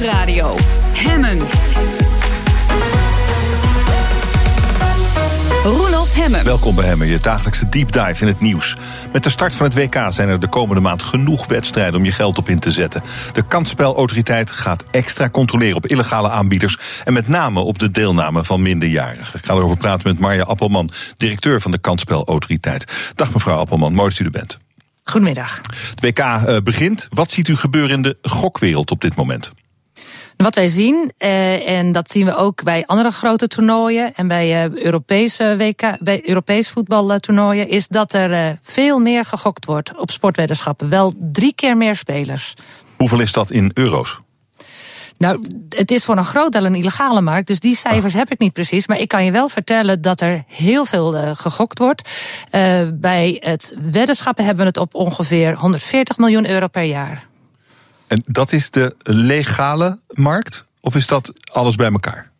Nieuwsradio. 0.00 0.56
Hemmen. 0.94 1.38
Roelof 5.64 6.14
Hemmen. 6.14 6.44
Welkom 6.44 6.74
bij 6.74 6.84
Hemmen, 6.84 7.08
je 7.08 7.18
dagelijkse 7.18 7.68
deep 7.68 7.92
dive 7.92 8.20
in 8.20 8.26
het 8.26 8.40
nieuws. 8.40 8.76
Met 9.12 9.24
de 9.24 9.30
start 9.30 9.54
van 9.54 9.66
het 9.66 9.74
WK 9.74 10.06
zijn 10.08 10.28
er 10.28 10.40
de 10.40 10.48
komende 10.48 10.80
maand 10.80 11.02
genoeg 11.02 11.46
wedstrijden 11.46 11.94
om 11.94 12.04
je 12.04 12.12
geld 12.12 12.38
op 12.38 12.48
in 12.48 12.58
te 12.58 12.70
zetten. 12.70 13.02
De 13.32 13.42
kansspelautoriteit 13.42 14.50
gaat 14.50 14.84
extra 14.90 15.30
controleren 15.30 15.76
op 15.76 15.86
illegale 15.86 16.30
aanbieders 16.30 16.78
en 17.04 17.12
met 17.12 17.28
name 17.28 17.60
op 17.60 17.78
de 17.78 17.90
deelname 17.90 18.44
van 18.44 18.62
minderjarigen. 18.62 19.38
Ik 19.38 19.44
ga 19.44 19.54
erover 19.54 19.76
praten 19.76 20.08
met 20.08 20.18
Marja 20.18 20.42
Appelman, 20.42 20.90
directeur 21.16 21.60
van 21.60 21.70
de 21.70 21.78
kansspelautoriteit. 21.78 23.12
Dag 23.14 23.32
mevrouw 23.32 23.58
Appelman, 23.58 23.92
mooi 23.92 24.08
dat 24.08 24.18
u 24.18 24.24
er 24.24 24.30
bent. 24.30 24.58
Goedemiddag. 25.02 25.60
Het 25.90 26.00
WK 26.00 26.18
uh, 26.18 26.56
begint. 26.64 27.06
Wat 27.10 27.30
ziet 27.30 27.48
u 27.48 27.56
gebeuren 27.56 27.96
in 27.96 28.02
de 28.02 28.16
gokwereld 28.22 28.90
op 28.90 29.00
dit 29.00 29.16
moment? 29.16 29.52
Wat 30.38 30.54
wij 30.54 30.68
zien, 30.68 31.12
eh, 31.16 31.68
en 31.68 31.92
dat 31.92 32.10
zien 32.10 32.24
we 32.24 32.36
ook 32.36 32.62
bij 32.62 32.86
andere 32.86 33.10
grote 33.10 33.48
toernooien 33.48 34.14
en 34.14 34.28
bij 34.28 34.66
uh, 34.66 34.82
Europese 34.82 35.54
WK, 35.56 35.96
bij 36.00 36.28
Europees 36.28 36.68
voetbaltoernooien, 36.68 37.68
is 37.68 37.88
dat 37.88 38.12
er 38.12 38.30
uh, 38.30 38.56
veel 38.62 38.98
meer 38.98 39.24
gegokt 39.24 39.64
wordt 39.64 39.96
op 39.96 40.10
sportweddenschappen. 40.10 40.88
Wel 40.88 41.12
drie 41.18 41.54
keer 41.54 41.76
meer 41.76 41.96
spelers. 41.96 42.54
Hoeveel 42.96 43.20
is 43.20 43.32
dat 43.32 43.50
in 43.50 43.70
euro's? 43.74 44.18
Nou, 45.16 45.44
het 45.68 45.90
is 45.90 46.04
voor 46.04 46.16
een 46.16 46.24
groot 46.24 46.52
deel 46.52 46.64
een 46.64 46.74
illegale 46.74 47.20
markt, 47.20 47.46
dus 47.46 47.60
die 47.60 47.76
cijfers 47.76 48.14
heb 48.14 48.30
ik 48.30 48.38
niet 48.38 48.52
precies. 48.52 48.86
Maar 48.86 48.98
ik 48.98 49.08
kan 49.08 49.24
je 49.24 49.32
wel 49.32 49.48
vertellen 49.48 50.00
dat 50.00 50.20
er 50.20 50.44
heel 50.46 50.84
veel 50.84 51.14
uh, 51.14 51.30
gegokt 51.34 51.78
wordt. 51.78 52.10
Uh, 52.52 52.80
bij 52.94 53.36
het 53.40 53.74
weddenschappen 53.90 54.44
hebben 54.44 54.62
we 54.62 54.68
het 54.68 54.78
op 54.78 54.94
ongeveer 54.94 55.54
140 55.54 56.18
miljoen 56.18 56.48
euro 56.48 56.66
per 56.66 56.82
jaar. 56.82 57.28
En 58.08 58.22
dat 58.26 58.52
is 58.52 58.70
de 58.70 58.96
legale 59.02 59.98
markt? 60.08 60.64
Of 60.80 60.94
is 60.94 61.06
dat 61.06 61.32
alles 61.52 61.76
bij 61.76 61.90
elkaar? 61.90 62.30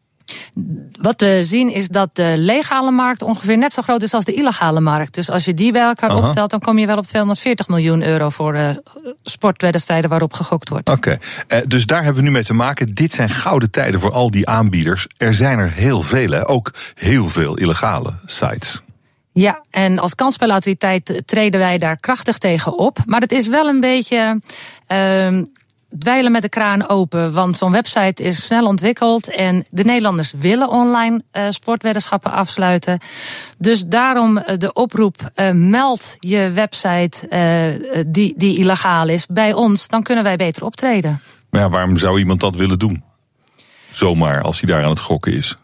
Wat 1.00 1.20
we 1.20 1.42
zien 1.42 1.72
is 1.72 1.88
dat 1.88 2.10
de 2.12 2.34
legale 2.36 2.90
markt 2.90 3.22
ongeveer 3.22 3.58
net 3.58 3.72
zo 3.72 3.82
groot 3.82 4.02
is 4.02 4.14
als 4.14 4.24
de 4.24 4.32
illegale 4.32 4.80
markt. 4.80 5.14
Dus 5.14 5.30
als 5.30 5.44
je 5.44 5.54
die 5.54 5.72
bij 5.72 5.82
elkaar 5.82 6.10
Aha. 6.10 6.28
optelt, 6.28 6.50
dan 6.50 6.60
kom 6.60 6.78
je 6.78 6.86
wel 6.86 6.96
op 6.96 7.06
240 7.06 7.68
miljoen 7.68 8.02
euro 8.02 8.28
voor 8.28 8.54
uh, 8.54 8.70
sportwedstrijden 9.22 10.10
waarop 10.10 10.32
gegokt 10.32 10.68
wordt. 10.68 10.88
Oké, 10.88 11.18
okay. 11.48 11.60
uh, 11.60 11.66
dus 11.66 11.86
daar 11.86 12.04
hebben 12.04 12.22
we 12.22 12.28
nu 12.28 12.34
mee 12.34 12.44
te 12.44 12.54
maken. 12.54 12.94
Dit 12.94 13.12
zijn 13.12 13.30
gouden 13.30 13.70
tijden 13.70 14.00
voor 14.00 14.12
al 14.12 14.30
die 14.30 14.48
aanbieders. 14.48 15.06
Er 15.16 15.34
zijn 15.34 15.58
er 15.58 15.72
heel 15.72 16.02
veel, 16.02 16.30
hè? 16.30 16.48
ook 16.48 16.72
heel 16.94 17.28
veel 17.28 17.56
illegale 17.56 18.12
sites. 18.26 18.82
Ja, 19.32 19.64
en 19.70 19.98
als 19.98 20.14
kansspelautoriteit 20.14 21.22
treden 21.24 21.60
wij 21.60 21.78
daar 21.78 21.96
krachtig 21.96 22.38
tegen 22.38 22.78
op. 22.78 22.98
Maar 23.04 23.20
het 23.20 23.32
is 23.32 23.46
wel 23.46 23.68
een 23.68 23.80
beetje. 23.80 24.40
Uh, 24.88 25.42
dweilen 25.98 26.32
met 26.32 26.42
de 26.42 26.48
kraan 26.48 26.88
open. 26.88 27.32
Want 27.32 27.56
zo'n 27.56 27.72
website 27.72 28.22
is 28.22 28.44
snel 28.44 28.66
ontwikkeld. 28.66 29.30
En 29.30 29.66
de 29.68 29.84
Nederlanders 29.84 30.32
willen 30.36 30.68
online 30.68 31.22
uh, 31.32 31.46
sportweddenschappen 31.48 32.32
afsluiten. 32.32 32.98
Dus 33.58 33.86
daarom 33.86 34.42
de 34.58 34.72
oproep: 34.72 35.30
uh, 35.36 35.50
meld 35.50 36.16
je 36.18 36.50
website 36.50 37.28
uh, 37.30 38.02
die, 38.06 38.34
die 38.36 38.58
illegaal 38.58 39.08
is 39.08 39.26
bij 39.26 39.52
ons. 39.52 39.88
Dan 39.88 40.02
kunnen 40.02 40.24
wij 40.24 40.36
beter 40.36 40.64
optreden. 40.64 41.20
Maar 41.50 41.60
ja, 41.60 41.68
waarom 41.68 41.96
zou 41.96 42.18
iemand 42.18 42.40
dat 42.40 42.56
willen 42.56 42.78
doen? 42.78 43.04
Zomaar 43.92 44.42
als 44.42 44.60
hij 44.60 44.70
daar 44.70 44.84
aan 44.84 44.90
het 44.90 45.00
gokken 45.00 45.32
is. 45.32 45.56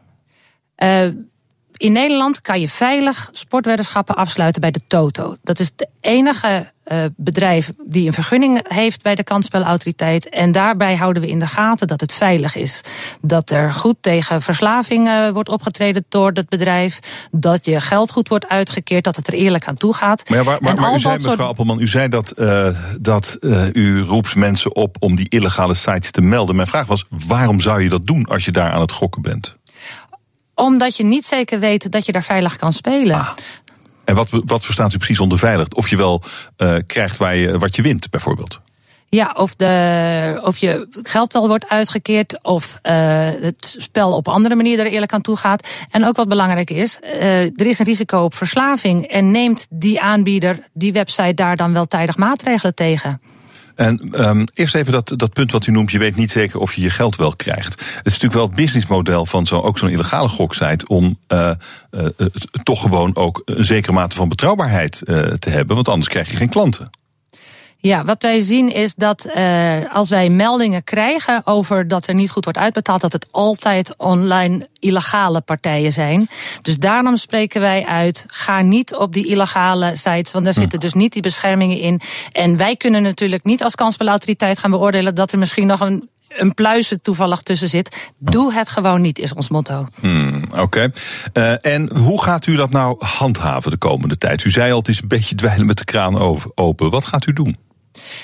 In 1.77 1.93
Nederland 1.93 2.41
kan 2.41 2.61
je 2.61 2.69
veilig 2.69 3.29
sportweddenschappen 3.33 4.17
afsluiten 4.17 4.61
bij 4.61 4.71
de 4.71 4.81
Toto. 4.87 5.37
Dat 5.43 5.59
is 5.59 5.73
de 5.77 5.89
enige 6.01 6.73
uh, 6.93 7.05
bedrijf 7.17 7.73
die 7.87 8.07
een 8.07 8.13
vergunning 8.13 8.61
heeft 8.75 9.03
bij 9.03 9.15
de 9.15 9.25
kansspelautoriteit. 9.25 10.29
En 10.29 10.53
daarbij 10.53 10.97
houden 10.97 11.23
we 11.23 11.29
in 11.29 11.39
de 11.39 11.47
gaten 11.47 11.87
dat 11.87 12.01
het 12.01 12.13
veilig 12.13 12.55
is. 12.55 12.81
Dat 13.21 13.51
er 13.51 13.73
goed 13.73 13.97
tegen 14.01 14.43
verslaving 14.43 15.07
uh, 15.07 15.29
wordt 15.31 15.49
opgetreden 15.49 16.05
door 16.09 16.31
het 16.33 16.49
bedrijf. 16.49 16.99
Dat 17.31 17.65
je 17.65 17.81
geld 17.81 18.11
goed 18.11 18.29
wordt 18.29 18.49
uitgekeerd. 18.49 19.05
Dat 19.05 19.17
het 19.17 19.27
er 19.27 19.35
eerlijk 19.35 19.67
aan 19.67 19.77
toe 19.77 19.95
gaat. 19.95 20.29
Maar, 20.29 20.39
ja, 20.39 20.45
maar, 20.45 20.59
maar, 20.61 20.75
maar 20.75 20.95
u 20.95 20.99
zei, 20.99 21.15
mevrouw 21.15 21.35
soort... 21.35 21.49
Appelman, 21.49 21.81
u 21.81 21.87
zei 21.87 22.09
dat, 22.09 22.33
uh, 22.39 22.69
dat 23.01 23.39
u 23.73 24.01
roept 24.01 24.35
mensen 24.35 24.77
op 24.77 24.97
om 24.99 25.17
die 25.17 25.29
illegale 25.29 25.75
sites 25.75 26.11
te 26.11 26.21
melden. 26.21 26.57
Mijn 26.57 26.69
vraag 26.69 26.87
was, 26.87 27.05
waarom 27.27 27.61
zou 27.61 27.83
je 27.83 27.89
dat 27.89 28.07
doen 28.07 28.25
als 28.25 28.45
je 28.45 28.51
daar 28.51 28.71
aan 28.71 28.81
het 28.81 28.93
gokken 28.93 29.23
bent? 29.23 29.57
Omdat 30.55 30.97
je 30.97 31.05
niet 31.05 31.25
zeker 31.27 31.59
weet 31.59 31.91
dat 31.91 32.07
je 32.07 32.13
daar 32.13 32.23
veilig 32.23 32.57
kan 32.57 32.73
spelen. 32.73 33.17
Ah. 33.17 33.29
En 34.05 34.15
wat, 34.15 34.29
wat 34.31 34.65
verstaat 34.65 34.93
u 34.93 34.97
precies 34.97 35.21
onder 35.21 35.39
veilig? 35.39 35.69
Of 35.69 35.89
je 35.89 35.97
wel 35.97 36.23
uh, 36.59 36.77
krijgt 36.87 37.17
waar 37.17 37.37
je, 37.37 37.59
wat 37.59 37.77
je 37.77 37.83
wint, 37.83 38.11
bijvoorbeeld? 38.11 38.61
Ja, 39.09 39.35
of, 39.37 39.55
de, 39.55 40.41
of 40.45 40.57
je 40.57 40.87
geld 41.03 41.35
al 41.35 41.49
wordt 41.49 41.69
uitgekeerd, 41.69 42.43
of 42.43 42.79
uh, 42.83 42.93
het 43.41 43.77
spel 43.79 44.13
op 44.13 44.29
andere 44.29 44.55
manier 44.55 44.79
er 44.79 44.87
eerlijk 44.87 45.13
aan 45.13 45.21
toe 45.21 45.37
gaat. 45.37 45.69
En 45.91 46.07
ook 46.07 46.17
wat 46.17 46.29
belangrijk 46.29 46.71
is, 46.71 46.99
uh, 47.03 47.41
er 47.41 47.67
is 47.67 47.79
een 47.79 47.85
risico 47.85 48.25
op 48.25 48.35
verslaving. 48.35 49.07
En 49.07 49.31
neemt 49.31 49.67
die 49.71 50.01
aanbieder, 50.01 50.59
die 50.73 50.93
website 50.93 51.35
daar 51.35 51.57
dan 51.57 51.73
wel 51.73 51.85
tijdig 51.85 52.17
maatregelen 52.17 52.75
tegen? 52.75 53.21
En 53.75 54.25
um, 54.29 54.47
eerst 54.55 54.75
even 54.75 54.93
dat, 54.93 55.13
dat 55.17 55.33
punt 55.33 55.53
wat 55.53 55.67
u 55.67 55.73
noemt, 55.73 55.91
je 55.91 55.99
weet 55.99 56.17
niet 56.17 56.31
zeker 56.31 56.61
of 56.61 56.75
je 56.75 56.81
je 56.81 56.91
geld 56.91 57.17
wel 57.17 57.37
krijgt. 57.37 57.73
Het 57.73 58.07
is 58.07 58.13
natuurlijk 58.13 58.35
wel 58.35 58.47
het 58.47 58.55
businessmodel 58.55 59.27
van 59.27 59.47
zo, 59.47 59.61
ook 59.61 59.79
zo'n 59.79 59.89
illegale 59.89 60.29
goksite 60.29 60.87
om 60.87 61.19
uh, 61.29 61.51
toch 62.63 62.81
gewoon 62.81 63.17
ook 63.17 63.43
een 63.45 63.65
zekere 63.65 63.93
mate 63.93 64.17
van 64.17 64.29
betrouwbaarheid 64.29 65.03
uh, 65.05 65.27
te 65.27 65.51
hebben, 65.51 65.75
want 65.75 65.89
anders 65.89 66.09
krijg 66.09 66.31
je 66.31 66.37
geen 66.37 66.49
klanten. 66.49 66.91
Ja, 67.87 68.05
wat 68.05 68.23
wij 68.23 68.41
zien 68.41 68.73
is 68.73 68.95
dat 68.95 69.29
uh, 69.37 69.95
als 69.95 70.09
wij 70.09 70.29
meldingen 70.29 70.85
krijgen 70.85 71.43
over 71.45 71.89
dat 71.89 72.07
er 72.07 72.15
niet 72.15 72.31
goed 72.31 72.45
wordt 72.45 72.59
uitbetaald, 72.59 73.01
dat 73.01 73.13
het 73.13 73.27
altijd 73.31 73.95
online 73.97 74.69
illegale 74.79 75.41
partijen 75.41 75.93
zijn. 75.93 76.29
Dus 76.63 76.77
daarom 76.77 77.17
spreken 77.17 77.61
wij 77.61 77.87
uit, 77.87 78.25
ga 78.29 78.61
niet 78.61 78.95
op 78.95 79.13
die 79.13 79.27
illegale 79.27 79.97
sites, 79.97 80.33
want 80.33 80.45
daar 80.45 80.55
zitten 80.55 80.81
dus 80.81 80.93
niet 80.93 81.13
die 81.13 81.23
beschermingen 81.23 81.79
in. 81.79 82.01
En 82.33 82.57
wij 82.57 82.77
kunnen 82.77 83.03
natuurlijk 83.03 83.45
niet 83.45 83.63
als 83.63 83.75
kansspelautoriteit 83.75 84.59
gaan 84.59 84.71
beoordelen 84.71 85.15
dat 85.15 85.33
er 85.33 85.39
misschien 85.39 85.67
nog 85.67 85.81
een 85.81 86.09
een 86.29 86.55
pluizen 86.55 87.03
toevallig 87.03 87.43
tussen 87.43 87.69
zit. 87.69 88.11
Doe 88.19 88.53
het 88.53 88.71
gewoon 88.71 89.01
niet, 89.01 89.19
is 89.19 89.35
ons 89.35 89.49
motto. 89.49 89.87
Hmm, 90.01 90.43
Oké. 90.51 90.61
Okay. 90.61 90.93
Uh, 91.35 91.75
en 91.75 91.97
hoe 91.97 92.23
gaat 92.23 92.47
u 92.47 92.57
dat 92.57 92.71
nou 92.71 92.97
handhaven 92.99 93.71
de 93.71 93.77
komende 93.77 94.19
tijd? 94.19 94.45
U 94.45 94.51
zei 94.51 94.73
al, 94.73 94.79
het 94.79 94.89
is 94.89 95.03
een 95.03 95.09
beetje 95.09 95.35
dweilen 95.35 95.67
met 95.67 95.79
de 95.79 95.85
kraan 95.85 96.19
open. 96.55 96.91
Wat 96.91 97.05
gaat 97.05 97.27
u 97.27 97.33
doen? 97.33 97.57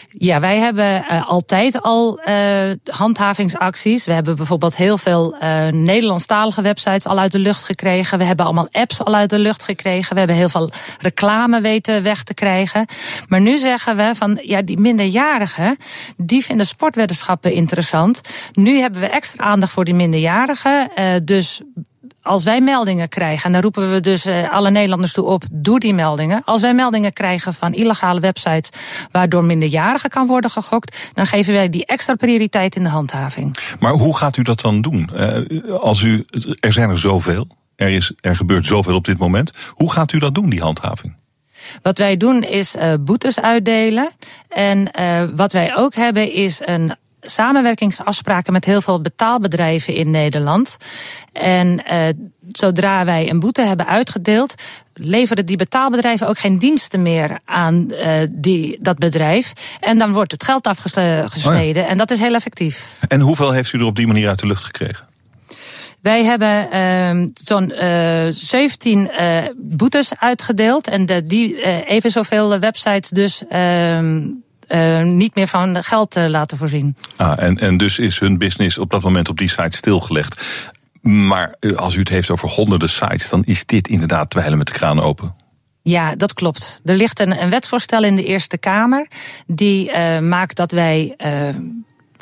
Ja, 0.08 0.41
wij 0.41 0.58
hebben 0.58 1.04
uh, 1.10 1.28
altijd 1.28 1.82
al 1.82 2.20
uh, 2.24 2.70
handhavingsacties. 2.84 4.04
We 4.04 4.12
hebben 4.12 4.36
bijvoorbeeld 4.36 4.76
heel 4.76 4.98
veel 4.98 5.36
uh, 5.42 5.66
Nederlandstalige 5.68 6.62
websites 6.62 7.06
al 7.06 7.18
uit 7.18 7.32
de 7.32 7.38
lucht 7.38 7.64
gekregen. 7.64 8.19
We 8.19 8.24
hebben 8.24 8.44
allemaal 8.44 8.69
apps 8.70 9.04
al 9.04 9.14
uit 9.14 9.30
de 9.30 9.38
lucht 9.38 9.62
gekregen. 9.62 10.12
We 10.12 10.19
hebben 10.19 10.36
heel 10.36 10.48
veel 10.48 10.70
reclame 10.98 11.60
weten 11.60 12.02
weg 12.02 12.22
te 12.22 12.34
krijgen. 12.34 12.86
Maar 13.28 13.40
nu 13.40 13.58
zeggen 13.58 13.96
we 13.96 14.10
van 14.14 14.38
ja, 14.42 14.62
die 14.62 14.78
minderjarigen, 14.78 15.76
die 16.16 16.44
vinden 16.44 16.66
sportweddenschappen 16.66 17.52
interessant. 17.52 18.20
Nu 18.52 18.78
hebben 18.78 19.00
we 19.00 19.06
extra 19.06 19.44
aandacht 19.44 19.72
voor 19.72 19.84
die 19.84 19.94
minderjarigen. 19.94 20.90
dus 21.24 21.60
als 22.22 22.44
wij 22.44 22.60
meldingen 22.60 23.08
krijgen, 23.08 23.44
en 23.44 23.53
dan 23.53 23.60
roepen 23.60 23.92
we 23.92 24.00
dus 24.00 24.26
uh, 24.26 24.53
alle 24.53 24.70
Nederlanders 24.70 25.12
toe 25.12 25.25
op, 25.25 25.44
doe 25.53 25.81
die 25.81 25.94
meldingen. 25.94 26.42
Als 26.44 26.60
wij 26.60 26.75
meldingen 26.75 27.12
krijgen 27.12 27.54
van 27.54 27.72
illegale 27.72 28.20
websites 28.20 28.70
waardoor 29.10 29.44
minderjarigen 29.44 30.10
kan 30.10 30.26
worden 30.26 30.50
gegokt, 30.50 31.10
dan 31.14 31.26
geven 31.26 31.53
wij 31.53 31.69
die 31.69 31.86
extra 31.86 32.14
prioriteit 32.14 32.76
in 32.76 32.82
de 32.82 32.88
handhaving. 32.88 33.56
Maar 33.78 33.92
hoe 33.92 34.16
gaat 34.16 34.36
u 34.36 34.42
dat 34.42 34.60
dan 34.60 34.81
doen? 34.81 35.10
Uh, 35.14 35.75
als 35.75 36.00
u, 36.00 36.25
er 36.60 36.72
zijn 36.72 36.91
er 36.91 36.98
zoveel, 36.98 37.47
er, 37.76 37.91
is, 37.91 38.12
er 38.20 38.37
gebeurt 38.37 38.66
zoveel 38.66 38.94
op 38.94 39.04
dit 39.04 39.19
moment. 39.19 39.52
Hoe 39.69 39.92
gaat 39.92 40.12
u 40.12 40.19
dat 40.19 40.34
doen, 40.34 40.50
die 40.50 40.60
handhaving? 40.60 41.19
Wat 41.82 41.98
wij 41.98 42.16
doen 42.16 42.42
is 42.42 42.76
uh, 42.76 42.92
boetes 43.00 43.41
uitdelen. 43.41 44.10
En 44.48 44.88
uh, 45.00 45.22
wat 45.34 45.52
wij 45.52 45.76
ook 45.76 45.94
hebben 45.94 46.32
is 46.32 46.62
een 46.64 46.97
samenwerkingsafspraken 47.20 48.52
met 48.52 48.64
heel 48.64 48.81
veel 48.81 49.00
betaalbedrijven 49.00 49.94
in 49.94 50.11
Nederland. 50.11 50.76
En 51.32 51.82
uh, 51.93 51.99
zodra 52.52 53.05
wij 53.05 53.31
een 53.31 53.40
boete 53.40 53.62
hebben 53.62 53.87
uitgedeeld, 53.87 54.55
leveren 54.94 55.46
die 55.46 55.56
betaalbedrijven 55.56 56.28
ook 56.28 56.38
geen 56.38 56.58
diensten 56.58 57.02
meer 57.02 57.38
aan 57.44 57.87
uh, 57.90 58.11
die, 58.31 58.78
dat 58.81 58.99
bedrijf. 58.99 59.52
En 59.81 59.99
dan 59.99 60.12
wordt 60.12 60.32
het 60.32 60.44
geld 60.44 60.67
afgesneden. 60.67 61.82
Oh 61.82 61.87
ja. 61.87 61.87
En 61.87 61.96
dat 61.96 62.11
is 62.11 62.19
heel 62.19 62.34
effectief. 62.34 62.96
En 63.08 63.20
hoeveel 63.20 63.52
heeft 63.52 63.72
u 63.72 63.78
er 63.78 63.84
op 63.84 63.96
die 63.96 64.06
manier 64.06 64.28
uit 64.28 64.38
de 64.38 64.46
lucht 64.46 64.64
gekregen? 64.64 65.08
Wij 66.00 66.25
hebben 66.25 66.69
uh, 66.72 67.26
zo'n 67.34 67.72
uh, 67.82 68.26
17 68.31 69.11
uh, 69.20 69.38
boetes 69.56 70.12
uitgedeeld. 70.19 70.88
En 70.88 71.06
de, 71.06 71.26
die 71.26 71.55
uh, 71.55 71.90
even 71.90 72.11
zoveel 72.11 72.58
websites 72.58 73.08
dus. 73.08 73.43
Uh, 74.72 75.00
uh, 75.00 75.02
niet 75.02 75.34
meer 75.34 75.46
van 75.46 75.82
geld 75.82 76.17
uh, 76.17 76.26
laten 76.26 76.58
voorzien. 76.58 76.96
Ah, 77.17 77.43
en, 77.43 77.58
en 77.58 77.76
dus 77.76 77.99
is 77.99 78.19
hun 78.19 78.38
business 78.38 78.78
op 78.78 78.90
dat 78.90 79.02
moment 79.02 79.28
op 79.28 79.38
die 79.38 79.49
site 79.49 79.76
stilgelegd. 79.76 80.70
Maar 81.00 81.55
als 81.76 81.94
u 81.94 81.99
het 81.99 82.08
heeft 82.08 82.31
over 82.31 82.49
honderden 82.49 82.88
sites, 82.88 83.28
dan 83.28 83.44
is 83.44 83.67
dit 83.67 83.88
inderdaad 83.88 84.31
dweilen 84.31 84.58
met 84.58 84.67
de 84.67 84.72
kraan 84.72 85.00
open. 85.00 85.34
Ja, 85.82 86.14
dat 86.14 86.34
klopt. 86.34 86.81
Er 86.84 86.96
ligt 86.96 87.20
een, 87.20 87.43
een 87.43 87.50
wetsvoorstel 87.50 88.05
in 88.05 88.17
de 88.17 88.25
Eerste 88.25 88.58
Kamer. 88.58 89.06
Die 89.46 89.90
uh, 89.90 90.19
maakt 90.19 90.56
dat 90.56 90.72
wij 90.72 91.14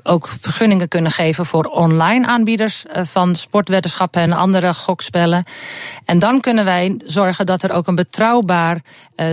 ook 0.02 0.28
vergunningen 0.40 0.88
kunnen 0.88 1.12
geven 1.12 1.46
voor 1.46 1.64
online 1.64 2.26
aanbieders 2.26 2.84
van 2.92 3.34
sportweddenschappen 3.34 4.22
en 4.22 4.32
andere 4.32 4.74
gokspellen. 4.74 5.44
En 6.04 6.18
dan 6.18 6.40
kunnen 6.40 6.64
wij 6.64 7.00
zorgen 7.04 7.46
dat 7.46 7.62
er 7.62 7.72
ook 7.72 7.86
een 7.86 7.94
betrouwbaar, 7.94 8.80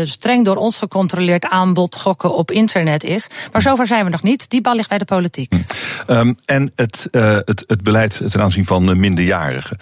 streng 0.04 0.46
door 0.46 0.56
ons 0.56 0.78
gecontroleerd 0.78 1.46
aanbod 1.46 1.96
gokken 1.96 2.36
op 2.36 2.52
internet 2.52 3.04
is. 3.04 3.28
Maar 3.52 3.62
zover 3.62 3.88
zijn 3.88 4.06
we 4.06 4.10
nog 4.10 4.24
niet. 4.24 4.50
Die 4.50 4.62
bal 4.62 4.76
ligt 4.76 4.90
bij 4.90 4.98
de 4.98 5.06
politiek. 5.06 5.54
Um, 6.08 6.36
en 6.46 6.72
het, 6.76 7.08
uh, 7.12 7.38
het, 7.46 7.64
het 7.68 7.84
beleid 7.84 8.22
ten 8.32 8.42
aanzien 8.42 8.66
van 8.66 9.00
minderjarigen. 9.00 9.78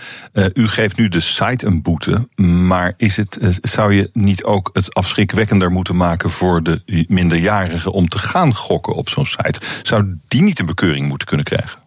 U 0.53 0.67
geeft 0.67 0.97
nu 0.97 1.07
de 1.07 1.19
site 1.19 1.65
een 1.65 1.81
boete, 1.81 2.27
maar 2.35 2.93
is 2.97 3.17
het, 3.17 3.37
zou 3.61 3.93
je 3.93 4.09
niet 4.13 4.43
ook 4.43 4.69
het 4.73 4.93
afschrikwekkender 4.93 5.71
moeten 5.71 5.95
maken 5.95 6.29
voor 6.29 6.63
de 6.63 7.05
minderjarigen 7.07 7.91
om 7.91 8.09
te 8.09 8.17
gaan 8.17 8.55
gokken 8.55 8.93
op 8.93 9.09
zo'n 9.09 9.25
site? 9.25 9.59
Zou 9.83 10.17
die 10.27 10.41
niet 10.41 10.59
een 10.59 10.65
bekeuring 10.75 11.07
moeten 11.07 11.27
kunnen 11.27 11.45
krijgen? 11.45 11.82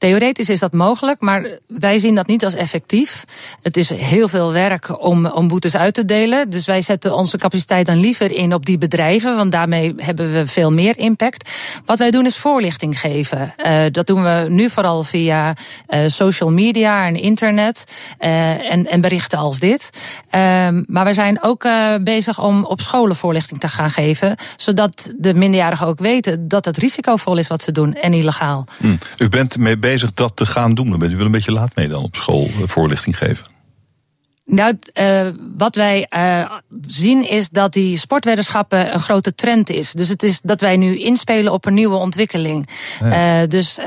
Theoretisch 0.00 0.48
is 0.48 0.58
dat 0.58 0.72
mogelijk, 0.72 1.20
maar 1.20 1.58
wij 1.66 1.98
zien 1.98 2.14
dat 2.14 2.26
niet 2.26 2.44
als 2.44 2.54
effectief. 2.54 3.24
Het 3.62 3.76
is 3.76 3.88
heel 3.90 4.28
veel 4.28 4.52
werk 4.52 5.02
om, 5.02 5.26
om 5.26 5.48
boetes 5.48 5.76
uit 5.76 5.94
te 5.94 6.04
delen. 6.04 6.50
Dus 6.50 6.66
wij 6.66 6.80
zetten 6.82 7.14
onze 7.14 7.38
capaciteit 7.38 7.86
dan 7.86 7.96
liever 7.96 8.30
in 8.30 8.54
op 8.54 8.66
die 8.66 8.78
bedrijven, 8.78 9.36
want 9.36 9.52
daarmee 9.52 9.94
hebben 9.96 10.32
we 10.32 10.46
veel 10.46 10.72
meer 10.72 10.98
impact. 10.98 11.50
Wat 11.84 11.98
wij 11.98 12.10
doen 12.10 12.26
is 12.26 12.36
voorlichting 12.36 13.00
geven. 13.00 13.54
Uh, 13.58 13.80
dat 13.90 14.06
doen 14.06 14.22
we 14.22 14.46
nu 14.48 14.70
vooral 14.70 15.02
via 15.02 15.54
uh, 15.88 15.98
social 16.06 16.50
media 16.50 17.06
en 17.06 17.16
internet 17.16 17.84
uh, 18.20 18.72
en, 18.72 18.86
en 18.86 19.00
berichten 19.00 19.38
als 19.38 19.58
dit. 19.58 19.90
maar 20.86 21.04
we 21.04 21.14
zijn 21.14 21.42
ook 21.42 21.68
bezig 22.00 22.42
om 22.42 22.64
op 22.64 22.80
scholen 22.80 23.16
voorlichting 23.16 23.60
te 23.60 23.68
gaan 23.68 23.90
geven, 23.90 24.36
zodat 24.56 25.12
de 25.16 25.34
minderjarigen 25.34 25.86
ook 25.86 25.98
weten 25.98 26.48
dat 26.48 26.64
het 26.64 26.78
risicovol 26.78 27.36
is 27.36 27.48
wat 27.48 27.62
ze 27.62 27.72
doen 27.72 27.94
en 27.94 28.12
illegaal. 28.14 28.64
Hm. 28.78 28.96
U 29.18 29.28
bent 29.28 29.58
mee 29.58 29.78
bezig 29.78 29.89
bezig 29.92 30.12
dat 30.12 30.36
te 30.36 30.46
gaan 30.46 30.74
doen. 30.74 30.90
Dan 30.90 30.98
bent 30.98 31.12
u 31.12 31.16
wel 31.16 31.26
een 31.26 31.32
beetje 31.32 31.52
laat 31.52 31.74
mee 31.74 31.88
dan 31.88 32.02
op 32.02 32.16
school 32.16 32.44
eh, 32.44 32.68
voorlichting 32.68 33.18
geven. 33.18 33.46
Nou, 34.44 34.78
uh, 35.00 35.26
wat 35.56 35.74
wij 35.74 36.06
uh, 36.16 36.50
zien 36.86 37.28
is 37.28 37.48
dat 37.48 37.72
die 37.72 37.98
sportweddenschappen 37.98 38.92
een 38.92 39.00
grote 39.00 39.34
trend 39.34 39.70
is. 39.70 39.92
Dus 39.92 40.08
het 40.08 40.22
is 40.22 40.40
dat 40.42 40.60
wij 40.60 40.76
nu 40.76 40.98
inspelen 40.98 41.52
op 41.52 41.66
een 41.66 41.74
nieuwe 41.74 41.96
ontwikkeling. 41.96 42.68
Ja. 43.00 43.42
Uh, 43.42 43.48
dus, 43.48 43.78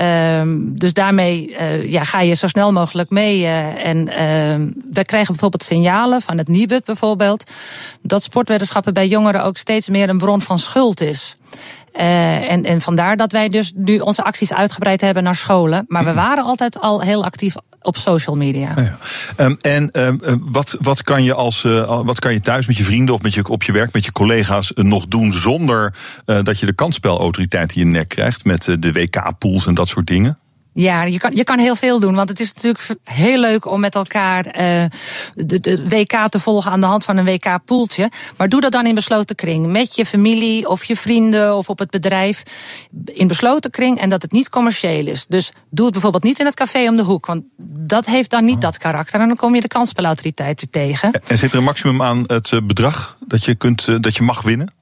dus 0.55 0.93
daarmee 0.93 1.55
ja, 1.85 2.03
ga 2.03 2.21
je 2.21 2.33
zo 2.33 2.47
snel 2.47 2.71
mogelijk 2.71 3.09
mee. 3.09 3.45
en 3.45 4.05
we 4.93 5.05
krijgen 5.05 5.31
bijvoorbeeld 5.31 5.63
signalen 5.63 6.21
van 6.21 6.37
het 6.37 6.47
Nibud 6.47 6.85
bijvoorbeeld... 6.85 7.51
dat 8.01 8.23
sportweddenschappen 8.23 8.93
bij 8.93 9.07
jongeren 9.07 9.43
ook 9.43 9.57
steeds 9.57 9.89
meer 9.89 10.09
een 10.09 10.17
bron 10.17 10.41
van 10.41 10.59
schuld 10.59 11.01
is. 11.01 11.35
Uh, 11.93 12.51
en, 12.51 12.63
en 12.63 12.81
vandaar 12.81 13.17
dat 13.17 13.31
wij 13.31 13.49
dus 13.49 13.71
nu 13.75 13.99
onze 13.99 14.23
acties 14.23 14.53
uitgebreid 14.53 15.01
hebben 15.01 15.23
naar 15.23 15.35
scholen. 15.35 15.85
Maar 15.87 16.03
we 16.03 16.09
mhm. 16.09 16.19
waren 16.19 16.43
altijd 16.43 16.79
al 16.79 17.01
heel 17.01 17.23
actief 17.23 17.55
op 17.81 17.97
social 17.97 18.35
media. 18.35 18.73
Ja, 18.75 18.97
Um, 19.37 19.57
en 19.61 19.89
um, 19.93 20.19
wat, 20.41 20.77
wat, 20.79 21.03
kan 21.03 21.23
je 21.23 21.33
als, 21.33 21.63
uh, 21.63 22.01
wat 22.03 22.19
kan 22.19 22.33
je 22.33 22.39
thuis 22.39 22.67
met 22.67 22.77
je 22.77 22.83
vrienden 22.83 23.15
of 23.15 23.21
met 23.21 23.33
je, 23.33 23.47
op 23.47 23.63
je 23.63 23.71
werk 23.71 23.93
met 23.93 24.05
je 24.05 24.11
collega's 24.11 24.71
nog 24.75 25.07
doen 25.07 25.33
zonder 25.33 25.93
uh, 26.25 26.43
dat 26.43 26.59
je 26.59 26.65
de 26.65 26.73
kansspelautoriteit 26.73 27.75
in 27.75 27.87
je 27.87 27.93
nek 27.93 28.07
krijgt 28.07 28.45
met 28.45 28.63
de 28.79 28.91
WK-pools 28.91 29.65
en 29.65 29.73
dat 29.73 29.87
soort 29.87 30.07
dingen? 30.07 30.37
Ja, 30.73 31.03
je 31.03 31.17
kan, 31.17 31.31
je 31.35 31.43
kan 31.43 31.59
heel 31.59 31.75
veel 31.75 31.99
doen. 31.99 32.15
Want 32.15 32.29
het 32.29 32.39
is 32.39 32.53
natuurlijk 32.53 32.95
heel 33.03 33.39
leuk 33.39 33.65
om 33.65 33.79
met 33.79 33.95
elkaar 33.95 34.45
uh, 34.45 34.85
de, 35.33 35.59
de 35.59 35.87
WK 35.87 36.27
te 36.29 36.39
volgen 36.39 36.71
aan 36.71 36.79
de 36.79 36.85
hand 36.85 37.03
van 37.03 37.17
een 37.17 37.25
WK-poeltje. 37.25 38.11
Maar 38.37 38.49
doe 38.49 38.61
dat 38.61 38.71
dan 38.71 38.85
in 38.85 38.95
besloten 38.95 39.35
kring. 39.35 39.65
Met 39.67 39.95
je 39.95 40.05
familie 40.05 40.69
of 40.69 40.83
je 40.83 40.95
vrienden 40.95 41.55
of 41.55 41.69
op 41.69 41.79
het 41.79 41.89
bedrijf. 41.89 42.43
In 43.05 43.27
besloten 43.27 43.71
kring 43.71 43.99
en 43.99 44.09
dat 44.09 44.21
het 44.21 44.31
niet 44.31 44.49
commercieel 44.49 45.07
is. 45.07 45.25
Dus 45.27 45.51
doe 45.69 45.83
het 45.83 45.93
bijvoorbeeld 45.93 46.23
niet 46.23 46.39
in 46.39 46.45
het 46.45 46.55
café 46.55 46.87
om 46.87 46.95
de 46.95 47.03
hoek. 47.03 47.25
Want 47.25 47.43
dat 47.67 48.05
heeft 48.05 48.29
dan 48.29 48.45
niet 48.45 48.55
oh. 48.55 48.61
dat 48.61 48.77
karakter. 48.77 49.19
En 49.19 49.27
dan 49.27 49.37
kom 49.37 49.55
je 49.55 49.61
de 49.61 49.67
kansspelautoriteit 49.67 50.61
weer 50.61 50.83
tegen. 50.83 51.11
En 51.11 51.37
zit 51.37 51.51
er 51.51 51.57
een 51.57 51.63
maximum 51.63 52.01
aan 52.01 52.23
het 52.27 52.51
eh, 52.51 52.59
bedrag 52.63 53.17
dat 53.27 53.45
je, 53.45 53.55
kunt, 53.55 53.87
uh, 53.87 53.95
dat 53.99 54.15
je 54.15 54.23
mag 54.23 54.41
winnen? 54.41 54.73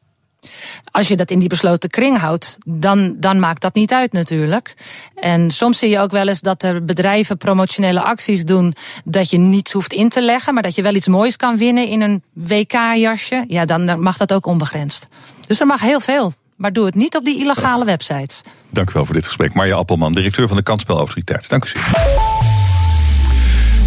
Als 0.92 1.08
je 1.08 1.16
dat 1.16 1.32
in 1.32 1.40
die 1.40 1.50
besloten 1.50 1.90
kring 1.90 2.18
houdt, 2.18 2.58
dan, 2.66 3.16
dan 3.18 3.40
maakt 3.40 3.62
dat 3.62 3.74
niet 3.74 3.94
uit 3.94 4.14
natuurlijk. 4.14 4.74
En 5.16 5.52
soms 5.52 5.78
zie 5.78 5.90
je 5.90 6.00
ook 6.00 6.12
wel 6.12 6.28
eens 6.28 6.42
dat 6.42 6.64
er 6.64 6.86
bedrijven 6.86 7.38
promotionele 7.38 8.02
acties 8.02 8.46
doen 8.46 8.74
dat 9.04 9.30
je 9.30 9.38
niets 9.38 9.72
hoeft 9.72 9.94
in 9.94 10.10
te 10.10 10.22
leggen, 10.22 10.54
maar 10.54 10.64
dat 10.64 10.76
je 10.76 10.82
wel 10.82 10.96
iets 10.96 11.08
moois 11.08 11.36
kan 11.36 11.58
winnen 11.58 11.88
in 11.88 12.02
een 12.02 12.24
WK-jasje. 12.34 13.44
Ja, 13.48 13.66
dan 13.66 14.02
mag 14.02 14.18
dat 14.18 14.34
ook 14.34 14.46
onbegrensd. 14.46 15.08
Dus 15.48 15.60
er 15.60 15.68
mag 15.68 15.82
heel 15.82 16.00
veel. 16.00 16.34
Maar 16.58 16.74
doe 16.74 16.86
het 16.86 16.96
niet 16.96 17.16
op 17.16 17.26
die 17.26 17.40
illegale 17.40 17.86
websites. 17.86 18.42
Dank 18.70 18.90
u 18.90 18.94
wel 18.94 19.06
voor 19.06 19.16
dit 19.16 19.26
gesprek. 19.26 19.54
Marja 19.54 19.76
Appelman, 19.76 20.12
directeur 20.12 20.48
van 20.48 20.58
de 20.58 20.64
Kansspelautoriteit. 20.64 21.50
Dank 21.50 21.66
u 21.66 21.68
zeer. 21.68 22.51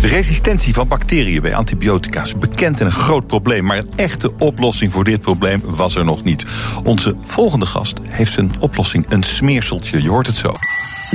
De 0.04 0.10
resistentie 0.10 0.74
van 0.74 0.88
bacteriën 0.88 1.42
bij 1.42 1.54
antibiotica 1.54 2.22
is 2.22 2.38
bekend 2.38 2.80
en 2.80 2.86
een 2.86 2.92
groot 2.92 3.26
probleem. 3.26 3.64
Maar 3.64 3.76
een 3.76 3.92
echte 3.96 4.32
oplossing 4.38 4.92
voor 4.92 5.04
dit 5.04 5.20
probleem 5.20 5.60
was 5.64 5.96
er 5.96 6.04
nog 6.04 6.24
niet. 6.24 6.44
Onze 6.82 7.14
volgende 7.22 7.66
gast 7.66 7.98
heeft 8.08 8.36
een 8.36 8.52
oplossing, 8.60 9.06
een 9.08 9.22
smeerseltje. 9.22 10.02
Je 10.02 10.08
hoort 10.08 10.26
het 10.26 10.36
zo. 10.36 10.52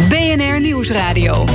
BNR 0.09 0.59
Nieuwsradio. 0.59 1.45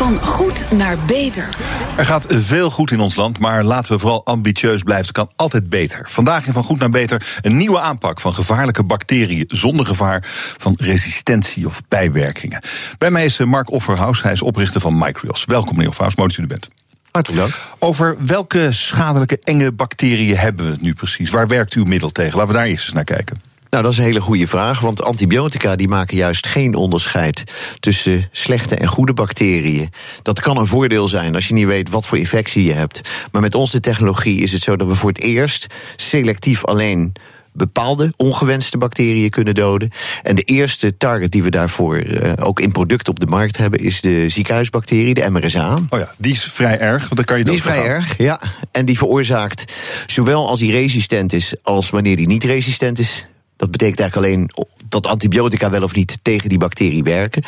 Van 0.00 0.20
goed 0.20 0.70
naar 0.70 0.96
beter. 1.06 1.48
Er 1.96 2.04
gaat 2.04 2.26
veel 2.28 2.70
goed 2.70 2.90
in 2.90 3.00
ons 3.00 3.14
land, 3.14 3.38
maar 3.38 3.64
laten 3.64 3.92
we 3.92 3.98
vooral 3.98 4.24
ambitieus 4.24 4.82
blijven. 4.82 5.06
Het 5.06 5.14
kan 5.14 5.30
altijd 5.36 5.68
beter. 5.68 6.06
Vandaag 6.10 6.46
in 6.46 6.52
Van 6.52 6.62
Goed 6.62 6.78
naar 6.78 6.90
Beter 6.90 7.38
een 7.42 7.56
nieuwe 7.56 7.80
aanpak 7.80 8.20
van 8.20 8.34
gevaarlijke 8.34 8.82
bacteriën 8.82 9.44
zonder 9.48 9.86
gevaar 9.86 10.20
van 10.58 10.76
resistentie 10.80 11.66
of 11.66 11.82
bijwerkingen. 11.88 12.62
Bij 12.98 13.10
mij 13.10 13.24
is 13.24 13.38
eh, 13.38 13.46
Mark 13.46 13.70
Offerhaus, 13.70 14.22
hij 14.22 14.32
is 14.32 14.42
oprichter 14.42 14.80
van 14.80 14.98
Micrios. 14.98 15.44
Welkom 15.44 15.72
meneer 15.72 15.88
Offerhaus, 15.88 16.14
mooi 16.14 16.28
dat 16.28 16.38
u 16.38 16.42
er 16.42 16.48
bent. 16.48 16.68
Hartelijk 17.10 17.42
dank. 17.42 17.54
Over 17.78 18.16
welke 18.26 18.72
schadelijke 18.72 19.38
enge 19.42 19.72
bacteriën 19.72 20.36
hebben 20.36 20.64
we 20.64 20.70
het 20.70 20.82
nu 20.82 20.94
precies? 20.94 21.30
Waar 21.30 21.48
werkt 21.48 21.74
uw 21.74 21.84
middel 21.84 22.10
tegen? 22.10 22.36
Laten 22.36 22.52
we 22.52 22.58
daar 22.58 22.68
eerst 22.68 22.84
eens 22.84 22.94
naar 22.94 23.04
kijken. 23.04 23.49
Nou, 23.70 23.82
dat 23.82 23.92
is 23.92 23.98
een 23.98 24.04
hele 24.04 24.20
goede 24.20 24.46
vraag, 24.46 24.80
want 24.80 25.02
antibiotica 25.02 25.76
die 25.76 25.88
maken 25.88 26.16
juist 26.16 26.46
geen 26.46 26.74
onderscheid 26.74 27.44
tussen 27.80 28.28
slechte 28.32 28.76
en 28.76 28.88
goede 28.88 29.12
bacteriën. 29.12 29.88
Dat 30.22 30.40
kan 30.40 30.56
een 30.56 30.66
voordeel 30.66 31.08
zijn 31.08 31.34
als 31.34 31.48
je 31.48 31.54
niet 31.54 31.66
weet 31.66 31.90
wat 31.90 32.06
voor 32.06 32.18
infectie 32.18 32.64
je 32.64 32.72
hebt. 32.72 33.00
Maar 33.32 33.40
met 33.40 33.54
onze 33.54 33.80
technologie 33.80 34.40
is 34.40 34.52
het 34.52 34.62
zo 34.62 34.76
dat 34.76 34.88
we 34.88 34.94
voor 34.94 35.08
het 35.08 35.20
eerst 35.20 35.66
selectief 35.96 36.64
alleen 36.64 37.12
bepaalde 37.52 38.12
ongewenste 38.16 38.78
bacteriën 38.78 39.30
kunnen 39.30 39.54
doden. 39.54 39.90
En 40.22 40.34
de 40.34 40.42
eerste 40.42 40.96
target 40.96 41.32
die 41.32 41.42
we 41.42 41.50
daarvoor 41.50 42.02
uh, 42.02 42.32
ook 42.40 42.60
in 42.60 42.72
producten 42.72 43.12
op 43.12 43.20
de 43.20 43.26
markt 43.26 43.56
hebben, 43.56 43.80
is 43.80 44.00
de 44.00 44.28
ziekenhuisbacterie, 44.28 45.14
de 45.14 45.30
MRSA. 45.30 45.78
Oh 45.88 45.98
ja, 45.98 46.14
die 46.16 46.32
is 46.32 46.44
vrij 46.44 46.78
erg, 46.78 47.00
want 47.00 47.16
dan 47.16 47.24
kan 47.24 47.38
je 47.38 47.44
Die 47.44 47.54
is 47.54 47.60
vrij 47.60 47.84
erg, 47.84 48.18
ja. 48.18 48.40
En 48.72 48.84
die 48.84 48.98
veroorzaakt, 48.98 49.64
zowel 50.06 50.48
als 50.48 50.58
die 50.58 50.72
resistent 50.72 51.32
is, 51.32 51.54
als 51.62 51.90
wanneer 51.90 52.16
die 52.16 52.26
niet 52.26 52.44
resistent 52.44 52.98
is, 52.98 53.26
dat 53.60 53.70
betekent 53.70 54.00
eigenlijk 54.00 54.32
alleen 54.32 54.50
dat 54.88 55.06
antibiotica 55.06 55.70
wel 55.70 55.82
of 55.82 55.94
niet 55.94 56.18
tegen 56.22 56.48
die 56.48 56.58
bacterie 56.58 57.02
werken. 57.02 57.42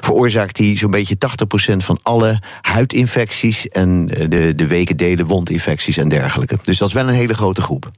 Veroorzaakt 0.00 0.56
die 0.56 0.78
zo'n 0.78 0.90
beetje 0.90 1.16
80% 1.72 1.76
van 1.76 1.98
alle 2.02 2.42
huidinfecties 2.60 3.68
en 3.68 4.08
eh, 4.08 4.28
de, 4.28 4.54
de 4.54 4.66
wekendelen, 4.66 5.26
wondinfecties 5.26 5.96
en 5.96 6.08
dergelijke. 6.08 6.58
Dus 6.62 6.78
dat 6.78 6.88
is 6.88 6.94
wel 6.94 7.08
een 7.08 7.14
hele 7.14 7.34
grote 7.34 7.62
groep. 7.62 7.90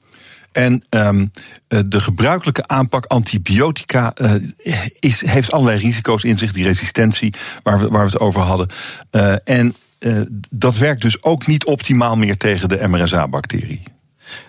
En 0.53 0.85
um, 0.91 1.31
de 1.69 2.01
gebruikelijke 2.01 2.67
aanpak 2.67 3.05
antibiotica 3.05 4.15
uh, 4.21 4.33
is, 5.01 5.27
heeft 5.27 5.53
allerlei 5.53 5.79
risico's 5.79 6.25
in 6.25 6.39
zich, 6.39 6.53
die 6.53 6.65
resistentie 6.65 7.35
waar 7.63 7.81
we, 7.81 7.89
waar 7.89 8.05
we 8.05 8.11
het 8.11 8.21
over 8.21 8.41
hadden. 8.41 8.69
En 9.45 9.75
dat 10.51 10.77
werkt 10.77 11.03
dus 11.03 11.23
ook 11.23 11.47
niet 11.47 11.67
optimaal 11.67 12.17
meer 12.17 12.37
tegen 12.37 12.69
de 12.69 12.89
MRSA-bacterie. 12.89 13.83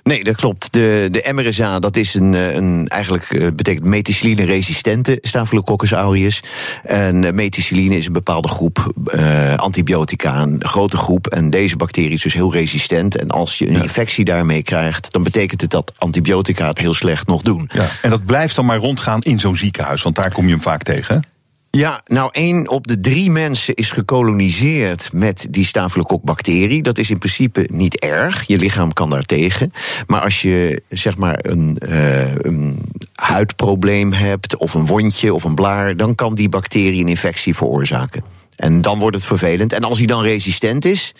Nee, 0.03 0.23
dat 0.23 0.35
klopt. 0.35 0.73
De, 0.73 1.07
de 1.11 1.31
MRSA, 1.33 1.79
dat 1.79 1.97
is 1.97 2.13
een, 2.13 2.33
eh, 2.33 2.53
een 2.53 2.87
eigenlijk 2.87 3.31
uh, 3.31 3.47
betekent 3.53 3.85
methicilline-resistente 3.85 5.17
Staphylococcus 5.21 5.91
aureus. 5.91 6.43
En 6.83 7.23
uh, 7.23 7.31
methicilline 7.31 7.97
is 7.97 8.05
een 8.05 8.13
bepaalde 8.13 8.47
groep 8.47 8.93
uh, 9.15 9.55
antibiotica, 9.55 10.41
een 10.41 10.63
grote 10.65 10.97
groep. 10.97 11.27
En 11.27 11.49
deze 11.49 11.75
bacterie 11.75 12.11
is 12.11 12.21
dus 12.21 12.33
heel 12.33 12.53
resistent. 12.53 13.17
En 13.17 13.29
als 13.29 13.57
je 13.57 13.69
een 13.69 13.81
infectie 13.81 14.25
daarmee 14.25 14.63
krijgt, 14.63 15.11
dan 15.11 15.23
betekent 15.23 15.61
het 15.61 15.71
dat 15.71 15.93
antibiotica 15.97 16.67
het 16.67 16.77
heel 16.77 16.93
slecht 16.93 17.27
nog 17.27 17.41
doen. 17.41 17.69
Ja. 17.73 17.87
En 18.01 18.09
dat 18.09 18.25
blijft 18.25 18.55
dan 18.55 18.65
maar 18.65 18.77
rondgaan 18.77 19.21
in 19.21 19.39
zo'n 19.39 19.57
ziekenhuis, 19.57 20.01
want 20.01 20.15
daar 20.15 20.31
kom 20.31 20.45
je 20.45 20.51
hem 20.51 20.61
vaak 20.61 20.83
tegen. 20.83 21.23
Ja, 21.71 22.01
nou, 22.05 22.29
één 22.31 22.69
op 22.69 22.87
de 22.87 22.99
drie 22.99 23.31
mensen 23.31 23.73
is 23.73 23.91
gekoloniseerd 23.91 25.13
met 25.13 25.47
die 25.49 25.65
stafylokokbacterie. 25.65 26.83
Dat 26.83 26.97
is 26.97 27.09
in 27.09 27.17
principe 27.17 27.67
niet 27.71 27.99
erg. 27.99 28.47
Je 28.47 28.57
lichaam 28.57 28.93
kan 28.93 29.09
daar 29.09 29.23
tegen. 29.23 29.73
Maar 30.07 30.21
als 30.21 30.41
je 30.41 30.83
zeg 30.89 31.17
maar 31.17 31.39
een, 31.41 31.77
uh, 31.89 32.35
een 32.35 32.79
huidprobleem 33.15 34.13
hebt, 34.13 34.55
of 34.55 34.73
een 34.73 34.85
wondje 34.85 35.33
of 35.33 35.43
een 35.43 35.55
blaar, 35.55 35.97
dan 35.97 36.15
kan 36.15 36.35
die 36.35 36.49
bacterie 36.49 37.01
een 37.01 37.07
infectie 37.07 37.55
veroorzaken. 37.55 38.23
En 38.55 38.81
dan 38.81 38.99
wordt 38.99 39.15
het 39.15 39.25
vervelend. 39.25 39.73
En 39.73 39.83
als 39.83 39.97
hij 39.97 40.07
dan 40.07 40.21
resistent 40.21 40.85
is, 40.85 41.15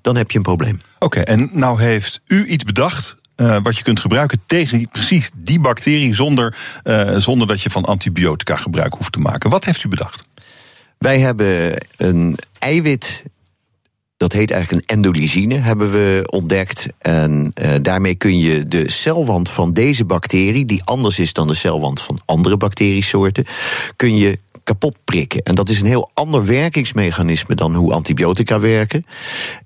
dan 0.00 0.16
heb 0.16 0.30
je 0.30 0.36
een 0.36 0.44
probleem. 0.44 0.80
Oké, 0.98 1.20
en 1.20 1.50
nou 1.52 1.82
heeft 1.82 2.20
u 2.26 2.46
iets 2.46 2.64
bedacht 2.64 3.16
wat 3.62 3.76
je 3.76 3.82
kunt 3.82 4.00
gebruiken 4.00 4.40
tegen 4.46 4.88
precies 4.88 5.30
die 5.34 5.60
bacterie 5.60 6.14
zonder, 6.14 6.56
zonder 7.16 7.46
dat 7.46 7.60
je 7.60 7.70
van 7.70 7.84
antibiotica 7.84 8.56
gebruik 8.56 8.94
hoeft 8.94 9.12
te 9.12 9.18
maken. 9.18 9.50
Wat 9.50 9.64
heeft 9.64 9.84
u 9.84 9.88
bedacht? 9.88 10.28
Wij 10.98 11.18
hebben 11.18 11.84
een 11.96 12.38
eiwit 12.58 13.22
dat 14.18 14.32
heet 14.32 14.50
eigenlijk 14.50 14.82
een 14.90 14.96
endolysine, 14.96 15.58
hebben 15.58 15.90
we 15.90 16.22
ontdekt. 16.30 16.86
En 16.98 17.52
uh, 17.62 17.70
daarmee 17.82 18.14
kun 18.14 18.38
je 18.38 18.68
de 18.68 18.90
celwand 18.90 19.50
van 19.50 19.72
deze 19.72 20.04
bacterie, 20.04 20.66
die 20.66 20.84
anders 20.84 21.18
is 21.18 21.32
dan 21.32 21.46
de 21.46 21.54
celwand 21.54 22.00
van 22.00 22.20
andere 22.24 22.56
bacteriesoorten, 22.56 23.46
kun 23.96 24.16
je 24.16 24.38
kapot 24.68 24.96
prikken. 25.04 25.42
En 25.42 25.54
dat 25.54 25.68
is 25.68 25.80
een 25.80 25.86
heel 25.86 26.10
ander 26.14 26.44
werkingsmechanisme 26.44 27.54
dan 27.54 27.74
hoe 27.74 27.92
antibiotica 27.92 28.60
werken. 28.60 29.06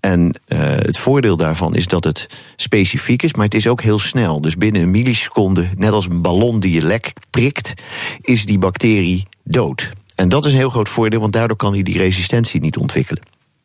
En 0.00 0.20
uh, 0.20 0.58
het 0.60 0.98
voordeel 0.98 1.36
daarvan 1.36 1.74
is 1.74 1.86
dat 1.86 2.04
het 2.04 2.26
specifiek 2.56 3.22
is, 3.22 3.34
maar 3.34 3.44
het 3.44 3.54
is 3.54 3.66
ook 3.66 3.82
heel 3.82 3.98
snel. 3.98 4.40
Dus 4.40 4.56
binnen 4.56 4.82
een 4.82 4.90
milliseconde, 4.90 5.68
net 5.76 5.92
als 5.92 6.06
een 6.06 6.22
ballon 6.22 6.60
die 6.60 6.72
je 6.72 6.82
lek 6.82 7.12
prikt, 7.30 7.74
is 8.20 8.46
die 8.46 8.58
bacterie 8.58 9.26
dood. 9.44 9.90
En 10.14 10.28
dat 10.28 10.44
is 10.44 10.52
een 10.52 10.58
heel 10.58 10.70
groot 10.70 10.88
voordeel, 10.88 11.20
want 11.20 11.32
daardoor 11.32 11.56
kan 11.56 11.72
hij 11.72 11.82
die 11.82 11.98
resistentie 11.98 12.60
niet 12.60 12.76
ontwikkelen. 12.76 13.22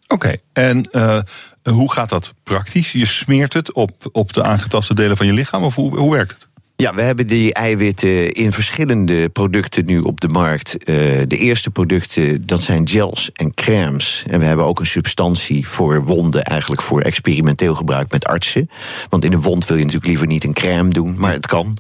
Oké, 0.08 0.36
en 0.54 0.90
uh, 0.92 1.20
hoe 1.64 1.92
gaat 1.92 2.10
dat 2.10 2.34
praktisch? 2.44 2.92
Je 2.92 3.06
smeert 3.06 3.54
het 3.54 3.74
op, 3.74 3.92
op 4.12 4.34
de 4.34 4.44
aangetaste 4.44 4.94
delen 4.94 5.18
van 5.18 5.26
je 5.26 5.34
lichaam, 5.34 5.64
of 5.64 5.76
hoe, 5.76 5.98
hoe 5.98 6.12
werkt 6.12 6.32
het? 6.32 6.47
Ja, 6.80 6.94
we 6.94 7.02
hebben 7.02 7.28
die 7.28 7.54
eiwitten 7.54 8.32
in 8.32 8.52
verschillende 8.52 9.30
producten 9.30 9.86
nu 9.86 10.00
op 10.00 10.22
de 10.22 10.28
markt. 10.28 10.76
Uh, 10.80 10.96
de 11.28 11.38
eerste 11.38 11.70
producten, 11.70 12.46
dat 12.46 12.62
zijn 12.62 12.88
gels 12.88 13.32
en 13.34 13.54
crèmes. 13.54 14.24
En 14.28 14.40
we 14.40 14.46
hebben 14.46 14.66
ook 14.66 14.80
een 14.80 14.86
substantie 14.86 15.68
voor 15.68 16.04
wonden, 16.04 16.44
eigenlijk 16.44 16.82
voor 16.82 17.02
experimenteel 17.02 17.76
gebruik 17.76 18.12
met 18.12 18.26
artsen. 18.26 18.70
Want 19.10 19.24
in 19.24 19.34
een 19.34 19.42
wond 19.42 19.66
wil 19.66 19.78
je 19.78 19.84
natuurlijk 19.84 20.10
liever 20.10 20.28
niet 20.28 20.44
een 20.44 20.54
crème 20.54 20.90
doen, 20.90 21.16
maar 21.18 21.34
het 21.34 21.48
kan. 21.48 21.78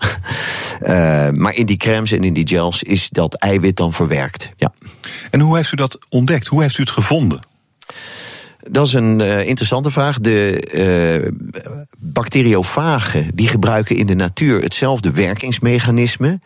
uh, 0.81 1.29
maar 1.43 1.55
in 1.55 1.65
die 1.65 1.77
crèmes 1.77 2.11
en 2.11 2.23
in 2.23 2.33
die 2.33 2.47
gels 2.47 2.83
is 2.83 3.09
dat 3.09 3.33
eiwit 3.33 3.75
dan 3.75 3.93
verwerkt. 3.93 4.49
Ja. 4.55 4.73
En 5.31 5.39
hoe 5.39 5.55
heeft 5.55 5.71
u 5.71 5.75
dat 5.75 5.97
ontdekt? 6.09 6.47
Hoe 6.47 6.61
heeft 6.61 6.77
u 6.77 6.81
het 6.81 6.91
gevonden? 6.91 7.39
Dat 8.69 8.87
is 8.87 8.93
een 8.93 9.19
uh, 9.19 9.45
interessante 9.45 9.91
vraag. 9.91 10.19
De 10.19 10.67
uh, 11.21 11.31
bacteriofagen 11.97 13.31
die 13.33 13.47
gebruiken 13.47 13.95
in 13.95 14.05
de 14.05 14.15
natuur 14.15 14.61
hetzelfde 14.61 15.11
werkingsmechanisme. 15.11 16.39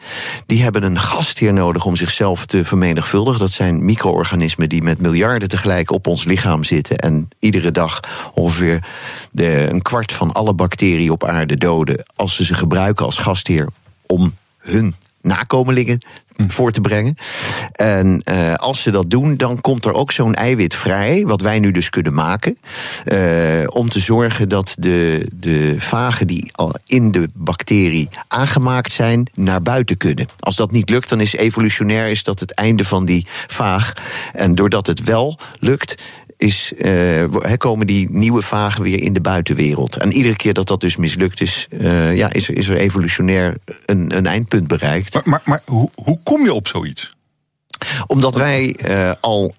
Die 0.45 0.63
hebben 0.63 0.83
een 0.83 0.99
gastheer 0.99 1.53
nodig 1.53 1.85
om 1.85 1.95
zichzelf 1.95 2.45
te 2.45 2.65
vermenigvuldigen. 2.65 3.39
Dat 3.39 3.51
zijn 3.51 3.85
micro-organismen 3.85 4.69
die 4.69 4.81
met 4.81 4.99
miljarden 4.99 5.49
tegelijk 5.49 5.91
op 5.91 6.07
ons 6.07 6.23
lichaam 6.23 6.63
zitten 6.63 6.97
en 6.97 7.29
iedere 7.39 7.71
dag 7.71 7.99
ongeveer 8.33 8.83
de, 9.31 9.67
een 9.69 9.81
kwart 9.81 10.11
van 10.11 10.31
alle 10.31 10.53
bacteriën 10.53 11.11
op 11.11 11.23
aarde 11.23 11.57
doden 11.57 12.03
als 12.15 12.35
ze 12.35 12.45
ze 12.45 12.53
gebruiken 12.53 13.05
als 13.05 13.17
gastheer 13.17 13.67
om 14.05 14.33
hun 14.57 14.95
nakomelingen 15.21 16.01
voor 16.47 16.71
te 16.71 16.81
brengen. 16.81 17.15
En 17.71 18.21
uh, 18.25 18.53
als 18.53 18.81
ze 18.81 18.91
dat 18.91 19.09
doen, 19.09 19.37
dan 19.37 19.61
komt 19.61 19.85
er 19.85 19.93
ook 19.93 20.11
zo'n 20.11 20.33
eiwit 20.33 20.75
vrij, 20.75 21.25
wat 21.25 21.41
wij 21.41 21.59
nu 21.59 21.71
dus 21.71 21.89
kunnen 21.89 22.13
maken, 22.13 22.57
uh, 23.05 23.19
om 23.65 23.89
te 23.89 23.99
zorgen 23.99 24.49
dat 24.49 24.75
de, 24.79 25.27
de 25.33 25.75
vagen 25.79 26.27
die 26.27 26.49
al 26.51 26.75
in 26.85 27.11
de 27.11 27.29
bacterie 27.33 28.09
aangemaakt 28.27 28.91
zijn, 28.91 29.29
naar 29.33 29.61
buiten 29.61 29.97
kunnen. 29.97 30.27
Als 30.39 30.55
dat 30.55 30.71
niet 30.71 30.89
lukt, 30.89 31.09
dan 31.09 31.21
is 31.21 31.33
evolutionair 31.33 32.07
is 32.07 32.23
dat 32.23 32.39
het 32.39 32.53
einde 32.53 32.85
van 32.85 33.05
die 33.05 33.27
vaag. 33.47 33.93
En 34.33 34.55
doordat 34.55 34.87
het 34.87 35.03
wel 35.03 35.39
lukt, 35.59 35.95
is, 36.41 36.71
uh, 36.77 37.24
komen 37.57 37.88
die 37.88 38.12
nieuwe 38.12 38.41
vagen 38.41 38.83
weer 38.83 39.01
in 39.01 39.13
de 39.13 39.21
buitenwereld. 39.21 39.98
En 39.98 40.12
iedere 40.12 40.36
keer 40.36 40.53
dat 40.53 40.67
dat 40.67 40.79
dus 40.79 40.95
mislukt 40.95 41.41
is, 41.41 41.67
uh, 41.69 42.15
ja, 42.15 42.33
is, 42.33 42.48
er, 42.48 42.57
is 42.57 42.67
er 42.67 42.77
evolutionair 42.77 43.57
een, 43.86 44.17
een 44.17 44.25
eindpunt 44.25 44.67
bereikt. 44.67 45.13
Maar, 45.13 45.24
maar, 45.25 45.41
maar 45.45 45.62
hoe, 45.65 45.89
hoe 46.03 46.19
kom 46.24 46.43
je 46.43 46.53
op 46.53 46.67
zoiets? 46.67 47.15
Omdat 48.07 48.36
wij 48.36 48.75
uh, 48.89 49.12
al 49.21 49.53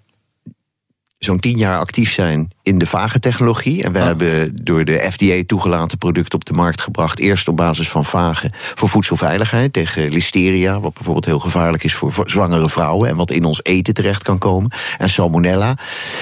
zo'n 1.18 1.40
tien 1.40 1.58
jaar 1.58 1.78
actief 1.78 2.12
zijn 2.12 2.50
in 2.62 2.78
de 2.78 2.86
vagentechnologie. 2.86 3.82
En 3.82 3.92
we 3.92 3.98
oh. 3.98 4.04
hebben 4.04 4.56
door 4.62 4.84
de 4.84 5.08
FDA 5.10 5.42
toegelaten 5.46 5.98
producten 5.98 6.34
op 6.34 6.44
de 6.44 6.52
markt 6.52 6.80
gebracht. 6.80 7.18
Eerst 7.18 7.48
op 7.48 7.56
basis 7.56 7.88
van 7.88 8.04
vagen 8.04 8.52
voor 8.74 8.88
voedselveiligheid 8.88 9.72
tegen 9.72 10.10
listeria, 10.10 10.80
wat 10.80 10.94
bijvoorbeeld 10.94 11.24
heel 11.24 11.38
gevaarlijk 11.38 11.84
is 11.84 11.94
voor 11.94 12.12
zwangere 12.24 12.68
vrouwen 12.68 13.08
en 13.08 13.16
wat 13.16 13.30
in 13.30 13.44
ons 13.44 13.60
eten 13.62 13.94
terecht 13.94 14.22
kan 14.22 14.38
komen. 14.38 14.70
En 14.98 15.08
salmonella. 15.08 15.76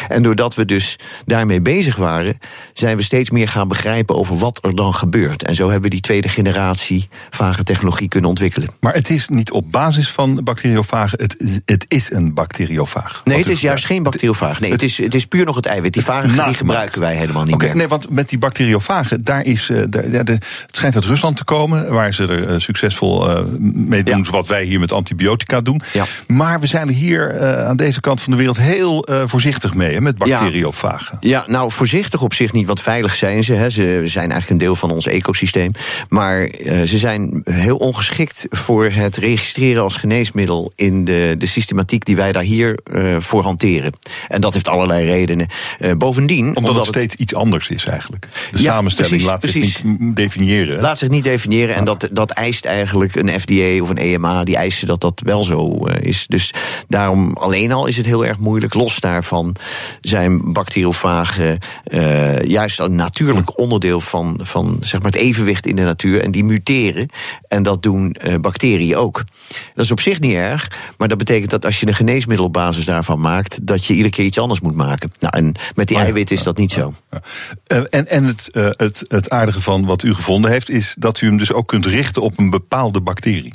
En 0.08 0.22
doordat 0.22 0.54
we 0.54 0.64
dus 0.64 0.98
daarmee 1.24 1.60
bezig 1.60 1.96
waren, 1.96 2.38
zijn 2.72 2.96
we 2.96 3.02
steeds 3.02 3.30
meer 3.30 3.48
gaan 3.48 3.68
begrijpen 3.68 4.16
over 4.16 4.36
wat 4.36 4.58
er 4.62 4.74
dan 4.74 4.94
gebeurt. 4.94 5.44
En 5.44 5.54
zo 5.54 5.64
hebben 5.64 5.82
we 5.82 5.88
die 5.88 6.00
tweede 6.00 6.28
generatie 6.28 7.08
vagentechnologie 7.30 8.08
kunnen 8.08 8.30
ontwikkelen. 8.30 8.68
Maar 8.80 8.94
het 8.94 9.10
is 9.10 9.28
niet 9.28 9.50
op 9.50 9.72
basis 9.72 10.10
van 10.10 10.40
bacteriofagen, 10.44 11.18
het, 11.20 11.62
het 11.64 11.84
is 11.88 12.10
een 12.10 12.34
bacteriofaag. 12.34 13.20
Nee, 13.24 13.38
het 13.38 13.48
is 13.48 13.60
juist 13.60 13.84
geen 13.84 14.02
bacteriofaag. 14.02 14.60
Nee, 14.60 14.70
het, 14.70 14.82
is, 14.82 14.98
het 14.98 15.14
is 15.14 15.26
puur 15.26 15.44
nog 15.44 15.56
het 15.56 15.66
eiwit. 15.66 15.92
Die 15.92 16.02
vagen 16.02 16.29
die 16.32 16.54
gebruiken 16.54 17.00
wij 17.00 17.14
helemaal 17.14 17.44
niet 17.44 17.54
okay, 17.54 17.68
meer. 17.68 17.76
Nee, 17.76 17.88
want 17.88 18.10
met 18.10 18.28
die 18.28 18.38
bacteriofagen, 18.38 19.24
daar 19.24 19.44
is, 19.44 19.68
uh, 19.68 19.82
daar, 19.88 20.10
ja, 20.10 20.22
de, 20.22 20.32
het 20.32 20.76
schijnt 20.76 20.94
uit 20.94 21.04
Rusland 21.04 21.36
te 21.36 21.44
komen, 21.44 21.92
waar 21.92 22.14
ze 22.14 22.26
er 22.26 22.50
uh, 22.50 22.58
succesvol 22.58 23.30
uh, 23.30 23.40
mee 23.58 24.02
doen, 24.02 24.22
ja. 24.24 24.30
wat 24.30 24.46
wij 24.46 24.64
hier 24.64 24.80
met 24.80 24.92
antibiotica 24.92 25.60
doen. 25.60 25.80
Ja. 25.92 26.04
Maar 26.26 26.60
we 26.60 26.66
zijn 26.66 26.88
er 26.88 26.94
hier 26.94 27.40
aan 27.66 27.76
deze 27.76 28.00
kant 28.00 28.20
van 28.20 28.32
de 28.32 28.38
wereld 28.38 28.56
heel 28.56 29.08
voorzichtig 29.26 29.74
mee, 29.74 29.94
hè, 29.94 30.00
met 30.00 30.18
bacteriofagen. 30.18 31.16
Ja. 31.20 31.28
ja, 31.30 31.52
nou 31.52 31.72
voorzichtig 31.72 32.22
op 32.22 32.34
zich 32.34 32.52
niet, 32.52 32.66
want 32.66 32.80
veilig 32.80 33.14
zijn 33.14 33.44
ze. 33.44 33.52
Hè. 33.52 33.70
Ze 33.70 34.02
zijn 34.04 34.30
eigenlijk 34.30 34.50
een 34.50 34.58
deel 34.58 34.76
van 34.76 34.90
ons 34.90 35.06
ecosysteem. 35.06 35.70
Maar 36.08 36.50
ze 36.64 36.98
zijn 36.98 37.40
heel 37.44 37.76
ongeschikt 37.76 38.46
voor 38.50 38.90
het 38.90 39.16
registreren 39.16 39.82
als 39.82 39.96
geneesmiddel 39.96 40.72
in 40.74 41.04
de, 41.04 41.34
de 41.38 41.46
systematiek 41.46 42.04
die 42.04 42.16
wij 42.16 42.32
daar 42.32 42.42
hier 42.42 42.78
voor 43.18 43.42
hanteren. 43.42 43.92
En 44.28 44.40
dat 44.40 44.52
heeft 44.52 44.68
allerlei 44.68 45.06
redenen. 45.06 45.46
Bovendien 46.26 46.56
omdat, 46.56 46.70
omdat 46.70 46.86
het 46.86 46.94
steeds 46.94 47.14
iets 47.14 47.34
anders 47.34 47.68
is 47.68 47.84
eigenlijk. 47.84 48.28
De 48.50 48.58
samenstelling 48.58 49.22
precies, 49.22 49.26
laat 49.26 49.42
zich 49.42 49.84
niet 49.84 50.16
definiëren. 50.16 50.80
Laat 50.80 50.98
zich 50.98 51.08
niet 51.08 51.24
definiëren 51.24 51.74
en 51.74 51.84
dat, 51.84 52.08
dat 52.12 52.30
eist 52.30 52.64
eigenlijk 52.64 53.16
een 53.16 53.40
FDA 53.40 53.82
of 53.82 53.90
een 53.90 53.96
EMA. 53.96 54.44
Die 54.44 54.56
eisen 54.56 54.86
dat 54.86 55.00
dat 55.00 55.22
wel 55.24 55.42
zo 55.42 55.86
uh, 55.86 55.94
is. 56.00 56.24
Dus 56.28 56.54
daarom 56.88 57.32
alleen 57.32 57.72
al 57.72 57.86
is 57.86 57.96
het 57.96 58.06
heel 58.06 58.26
erg 58.26 58.38
moeilijk. 58.38 58.74
Los 58.74 59.00
daarvan 59.00 59.56
zijn 60.00 60.52
bacteriofagen 60.52 61.58
uh, 61.84 62.42
juist 62.42 62.78
een 62.78 62.94
natuurlijk 62.94 63.58
onderdeel 63.58 64.00
van, 64.00 64.40
van 64.42 64.78
zeg 64.80 65.02
maar 65.02 65.10
het 65.10 65.20
evenwicht 65.20 65.66
in 65.66 65.76
de 65.76 65.82
natuur. 65.82 66.22
En 66.22 66.30
die 66.30 66.44
muteren. 66.44 67.08
En 67.48 67.62
dat 67.62 67.82
doen 67.82 68.16
uh, 68.22 68.34
bacteriën 68.34 68.96
ook. 68.96 69.24
Dat 69.74 69.84
is 69.84 69.90
op 69.90 70.00
zich 70.00 70.20
niet 70.20 70.34
erg. 70.34 70.70
Maar 70.98 71.08
dat 71.08 71.18
betekent 71.18 71.50
dat 71.50 71.64
als 71.64 71.80
je 71.80 71.86
een 71.86 71.94
geneesmiddel 71.94 72.46
op 72.46 72.52
basis 72.52 72.84
daarvan 72.84 73.20
maakt, 73.20 73.66
dat 73.66 73.84
je 73.84 73.92
iedere 73.92 74.14
keer 74.14 74.24
iets 74.24 74.38
anders 74.38 74.60
moet 74.60 74.74
maken. 74.74 75.12
Nou, 75.18 75.36
en 75.36 75.54
met 75.74 75.88
die 75.88 75.98
eiwit 76.10 76.30
is 76.30 76.42
dat 76.42 76.56
niet 76.56 76.72
zo. 76.72 76.92
Uh, 77.12 77.82
en 77.90 78.08
en 78.08 78.24
het, 78.24 78.48
uh, 78.52 78.68
het, 78.70 79.04
het 79.08 79.30
aardige 79.30 79.60
van 79.60 79.86
wat 79.86 80.02
u 80.02 80.14
gevonden 80.14 80.50
heeft, 80.50 80.70
is 80.70 80.94
dat 80.98 81.20
u 81.20 81.26
hem 81.26 81.36
dus 81.36 81.52
ook 81.52 81.66
kunt 81.66 81.86
richten 81.86 82.22
op 82.22 82.38
een 82.38 82.50
bepaalde 82.50 83.00
bacterie. 83.00 83.52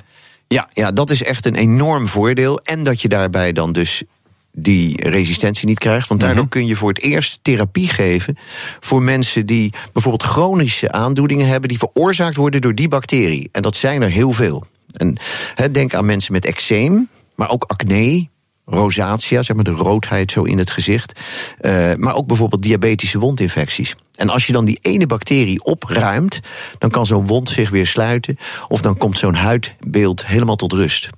Ja, 0.47 0.69
ja, 0.73 0.91
dat 0.91 1.09
is 1.09 1.23
echt 1.23 1.45
een 1.45 1.55
enorm 1.55 2.07
voordeel. 2.07 2.59
En 2.59 2.83
dat 2.83 3.01
je 3.01 3.07
daarbij 3.07 3.51
dan 3.51 3.71
dus 3.71 4.03
die 4.51 5.09
resistentie 5.09 5.67
niet 5.67 5.79
krijgt. 5.79 6.07
Want 6.07 6.19
daardoor 6.19 6.39
-hmm. 6.39 6.49
kun 6.49 6.67
je 6.67 6.75
voor 6.75 6.89
het 6.89 7.01
eerst 7.01 7.39
therapie 7.41 7.89
geven 7.89 8.37
voor 8.79 9.01
mensen 9.01 9.45
die 9.45 9.73
bijvoorbeeld 9.93 10.29
chronische 10.29 10.91
aandoeningen 10.91 11.47
hebben 11.47 11.69
die 11.69 11.77
veroorzaakt 11.77 12.35
worden 12.35 12.61
door 12.61 12.75
die 12.75 12.87
bacterie. 12.87 13.49
En 13.51 13.61
dat 13.61 13.75
zijn 13.75 14.01
er 14.01 14.09
heel 14.09 14.31
veel. 14.31 14.65
En 14.91 15.17
he, 15.55 15.71
denk 15.71 15.93
aan 15.93 16.05
mensen 16.05 16.33
met 16.33 16.45
eczeem, 16.45 17.09
maar 17.35 17.49
ook 17.49 17.63
acne, 17.63 18.27
rosatia, 18.65 19.41
zeg 19.41 19.55
maar 19.55 19.65
de 19.65 19.71
roodheid 19.71 20.31
zo 20.31 20.43
in 20.43 20.57
het 20.57 20.69
gezicht. 20.69 21.19
Uh, 21.61 21.93
maar 21.97 22.15
ook 22.15 22.27
bijvoorbeeld 22.27 22.61
diabetische 22.61 23.19
wondinfecties. 23.19 23.95
En 24.15 24.29
als 24.29 24.47
je 24.47 24.53
dan 24.53 24.65
die 24.65 24.79
ene 24.81 25.07
bacterie 25.07 25.63
opruimt, 25.63 26.39
dan 26.77 26.89
kan 26.89 27.05
zo'n 27.05 27.27
wond 27.27 27.49
zich 27.49 27.69
weer 27.69 27.87
sluiten. 27.87 28.37
Of 28.67 28.81
dan 28.81 28.97
komt 28.97 29.17
zo'n 29.17 29.35
huidbeeld 29.35 30.25
helemaal 30.25 30.55
tot 30.55 30.73
rust. 30.73 31.09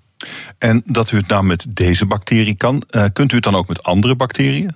En 0.57 0.81
dat 0.85 1.11
u 1.11 1.17
het 1.17 1.27
nou 1.27 1.43
met 1.43 1.65
deze 1.69 2.05
bacterie 2.05 2.57
kan, 2.57 2.83
uh, 2.91 3.05
kunt 3.13 3.31
u 3.31 3.35
het 3.35 3.43
dan 3.43 3.55
ook 3.55 3.67
met 3.67 3.83
andere 3.83 4.15
bacteriën? 4.15 4.75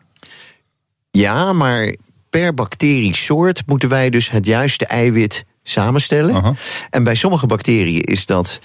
Ja, 1.11 1.53
maar 1.53 1.95
per 2.29 2.53
bacteriesoort 2.53 3.63
moeten 3.65 3.89
wij 3.89 4.09
dus 4.09 4.29
het 4.29 4.45
juiste 4.45 4.85
eiwit 4.85 5.45
samenstellen. 5.63 6.35
Uh 6.35 6.43
-huh. 6.43 6.55
En 6.89 7.03
bij 7.03 7.15
sommige 7.15 7.45
bacteriën 7.45 8.01
is 8.01 8.25
dat 8.25 8.59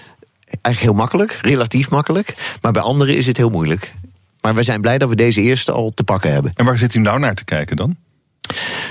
eigenlijk 0.47 0.79
heel 0.79 0.93
makkelijk, 0.93 1.39
relatief 1.41 1.89
makkelijk. 1.89 2.57
Maar 2.61 2.71
bij 2.71 2.81
anderen 2.81 3.15
is 3.15 3.27
het 3.27 3.37
heel 3.37 3.49
moeilijk. 3.49 3.93
Maar 4.41 4.55
we 4.55 4.63
zijn 4.63 4.81
blij 4.81 4.97
dat 4.97 5.09
we 5.09 5.15
deze 5.15 5.41
eerste 5.41 5.71
al 5.71 5.91
te 5.93 6.03
pakken 6.03 6.31
hebben. 6.31 6.51
En 6.55 6.65
waar 6.65 6.77
zit 6.77 6.93
u 6.93 6.99
nou 6.99 7.19
naar 7.19 7.35
te 7.35 7.45
kijken 7.45 7.75
dan? 7.75 7.95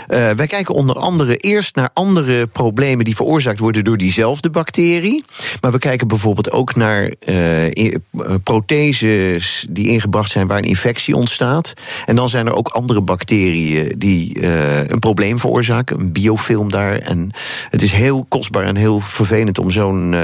Uh, 0.08 0.30
wij 0.30 0.46
kijken 0.46 0.74
onder 0.74 0.96
andere 0.96 1.36
eerst 1.36 1.76
naar 1.76 1.90
andere 1.92 2.46
problemen 2.46 3.04
die 3.04 3.16
veroorzaakt 3.16 3.58
worden 3.58 3.84
door 3.84 3.96
diezelfde 3.96 4.50
bacterie. 4.50 5.24
Maar 5.60 5.72
we 5.72 5.78
kijken 5.78 6.08
bijvoorbeeld 6.08 6.50
ook 6.50 6.74
naar 6.74 7.14
uh, 7.28 7.94
protheses 8.42 9.66
die 9.70 9.88
ingebracht 9.88 10.30
zijn 10.30 10.46
waar 10.46 10.58
een 10.58 10.64
infectie 10.64 11.16
ontstaat. 11.16 11.72
En 12.04 12.16
dan 12.16 12.28
zijn 12.28 12.46
er 12.46 12.54
ook 12.54 12.68
andere 12.68 13.00
bacteriën 13.00 13.94
die 13.98 14.38
uh, 14.38 14.88
een 14.88 14.98
probleem 14.98 15.38
veroorzaken, 15.38 16.00
een 16.00 16.12
biofilm 16.12 16.70
daar. 16.70 16.98
En 16.98 17.30
het 17.70 17.82
is 17.82 17.92
heel 17.92 18.26
kostbaar 18.28 18.64
en 18.64 18.76
heel 18.76 19.00
vervelend 19.00 19.58
om 19.58 19.70
zo'n 19.70 20.14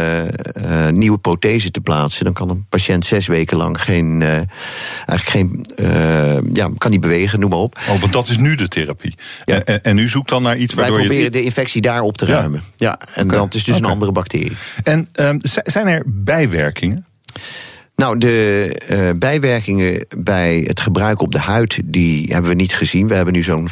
nieuwe 0.90 1.18
prothese 1.18 1.70
te 1.70 1.80
plaatsen. 1.80 2.24
Dan 2.24 2.32
kan 2.32 2.48
een 2.48 2.66
patiënt 2.68 3.04
zes 3.04 3.26
weken 3.26 3.56
lang 3.56 3.82
geen, 3.82 4.22
eigenlijk 4.22 5.28
geen, 5.28 5.66
ja, 6.52 6.70
kan 6.78 6.90
niet 6.90 7.00
bewegen, 7.00 7.40
noem 7.40 7.50
maar 7.50 7.58
op. 7.58 7.78
Oh, 7.90 8.00
want 8.00 8.12
dat 8.12 8.28
is 8.28 8.36
nu 8.38 8.54
de 8.54 8.68
therapie. 8.68 9.14
Ja. 9.44 9.64
En, 9.64 9.71
en, 9.82 9.98
u 9.98 10.08
zoekt 10.08 10.28
dan 10.28 10.42
naar 10.42 10.56
iets 10.56 10.74
waardoor 10.74 10.96
Wij 10.96 11.06
proberen 11.06 11.32
de 11.32 11.42
infectie 11.42 11.80
daar 11.80 12.00
op 12.00 12.16
te 12.16 12.26
ruimen. 12.26 12.62
Ja, 12.76 12.98
en 13.14 13.24
okay. 13.24 13.44
het 13.44 13.54
is 13.54 13.64
dus 13.64 13.74
okay. 13.74 13.86
een 13.86 13.92
andere 13.92 14.12
bacterie. 14.12 14.52
En 14.82 15.08
um, 15.20 15.40
zijn 15.64 15.86
er 15.86 16.02
bijwerkingen? 16.06 17.06
Nou, 17.96 18.18
de 18.18 18.80
uh, 18.90 19.10
bijwerkingen 19.16 20.06
bij 20.18 20.64
het 20.66 20.80
gebruik 20.80 21.20
op 21.20 21.32
de 21.32 21.38
huid, 21.38 21.80
die 21.84 22.32
hebben 22.32 22.50
we 22.50 22.56
niet 22.56 22.74
gezien. 22.74 23.08
We 23.08 23.14
hebben 23.14 23.34
nu 23.34 23.42
zo'n 23.42 23.68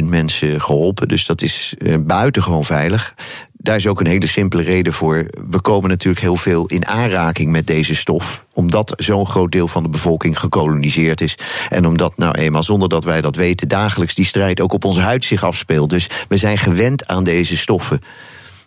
50.000 0.00 0.04
mensen 0.04 0.60
geholpen, 0.60 1.08
dus 1.08 1.26
dat 1.26 1.42
is 1.42 1.74
uh, 1.78 1.94
buitengewoon 2.00 2.64
veilig. 2.64 3.14
Daar 3.60 3.76
is 3.76 3.86
ook 3.86 4.00
een 4.00 4.06
hele 4.06 4.26
simpele 4.26 4.62
reden 4.62 4.92
voor. 4.92 5.26
We 5.50 5.60
komen 5.60 5.90
natuurlijk 5.90 6.22
heel 6.22 6.36
veel 6.36 6.66
in 6.66 6.86
aanraking 6.86 7.50
met 7.50 7.66
deze 7.66 7.94
stof. 7.94 8.44
Omdat 8.52 8.92
zo'n 8.96 9.26
groot 9.26 9.52
deel 9.52 9.68
van 9.68 9.82
de 9.82 9.88
bevolking 9.88 10.38
gekoloniseerd 10.38 11.20
is. 11.20 11.38
En 11.68 11.86
omdat 11.86 12.16
nou 12.16 12.38
eenmaal, 12.38 12.62
zonder 12.62 12.88
dat 12.88 13.04
wij 13.04 13.20
dat 13.20 13.36
weten, 13.36 13.68
dagelijks 13.68 14.14
die 14.14 14.24
strijd 14.24 14.60
ook 14.60 14.72
op 14.72 14.84
onze 14.84 15.00
huid 15.00 15.24
zich 15.24 15.44
afspeelt. 15.44 15.90
Dus 15.90 16.10
we 16.28 16.36
zijn 16.36 16.58
gewend 16.58 17.06
aan 17.06 17.24
deze 17.24 17.56
stoffen. 17.56 18.00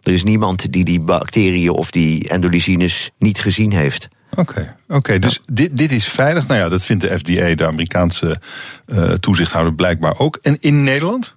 Er 0.02 0.14
is 0.14 0.24
niemand 0.24 0.72
die 0.72 0.84
die 0.84 1.00
bacteriën 1.00 1.70
of 1.70 1.92
die 1.92 2.30
endolysines 2.30 3.12
niet 3.18 3.40
gezien 3.40 3.72
heeft. 3.72 4.08
Oké, 4.32 4.42
okay, 4.42 4.76
okay, 4.88 5.20
dus 5.20 5.34
ja. 5.34 5.54
dit, 5.54 5.78
dit 5.78 5.92
is 5.92 6.08
veilig. 6.08 6.48
Nou 6.48 6.60
ja, 6.60 6.70
dat 6.70 6.86
vindt 6.86 7.04
de 7.04 7.20
FDA, 7.20 7.56
de 7.56 7.66
Amerikaanse 7.66 8.42
uh, 8.88 9.12
toezichthouder, 9.12 9.74
blijkbaar 9.74 10.20
ook. 10.20 10.40
En 10.42 10.58
in 10.60 10.84
Nederland? 10.84 11.36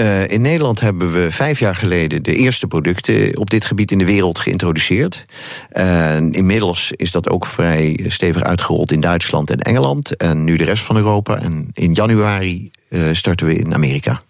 Uh, 0.00 0.28
in 0.28 0.40
Nederland 0.40 0.80
hebben 0.80 1.12
we 1.12 1.30
vijf 1.30 1.58
jaar 1.58 1.74
geleden 1.74 2.22
de 2.22 2.34
eerste 2.34 2.66
producten 2.66 3.38
op 3.38 3.50
dit 3.50 3.64
gebied 3.64 3.90
in 3.90 3.98
de 3.98 4.04
wereld 4.04 4.38
geïntroduceerd. 4.38 5.24
Uh, 5.72 6.16
inmiddels 6.16 6.92
is 6.92 7.10
dat 7.10 7.28
ook 7.28 7.46
vrij 7.46 8.04
stevig 8.08 8.42
uitgerold 8.42 8.92
in 8.92 9.00
Duitsland 9.00 9.50
en 9.50 9.58
Engeland. 9.58 10.16
En 10.16 10.44
nu 10.44 10.56
de 10.56 10.64
rest 10.64 10.82
van 10.82 10.96
Europa. 10.96 11.38
En 11.40 11.68
in 11.72 11.92
januari 11.92 12.70
uh, 12.90 13.08
starten 13.12 13.46
we 13.46 13.54
in 13.54 13.74
Amerika. 13.74 14.22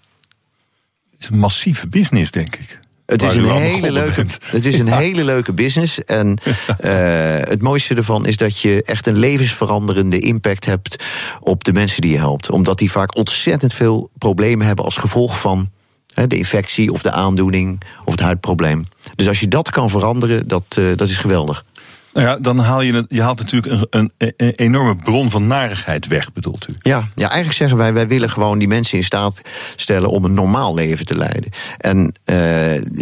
Het 1.10 1.22
is 1.22 1.28
een 1.28 1.38
massieve 1.38 1.88
business, 1.88 2.30
denk 2.30 2.56
ik. 2.56 2.78
Het 3.08 3.22
is, 3.22 3.34
een 3.34 3.48
hele 3.48 3.92
leuke, 3.92 4.26
het 4.44 4.66
is 4.66 4.78
een 4.78 4.86
ja. 4.86 4.98
hele 4.98 5.24
leuke 5.24 5.52
business. 5.52 6.04
En 6.04 6.38
uh, 6.46 6.54
het 7.52 7.62
mooiste 7.62 7.94
ervan 7.94 8.26
is 8.26 8.36
dat 8.36 8.60
je 8.60 8.82
echt 8.82 9.06
een 9.06 9.18
levensveranderende 9.18 10.20
impact 10.20 10.64
hebt 10.64 11.04
op 11.40 11.64
de 11.64 11.72
mensen 11.72 12.00
die 12.00 12.10
je 12.10 12.18
helpt. 12.18 12.50
Omdat 12.50 12.78
die 12.78 12.90
vaak 12.90 13.16
ontzettend 13.16 13.74
veel 13.74 14.10
problemen 14.18 14.66
hebben 14.66 14.84
als 14.84 14.96
gevolg 14.96 15.40
van 15.40 15.70
hè, 16.14 16.26
de 16.26 16.36
infectie 16.36 16.92
of 16.92 17.02
de 17.02 17.10
aandoening 17.10 17.80
of 18.04 18.12
het 18.12 18.20
huidprobleem. 18.20 18.88
Dus 19.14 19.28
als 19.28 19.40
je 19.40 19.48
dat 19.48 19.70
kan 19.70 19.90
veranderen, 19.90 20.48
dat, 20.48 20.76
uh, 20.78 20.96
dat 20.96 21.08
is 21.08 21.16
geweldig. 21.16 21.64
Nou 22.12 22.26
ja, 22.26 22.36
dan 22.36 22.58
haal 22.58 22.80
je, 22.80 23.04
je 23.08 23.22
haalt 23.22 23.38
natuurlijk 23.38 23.72
een, 23.90 24.10
een, 24.18 24.34
een, 24.36 24.50
enorme 24.50 24.96
bron 24.96 25.30
van 25.30 25.46
narigheid 25.46 26.06
weg, 26.06 26.32
bedoelt 26.32 26.68
u? 26.68 26.72
Ja, 26.80 27.08
ja, 27.14 27.26
eigenlijk 27.26 27.52
zeggen 27.52 27.76
wij, 27.76 27.92
wij 27.92 28.08
willen 28.08 28.30
gewoon 28.30 28.58
die 28.58 28.68
mensen 28.68 28.98
in 28.98 29.04
staat 29.04 29.42
stellen 29.76 30.10
om 30.10 30.24
een 30.24 30.34
normaal 30.34 30.74
leven 30.74 31.06
te 31.06 31.16
leiden. 31.16 31.50
En 31.78 31.98
uh, 31.98 32.36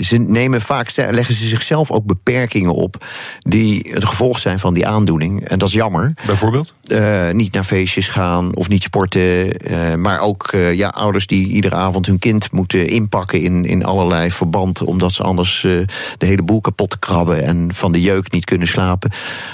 ze 0.02 0.16
nemen 0.18 0.60
vaak, 0.60 0.96
leggen 0.96 1.34
ze 1.34 1.48
zichzelf 1.48 1.90
ook 1.90 2.04
beperkingen 2.04 2.74
op 2.74 3.04
die 3.38 3.90
het 3.92 4.04
gevolg 4.04 4.38
zijn 4.38 4.58
van 4.58 4.74
die 4.74 4.86
aandoening. 4.86 5.48
En 5.48 5.58
dat 5.58 5.68
is 5.68 5.74
jammer. 5.74 6.14
Bijvoorbeeld? 6.26 6.72
Uh, 6.86 7.30
niet 7.30 7.52
naar 7.52 7.64
feestjes 7.64 8.08
gaan 8.08 8.54
of 8.54 8.68
niet 8.68 8.82
sporten. 8.82 9.70
Uh, 9.70 9.94
maar 9.94 10.20
ook 10.20 10.54
ja, 10.72 10.88
ouders 10.88 11.26
die 11.26 11.46
iedere 11.46 11.74
avond 11.74 12.06
hun 12.06 12.18
kind 12.18 12.52
moeten 12.52 12.88
inpakken 12.88 13.40
in, 13.40 13.64
in 13.64 13.84
allerlei 13.84 14.30
verband, 14.30 14.82
omdat 14.82 15.12
ze 15.12 15.22
anders 15.22 15.60
de 15.60 15.86
hele 16.26 16.42
boel 16.42 16.60
kapot 16.60 16.98
krabben 16.98 17.44
en 17.44 17.74
van 17.74 17.92
de 17.92 18.00
jeuk 18.00 18.32
niet 18.32 18.44
kunnen 18.44 18.68
slapen. 18.68 18.95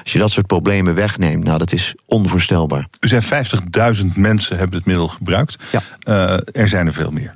Als 0.02 0.12
je 0.12 0.18
dat 0.18 0.30
soort 0.30 0.46
problemen 0.46 0.94
wegneemt, 0.94 1.44
nou, 1.44 1.58
dat 1.58 1.72
is 1.72 1.94
onvoorstelbaar. 2.06 2.88
U 3.00 3.08
zei 3.08 3.22
50.000 3.96 4.06
mensen 4.14 4.58
hebben 4.58 4.76
het 4.76 4.86
middel 4.86 5.08
gebruikt. 5.08 5.56
Ja. 5.72 5.82
Uh, 6.08 6.60
er 6.62 6.68
zijn 6.68 6.86
er 6.86 6.92
veel 6.92 7.10
meer. 7.10 7.34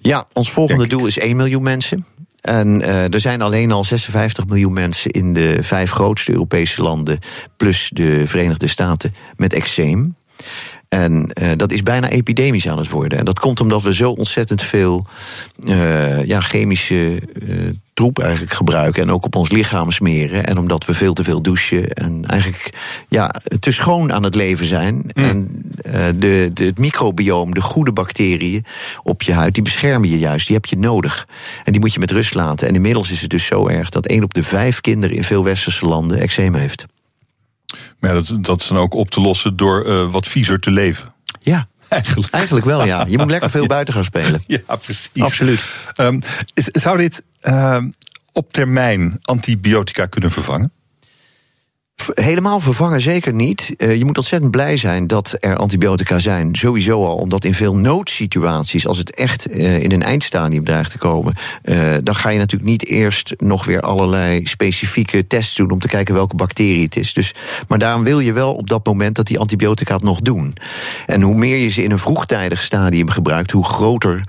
Ja, 0.00 0.26
ons 0.32 0.50
volgende 0.50 0.86
doel 0.86 1.06
is 1.06 1.18
1 1.18 1.36
miljoen 1.36 1.62
mensen. 1.62 2.06
En 2.40 2.80
uh, 2.80 3.14
er 3.14 3.20
zijn 3.20 3.42
alleen 3.42 3.72
al 3.72 3.84
56 3.84 4.46
miljoen 4.46 4.72
mensen 4.72 5.10
in 5.10 5.32
de 5.32 5.58
vijf 5.60 5.90
grootste 5.90 6.32
Europese 6.32 6.82
landen, 6.82 7.18
plus 7.56 7.90
de 7.94 8.26
Verenigde 8.26 8.66
Staten, 8.66 9.14
met 9.36 9.52
eczeem. 9.52 10.16
En 10.88 11.30
uh, 11.42 11.48
dat 11.56 11.72
is 11.72 11.82
bijna 11.82 12.08
epidemisch 12.08 12.68
aan 12.68 12.78
het 12.78 12.90
worden. 12.90 13.18
En 13.18 13.24
dat 13.24 13.38
komt 13.38 13.60
omdat 13.60 13.82
we 13.82 13.94
zo 13.94 14.10
ontzettend 14.10 14.62
veel 14.62 15.06
uh, 15.64 16.24
ja, 16.24 16.40
chemische 16.40 17.22
uh, 17.42 17.70
troep 17.94 18.18
eigenlijk 18.18 18.52
gebruiken. 18.52 19.02
En 19.02 19.10
ook 19.10 19.24
op 19.24 19.36
ons 19.36 19.50
lichaam 19.50 19.90
smeren. 19.90 20.46
En 20.46 20.58
omdat 20.58 20.84
we 20.84 20.94
veel 20.94 21.12
te 21.12 21.24
veel 21.24 21.42
douchen. 21.42 21.90
En 21.90 22.24
eigenlijk 22.26 22.70
ja, 23.08 23.34
te 23.60 23.70
schoon 23.70 24.12
aan 24.12 24.22
het 24.22 24.34
leven 24.34 24.66
zijn. 24.66 24.94
Mm. 24.94 25.24
En 25.24 25.62
de, 26.18 26.50
de, 26.54 26.64
het 26.64 26.78
microbioom, 26.78 27.54
de 27.54 27.62
goede 27.62 27.92
bacteriën 27.92 28.64
op 29.02 29.22
je 29.22 29.32
huid, 29.32 29.54
die 29.54 29.62
beschermen 29.62 30.08
je 30.08 30.18
juist. 30.18 30.46
Die 30.46 30.56
heb 30.56 30.66
je 30.66 30.78
nodig. 30.78 31.28
En 31.64 31.72
die 31.72 31.80
moet 31.80 31.92
je 31.92 32.00
met 32.00 32.10
rust 32.10 32.34
laten. 32.34 32.68
En 32.68 32.74
inmiddels 32.74 33.10
is 33.10 33.20
het 33.20 33.30
dus 33.30 33.46
zo 33.46 33.66
erg 33.66 33.88
dat 33.88 34.06
één 34.06 34.22
op 34.22 34.34
de 34.34 34.42
vijf 34.42 34.80
kinderen 34.80 35.16
in 35.16 35.24
veel 35.24 35.44
westerse 35.44 35.86
landen 35.86 36.18
eczeem 36.18 36.54
heeft. 36.54 36.86
Maar 37.98 38.14
ja, 38.14 38.20
dat, 38.22 38.44
dat 38.44 38.60
is 38.60 38.66
dan 38.66 38.78
ook 38.78 38.94
op 38.94 39.10
te 39.10 39.20
lossen 39.20 39.56
door 39.56 39.86
uh, 39.86 40.10
wat 40.10 40.26
viezer 40.26 40.58
te 40.58 40.70
leven. 40.70 41.14
Ja, 41.40 41.68
Eigenlijk. 41.88 42.32
Eigenlijk 42.32 42.66
wel, 42.66 42.84
ja. 42.84 43.04
Je 43.08 43.18
moet 43.18 43.30
lekker 43.30 43.50
veel 43.50 43.66
buiten 43.76 43.94
gaan 43.94 44.04
spelen. 44.04 44.42
Ja, 44.46 44.76
precies. 44.76 45.22
Absoluut. 45.22 45.64
Um, 46.00 46.20
zou 46.54 46.98
dit 46.98 47.22
uh, 47.42 47.84
op 48.32 48.52
termijn 48.52 49.18
antibiotica 49.22 50.06
kunnen 50.06 50.30
vervangen? 50.30 50.72
Helemaal 52.14 52.60
vervangen 52.60 53.00
zeker 53.00 53.32
niet. 53.32 53.74
Uh, 53.76 53.96
je 53.96 54.04
moet 54.04 54.16
ontzettend 54.16 54.50
blij 54.50 54.76
zijn 54.76 55.06
dat 55.06 55.36
er 55.40 55.56
antibiotica 55.56 56.18
zijn. 56.18 56.54
Sowieso 56.54 57.04
al, 57.04 57.16
omdat 57.16 57.44
in 57.44 57.54
veel 57.54 57.76
noodsituaties, 57.76 58.86
als 58.86 58.98
het 58.98 59.14
echt 59.14 59.50
uh, 59.50 59.82
in 59.82 59.92
een 59.92 60.02
eindstadium 60.02 60.64
dreigt 60.64 60.90
te 60.90 60.98
komen, 60.98 61.34
uh, 61.64 61.94
dan 62.02 62.14
ga 62.14 62.28
je 62.28 62.38
natuurlijk 62.38 62.70
niet 62.70 62.86
eerst 62.86 63.34
nog 63.36 63.64
weer 63.64 63.80
allerlei 63.80 64.46
specifieke 64.46 65.26
tests 65.26 65.56
doen 65.56 65.70
om 65.70 65.78
te 65.78 65.88
kijken 65.88 66.14
welke 66.14 66.36
bacterie 66.36 66.84
het 66.84 66.96
is. 66.96 67.12
Dus, 67.12 67.34
maar 67.68 67.78
daarom 67.78 68.04
wil 68.04 68.20
je 68.20 68.32
wel 68.32 68.54
op 68.54 68.68
dat 68.68 68.86
moment 68.86 69.16
dat 69.16 69.26
die 69.26 69.38
antibiotica 69.38 69.94
het 69.94 70.02
nog 70.02 70.20
doen. 70.20 70.54
En 71.06 71.22
hoe 71.22 71.34
meer 71.34 71.56
je 71.56 71.68
ze 71.68 71.82
in 71.82 71.90
een 71.90 71.98
vroegtijdig 71.98 72.62
stadium 72.62 73.10
gebruikt, 73.10 73.50
hoe 73.50 73.64
groter 73.64 74.22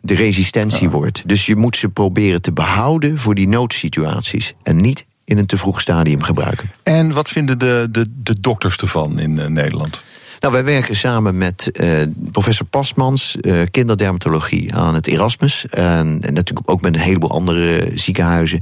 de 0.00 0.14
resistentie 0.14 0.86
ja. 0.86 0.90
wordt. 0.90 1.22
Dus 1.26 1.46
je 1.46 1.56
moet 1.56 1.76
ze 1.76 1.88
proberen 1.88 2.42
te 2.42 2.52
behouden 2.52 3.18
voor 3.18 3.34
die 3.34 3.48
noodsituaties 3.48 4.54
en 4.62 4.76
niet 4.76 5.06
in 5.26 5.38
een 5.38 5.46
te 5.46 5.56
vroeg 5.56 5.80
stadium 5.80 6.22
gebruiken. 6.22 6.70
En 6.82 7.12
wat 7.12 7.28
vinden 7.28 7.58
de, 7.58 7.88
de, 7.90 8.06
de 8.22 8.40
dokters 8.40 8.76
ervan 8.76 9.18
in 9.18 9.36
uh, 9.36 9.46
Nederland? 9.46 10.00
Nou, 10.46 10.58
wij 10.58 10.74
werken 10.74 10.96
samen 10.96 11.38
met 11.38 11.70
uh, 11.72 12.02
professor 12.32 12.66
Pasmans, 12.66 13.36
uh, 13.40 13.62
kinderdermatologie 13.70 14.74
aan 14.74 14.94
het 14.94 15.06
Erasmus. 15.06 15.66
En, 15.70 16.18
en, 16.20 16.34
natuurlijk 16.34 16.70
ook 16.70 16.80
met 16.80 16.94
een 16.94 17.00
heleboel 17.00 17.30
andere 17.30 17.90
ziekenhuizen. 17.94 18.60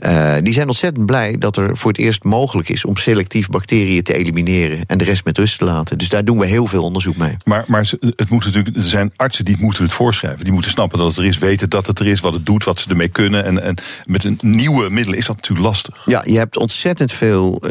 Uh, 0.00 0.34
die 0.42 0.52
zijn 0.52 0.66
ontzettend 0.66 1.06
blij 1.06 1.38
dat 1.38 1.56
er 1.56 1.76
voor 1.76 1.90
het 1.90 2.00
eerst 2.00 2.24
mogelijk 2.24 2.68
is 2.68 2.84
om 2.84 2.96
selectief 2.96 3.48
bacteriën 3.48 4.02
te 4.02 4.14
elimineren 4.14 4.86
en 4.86 4.98
de 4.98 5.04
rest 5.04 5.24
met 5.24 5.38
rust 5.38 5.58
te 5.58 5.64
laten. 5.64 5.98
Dus 5.98 6.08
daar 6.08 6.24
doen 6.24 6.38
we 6.38 6.46
heel 6.46 6.66
veel 6.66 6.82
onderzoek 6.82 7.16
mee. 7.16 7.36
Maar, 7.44 7.64
maar 7.66 7.92
het 8.00 8.28
moet 8.28 8.44
natuurlijk, 8.44 8.76
er 8.76 8.82
zijn 8.82 9.12
artsen 9.16 9.44
die 9.44 9.56
moeten 9.60 9.82
het 9.82 9.92
voorschrijven. 9.92 10.44
Die 10.44 10.52
moeten 10.52 10.70
snappen 10.70 10.98
dat 10.98 11.08
het 11.08 11.16
er 11.16 11.24
is, 11.24 11.38
weten 11.38 11.70
dat 11.70 11.86
het 11.86 11.98
er 11.98 12.06
is, 12.06 12.20
wat 12.20 12.32
het 12.32 12.46
doet, 12.46 12.64
wat 12.64 12.80
ze 12.80 12.88
ermee 12.88 13.08
kunnen. 13.08 13.44
En, 13.44 13.62
en 13.62 13.76
met 14.04 14.24
een 14.24 14.38
nieuwe 14.40 14.90
middelen 14.90 15.18
is 15.18 15.26
dat 15.26 15.36
natuurlijk 15.36 15.66
lastig. 15.66 16.02
Ja, 16.06 16.22
je 16.24 16.36
hebt 16.38 16.56
ontzettend 16.56 17.12
veel. 17.12 17.62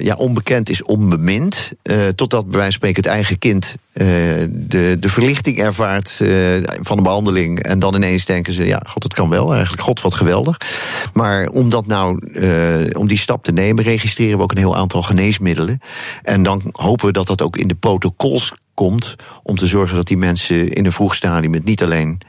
ja, 0.00 0.14
onbekend 0.14 0.68
is 0.68 0.82
onbemind. 0.82 1.72
totdat 2.14 2.42
bij 2.42 2.58
wijze 2.58 2.62
van 2.62 2.72
spreken 2.72 3.01
het 3.02 3.12
eigen 3.12 3.38
kind 3.38 3.76
uh, 3.92 4.06
de, 4.50 4.96
de 5.00 5.08
verlichting 5.08 5.58
ervaart 5.58 6.18
uh, 6.22 6.62
van 6.64 6.96
de 6.96 7.02
behandeling. 7.02 7.62
En 7.62 7.78
dan 7.78 7.94
ineens 7.94 8.24
denken 8.24 8.52
ze, 8.52 8.64
ja, 8.64 8.82
god, 8.86 9.02
het 9.02 9.14
kan 9.14 9.28
wel 9.28 9.52
eigenlijk. 9.52 9.82
God, 9.82 10.00
wat 10.00 10.14
geweldig. 10.14 10.56
Maar 11.14 11.46
om 11.46 11.70
dat 11.70 11.86
nou, 11.86 12.26
uh, 12.32 12.98
om 12.98 13.06
die 13.06 13.18
stap 13.18 13.44
te 13.44 13.52
nemen, 13.52 13.84
registreren 13.84 14.36
we 14.36 14.42
ook 14.42 14.50
een 14.50 14.58
heel 14.58 14.76
aantal 14.76 15.02
geneesmiddelen. 15.02 15.80
En 16.22 16.42
dan 16.42 16.62
hopen 16.72 17.06
we 17.06 17.12
dat 17.12 17.26
dat 17.26 17.42
ook 17.42 17.56
in 17.56 17.68
de 17.68 17.74
protocols 17.74 18.52
komt. 18.74 19.14
Om 19.42 19.56
te 19.56 19.66
zorgen 19.66 19.96
dat 19.96 20.06
die 20.06 20.16
mensen 20.16 20.70
in 20.72 20.84
een 20.84 20.92
vroeg 20.92 21.14
stadium 21.14 21.54
het 21.54 21.64
niet 21.64 21.82
alleen 21.82 22.20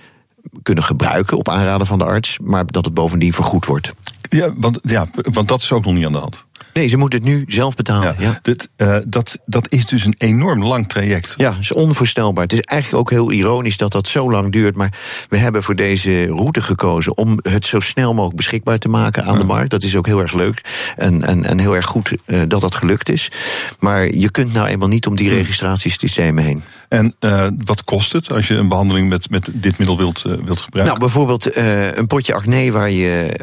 kunnen 0.63 0.83
gebruiken 0.83 1.37
op 1.37 1.49
aanraden 1.49 1.87
van 1.87 1.97
de 1.97 2.05
arts, 2.05 2.39
maar 2.41 2.65
dat 2.65 2.85
het 2.85 2.93
bovendien 2.93 3.33
vergoed 3.33 3.65
wordt. 3.65 3.93
Ja, 4.29 4.53
want, 4.55 4.79
ja, 4.83 5.07
want 5.13 5.47
dat 5.47 5.61
is 5.61 5.71
ook 5.71 5.85
nog 5.85 5.93
niet 5.93 6.05
aan 6.05 6.11
de 6.11 6.17
hand. 6.17 6.45
Nee, 6.73 6.87
ze 6.87 6.97
moeten 6.97 7.19
het 7.19 7.27
nu 7.27 7.43
zelf 7.47 7.75
betalen. 7.75 8.15
Ja, 8.19 8.39
Dit, 8.41 8.69
uh, 8.77 8.97
dat, 9.05 9.39
dat 9.45 9.65
is 9.69 9.85
dus 9.85 10.05
een 10.05 10.15
enorm 10.17 10.63
lang 10.63 10.87
traject. 10.87 11.33
Ja, 11.37 11.57
is 11.59 11.71
onvoorstelbaar. 11.71 12.43
Het 12.43 12.53
is 12.53 12.61
eigenlijk 12.61 13.01
ook 13.01 13.09
heel 13.09 13.31
ironisch 13.31 13.77
dat 13.77 13.91
dat 13.91 14.07
zo 14.07 14.31
lang 14.31 14.51
duurt. 14.51 14.75
Maar 14.75 14.93
we 15.29 15.37
hebben 15.37 15.63
voor 15.63 15.75
deze 15.75 16.25
route 16.25 16.61
gekozen 16.61 17.17
om 17.17 17.39
het 17.41 17.65
zo 17.65 17.79
snel 17.79 18.13
mogelijk 18.13 18.37
beschikbaar 18.37 18.77
te 18.77 18.89
maken 18.89 19.23
aan 19.23 19.37
de 19.37 19.43
markt. 19.43 19.69
Dat 19.69 19.83
is 19.83 19.95
ook 19.95 20.05
heel 20.05 20.19
erg 20.19 20.33
leuk 20.33 20.61
en, 20.95 21.23
en, 21.23 21.45
en 21.45 21.59
heel 21.59 21.75
erg 21.75 21.85
goed 21.85 22.11
uh, 22.25 22.41
dat 22.47 22.61
dat 22.61 22.75
gelukt 22.75 23.09
is. 23.09 23.31
Maar 23.79 24.13
je 24.13 24.31
kunt 24.31 24.53
nou 24.53 24.67
eenmaal 24.67 24.87
niet 24.87 25.07
om 25.07 25.15
die 25.15 25.29
registratiesystemen 25.29 26.43
heen. 26.43 26.63
En 26.89 27.15
uh, 27.19 27.47
wat 27.57 27.83
kost 27.83 28.13
het 28.13 28.31
als 28.31 28.47
je 28.47 28.53
een 28.53 28.67
behandeling 28.67 29.09
met, 29.09 29.29
met 29.29 29.49
dit 29.51 29.77
middel 29.77 29.97
wilt, 29.97 30.21
wilt 30.21 30.61
gebruiken? 30.61 30.85
Nou, 30.85 30.99
bijvoorbeeld 30.99 31.55
een 31.97 32.07
potje 32.07 32.33
acne 32.33 32.71
waar 32.71 32.89
je 32.89 33.33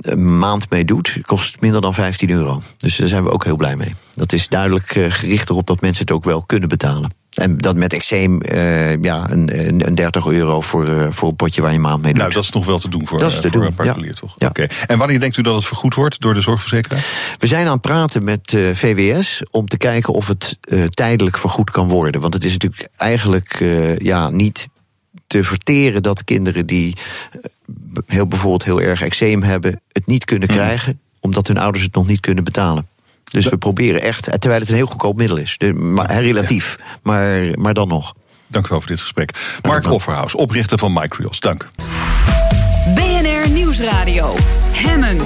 een 0.00 0.38
maand 0.38 0.70
mee 0.70 0.84
doet, 0.84 1.18
kost 1.22 1.60
minder 1.60 1.80
dan 1.80 1.94
15 1.94 2.30
euro. 2.30 2.39
Dus 2.76 2.96
daar 2.96 3.08
zijn 3.08 3.24
we 3.24 3.30
ook 3.30 3.44
heel 3.44 3.56
blij 3.56 3.76
mee. 3.76 3.94
Dat 4.14 4.32
is 4.32 4.48
duidelijk 4.48 5.06
gericht 5.08 5.50
erop 5.50 5.66
dat 5.66 5.80
mensen 5.80 6.02
het 6.02 6.14
ook 6.14 6.24
wel 6.24 6.42
kunnen 6.42 6.68
betalen. 6.68 7.10
En 7.30 7.58
dat 7.58 7.76
met 7.76 7.92
eczeem, 7.92 8.40
uh, 8.42 9.02
ja, 9.02 9.30
een, 9.30 9.86
een 9.86 9.94
30 9.94 10.26
euro 10.26 10.60
voor, 10.60 10.86
uh, 10.86 11.06
voor 11.10 11.28
een 11.28 11.36
potje 11.36 11.62
waar 11.62 11.72
je 11.72 11.78
maand 11.78 12.02
mee 12.02 12.12
doet. 12.12 12.20
Nou, 12.20 12.32
dat 12.34 12.42
is 12.42 12.50
nog 12.50 12.66
wel 12.66 12.78
te 12.78 12.88
doen 12.88 13.06
voor, 13.06 13.18
dat 13.18 13.30
is 13.30 13.34
te 13.34 13.42
voor 13.42 13.50
doen, 13.50 13.64
een 13.64 13.74
particulier, 13.74 14.14
toch? 14.14 14.34
Ja. 14.36 14.48
Oké. 14.48 14.62
Okay. 14.62 14.76
En 14.86 14.98
wanneer 14.98 15.20
denkt 15.20 15.36
u 15.36 15.42
dat 15.42 15.54
het 15.54 15.64
vergoed 15.64 15.94
wordt 15.94 16.20
door 16.20 16.34
de 16.34 16.40
zorgverzekeraar? 16.40 17.04
We 17.38 17.46
zijn 17.46 17.66
aan 17.66 17.72
het 17.72 17.80
praten 17.80 18.24
met 18.24 18.50
VWS 18.72 19.42
om 19.50 19.68
te 19.68 19.76
kijken 19.76 20.12
of 20.12 20.26
het 20.26 20.58
tijdelijk 20.90 21.38
vergoed 21.38 21.70
kan 21.70 21.88
worden. 21.88 22.20
Want 22.20 22.34
het 22.34 22.44
is 22.44 22.52
natuurlijk 22.52 22.88
eigenlijk 22.96 23.64
ja, 23.98 24.30
niet 24.30 24.68
te 25.26 25.44
verteren 25.44 26.02
dat 26.02 26.24
kinderen 26.24 26.66
die 26.66 26.96
heel, 28.06 28.26
bijvoorbeeld 28.26 28.64
heel 28.64 28.80
erg 28.80 29.02
eczeem 29.02 29.42
hebben, 29.42 29.80
het 29.92 30.06
niet 30.06 30.24
kunnen 30.24 30.48
krijgen, 30.48 30.92
mm. 30.92 31.09
Omdat 31.20 31.46
hun 31.46 31.58
ouders 31.58 31.84
het 31.84 31.94
nog 31.94 32.06
niet 32.06 32.20
kunnen 32.20 32.44
betalen. 32.44 32.88
Dus 33.24 33.48
we 33.48 33.56
proberen 33.56 34.02
echt, 34.02 34.24
terwijl 34.40 34.60
het 34.60 34.68
een 34.68 34.74
heel 34.74 34.86
goedkoop 34.86 35.16
middel 35.16 35.36
is. 35.36 35.54
De, 35.58 35.72
maar, 35.72 36.20
relatief, 36.20 36.76
ja. 36.78 36.84
maar, 37.02 37.58
maar 37.58 37.74
dan 37.74 37.88
nog. 37.88 38.14
Dank 38.48 38.66
u 38.66 38.68
wel 38.68 38.78
voor 38.80 38.88
dit 38.90 39.00
gesprek. 39.00 39.58
Mark 39.62 39.90
Offerhaus, 39.90 40.34
oprichter 40.34 40.78
van 40.78 40.92
Micrios. 40.92 41.40
Dank. 41.40 41.68
BNR 42.94 43.50
Nieuwsradio. 43.50 44.34
Hemmen. 44.72 45.18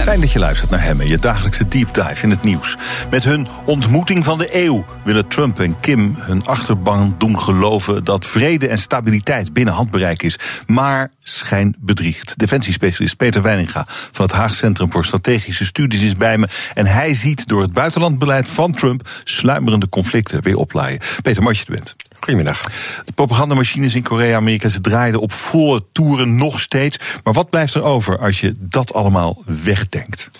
Fijn 0.00 0.20
dat 0.20 0.32
je 0.32 0.38
luistert 0.38 0.70
naar 0.70 0.82
Hemmen, 0.82 1.08
je 1.08 1.18
dagelijkse 1.18 1.68
deep 1.68 1.94
dive 1.94 2.22
in 2.22 2.30
het 2.30 2.42
nieuws. 2.42 2.76
Met 3.10 3.24
hun 3.24 3.46
ontmoeting 3.64 4.24
van 4.24 4.38
de 4.38 4.64
eeuw 4.64 4.84
willen 5.04 5.28
Trump 5.28 5.60
en 5.60 5.80
Kim 5.80 6.14
hun 6.18 6.44
achterban 6.44 7.14
doen 7.18 7.40
geloven 7.40 8.04
dat 8.04 8.26
vrede 8.26 8.68
en 8.68 8.78
stabiliteit 8.78 9.52
binnen 9.52 9.74
handbereik 9.74 10.22
is. 10.22 10.38
Maar 10.66 11.10
schijn 11.20 11.76
bedriegt. 11.78 12.38
Defensiespecialist 12.38 13.16
Peter 13.16 13.42
Weininga 13.42 13.84
van 13.88 14.24
het 14.24 14.34
Haag 14.34 14.54
Centrum 14.54 14.92
voor 14.92 15.04
Strategische 15.04 15.64
Studies 15.64 16.02
is 16.02 16.16
bij 16.16 16.38
me. 16.38 16.48
En 16.74 16.86
hij 16.86 17.14
ziet 17.14 17.48
door 17.48 17.62
het 17.62 17.72
buitenlandbeleid 17.72 18.48
van 18.48 18.72
Trump 18.72 19.08
sluimerende 19.24 19.88
conflicten 19.88 20.42
weer 20.42 20.56
oplaaien. 20.56 21.00
Peter, 21.22 21.42
mooi 21.42 21.56
je 21.58 21.64
er 21.64 21.72
bent. 21.72 21.94
Goedemiddag. 22.22 22.62
De 23.04 23.12
propagandamachines 23.12 23.94
in 23.94 24.02
Korea, 24.02 24.36
Amerika, 24.36 24.68
ze 24.68 24.80
draaiden 24.80 25.20
op 25.20 25.32
volle 25.32 25.84
toeren 25.92 26.36
nog 26.36 26.60
steeds. 26.60 26.98
Maar 27.24 27.32
wat 27.32 27.50
blijft 27.50 27.74
er 27.74 27.82
over 27.82 28.18
als 28.18 28.40
je 28.40 28.54
dat 28.58 28.94
allemaal 28.94 29.42
wegdenkt? 29.46 30.30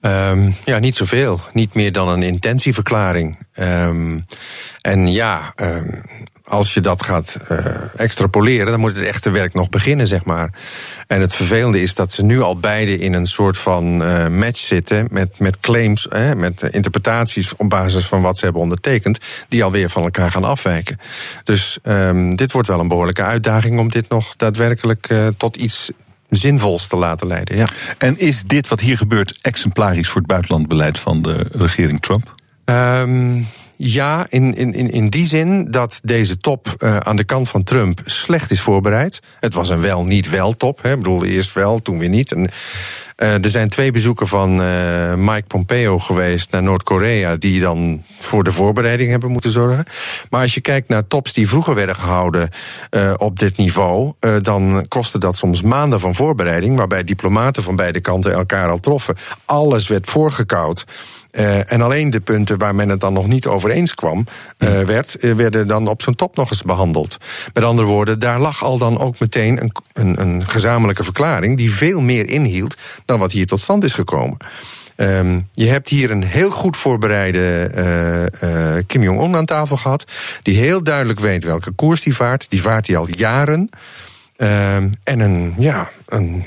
Um, 0.00 0.54
ja, 0.64 0.78
niet 0.78 0.96
zoveel. 0.96 1.40
Niet 1.52 1.74
meer 1.74 1.92
dan 1.92 2.08
een 2.08 2.22
intentieverklaring. 2.22 3.38
Um, 3.58 4.26
en 4.80 5.12
ja, 5.12 5.52
um, 5.56 6.02
als 6.44 6.74
je 6.74 6.80
dat 6.80 7.02
gaat 7.02 7.36
uh, 7.50 7.66
extrapoleren, 7.96 8.66
dan 8.66 8.80
moet 8.80 8.94
het 8.94 9.04
echte 9.04 9.30
werk 9.30 9.54
nog 9.54 9.68
beginnen, 9.68 10.06
zeg 10.06 10.24
maar. 10.24 10.50
En 11.06 11.20
het 11.20 11.34
vervelende 11.34 11.80
is 11.80 11.94
dat 11.94 12.12
ze 12.12 12.24
nu 12.24 12.40
al 12.40 12.56
beide 12.56 12.98
in 12.98 13.12
een 13.12 13.26
soort 13.26 13.58
van 13.58 14.02
uh, 14.02 14.28
match 14.28 14.58
zitten 14.58 15.08
met, 15.10 15.38
met 15.38 15.60
claims, 15.60 16.08
eh, 16.08 16.32
met 16.32 16.62
interpretaties 16.62 17.56
op 17.56 17.68
basis 17.68 18.06
van 18.06 18.22
wat 18.22 18.38
ze 18.38 18.44
hebben 18.44 18.62
ondertekend, 18.62 19.18
die 19.48 19.64
alweer 19.64 19.90
van 19.90 20.02
elkaar 20.02 20.30
gaan 20.30 20.44
afwijken. 20.44 20.98
Dus 21.44 21.78
um, 21.82 22.36
dit 22.36 22.52
wordt 22.52 22.68
wel 22.68 22.80
een 22.80 22.88
behoorlijke 22.88 23.22
uitdaging 23.22 23.78
om 23.78 23.90
dit 23.90 24.08
nog 24.08 24.36
daadwerkelijk 24.36 25.08
uh, 25.10 25.26
tot 25.36 25.56
iets 25.56 25.90
zinvols 26.28 26.86
te 26.86 26.96
laten 26.96 27.26
leiden. 27.26 27.56
Ja. 27.56 27.68
En 27.98 28.18
is 28.18 28.42
dit 28.42 28.68
wat 28.68 28.80
hier 28.80 28.96
gebeurt 28.96 29.38
exemplarisch 29.42 30.08
voor 30.08 30.20
het 30.20 30.30
buitenlandbeleid 30.30 30.98
van 30.98 31.22
de 31.22 31.46
regering 31.52 32.00
Trump? 32.00 32.34
Um, 32.64 33.46
ja, 33.84 34.26
in, 34.28 34.54
in, 34.54 34.90
in 34.90 35.08
die 35.08 35.24
zin 35.24 35.70
dat 35.70 36.00
deze 36.02 36.38
top 36.38 36.74
uh, 36.78 36.96
aan 36.96 37.16
de 37.16 37.24
kant 37.24 37.48
van 37.48 37.62
Trump 37.62 38.00
slecht 38.04 38.50
is 38.50 38.60
voorbereid. 38.60 39.20
Het 39.40 39.54
was 39.54 39.68
een 39.68 39.80
wel 39.80 40.04
niet 40.04 40.30
wel 40.30 40.56
top. 40.56 40.84
Ik 40.84 40.96
bedoel, 40.96 41.24
eerst 41.24 41.52
wel, 41.52 41.78
toen 41.78 41.98
weer 41.98 42.08
niet. 42.08 42.32
En, 42.32 42.50
uh, 43.18 43.44
er 43.44 43.50
zijn 43.50 43.68
twee 43.68 43.90
bezoeken 43.90 44.28
van 44.28 44.60
uh, 44.60 45.14
Mike 45.14 45.46
Pompeo 45.46 45.98
geweest 45.98 46.50
naar 46.50 46.62
Noord-Korea, 46.62 47.36
die 47.36 47.60
dan 47.60 48.02
voor 48.16 48.44
de 48.44 48.52
voorbereiding 48.52 49.10
hebben 49.10 49.30
moeten 49.30 49.50
zorgen. 49.50 49.84
Maar 50.30 50.42
als 50.42 50.54
je 50.54 50.60
kijkt 50.60 50.88
naar 50.88 51.06
tops 51.06 51.32
die 51.32 51.48
vroeger 51.48 51.74
werden 51.74 51.96
gehouden 51.96 52.48
op 53.16 53.38
dit 53.38 53.56
niveau, 53.56 54.12
dan 54.42 54.84
kostte 54.88 55.18
dat 55.18 55.36
soms 55.36 55.62
maanden 55.62 56.00
van 56.00 56.14
voorbereiding, 56.14 56.76
waarbij 56.76 57.04
diplomaten 57.04 57.62
van 57.62 57.76
beide 57.76 58.00
kanten 58.00 58.32
elkaar 58.32 58.68
al 58.68 58.80
troffen. 58.80 59.16
Alles 59.44 59.88
werd 59.88 60.06
voorgekoud. 60.06 60.84
Uh, 61.32 61.72
en 61.72 61.80
alleen 61.80 62.10
de 62.10 62.20
punten 62.20 62.58
waar 62.58 62.74
men 62.74 62.88
het 62.88 63.00
dan 63.00 63.12
nog 63.12 63.26
niet 63.26 63.46
over 63.46 63.70
eens 63.70 63.94
kwam, 63.94 64.26
uh, 64.58 64.80
werd, 64.80 65.16
werden 65.20 65.68
dan 65.68 65.88
op 65.88 66.02
zo'n 66.02 66.14
top 66.14 66.36
nog 66.36 66.50
eens 66.50 66.62
behandeld. 66.62 67.16
Met 67.52 67.64
andere 67.64 67.88
woorden, 67.88 68.18
daar 68.18 68.40
lag 68.40 68.64
al 68.64 68.78
dan 68.78 68.98
ook 68.98 69.20
meteen 69.20 69.62
een, 69.62 69.72
een, 69.92 70.20
een 70.20 70.48
gezamenlijke 70.48 71.02
verklaring 71.02 71.56
die 71.56 71.72
veel 71.72 72.00
meer 72.00 72.28
inhield 72.28 72.76
dan 73.04 73.18
wat 73.18 73.32
hier 73.32 73.46
tot 73.46 73.60
stand 73.60 73.84
is 73.84 73.92
gekomen. 73.92 74.36
Um, 74.96 75.46
je 75.52 75.66
hebt 75.66 75.88
hier 75.88 76.10
een 76.10 76.24
heel 76.24 76.50
goed 76.50 76.76
voorbereide 76.76 77.70
uh, 77.74 78.50
uh, 78.50 78.82
Kim 78.86 79.02
Jong-un 79.02 79.36
aan 79.36 79.44
tafel 79.44 79.76
gehad. 79.76 80.04
Die 80.42 80.58
heel 80.58 80.82
duidelijk 80.82 81.20
weet 81.20 81.44
welke 81.44 81.70
koers 81.70 82.02
die 82.02 82.14
vaart. 82.14 82.46
Die 82.50 82.62
vaart 82.62 82.86
hij 82.86 82.96
al 82.96 83.08
jaren. 83.16 83.68
Um, 84.36 84.92
en 85.04 85.20
een, 85.20 85.54
ja, 85.58 85.90
een 86.06 86.44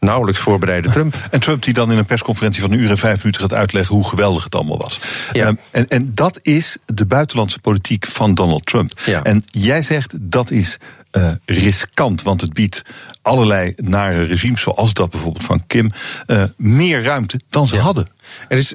nauwelijks 0.00 0.40
voorbereide 0.40 0.90
Trump. 0.90 1.14
En 1.30 1.40
Trump 1.40 1.62
die 1.62 1.74
dan 1.74 1.92
in 1.92 1.98
een 1.98 2.04
persconferentie 2.04 2.60
van 2.60 2.72
een 2.72 2.78
uur 2.78 2.90
en 2.90 2.98
vijf 2.98 3.18
minuten 3.18 3.40
gaat 3.40 3.54
uitleggen 3.54 3.94
hoe 3.94 4.08
geweldig 4.08 4.44
het 4.44 4.54
allemaal 4.54 4.78
was. 4.78 5.00
Ja. 5.32 5.46
Um, 5.46 5.58
en, 5.70 5.88
en 5.88 6.14
dat 6.14 6.38
is 6.42 6.76
de 6.86 7.06
buitenlandse 7.06 7.58
politiek 7.58 8.06
van 8.06 8.34
Donald 8.34 8.66
Trump. 8.66 9.00
Ja. 9.04 9.22
En 9.22 9.42
jij 9.46 9.82
zegt 9.82 10.14
dat 10.20 10.50
is 10.50 10.78
uh, 11.12 11.30
riskant, 11.44 12.22
want 12.22 12.40
het 12.40 12.52
biedt 12.52 12.82
allerlei 13.22 13.72
nare 13.76 14.22
regimes, 14.22 14.60
zoals 14.60 14.92
dat 14.92 15.10
bijvoorbeeld 15.10 15.44
van 15.44 15.66
Kim, 15.66 15.90
uh, 16.26 16.44
meer 16.56 17.02
ruimte 17.02 17.40
dan 17.48 17.66
ze 17.66 17.74
ja. 17.74 17.80
hadden. 17.80 18.08
Er 18.48 18.58
is, 18.58 18.74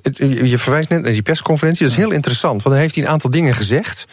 je 0.49 0.57
verwijst 0.57 0.89
net 0.89 1.01
naar 1.01 1.11
die 1.11 1.21
persconferentie, 1.21 1.83
dat 1.83 1.91
is 1.91 1.97
heel 1.97 2.11
interessant, 2.11 2.63
want 2.63 2.75
dan 2.75 2.83
heeft 2.83 2.95
hij 2.95 3.03
een 3.03 3.09
aantal 3.09 3.29
dingen 3.29 3.55
gezegd 3.55 4.05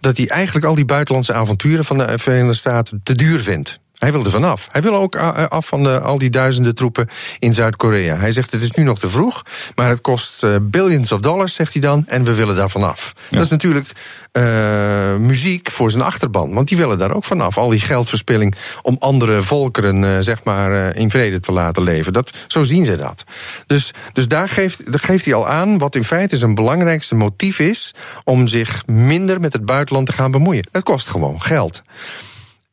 dat 0.00 0.16
hij 0.16 0.28
eigenlijk 0.28 0.66
al 0.66 0.74
die 0.74 0.84
buitenlandse 0.84 1.34
avonturen 1.34 1.84
van 1.84 1.98
de 1.98 2.18
Verenigde 2.18 2.54
Staten 2.54 3.00
te 3.02 3.14
duur 3.14 3.40
vindt. 3.40 3.79
Hij 4.00 4.12
wil 4.12 4.24
er 4.24 4.30
vanaf. 4.30 4.68
Hij 4.72 4.82
wil 4.82 4.94
ook 4.94 5.16
af 5.48 5.66
van 5.66 5.82
de, 5.82 6.00
al 6.00 6.18
die 6.18 6.30
duizenden 6.30 6.74
troepen 6.74 7.08
in 7.38 7.54
Zuid-Korea. 7.54 8.16
Hij 8.16 8.32
zegt 8.32 8.52
het 8.52 8.62
is 8.62 8.70
nu 8.70 8.82
nog 8.82 8.98
te 8.98 9.08
vroeg, 9.08 9.42
maar 9.74 9.88
het 9.88 10.00
kost 10.00 10.42
uh, 10.42 10.56
billions 10.62 11.12
of 11.12 11.20
dollars, 11.20 11.54
zegt 11.54 11.72
hij 11.72 11.80
dan, 11.82 12.04
en 12.06 12.24
we 12.24 12.34
willen 12.34 12.56
daar 12.56 12.70
vanaf. 12.70 13.12
Ja. 13.16 13.36
Dat 13.36 13.44
is 13.44 13.50
natuurlijk 13.50 13.88
uh, 14.32 15.16
muziek 15.16 15.70
voor 15.70 15.90
zijn 15.90 16.02
achterban, 16.02 16.54
want 16.54 16.68
die 16.68 16.76
willen 16.76 16.98
daar 16.98 17.14
ook 17.14 17.24
vanaf. 17.24 17.58
Al 17.58 17.68
die 17.68 17.80
geldverspilling 17.80 18.54
om 18.82 18.96
andere 18.98 19.42
volkeren, 19.42 20.02
uh, 20.02 20.18
zeg 20.20 20.44
maar, 20.44 20.96
in 20.96 21.10
vrede 21.10 21.40
te 21.40 21.52
laten 21.52 21.82
leven. 21.82 22.12
Dat, 22.12 22.32
zo 22.46 22.64
zien 22.64 22.84
ze 22.84 22.96
dat. 22.96 23.24
Dus, 23.66 23.90
dus 24.12 24.28
daar 24.28 24.48
geeft, 24.48 24.92
daar 24.92 25.00
geeft 25.00 25.24
hij 25.24 25.34
al 25.34 25.48
aan 25.48 25.78
wat 25.78 25.94
in 25.94 26.04
feite 26.04 26.36
zijn 26.36 26.54
belangrijkste 26.54 27.14
motief 27.14 27.58
is 27.58 27.94
om 28.24 28.46
zich 28.46 28.86
minder 28.86 29.40
met 29.40 29.52
het 29.52 29.64
buitenland 29.64 30.06
te 30.06 30.12
gaan 30.12 30.30
bemoeien. 30.30 30.66
Het 30.72 30.82
kost 30.82 31.08
gewoon 31.08 31.42
geld 31.42 31.82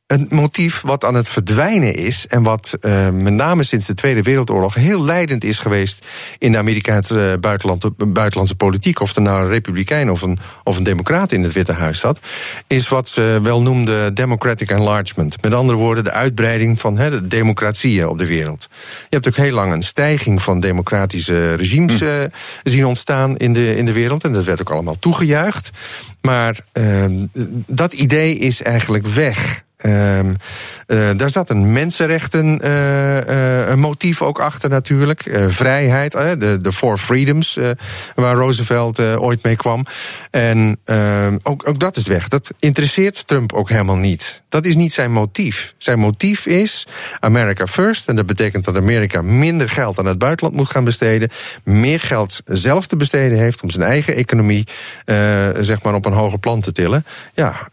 een 0.08 0.28
motief 0.30 0.82
wat 0.82 1.06
aan 1.06 1.16
het 1.16 1.30
verdwijnen 1.30 1.96
is 1.96 2.28
en 2.28 2.44
wat 2.44 2.78
uh, 2.82 3.10
met 3.10 3.34
name 3.34 3.64
sinds 3.64 3.86
de 3.86 3.94
Tweede 3.94 4.22
Wereldoorlog 4.22 4.74
heel 4.74 5.04
leidend 5.04 5.44
is 5.44 5.60
geweest 5.60 6.06
in 6.38 6.52
de 6.52 6.58
Amerikaanse 6.58 7.38
buitenland, 7.42 8.14
buitenlandse 8.14 8.56
politiek, 8.56 9.00
of 9.00 9.16
er 9.16 9.22
nou 9.22 9.42
een 9.42 9.50
republikein 9.50 10.12
of 10.12 10.22
een, 10.22 10.38
of 10.64 10.78
een 10.78 10.84
democraat 10.84 11.32
in 11.32 11.44
het 11.44 11.54
Witte 11.54 11.72
Huis 11.72 12.00
zat, 12.00 12.20
is 12.68 12.88
wat 12.88 13.10
ze 13.10 13.40
wel 13.44 13.62
noemden 13.62 14.14
democratic 14.14 14.70
enlargement. 14.70 15.42
Met 15.42 15.54
andere 15.54 15.78
woorden, 15.78 16.04
de 16.04 16.12
uitbreiding 16.12 16.80
van 16.80 16.98
he, 16.98 17.10
de 17.10 17.28
democratieën 17.28 18.08
op 18.08 18.18
de 18.18 18.26
wereld. 18.26 18.68
Je 18.82 19.16
hebt 19.16 19.28
ook 19.28 19.36
heel 19.36 19.54
lang 19.54 19.74
een 19.74 19.82
stijging 19.82 20.42
van 20.42 20.60
democratische 20.60 21.54
regimes 21.54 22.02
uh, 22.02 22.24
zien 22.64 22.86
ontstaan 22.86 23.38
in 23.38 23.54
de, 23.54 23.76
in 23.76 23.86
de 23.86 23.94
wereld 23.94 24.24
en 24.24 24.34
dat 24.34 24.46
werd 24.46 24.62
ook 24.62 24.70
allemaal 24.70 25.00
toegejuicht. 25.00 25.72
Maar 26.22 26.60
uh, 26.74 27.06
dat 27.68 27.94
idee 27.94 28.36
is 28.36 28.62
eigenlijk 28.62 29.08
weg. 29.08 29.66
Ehm, 29.78 30.34
uh, 30.88 31.10
daar 31.18 31.30
zat 31.30 31.50
een 31.50 31.72
mensenrechten 31.72 32.66
uh, 32.66 33.68
een 33.68 33.80
motief 33.80 34.22
ook 34.22 34.40
achter 34.40 34.70
natuurlijk. 34.70 35.40
vrijheid, 35.48 36.12
de, 36.12 36.58
de 36.58 36.74
Four 36.74 36.98
Freedoms, 36.98 37.60
waar 38.16 38.36
Roosevelt 38.36 39.00
ooit 39.00 39.44
mee 39.44 39.56
kwam. 39.56 39.86
En 40.32 40.78
ehm, 40.84 41.38
ook, 41.44 41.68
ook 41.68 41.80
dat 41.80 41.98
is 41.98 42.08
weg. 42.08 42.28
Dat 42.28 42.52
interesseert 42.60 43.28
Trump 43.28 43.54
ook 43.54 43.70
helemaal 43.70 43.96
niet. 43.96 44.42
Dat 44.50 44.66
is 44.66 44.76
niet 44.76 44.94
zijn 44.94 45.12
motief. 45.12 45.74
Zijn 45.78 46.00
motief 46.00 46.46
is 46.46 46.88
America 47.20 47.68
first. 47.68 48.08
En 48.08 48.16
dat 48.16 48.26
betekent 48.26 48.66
dat 48.66 48.78
Amerika 48.78 49.22
minder 49.22 49.70
geld 49.70 50.00
aan 50.00 50.06
het 50.06 50.18
buitenland 50.18 50.56
moet 50.56 50.70
gaan 50.70 50.84
besteden. 50.84 51.30
Meer 51.64 52.00
geld 52.00 52.42
zelf 52.46 52.88
te 52.88 52.96
besteden 52.96 53.38
heeft 53.38 53.64
om 53.64 53.70
zijn 53.70 53.86
eigen 53.86 54.16
economie 54.16 54.68
zeg 55.60 55.82
maar 55.82 55.94
op 55.94 56.06
een 56.06 56.14
hoger 56.14 56.40
plan 56.40 56.62
te 56.62 56.72
tillen. 56.72 57.06
Ja, 57.34 57.68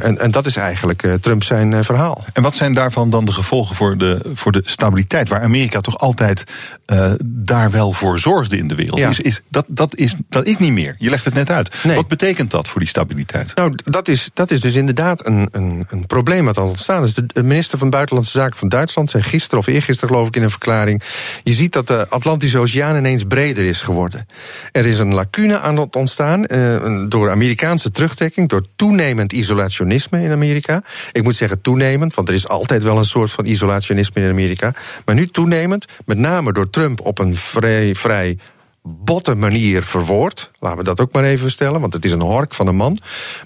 en, 0.00 0.18
en 0.18 0.30
dat 0.30 0.46
is 0.46 0.56
eigenlijk 0.56 1.08
Trump 1.20 1.42
zijn 1.48 1.84
verhaal. 1.84 2.24
En 2.32 2.42
wat 2.42 2.54
zijn 2.54 2.74
daarvan 2.74 3.10
dan 3.10 3.24
de 3.24 3.32
gevolgen 3.32 3.76
voor 3.76 3.98
de, 3.98 4.20
voor 4.34 4.52
de 4.52 4.62
stabiliteit, 4.64 5.28
waar 5.28 5.42
Amerika 5.42 5.80
toch 5.80 5.98
altijd 5.98 6.44
uh, 6.86 7.12
daar 7.24 7.70
wel 7.70 7.92
voor 7.92 8.18
zorgde 8.18 8.56
in 8.56 8.68
de 8.68 8.74
wereld? 8.74 9.00
Is, 9.00 9.20
is, 9.20 9.40
dat, 9.48 9.64
dat, 9.68 9.96
is, 9.96 10.14
dat 10.28 10.46
is 10.46 10.56
niet 10.56 10.72
meer. 10.72 10.94
Je 10.98 11.10
legt 11.10 11.24
het 11.24 11.34
net 11.34 11.50
uit. 11.50 11.74
Nee. 11.84 11.96
Wat 11.96 12.08
betekent 12.08 12.50
dat 12.50 12.68
voor 12.68 12.80
die 12.80 12.88
stabiliteit? 12.88 13.54
Nou, 13.54 13.78
dat 13.84 14.08
is, 14.08 14.30
dat 14.34 14.50
is 14.50 14.60
dus 14.60 14.74
inderdaad 14.74 15.26
een, 15.26 15.48
een, 15.50 15.86
een 15.88 16.06
probleem 16.06 16.44
wat 16.44 16.58
al 16.58 16.68
ontstaan 16.68 17.04
is. 17.04 17.14
De 17.14 17.42
minister 17.42 17.78
van 17.78 17.90
Buitenlandse 17.90 18.38
Zaken 18.38 18.56
van 18.56 18.68
Duitsland 18.68 19.10
zei 19.10 19.22
gisteren 19.22 19.58
of 19.58 19.66
eergisteren, 19.66 20.14
geloof 20.14 20.28
ik, 20.28 20.36
in 20.36 20.42
een 20.42 20.50
verklaring. 20.50 21.02
Je 21.42 21.52
ziet 21.52 21.72
dat 21.72 21.86
de 21.86 22.06
Atlantische 22.08 22.58
Oceaan 22.58 22.96
ineens 22.96 23.24
breder 23.24 23.64
is 23.64 23.80
geworden. 23.80 24.26
Er 24.72 24.86
is 24.86 24.98
een 24.98 25.14
lacune 25.14 25.60
aan 25.60 25.76
het 25.76 25.96
ontstaan 25.96 26.44
uh, 26.46 27.04
door 27.08 27.30
Amerikaanse 27.30 27.90
terugtrekking, 27.90 28.48
door 28.48 28.62
toenemend 28.76 29.32
isolationisme 29.32 30.22
in 30.22 30.32
Amerika. 30.32 30.82
Ik 31.12 31.22
moet 31.22 31.36
zeggen 31.38 31.60
toenemend, 31.60 32.14
want 32.14 32.28
er 32.28 32.34
is 32.34 32.48
altijd 32.48 32.82
wel 32.82 32.98
een 32.98 33.04
soort 33.04 33.30
van 33.30 33.44
isolationisme 33.44 34.22
in 34.22 34.30
Amerika. 34.30 34.74
Maar 35.04 35.14
nu 35.14 35.26
toenemend, 35.26 35.84
met 36.04 36.18
name 36.18 36.52
door 36.52 36.70
Trump 36.70 37.00
op 37.00 37.18
een 37.18 37.34
vrij, 37.34 37.94
vrij 37.94 38.38
botte 38.82 39.34
manier 39.34 39.82
verwoord. 39.82 40.50
Laten 40.60 40.78
we 40.78 40.84
dat 40.84 41.00
ook 41.00 41.12
maar 41.12 41.24
even 41.24 41.50
stellen, 41.50 41.80
want 41.80 41.92
het 41.92 42.04
is 42.04 42.12
een 42.12 42.20
hork 42.20 42.54
van 42.54 42.66
een 42.66 42.76
man. 42.76 42.98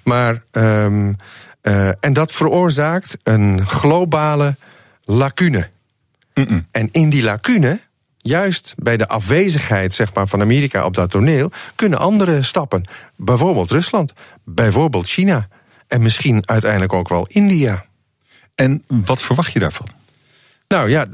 Maar, 0.04 0.42
um, 0.52 1.16
uh, 1.62 1.88
en 1.88 2.12
dat 2.12 2.32
veroorzaakt 2.32 3.16
een 3.22 3.66
globale 3.66 4.56
lacune. 5.04 5.70
Mm 6.34 6.46
-mm. 6.48 6.66
En 6.70 6.88
in 6.92 7.10
die 7.10 7.22
lacune, 7.22 7.80
juist 8.16 8.74
bij 8.76 8.96
de 8.96 9.08
afwezigheid 9.08 9.94
zeg 9.94 10.14
maar, 10.14 10.28
van 10.28 10.40
Amerika 10.40 10.84
op 10.84 10.94
dat 10.94 11.10
toneel, 11.10 11.50
kunnen 11.74 11.98
andere 11.98 12.42
stappen. 12.42 12.88
Bijvoorbeeld 13.16 13.70
Rusland, 13.70 14.12
bijvoorbeeld 14.44 15.08
China. 15.08 15.48
En 15.92 16.02
misschien 16.02 16.48
uiteindelijk 16.48 16.92
ook 16.92 17.08
wel 17.08 17.26
India. 17.28 17.84
En 18.54 18.84
wat 18.86 19.22
verwacht 19.22 19.52
je 19.52 19.58
daarvan? 19.58 19.88
Nou 20.68 20.90
ja, 20.90 21.06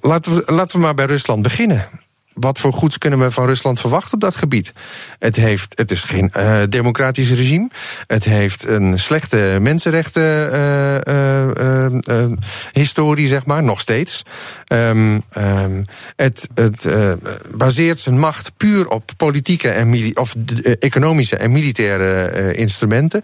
laten 0.00 0.34
we, 0.34 0.52
laten 0.52 0.76
we 0.76 0.82
maar 0.82 0.94
bij 0.94 1.04
Rusland 1.04 1.42
beginnen. 1.42 1.88
Wat 2.34 2.58
voor 2.58 2.72
goeds 2.72 2.98
kunnen 2.98 3.18
we 3.18 3.30
van 3.30 3.46
Rusland 3.46 3.80
verwachten 3.80 4.14
op 4.14 4.20
dat 4.20 4.36
gebied? 4.36 4.72
Het, 5.18 5.36
heeft, 5.36 5.72
het 5.78 5.90
is 5.90 6.02
geen 6.02 6.30
uh, 6.36 6.62
democratisch 6.68 7.30
regime. 7.30 7.68
Het 8.06 8.24
heeft 8.24 8.64
een 8.64 8.98
slechte 8.98 9.58
mensenrechten 9.60 10.52
uh, 10.52 11.86
uh, 12.08 12.32
historie, 12.72 13.28
zeg 13.28 13.46
maar, 13.46 13.62
nog 13.62 13.80
steeds. 13.80 14.22
Um, 14.68 15.22
um, 15.36 15.84
het 16.16 16.48
het 16.54 16.88
baseert 17.56 17.98
zijn 17.98 18.18
macht 18.18 18.52
puur 18.56 18.88
op 18.88 19.10
politieke 19.16 19.68
en 19.68 20.16
of 20.16 20.34
economische 20.78 21.36
en 21.36 21.52
militaire 21.52 22.54
instrumenten. 22.54 23.22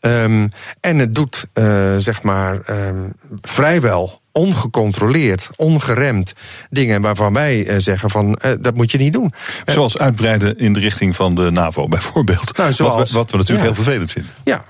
Um, 0.00 0.50
en 0.80 0.98
het 0.98 1.14
doet, 1.14 1.46
uh, 1.54 1.96
zeg 1.96 2.22
maar, 2.22 2.60
um, 2.70 3.14
vrijwel 3.40 4.20
ongecontroleerd, 4.32 5.50
ongeremd 5.56 6.32
dingen 6.70 7.02
waarvan 7.02 7.32
wij 7.32 7.66
uh, 7.66 7.74
zeggen 7.78 8.10
van 8.10 8.38
uh, 8.44 8.52
dat 8.60 8.74
moet 8.74 8.90
je 8.90 8.98
niet 8.98 9.12
doen. 9.12 9.32
Zoals 9.66 9.98
uitbreiden 9.98 10.58
in 10.58 10.72
de 10.72 10.80
richting 10.80 11.16
van 11.16 11.34
de 11.34 11.50
NAVO 11.50 11.88
bijvoorbeeld. 11.88 12.56
Nou, 12.56 12.72
zoals, 12.72 12.94
wat, 12.94 13.08
we, 13.08 13.14
wat 13.14 13.30
we 13.30 13.36
natuurlijk 13.36 13.68
ja. 13.68 13.74
heel 13.74 13.82
vervelend 13.82 14.10
vinden. 14.10 14.32
Ja, 14.44 14.64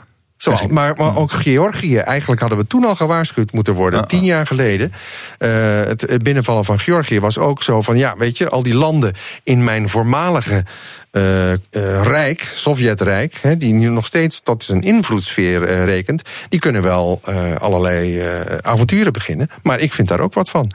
Zoals, 0.57 0.73
maar, 0.73 0.97
maar 0.97 1.17
ook 1.17 1.33
Georgië, 1.33 1.97
eigenlijk 1.97 2.41
hadden 2.41 2.59
we 2.59 2.67
toen 2.67 2.85
al 2.85 2.95
gewaarschuwd 2.95 3.53
moeten 3.53 3.75
worden. 3.75 4.07
Tien 4.07 4.25
jaar 4.25 4.47
geleden. 4.47 4.93
Uh, 5.39 5.49
het, 5.81 6.23
binnenvallen 6.23 6.65
van 6.65 6.79
Georgië 6.79 7.21
was 7.21 7.39
ook 7.39 7.63
zo 7.63 7.83
van: 7.83 7.99
ja, 7.99 8.17
weet 8.17 8.39
je, 8.39 8.49
al 8.49 8.63
die 8.63 8.75
landen 8.75 9.15
in 9.43 9.65
mijn 9.65 9.89
voormalige 9.89 10.65
uh, 11.13 11.51
uh, 11.51 11.57
rijk, 12.03 12.53
Sovjetrijk, 12.55 13.41
die 13.59 13.73
nu 13.73 13.89
nog 13.89 14.07
steeds 14.07 14.41
tot 14.41 14.65
zijn 14.65 14.83
invloedssfeer 14.83 15.85
rekent, 15.85 16.23
die 16.49 16.61
kunnen 16.61 16.83
wel 16.83 17.21
allerlei 17.59 18.23
avonturen 18.61 19.13
beginnen. 19.13 19.51
Maar 19.63 19.81
ik 19.81 19.93
vind 19.93 20.09
daar 20.09 20.21
ook 20.21 20.35
wat 20.35 20.49
van. 20.49 20.73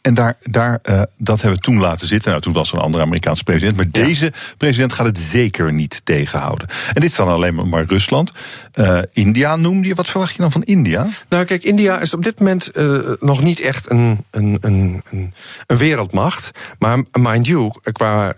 En 0.00 0.14
daar, 0.14 0.36
daar, 0.42 0.78
uh, 0.90 1.02
dat 1.16 1.40
hebben 1.40 1.58
we 1.58 1.64
toen 1.64 1.78
laten 1.78 2.06
zitten. 2.06 2.30
Nou, 2.30 2.42
toen 2.42 2.52
was 2.52 2.70
er 2.70 2.76
een 2.76 2.82
andere 2.82 3.04
Amerikaanse 3.04 3.44
president. 3.44 3.76
Maar 3.76 3.86
ja. 3.92 4.04
deze 4.04 4.32
president 4.56 4.92
gaat 4.92 5.06
het 5.06 5.18
zeker 5.18 5.72
niet 5.72 6.00
tegenhouden. 6.04 6.68
En 6.68 7.00
dit 7.00 7.10
is 7.10 7.16
dan 7.16 7.28
alleen 7.28 7.68
maar 7.68 7.84
Rusland. 7.84 8.32
Uh, 8.74 8.98
India 9.12 9.56
noemde 9.56 9.88
je. 9.88 9.94
Wat 9.94 10.08
verwacht 10.08 10.34
je 10.34 10.40
dan 10.40 10.50
van 10.50 10.62
India? 10.62 11.06
Nou, 11.28 11.44
kijk, 11.44 11.62
India 11.62 12.00
is 12.00 12.14
op 12.14 12.22
dit 12.22 12.38
moment 12.38 12.70
uh, 12.74 12.98
nog 13.20 13.42
niet 13.42 13.60
echt 13.60 13.90
een, 13.90 14.24
een, 14.30 14.58
een, 14.60 15.02
een, 15.10 15.32
wereldmacht. 15.66 16.50
Maar 16.78 17.04
mind 17.12 17.46
you, 17.46 17.72
qua 17.92 18.34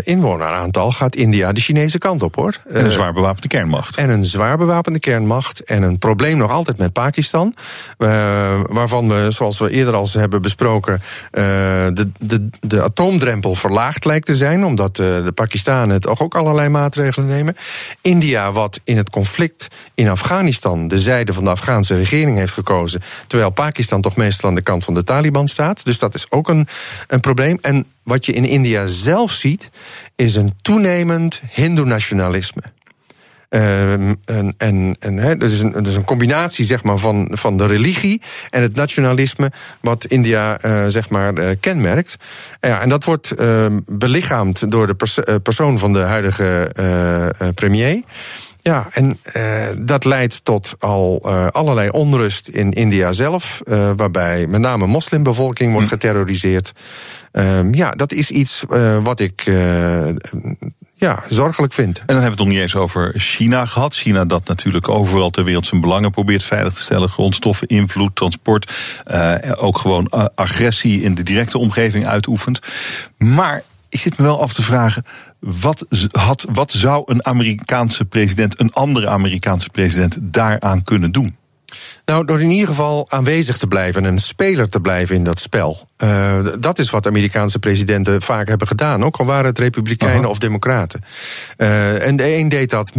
inwoneraantal 0.00 0.92
gaat 0.92 1.16
India 1.16 1.52
de 1.52 1.60
Chinese 1.60 1.98
kant 1.98 2.22
op, 2.22 2.34
hoor. 2.34 2.56
En 2.68 2.84
een 2.84 2.90
zwaar 2.90 3.12
bewapende 3.12 3.48
kernmacht. 3.48 3.96
En 3.96 4.10
een 4.10 4.24
zwaar 4.24 4.56
bewapende 4.58 4.98
kernmacht. 4.98 5.64
En 5.64 5.82
een 5.82 5.98
probleem 5.98 6.36
nog 6.36 6.50
altijd 6.50 6.78
met 6.78 6.92
Pakistan. 6.92 7.54
waarvan 8.66 9.08
we, 9.08 9.30
zoals 9.30 9.58
we 9.58 9.70
eerder 9.70 9.94
al 9.94 10.08
hebben 10.12 10.42
besproken 10.42 11.02
de, 11.30 12.10
de, 12.18 12.48
de 12.60 12.82
atoomdrempel 12.82 13.54
verlaagd 13.54 14.04
lijkt 14.04 14.26
te 14.26 14.36
zijn, 14.36 14.64
omdat 14.64 14.96
de 14.96 15.32
Pakistanen 15.34 16.00
toch 16.00 16.20
ook 16.20 16.34
allerlei 16.34 16.68
maatregelen 16.68 17.26
nemen. 17.26 17.56
India, 18.00 18.52
wat 18.52 18.80
in 18.84 18.96
het 18.96 19.10
conflict 19.10 19.68
in 19.94 20.08
Afghanistan 20.08 20.88
de 20.88 20.98
zijde 20.98 21.32
van 21.32 21.44
de 21.44 21.50
Afghaanse 21.50 21.96
regering 21.96 22.36
heeft 22.36 22.52
gekozen, 22.52 23.02
terwijl 23.26 23.50
Pakistan 23.50 24.00
toch 24.00 24.16
meestal 24.16 24.48
aan 24.48 24.54
de 24.54 24.62
kant 24.62 24.84
van 24.84 24.94
de 24.94 25.04
Taliban 25.04 25.48
staat. 25.48 25.84
Dus 25.84 25.98
dat 25.98 26.14
is 26.14 26.26
ook 26.30 26.48
een, 26.48 26.68
een 27.06 27.20
probleem. 27.20 27.58
En 27.60 27.86
wat 28.02 28.26
je 28.26 28.32
in 28.32 28.44
India 28.44 28.86
zelf 28.86 29.32
ziet, 29.32 29.70
is 30.16 30.34
een 30.34 30.54
toenemend 30.62 31.40
Hindoe-nationalisme. 31.50 32.62
Uh, 33.50 33.92
en 33.92 34.18
en, 34.56 34.96
en 34.98 35.38
is 35.38 35.60
een, 35.60 35.86
een 35.86 36.04
combinatie 36.04 36.64
zeg 36.64 36.82
maar, 36.82 36.98
van, 36.98 37.28
van 37.32 37.56
de 37.56 37.66
religie 37.66 38.22
en 38.50 38.62
het 38.62 38.74
nationalisme, 38.74 39.52
wat 39.80 40.04
India 40.04 40.64
uh, 40.64 40.86
zeg 40.86 41.08
maar, 41.08 41.38
uh, 41.38 41.50
kenmerkt. 41.60 42.16
Ja, 42.60 42.80
en 42.80 42.88
dat 42.88 43.04
wordt 43.04 43.34
belichaamd 43.86 44.70
door 44.70 44.86
de 44.86 44.94
pers 44.94 45.18
persoon 45.42 45.78
van 45.78 45.92
de 45.92 45.98
huidige 45.98 46.72
premier. 47.54 48.02
Ja, 48.62 48.88
en 48.90 49.18
uh, 49.36 49.66
dat 49.78 50.04
leidt 50.04 50.44
tot 50.44 50.74
al 50.78 51.22
uh, 51.24 51.46
allerlei 51.46 51.88
onrust 51.88 52.48
in 52.48 52.70
India 52.70 53.12
zelf, 53.12 53.60
uh, 53.64 53.92
waarbij 53.96 54.46
met 54.46 54.60
name 54.60 54.86
moslimbevolking 54.86 55.72
wordt 55.72 55.88
geterroriseerd. 55.88 56.72
Uh, 57.32 57.72
ja, 57.72 57.90
dat 57.90 58.12
is 58.12 58.30
iets 58.30 58.64
wat 59.02 59.20
ik 59.20 59.42
ja, 60.96 61.24
zorgelijk 61.28 61.72
vind. 61.72 61.98
En 61.98 62.04
dan 62.06 62.16
hebben 62.16 62.24
we 62.24 62.36
het 62.36 62.44
nog 62.44 62.48
niet 62.48 62.58
eens 62.58 62.76
over 62.76 63.12
China 63.16 63.66
gehad. 63.66 63.94
China 63.94 64.24
dat 64.24 64.48
natuurlijk 64.48 64.88
overal 64.88 65.30
ter 65.30 65.44
wereld 65.44 65.66
zijn 65.66 65.80
belangen 65.80 66.10
probeert 66.10 66.44
veilig 66.44 66.72
te 66.72 66.80
stellen. 66.80 67.08
Grondstoffen, 67.08 67.66
invloed, 67.66 68.16
transport. 68.16 68.72
ook 69.56 69.78
gewoon 69.78 70.10
agressie 70.34 71.02
in 71.02 71.14
de 71.14 71.22
directe 71.22 71.58
omgeving 71.58 72.06
uitoefent. 72.06 72.58
Maar 73.18 73.62
ik 73.92 74.00
zit 74.00 74.18
me 74.18 74.24
wel 74.24 74.40
af 74.40 74.52
te 74.52 74.62
vragen. 74.62 75.04
Wat, 75.38 75.86
had, 76.10 76.46
wat 76.52 76.72
zou 76.72 77.02
een 77.06 77.26
Amerikaanse 77.26 78.04
president, 78.04 78.60
een 78.60 78.72
andere 78.72 79.08
Amerikaanse 79.08 79.68
president, 79.68 80.18
daaraan 80.20 80.82
kunnen 80.82 81.12
doen? 81.12 81.36
Nou, 82.04 82.24
door 82.24 82.40
in 82.40 82.50
ieder 82.50 82.68
geval 82.68 83.06
aanwezig 83.10 83.58
te 83.58 83.66
blijven 83.66 84.04
en 84.04 84.12
een 84.12 84.18
speler 84.18 84.68
te 84.68 84.80
blijven 84.80 85.14
in 85.14 85.24
dat 85.24 85.38
spel. 85.38 85.90
Uh, 85.98 86.38
dat 86.60 86.78
is 86.78 86.90
wat 86.90 87.06
Amerikaanse 87.06 87.58
presidenten 87.58 88.22
vaak 88.22 88.48
hebben 88.48 88.66
gedaan. 88.66 89.04
Ook 89.04 89.16
al 89.16 89.24
waren 89.24 89.44
het 89.44 89.58
republikeinen 89.58 90.28
of 90.28 90.38
democraten. 90.38 91.04
Uh, 91.56 92.06
en 92.06 92.16
de 92.16 92.36
een 92.36 92.48
deed 92.48 92.70
dat 92.70 92.92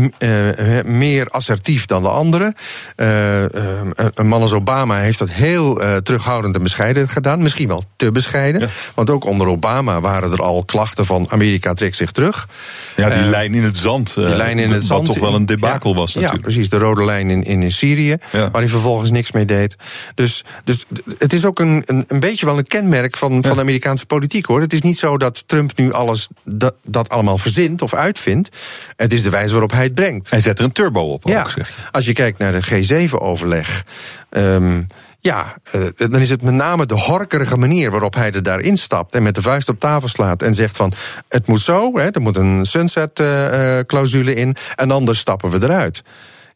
meer 0.85 1.27
assertief 1.29 1.85
dan 1.85 2.01
de 2.01 2.09
andere. 2.09 2.55
een 2.95 4.27
man 4.27 4.41
als 4.41 4.53
Obama 4.53 4.99
heeft 4.99 5.19
dat 5.19 5.29
heel 5.29 5.81
terughoudend 6.03 6.55
en 6.55 6.63
bescheiden 6.63 7.09
gedaan. 7.09 7.41
Misschien 7.41 7.67
wel 7.67 7.83
te 7.95 8.11
bescheiden. 8.11 8.61
Ja. 8.61 8.67
Want 8.95 9.09
ook 9.09 9.25
onder 9.25 9.47
Obama 9.47 10.01
waren 10.01 10.31
er 10.31 10.41
al 10.41 10.65
klachten 10.65 11.05
van 11.05 11.27
Amerika 11.29 11.73
trekt 11.73 11.95
zich 11.95 12.11
terug. 12.11 12.47
Ja, 12.95 13.09
die 13.09 13.29
lijn 13.29 13.53
in 13.53 13.63
het 13.63 13.77
zand. 13.77 14.15
Die 14.15 14.35
lijn 14.35 14.59
in 14.59 14.71
het 14.71 14.87
wat 14.87 14.87
zand. 14.87 15.05
toch 15.05 15.19
wel 15.19 15.35
een 15.35 15.45
debakel 15.45 15.89
ja, 15.89 15.95
was 15.95 16.13
natuurlijk. 16.13 16.45
Ja, 16.45 16.51
precies. 16.51 16.69
De 16.69 16.77
rode 16.77 17.05
lijn 17.05 17.29
in, 17.29 17.43
in 17.43 17.71
Syrië. 17.71 18.17
Ja. 18.31 18.49
Waarin 18.51 18.69
vervolgens 18.69 18.92
vervolgens 18.99 19.11
niks 19.11 19.31
mee 19.31 19.45
deed. 19.45 19.75
Dus, 20.15 20.43
dus 20.63 20.85
het 21.17 21.33
is 21.33 21.45
ook 21.45 21.59
een, 21.59 21.83
een, 21.85 22.03
een 22.07 22.19
beetje 22.19 22.45
wel 22.45 22.57
een 22.57 22.67
kenmerk 22.67 23.17
van, 23.17 23.43
van 23.43 23.55
de 23.55 23.61
Amerikaanse 23.61 24.05
politiek 24.05 24.45
hoor. 24.45 24.61
Het 24.61 24.73
is 24.73 24.81
niet 24.81 24.97
zo 24.97 25.17
dat 25.17 25.43
Trump 25.47 25.71
nu 25.75 25.93
alles 25.93 26.27
dat, 26.43 26.75
dat 26.83 27.09
allemaal 27.09 27.37
verzint 27.37 27.81
of 27.81 27.93
uitvindt. 27.93 28.49
Het 28.95 29.13
is 29.13 29.23
de 29.23 29.29
wijze 29.29 29.51
waarop 29.51 29.71
hij 29.71 29.83
het 29.83 29.93
brengt. 29.93 30.29
Hij 30.29 30.39
zet 30.39 30.59
er 30.59 30.65
een 30.65 30.71
turbo 30.71 31.01
op. 31.01 31.27
Ja, 31.27 31.41
ook, 31.41 31.49
zeg 31.49 31.67
je. 31.67 31.73
als 31.91 32.05
je 32.05 32.13
kijkt 32.13 32.37
naar 32.37 32.51
de 32.51 33.09
G7-overleg. 33.09 33.85
Um, 34.29 34.87
ja, 35.19 35.55
uh, 35.75 35.87
dan 35.95 36.19
is 36.19 36.29
het 36.29 36.41
met 36.41 36.53
name 36.53 36.85
de 36.85 36.93
horkerige 36.93 37.57
manier 37.57 37.91
waarop 37.91 38.15
hij 38.15 38.31
er 38.31 38.43
daarin 38.43 38.77
stapt 38.77 39.13
en 39.13 39.23
met 39.23 39.35
de 39.35 39.41
vuist 39.41 39.69
op 39.69 39.79
tafel 39.79 40.07
slaat 40.07 40.41
en 40.41 40.53
zegt 40.53 40.75
van 40.75 40.93
het 41.27 41.47
moet 41.47 41.61
zo, 41.61 41.97
hè, 41.97 42.09
er 42.11 42.21
moet 42.21 42.37
een 42.37 42.65
sunset-clausule 42.65 44.35
uh, 44.35 44.41
in 44.41 44.55
en 44.75 44.91
anders 44.91 45.19
stappen 45.19 45.49
we 45.49 45.63
eruit. 45.63 46.03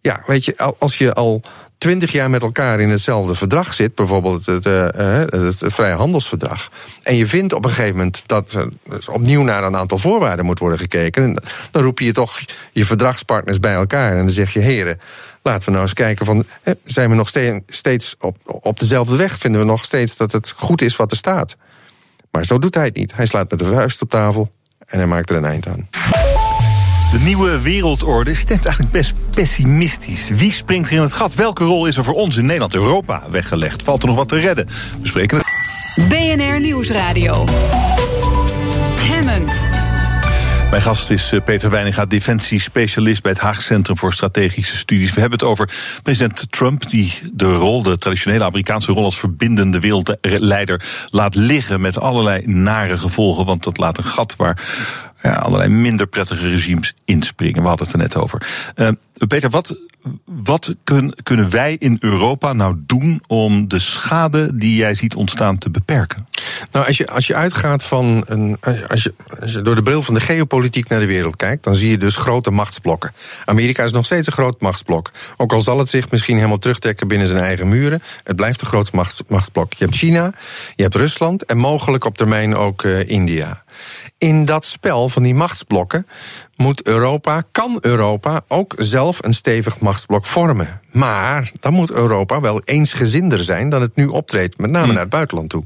Ja, 0.02 0.24
weet 0.26 0.46
je, 0.46 0.74
als 0.80 0.98
je 0.98 1.14
al 1.14 1.42
twintig 1.78 2.12
jaar 2.12 2.30
met 2.30 2.42
elkaar 2.42 2.80
in 2.80 2.90
hetzelfde 2.90 3.36
verdrag 3.36 3.74
zit, 3.74 3.96
bijvoorbeeld 3.96 4.46
het, 4.46 4.66
uh, 4.66 4.88
het, 4.96 5.32
het, 5.32 5.60
het 5.60 5.74
vrije 5.74 5.96
handelsverdrag, 5.96 6.72
en 7.04 7.16
je 7.16 7.28
vindt 7.28 7.54
op 7.54 7.64
een 7.64 7.70
gegeven 7.70 7.96
moment 7.96 8.24
dat 8.26 8.54
er 8.54 8.70
dus 8.90 9.10
opnieuw 9.10 9.44
naar 9.44 9.64
een 9.64 9.76
aantal 9.76 9.98
voorwaarden 9.98 10.46
moet 10.46 10.60
worden 10.60 10.80
gekeken, 10.80 11.42
dan 11.72 11.84
roep 11.84 12.00
je 12.00 12.12
toch 12.12 12.40
je 12.72 12.86
verdragspartners 12.86 13.60
bij 13.60 13.74
elkaar 13.74 14.12
en 14.12 14.18
dan 14.18 14.30
zeg 14.30 14.54
je, 14.54 14.60
heren, 14.60 14.98
laten 15.42 15.66
we 15.66 15.72
nou 15.72 15.84
eens 15.84 15.94
kijken 15.94 16.26
van, 16.26 16.46
zijn 16.84 17.10
we 17.10 17.16
nog 17.16 17.32
steeds 17.68 18.16
op, 18.20 18.38
op 18.46 18.80
dezelfde 18.80 19.16
weg? 19.16 19.38
Vinden 19.38 19.62
we 19.62 19.68
nog 19.68 19.86
steeds 19.86 20.18
dat 20.18 20.32
het 20.32 20.54
goed 20.56 20.82
is 20.82 20.96
wat 20.96 21.12
er 21.12 21.18
staat? 21.18 21.56
Maar 22.32 22.46
zo 22.46 22.60
doet 22.60 22.76
hij 22.76 22.86
het 22.86 22.96
niet. 22.96 23.16
Hij 23.16 23.26
slaat 23.26 23.50
met 23.50 23.60
de 23.60 23.66
vuist 23.66 24.02
op 24.02 24.10
tafel 24.10 24.50
en 24.86 24.98
hij 24.98 25.08
maakt 25.08 25.30
er 25.30 25.36
een 25.36 25.46
eind 25.46 25.68
aan. 25.68 25.88
De 27.12 27.20
nieuwe 27.20 27.62
wereldorde 27.62 28.34
stemt 28.34 28.66
eigenlijk 28.66 28.94
best 28.94 29.14
pessimistisch. 29.32 30.30
Wie 30.30 30.52
springt 30.52 30.90
er 30.90 30.96
in 30.96 31.02
het 31.02 31.14
gat? 31.14 31.36
Welke 31.36 31.64
rol 31.64 31.86
is 31.86 31.98
er 31.98 32.04
voor 32.04 32.14
ons 32.14 32.38
in 32.38 32.46
Nederland, 32.46 32.74
Europa 32.74 33.24
weggelegd? 33.30 33.84
Valt 33.84 34.02
er 34.02 34.08
nog 34.08 34.18
wat 34.18 34.28
te 34.28 34.40
redden? 34.40 34.66
We 35.02 35.08
spreken 35.08 35.38
het. 35.38 35.48
BNR 36.08 36.60
Nieuwsradio. 36.60 37.44
Hemmen. 39.02 39.46
Mijn 40.70 40.82
gast 40.82 41.12
is 41.12 41.32
eh, 41.32 41.44
Peter 41.44 41.70
Weininga, 41.70 42.06
defensiespecialist 42.06 43.22
bij 43.22 43.32
het 43.32 43.42
Haag 43.42 43.62
Centrum 43.62 43.98
voor 43.98 44.14
Strategische 44.14 44.78
Studies. 44.78 45.14
We 45.14 45.20
hebben 45.20 45.40
het 45.40 45.48
over 45.48 45.70
president 46.04 46.52
Trump, 46.52 46.90
die 46.90 47.14
de 47.34 47.54
rol, 47.54 47.84
de 47.84 47.98
traditionele 47.98 48.44
Amerikaanse 48.44 48.92
rol 48.92 49.04
als 49.04 49.20
verbindende 49.20 49.80
wereldleider, 49.80 50.82
laat 51.10 51.36
liggen 51.36 51.82
met 51.82 52.00
allerlei 52.00 52.42
nare 52.46 52.98
gevolgen. 52.98 53.46
Want 53.46 53.64
dat 53.64 53.78
laat 53.78 53.98
een 53.98 54.04
gat 54.04 54.36
waar 54.36 54.58
ja, 55.22 55.34
allerlei 55.34 55.70
minder 55.70 56.08
prettige 56.08 56.50
regimes 56.50 56.94
inspringen. 57.06 57.62
We 57.62 57.68
hadden 57.68 57.86
het 57.86 57.96
er 57.96 58.02
net 58.02 58.16
over. 58.16 58.48
Uh, 58.76 58.90
Peter, 59.28 59.50
wat, 59.50 59.80
wat 60.26 60.76
kun, 60.84 61.16
kunnen 61.24 61.50
wij 61.50 61.76
in 61.80 61.98
Europa 62.00 62.54
nou 62.54 62.76
doen 62.86 63.22
om 63.28 63.68
de 63.68 63.80
schade 63.80 64.56
die 64.56 64.76
jij 64.76 64.94
ziet 64.94 65.16
ontstaan 65.16 65.58
te 65.58 65.70
beperken? 65.70 66.28
Nou, 66.72 66.88
als 66.88 66.98
je, 66.98 67.08
als 67.08 67.28
je 67.28 67.36
uitgaat 67.36 67.84
van 67.84 68.24
een. 68.28 68.58
Als 68.88 69.04
je, 69.04 69.14
door 69.62 69.76
de 69.76 69.84
bril 69.84 70.02
van 70.02 70.14
de 70.14 70.20
geopolitiek 70.20 70.90
naar 70.90 71.00
de 71.00 71.06
wereld 71.06 71.36
kijkt, 71.36 71.64
dan 71.64 71.76
zie 71.76 71.90
je 71.90 71.98
dus 71.98 72.16
grote 72.16 72.52
machtsblokken. 72.52 73.14
Amerika 73.46 73.84
is 73.84 73.92
nog 73.92 74.06
steeds 74.06 74.28
een 74.28 74.34
groot 74.34 74.62
machtsblok. 74.62 75.12
Ook 75.38 75.54
al 75.54 75.60
zal 75.60 75.78
het 75.78 75.90
zich 75.90 76.10
misschien 76.12 76.36
helemaal 76.36 76.60
terugtrekken 76.60 77.08
binnen 77.08 77.28
zijn 77.28 77.44
eigen 77.44 77.70
muren, 77.70 78.02
het 78.24 78.36
blijft 78.36 78.62
een 78.62 78.68
groot 78.68 78.92
machts, 78.92 79.22
machtsblok. 79.28 79.74
Je 79.74 79.84
hebt 79.84 79.98
China, 79.98 80.32
je 80.76 80.84
hebt 80.84 80.96
Rusland 80.96 81.46
en 81.46 81.58
mogelijk 81.58 82.06
op 82.06 82.18
termijn 82.18 82.56
ook 82.56 82.84
uh, 82.84 83.10
India. 83.10 83.64
In 84.18 84.46
dat 84.46 84.66
spel 84.66 85.10
van 85.10 85.24
die 85.24 85.36
machtsblokken 85.36 86.08
moet 86.56 86.88
Europa, 86.88 87.44
kan 87.52 87.78
Europa 87.82 88.42
ook 88.48 88.74
zelf 88.78 89.24
een 89.24 89.34
stevig 89.34 89.80
machtsblok 89.80 90.26
vormen. 90.26 90.82
Maar 90.98 91.52
dan 91.60 91.74
moet 91.74 91.92
Europa 91.92 92.42
wel 92.42 92.62
eensgezinder 92.66 93.44
zijn 93.44 93.70
dan 93.70 93.82
het 93.82 93.96
nu 93.96 94.06
optreedt, 94.06 94.58
met 94.58 94.72
name 94.72 94.88
hm. 94.88 94.94
naar 94.94 95.02
het 95.02 95.10
buitenland 95.10 95.50
toe. 95.50 95.64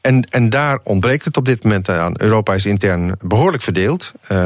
En, 0.00 0.26
en 0.30 0.50
daar 0.50 0.78
ontbreekt 0.82 1.24
het 1.24 1.36
op 1.36 1.44
dit 1.44 1.62
moment 1.62 1.88
aan. 1.88 2.14
Europa 2.16 2.54
is 2.54 2.66
intern 2.66 3.16
behoorlijk 3.22 3.62
verdeeld. 3.62 4.12
Uh, 4.32 4.38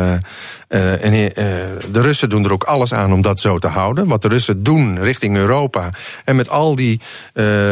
uh, 0.68 1.04
en, 1.04 1.12
uh, 1.14 1.31
de 1.92 2.00
Russen 2.00 2.28
doen 2.28 2.44
er 2.44 2.52
ook 2.52 2.64
alles 2.64 2.94
aan 2.94 3.12
om 3.12 3.22
dat 3.22 3.40
zo 3.40 3.59
te 3.59 3.66
houden. 3.66 4.07
Wat 4.07 4.22
de 4.22 4.28
Russen 4.28 4.62
doen 4.62 5.02
richting 5.02 5.37
Europa. 5.37 5.88
En 6.24 6.37
met 6.37 6.48
al 6.48 6.74
die 6.74 7.00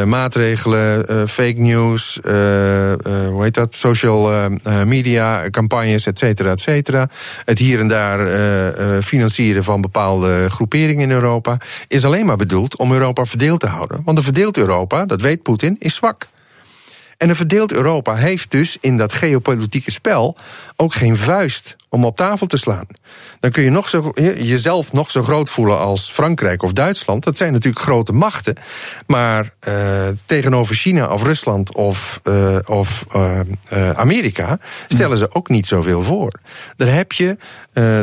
maatregelen, 0.04 1.28
fake 1.28 1.54
news, 1.56 2.18
hoe 2.22 3.38
heet 3.42 3.54
dat, 3.54 3.74
social 3.74 4.50
media 4.84 5.50
campagnes, 5.50 6.06
et 6.06 6.18
cetera, 6.18 6.50
et 6.50 6.60
cetera. 6.60 7.08
Het 7.44 7.58
hier 7.58 7.80
en 7.80 7.88
daar 7.88 8.18
financieren 9.02 9.64
van 9.64 9.80
bepaalde 9.80 10.50
groeperingen 10.50 11.02
in 11.02 11.10
Europa. 11.10 11.58
Is 11.88 12.04
alleen 12.04 12.26
maar 12.26 12.35
bedoeld 12.36 12.76
om 12.76 12.92
Europa 12.92 13.24
verdeeld 13.24 13.60
te 13.60 13.66
houden. 13.66 14.02
Want 14.04 14.18
een 14.18 14.24
verdeeld 14.24 14.56
Europa, 14.56 15.06
dat 15.06 15.20
weet 15.20 15.42
Poetin, 15.42 15.76
is 15.78 15.94
zwak. 15.94 16.28
En 17.16 17.28
een 17.28 17.36
verdeeld 17.36 17.72
Europa 17.72 18.14
heeft 18.14 18.50
dus 18.50 18.76
in 18.80 18.96
dat 18.96 19.12
geopolitieke 19.12 19.90
spel 19.90 20.36
ook 20.76 20.94
geen 20.94 21.16
vuist 21.16 21.76
om 21.88 22.04
op 22.04 22.16
tafel 22.16 22.46
te 22.46 22.56
slaan. 22.56 22.86
Dan 23.40 23.50
kun 23.50 23.62
je 23.62 23.70
nog 23.70 23.88
zo, 23.88 24.10
jezelf 24.36 24.92
nog 24.92 25.10
zo 25.10 25.22
groot 25.22 25.50
voelen 25.50 25.78
als 25.78 26.10
Frankrijk 26.10 26.62
of 26.62 26.72
Duitsland. 26.72 27.24
Dat 27.24 27.36
zijn 27.36 27.52
natuurlijk 27.52 27.84
grote 27.84 28.12
machten. 28.12 28.56
Maar 29.06 29.52
uh, 29.68 30.08
tegenover 30.24 30.74
China 30.74 31.06
of 31.06 31.22
Rusland 31.22 31.74
of, 31.74 32.20
uh, 32.24 32.58
of 32.66 33.04
uh, 33.16 33.90
Amerika 33.90 34.58
stellen 34.88 35.16
ze 35.16 35.34
ook 35.34 35.48
niet 35.48 35.66
zoveel 35.66 36.02
voor. 36.02 36.32
Daar 36.76 36.92
heb 36.92 37.12
je 37.12 37.36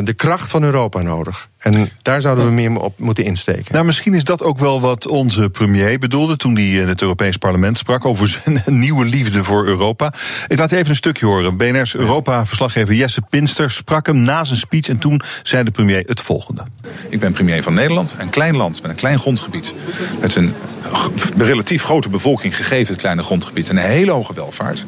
de 0.04 0.14
kracht 0.16 0.48
van 0.48 0.62
Europa 0.62 1.02
nodig. 1.02 1.48
En 1.64 1.90
daar 2.02 2.20
zouden 2.20 2.44
we 2.44 2.50
meer 2.50 2.80
op 2.80 2.98
moeten 2.98 3.24
insteken. 3.24 3.72
Nou, 3.72 3.84
misschien 3.84 4.14
is 4.14 4.24
dat 4.24 4.42
ook 4.42 4.58
wel 4.58 4.80
wat 4.80 5.06
onze 5.06 5.50
premier 5.50 5.98
bedoelde 5.98 6.36
toen 6.36 6.54
hij 6.54 6.68
in 6.68 6.88
het 6.88 7.02
Europees 7.02 7.36
Parlement 7.36 7.78
sprak 7.78 8.04
over 8.04 8.28
zijn 8.28 8.62
nieuwe 8.84 9.04
liefde 9.04 9.44
voor 9.44 9.66
Europa. 9.66 10.12
Ik 10.48 10.58
laat 10.58 10.72
even 10.72 10.88
een 10.88 10.96
stukje 10.96 11.26
horen. 11.26 11.56
BNR's 11.56 11.94
Europa-verslaggever 12.64 12.94
Jesse 12.94 13.22
Pinster 13.30 13.70
sprak 13.70 14.06
hem 14.06 14.22
na 14.22 14.44
zijn 14.44 14.58
speech 14.58 14.88
en 14.88 14.98
toen 14.98 15.20
zei 15.42 15.64
de 15.64 15.70
premier 15.70 16.02
het 16.06 16.20
volgende. 16.20 16.62
Ik 17.08 17.20
ben 17.20 17.32
premier 17.32 17.62
van 17.62 17.74
Nederland, 17.74 18.14
een 18.18 18.30
klein 18.30 18.56
land 18.56 18.82
met 18.82 18.90
een 18.90 18.96
klein 18.96 19.18
grondgebied. 19.18 19.74
Met 20.20 20.34
een 20.34 20.54
relatief 21.36 21.82
grote 21.82 22.08
bevolking 22.08 22.56
gegeven 22.56 22.92
het 22.92 23.00
kleine 23.00 23.22
grondgebied 23.22 23.68
en 23.68 23.76
een 23.76 23.82
hele 23.82 24.10
hoge 24.10 24.34
welvaart. 24.34 24.84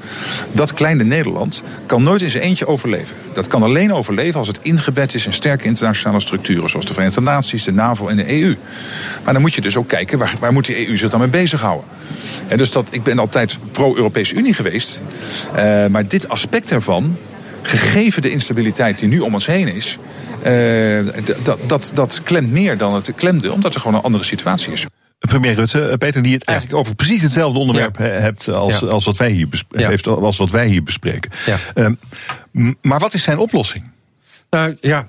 Dat 0.53 0.73
kleine 0.73 1.05
Nederland 1.05 1.63
kan 1.87 2.03
nooit 2.03 2.23
in 2.23 2.31
zijn 2.31 2.43
eentje 2.43 2.67
overleven. 2.67 3.17
Dat 3.33 3.47
kan 3.47 3.63
alleen 3.63 3.93
overleven 3.93 4.39
als 4.39 4.49
het 4.49 4.59
ingebed 4.63 5.15
is 5.15 5.27
in 5.27 5.33
sterke 5.33 5.65
internationale 5.65 6.21
structuren, 6.21 6.71
zoals 6.71 6.87
de 6.87 6.93
Verenigde 6.93 7.21
Naties, 7.21 7.65
de 7.65 7.73
NAVO 7.73 8.09
en 8.09 8.17
de 8.17 8.43
EU. 8.43 8.57
Maar 9.25 9.33
dan 9.33 9.43
moet 9.43 9.55
je 9.55 9.61
dus 9.61 9.77
ook 9.77 9.89
kijken 9.89 10.19
waar, 10.19 10.53
moet 10.53 10.67
die 10.67 10.89
EU 10.89 10.97
zich 10.97 11.11
dan 11.11 11.21
mee 11.21 11.29
bezighouden. 11.29 11.85
En 12.49 12.59
dus 12.59 12.71
dat, 12.71 12.89
ik 12.91 13.03
ben 13.03 13.19
altijd 13.19 13.59
pro-Europese 13.73 14.35
Unie 14.35 14.55
geweest. 14.55 15.01
Uh, 15.57 15.87
maar 15.87 16.09
dit 16.09 16.29
aspect 16.29 16.71
ervan, 16.71 17.17
gegeven 17.67 18.23
de 18.23 18.31
instabiliteit 18.31 18.99
die 18.99 19.09
nu 19.09 19.21
om 19.21 19.35
ons 19.35 19.47
heen 19.47 19.75
is, 19.75 19.99
uh, 20.47 21.07
dat, 21.43 21.59
dat, 21.67 21.91
dat 21.95 22.21
klemt 22.23 22.51
meer 22.51 22.79
dan 22.79 22.95
het 22.95 23.13
klemde, 23.15 23.53
omdat 23.53 23.75
er 23.75 23.81
gewoon 23.81 23.97
een 23.97 24.03
andere 24.03 24.25
situatie 24.25 24.73
is. 24.73 24.87
Premier 25.19 25.55
Rutte, 25.55 25.89
eh, 25.89 25.97
Peter, 25.97 26.23
die 26.23 26.33
het 26.33 26.45
eigenlijk 26.45 26.79
over 26.79 26.95
precies 26.95 27.23
hetzelfde 27.23 27.59
onderwerp 27.59 27.99
ja. 27.99 28.05
hebt 28.05 28.49
als, 28.49 28.79
ja. 28.79 28.87
als, 28.87 29.05
wat 29.05 29.17
wij 29.17 29.31
hier 29.31 29.49
ja. 29.69 29.89
heeft, 29.89 30.07
als 30.07 30.37
wat 30.37 30.51
wij 30.51 30.67
hier 30.67 30.83
bespreken. 30.83 31.31
Uh, 31.75 31.89
maar 32.83 32.99
wat 32.99 33.15
is 33.15 33.23
zijn 33.23 33.39
oplossing? 33.39 33.85
Nou 34.51 34.77
ja, 34.81 35.09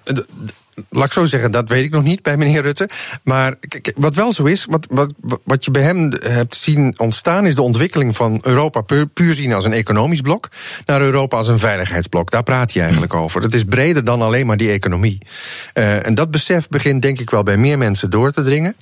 laat 0.89 1.05
ik 1.05 1.11
zo 1.11 1.25
zeggen, 1.25 1.51
dat 1.51 1.69
weet 1.69 1.83
ik 1.83 1.91
nog 1.91 2.03
niet 2.03 2.21
bij 2.21 2.37
meneer 2.37 2.61
Rutte. 2.61 2.89
Maar 3.23 3.53
wat 3.95 4.15
wel 4.15 4.33
zo 4.33 4.43
is, 4.43 4.65
wat, 4.65 4.87
wat, 4.89 5.13
wat 5.43 5.65
je 5.65 5.71
bij 5.71 5.81
hem 5.81 6.13
hebt 6.19 6.55
zien 6.55 6.93
ontstaan, 6.97 7.45
is 7.45 7.55
de 7.55 7.61
ontwikkeling 7.61 8.15
van 8.15 8.41
Europa 8.43 8.81
puur, 8.81 9.07
puur 9.07 9.33
zien 9.33 9.53
als 9.53 9.65
een 9.65 9.73
economisch 9.73 10.21
blok, 10.21 10.49
naar 10.85 11.01
Europa 11.01 11.37
als 11.37 11.47
een 11.47 11.59
veiligheidsblok. 11.59 12.31
Daar 12.31 12.43
praat 12.43 12.73
hij 12.73 12.81
eigenlijk 12.81 13.11
hmm. 13.11 13.21
over. 13.21 13.41
Het 13.41 13.53
is 13.53 13.63
breder 13.63 14.03
dan 14.03 14.21
alleen 14.21 14.45
maar 14.45 14.57
die 14.57 14.71
economie. 14.71 15.17
Uh, 15.73 16.05
en 16.05 16.15
dat 16.15 16.31
besef 16.31 16.67
begint 16.67 17.01
denk 17.01 17.19
ik 17.19 17.29
wel 17.29 17.43
bij 17.43 17.57
meer 17.57 17.77
mensen 17.77 18.09
door 18.09 18.31
te 18.31 18.43
dringen. 18.43 18.75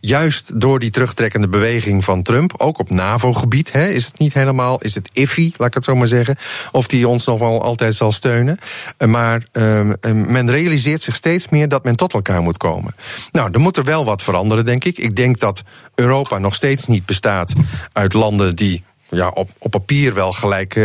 Juist 0.00 0.60
door 0.60 0.78
die 0.78 0.90
terugtrekkende 0.90 1.48
beweging 1.48 2.04
van 2.04 2.22
Trump, 2.22 2.54
ook 2.56 2.78
op 2.78 2.90
NAVO-gebied, 2.90 3.74
is 3.74 4.06
het 4.06 4.18
niet 4.18 4.34
helemaal, 4.34 4.80
is 4.80 4.94
het 4.94 5.08
iffy, 5.12 5.52
laat 5.56 5.68
ik 5.68 5.74
het 5.74 5.84
zo 5.84 5.94
maar 5.94 6.06
zeggen, 6.06 6.36
of 6.72 6.86
die 6.86 7.08
ons 7.08 7.24
nog 7.24 7.38
wel 7.38 7.62
altijd 7.62 7.94
zal 7.94 8.12
steunen. 8.12 8.58
Uh, 8.98 9.08
maar 9.08 9.42
uh, 9.52 9.90
men 10.12 10.50
realiseert 10.50 11.02
zich 11.02 11.14
steeds 11.14 11.41
meer 11.50 11.68
dat 11.68 11.84
men 11.84 11.96
tot 11.96 12.12
elkaar 12.12 12.42
moet 12.42 12.56
komen. 12.56 12.94
Nou, 13.32 13.50
er 13.52 13.60
moet 13.60 13.76
er 13.76 13.84
wel 13.84 14.04
wat 14.04 14.22
veranderen, 14.22 14.64
denk 14.64 14.84
ik. 14.84 14.98
Ik 14.98 15.16
denk 15.16 15.38
dat 15.38 15.62
Europa 15.94 16.38
nog 16.38 16.54
steeds 16.54 16.86
niet 16.86 17.06
bestaat 17.06 17.52
uit 17.92 18.12
landen 18.12 18.56
die 18.56 18.82
ja, 19.14 19.28
op, 19.28 19.50
op 19.58 19.70
papier 19.70 20.14
wel 20.14 20.32
gelijke, 20.32 20.80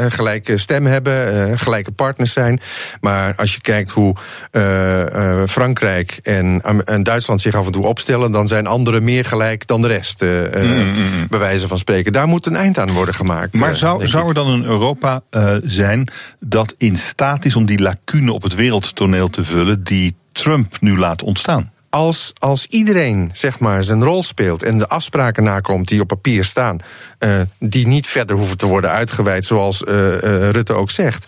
uh, 0.00 0.10
gelijke 0.10 0.58
stem 0.58 0.86
hebben, 0.86 1.48
uh, 1.50 1.58
gelijke 1.58 1.90
partners 1.90 2.32
zijn. 2.32 2.60
Maar 3.00 3.34
als 3.36 3.54
je 3.54 3.60
kijkt 3.60 3.90
hoe 3.90 4.14
uh, 4.52 5.42
Frankrijk 5.48 6.18
en, 6.22 6.60
en, 6.84 7.02
Duitsland 7.02 7.40
zich 7.40 7.54
af 7.54 7.66
en 7.66 7.72
toe 7.72 7.86
opstellen, 7.86 8.32
dan 8.32 8.48
zijn 8.48 8.66
anderen 8.66 9.04
meer 9.04 9.24
gelijk 9.24 9.66
dan 9.66 9.82
de 9.82 9.88
rest, 9.88 10.20
mm, 10.20 10.48
mm, 10.54 10.86
mm. 10.86 11.26
bij 11.28 11.38
wijze 11.38 11.68
van 11.68 11.78
spreken. 11.78 12.12
Daar 12.12 12.26
moet 12.26 12.46
een 12.46 12.56
eind 12.56 12.78
aan 12.78 12.92
worden 12.92 13.14
gemaakt. 13.14 13.52
Maar 13.52 13.76
zou, 13.76 14.06
zou 14.06 14.28
er 14.28 14.34
dan 14.34 14.50
een 14.50 14.64
Europa 14.64 15.22
zijn 15.62 16.08
dat 16.40 16.74
in 16.78 16.96
staat 16.96 17.44
is 17.44 17.56
om 17.56 17.66
die 17.66 17.82
lacune 17.82 18.32
op 18.32 18.42
het 18.42 18.54
wereldtoneel 18.54 19.28
te 19.28 19.44
vullen 19.44 19.84
die 19.84 20.16
Trump 20.32 20.80
nu 20.80 20.98
laat 20.98 21.22
ontstaan? 21.22 21.70
Als, 21.96 22.32
als 22.38 22.66
iedereen 22.66 23.30
zeg 23.32 23.58
maar, 23.58 23.84
zijn 23.84 24.04
rol 24.04 24.22
speelt 24.22 24.62
en 24.62 24.78
de 24.78 24.88
afspraken 24.88 25.42
nakomt 25.42 25.88
die 25.88 26.00
op 26.00 26.08
papier 26.08 26.44
staan, 26.44 26.78
uh, 27.18 27.40
die 27.58 27.86
niet 27.86 28.06
verder 28.06 28.36
hoeven 28.36 28.56
te 28.56 28.66
worden 28.66 28.90
uitgeweid, 28.90 29.44
zoals 29.44 29.82
uh, 29.82 29.94
uh, 29.94 30.50
Rutte 30.50 30.72
ook 30.74 30.90
zegt. 30.90 31.26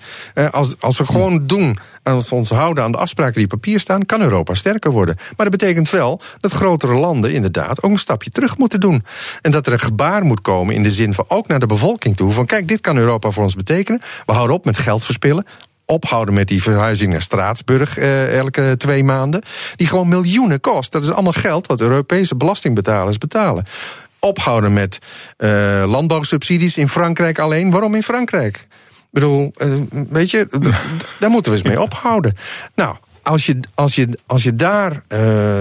als, 0.51 0.75
als 0.81 0.99
we 0.99 1.05
gewoon 1.05 1.47
doen 1.47 1.79
als 2.03 2.29
we 2.29 2.35
ons 2.35 2.51
houden 2.51 2.85
aan 2.85 2.93
de 2.93 2.99
afspraken 2.99 3.35
die 3.35 3.45
op 3.45 3.51
papier 3.51 3.81
staan, 3.81 4.07
kan 4.07 4.21
Europa 4.21 4.55
sterker 4.55 4.91
worden. 4.91 5.15
Maar 5.17 5.51
dat 5.51 5.59
betekent 5.59 5.91
wel 5.91 6.21
dat 6.41 6.53
grotere 6.53 6.95
landen 6.95 7.33
inderdaad 7.33 7.83
ook 7.83 7.91
een 7.91 7.99
stapje 7.99 8.31
terug 8.31 8.59
moeten 8.59 8.81
doen. 8.81 9.05
En 9.43 9.51
dat 9.51 9.67
er 9.67 9.73
een 9.73 9.79
gebaar 9.79 10.25
moet 10.25 10.41
komen 10.41 10.75
in 10.75 10.83
de 10.83 10.91
zin 10.91 11.15
van 11.15 11.25
ook 11.29 11.47
naar 11.47 11.61
de 11.61 11.67
bevolking 11.67 12.17
toe. 12.17 12.33
Van 12.33 12.47
kijk, 12.47 12.69
dit 12.69 12.81
kan 12.81 12.97
Europa 12.97 13.31
voor 13.31 13.43
ons 13.43 13.55
betekenen. 13.55 14.01
We 14.27 14.33
houden 14.33 14.57
op 14.57 14.65
met 14.65 14.79
geld 14.79 15.05
verspillen 15.05 15.47
ophouden 15.91 16.35
met 16.35 16.49
die 16.49 16.63
verhuizing 16.63 17.13
naar 17.13 17.23
Straatsburg 17.23 17.99
eh, 17.99 18.39
elke 18.39 18.75
twee 18.77 19.05
maanden. 19.05 19.43
Die 19.77 19.87
gewoon 19.87 20.09
miljoenen 20.09 20.61
kost. 20.61 20.93
Dat 20.93 21.03
is 21.03 21.11
allemaal 21.11 21.33
geld 21.33 21.67
wat 21.67 21.81
Europese 21.81 22.37
belastingbetalers 22.37 23.19
betalen. 23.19 23.65
Ophouden 24.21 24.73
met 24.73 24.99
uh, 25.39 25.85
landbouwsubsidies 25.87 26.77
in 26.77 26.89
Frankrijk 26.89 27.39
alleen. 27.39 27.71
Waarom 27.71 27.95
in 27.95 28.03
Frankrijk? 28.03 28.57
Ik 28.89 29.09
bedoel, 29.11 29.53
uh, 29.59 29.75
weet 29.91 30.31
je, 30.31 30.47
daar 31.21 31.31
moeten 31.31 31.53
we 31.53 31.59
eens 31.59 31.69
mee 31.69 31.81
ophouden. 31.81 32.37
Nou, 32.75 32.97
als 33.29 33.47
je, 33.47 33.61
als 33.75 33.95
je, 33.95 34.19
als 34.27 34.43
je 34.43 34.55
daar 34.55 34.93
uh, 34.93 35.19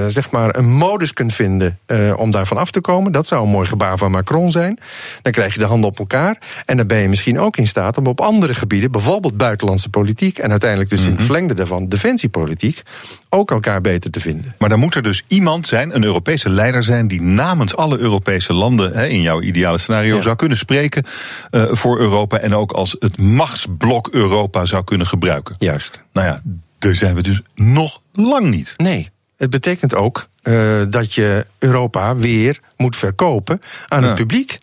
zeg 0.07 0.31
maar 0.31 0.55
een 0.55 0.69
modus 0.69 1.13
kunt 1.13 1.33
vinden 1.33 1.79
uh, 1.87 2.19
om 2.19 2.31
daarvan 2.31 2.57
af 2.57 2.71
te 2.71 2.81
komen, 2.81 3.11
dat 3.11 3.27
zou 3.27 3.43
een 3.43 3.51
mooi 3.51 3.67
gebaar 3.67 3.97
van 3.97 4.11
Macron 4.11 4.51
zijn. 4.51 4.79
Dan 5.21 5.31
krijg 5.31 5.53
je 5.53 5.59
de 5.59 5.65
handen 5.65 5.89
op 5.89 5.99
elkaar. 5.99 6.37
En 6.65 6.77
dan 6.77 6.87
ben 6.87 6.97
je 6.97 7.09
misschien 7.09 7.39
ook 7.39 7.57
in 7.57 7.67
staat 7.67 7.97
om 7.97 8.07
op 8.07 8.21
andere 8.21 8.53
gebieden, 8.53 8.91
bijvoorbeeld 8.91 9.37
buitenlandse 9.37 9.89
politiek 9.89 10.37
en 10.37 10.49
uiteindelijk 10.51 10.89
dus 10.89 10.99
in 10.99 11.05
het 11.05 11.15
mhm. 11.15 11.23
verlengde 11.23 11.53
daarvan 11.53 11.87
defensiepolitiek, 11.87 12.81
ook 13.29 13.51
elkaar 13.51 13.81
beter 13.81 14.11
te 14.11 14.19
vinden. 14.19 14.55
Maar 14.57 14.69
dan 14.69 14.79
moet 14.79 14.95
er 14.95 15.03
dus 15.03 15.23
iemand 15.27 15.67
zijn, 15.67 15.95
een 15.95 16.03
Europese 16.03 16.49
leider 16.49 16.83
zijn, 16.83 17.07
die 17.07 17.21
namens 17.21 17.75
alle 17.75 17.97
Europese 17.97 18.53
landen, 18.53 18.93
hè, 18.93 19.07
in 19.07 19.21
jouw 19.21 19.41
ideale 19.41 19.77
scenario, 19.77 20.21
zou 20.21 20.35
kunnen 20.35 20.57
spreken 20.57 21.03
uh, 21.51 21.63
voor 21.71 21.99
Europa 21.99 22.37
en 22.37 22.55
ook 22.55 22.71
als 22.71 22.95
het 22.99 23.17
machtsblok 23.17 24.07
Europa 24.11 24.65
zou 24.65 24.83
kunnen 24.83 25.07
gebruiken. 25.07 25.55
Juist. 25.57 26.03
Nou 26.11 26.27
ja, 26.27 26.41
daar 26.79 26.95
zijn 26.95 27.15
we 27.15 27.21
dus 27.21 27.41
nog 27.55 28.01
lang 28.11 28.47
niet. 28.47 28.73
Nee. 28.77 29.09
Het 29.37 29.49
betekent 29.49 29.95
ook 29.95 30.27
uh, 30.43 30.83
dat 30.89 31.13
je 31.13 31.45
Europa 31.57 32.15
weer 32.15 32.59
moet 32.77 32.95
verkopen 32.95 33.59
aan 33.87 34.03
het 34.03 34.15
publiek. 34.15 34.57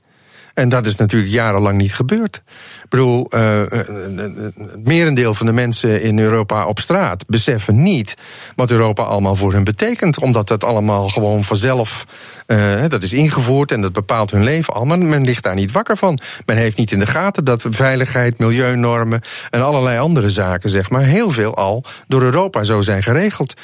En 0.54 0.68
dat 0.68 0.86
is 0.86 0.96
natuurlijk 0.96 1.32
jarenlang 1.32 1.78
niet 1.78 1.94
gebeurd. 1.94 2.42
Ik 2.82 2.88
bedoel, 2.88 3.26
uh, 3.30 3.40
het 3.70 4.84
merendeel 4.84 5.34
van 5.34 5.46
de 5.46 5.52
mensen 5.52 6.02
in 6.02 6.18
Europa 6.18 6.66
op 6.66 6.78
straat 6.78 7.26
beseffen 7.26 7.82
niet 7.82 8.14
wat 8.56 8.70
Europa 8.70 9.02
allemaal 9.02 9.34
voor 9.34 9.52
hen 9.52 9.64
betekent. 9.64 10.18
Omdat 10.20 10.48
dat 10.48 10.64
allemaal 10.64 11.08
gewoon 11.08 11.44
vanzelf, 11.44 12.06
uh, 12.46 12.82
dat 12.88 13.02
is 13.02 13.12
ingevoerd 13.12 13.72
en 13.72 13.80
dat 13.80 13.92
bepaalt 13.92 14.30
hun 14.30 14.44
leven 14.44 14.74
allemaal. 14.74 14.98
Men 14.98 15.24
ligt 15.24 15.42
daar 15.42 15.54
niet 15.54 15.72
wakker 15.72 15.96
van. 15.96 16.18
Men 16.46 16.56
heeft 16.56 16.76
niet 16.76 16.92
in 16.92 16.98
de 16.98 17.06
gaten 17.06 17.44
dat 17.44 17.64
veiligheid, 17.70 18.38
milieunormen 18.38 19.20
en 19.50 19.62
allerlei 19.62 19.98
andere 19.98 20.30
zaken, 20.30 20.70
zeg 20.70 20.90
maar, 20.90 21.02
heel 21.02 21.30
veel 21.30 21.56
al 21.56 21.84
door 22.06 22.22
Europa 22.22 22.62
zo 22.62 22.82
zijn 22.82 23.02
geregeld. 23.02 23.54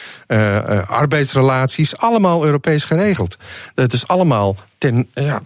Arbeidsrelaties, 0.86 1.96
allemaal 1.96 2.44
Europees 2.44 2.84
geregeld. 2.84 3.36
Dat 3.74 3.92
is 3.92 4.06
allemaal 4.06 4.56
ten, 4.78 5.08
ja, 5.14 5.42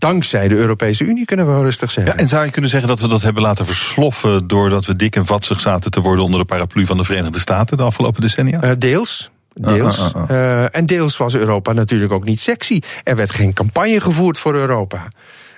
dankzij 0.00 0.48
de 0.48 0.54
Europese 0.54 1.04
Unie, 1.04 1.24
kunnen 1.24 1.46
we 1.46 1.52
wel 1.52 1.62
rustig 1.62 1.90
zeggen. 1.90 2.14
Ja, 2.14 2.20
en 2.20 2.28
zou 2.28 2.44
je 2.44 2.50
kunnen 2.50 2.70
zeggen 2.70 2.88
dat 2.88 3.00
we 3.00 3.08
dat 3.08 3.22
hebben 3.22 3.42
laten 3.42 3.66
versloffen... 3.66 4.46
doordat 4.46 4.84
we 4.84 4.96
dik 4.96 5.16
en 5.16 5.26
vatsig 5.26 5.60
zaten 5.60 5.90
te 5.90 6.00
worden 6.00 6.24
onder 6.24 6.40
de 6.40 6.46
paraplu 6.46 6.86
van 6.86 6.96
de 6.96 7.04
Verenigde 7.04 7.40
Staten 7.40 7.76
de 7.76 7.82
afgelopen 7.82 8.20
decennia? 8.20 8.64
Uh, 8.64 8.70
deels. 8.78 9.30
Deels. 9.54 9.98
Uh, 9.98 10.22
uh, 10.30 10.36
uh, 10.36 10.76
en 10.76 10.86
deels 10.86 11.16
was 11.16 11.34
Europa 11.34 11.72
natuurlijk 11.72 12.12
ook 12.12 12.24
niet 12.24 12.40
sexy. 12.40 12.80
Er 13.04 13.16
werd 13.16 13.30
geen 13.30 13.52
campagne 13.52 14.00
gevoerd 14.00 14.38
voor 14.38 14.54
Europa. 14.54 15.08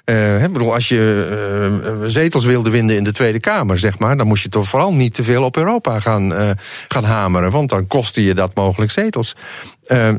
Uh, 0.05 0.47
bedoel, 0.47 0.74
als 0.74 0.88
je 0.88 2.05
zetels 2.07 2.45
wilde 2.45 2.70
winnen 2.70 2.97
in 2.97 3.05
de 3.05 3.12
Tweede 3.12 3.40
Kamer, 3.40 3.78
zeg 3.78 3.99
maar, 3.99 4.16
dan 4.16 4.26
moest 4.26 4.43
je 4.43 4.49
toch 4.49 4.68
vooral 4.68 4.95
niet 4.95 5.14
te 5.14 5.24
veel 5.24 5.45
op 5.45 5.57
Europa 5.57 6.01
gaan, 6.01 6.57
gaan 6.88 7.05
hameren. 7.05 7.51
Want 7.51 7.68
dan 7.68 7.86
kostte 7.86 8.24
je 8.24 8.34
dat 8.34 8.55
mogelijk 8.55 8.90
zetels. 8.90 9.36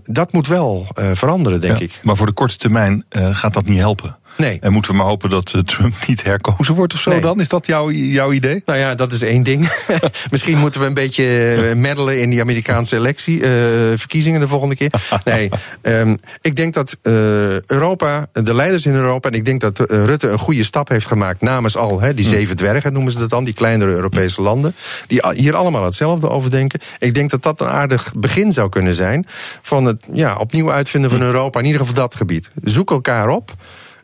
Dat 0.04 0.32
moet 0.32 0.48
wel 0.48 0.88
veranderen, 0.96 1.62
denk 1.62 1.78
ja, 1.78 1.84
ik. 1.84 2.00
Maar 2.04 2.16
voor 2.16 2.26
de 2.26 2.34
korte 2.34 2.58
termijn 2.58 3.06
gaat 3.10 3.54
dat 3.54 3.66
niet 3.66 3.78
helpen. 3.78 4.18
Nee. 4.38 4.58
En 4.62 4.72
moeten 4.72 4.92
we 4.92 4.98
maar 4.98 5.06
hopen 5.06 5.30
dat 5.30 5.54
Trump 5.64 5.94
niet 6.08 6.24
herkozen 6.24 6.76
wordt 6.76 6.94
of 6.94 7.00
zo 7.00 7.10
nee. 7.10 7.22
dan? 7.22 7.42
Is 7.42 7.50
dat 7.50 7.66
jouw, 7.66 7.92
jouw 7.92 8.32
idee? 8.32 8.62
Nou 8.66 8.80
ja, 8.80 8.96
dat 8.96 9.12
is 9.12 9.22
één 9.22 9.44
ding. 9.44 9.72
Misschien 10.32 10.58
moeten 10.58 10.82
we 10.82 10.88
een 10.88 10.94
beetje 10.94 11.72
meddelen 11.76 12.22
in 12.22 12.30
die 12.30 12.42
Amerikaanse 12.42 12.96
electie, 12.96 13.40
uh, 13.40 13.48
verkiezingen 13.96 14.40
de 14.40 14.48
volgende 14.48 14.76
keer. 14.76 14.92
Nee, 15.26 15.50
um, 15.82 16.18
ik 16.42 16.56
denk 16.56 16.74
dat 16.74 16.98
uh, 17.04 17.14
Europa, 17.62 18.28
de 18.32 18.54
leiders 18.54 18.86
in 18.86 18.94
Europa, 18.94 19.30
en 19.30 19.36
ik 19.36 19.46
denk 19.46 19.62
dat 19.62 19.80
Rutte 19.80 20.30
een 20.30 20.40
goede 20.40 20.64
stap 20.64 20.90
heeft 20.90 21.06
gemaakt 21.06 21.42
namens 21.42 21.78
al 21.78 22.02
he, 22.02 22.14
die 22.14 22.26
zeven 22.26 22.56
dwergen, 22.56 22.94
noemen 22.94 23.12
ze 23.12 23.20
dat 23.20 23.30
dan, 23.30 23.44
die 23.44 23.54
kleinere 23.54 23.92
Europese 23.92 24.42
landen, 24.42 24.76
die 25.08 25.22
hier 25.34 25.56
allemaal 25.56 25.84
hetzelfde 25.84 26.30
over 26.30 26.50
denken. 26.50 26.80
Ik 27.00 27.14
denk 27.14 27.30
dat 27.30 27.44
dat 27.44 27.62
een 27.62 27.68
aardig 27.68 28.14
begin 28.16 28.52
zou 28.52 28.70
kunnen 28.70 28.94
zijn 28.94 29.26
van 29.62 29.86
het 29.86 30.04
ja, 30.14 30.36
opnieuw 30.36 30.72
uitvinden 30.72 31.10
van 31.10 31.22
Europa, 31.22 31.60
in 31.60 31.66
ieder 31.66 31.80
geval 31.80 31.96
dat 31.96 32.16
gebied. 32.16 32.50
Zoek 32.64 32.92
elkaar 32.92 33.30
op. 33.30 33.52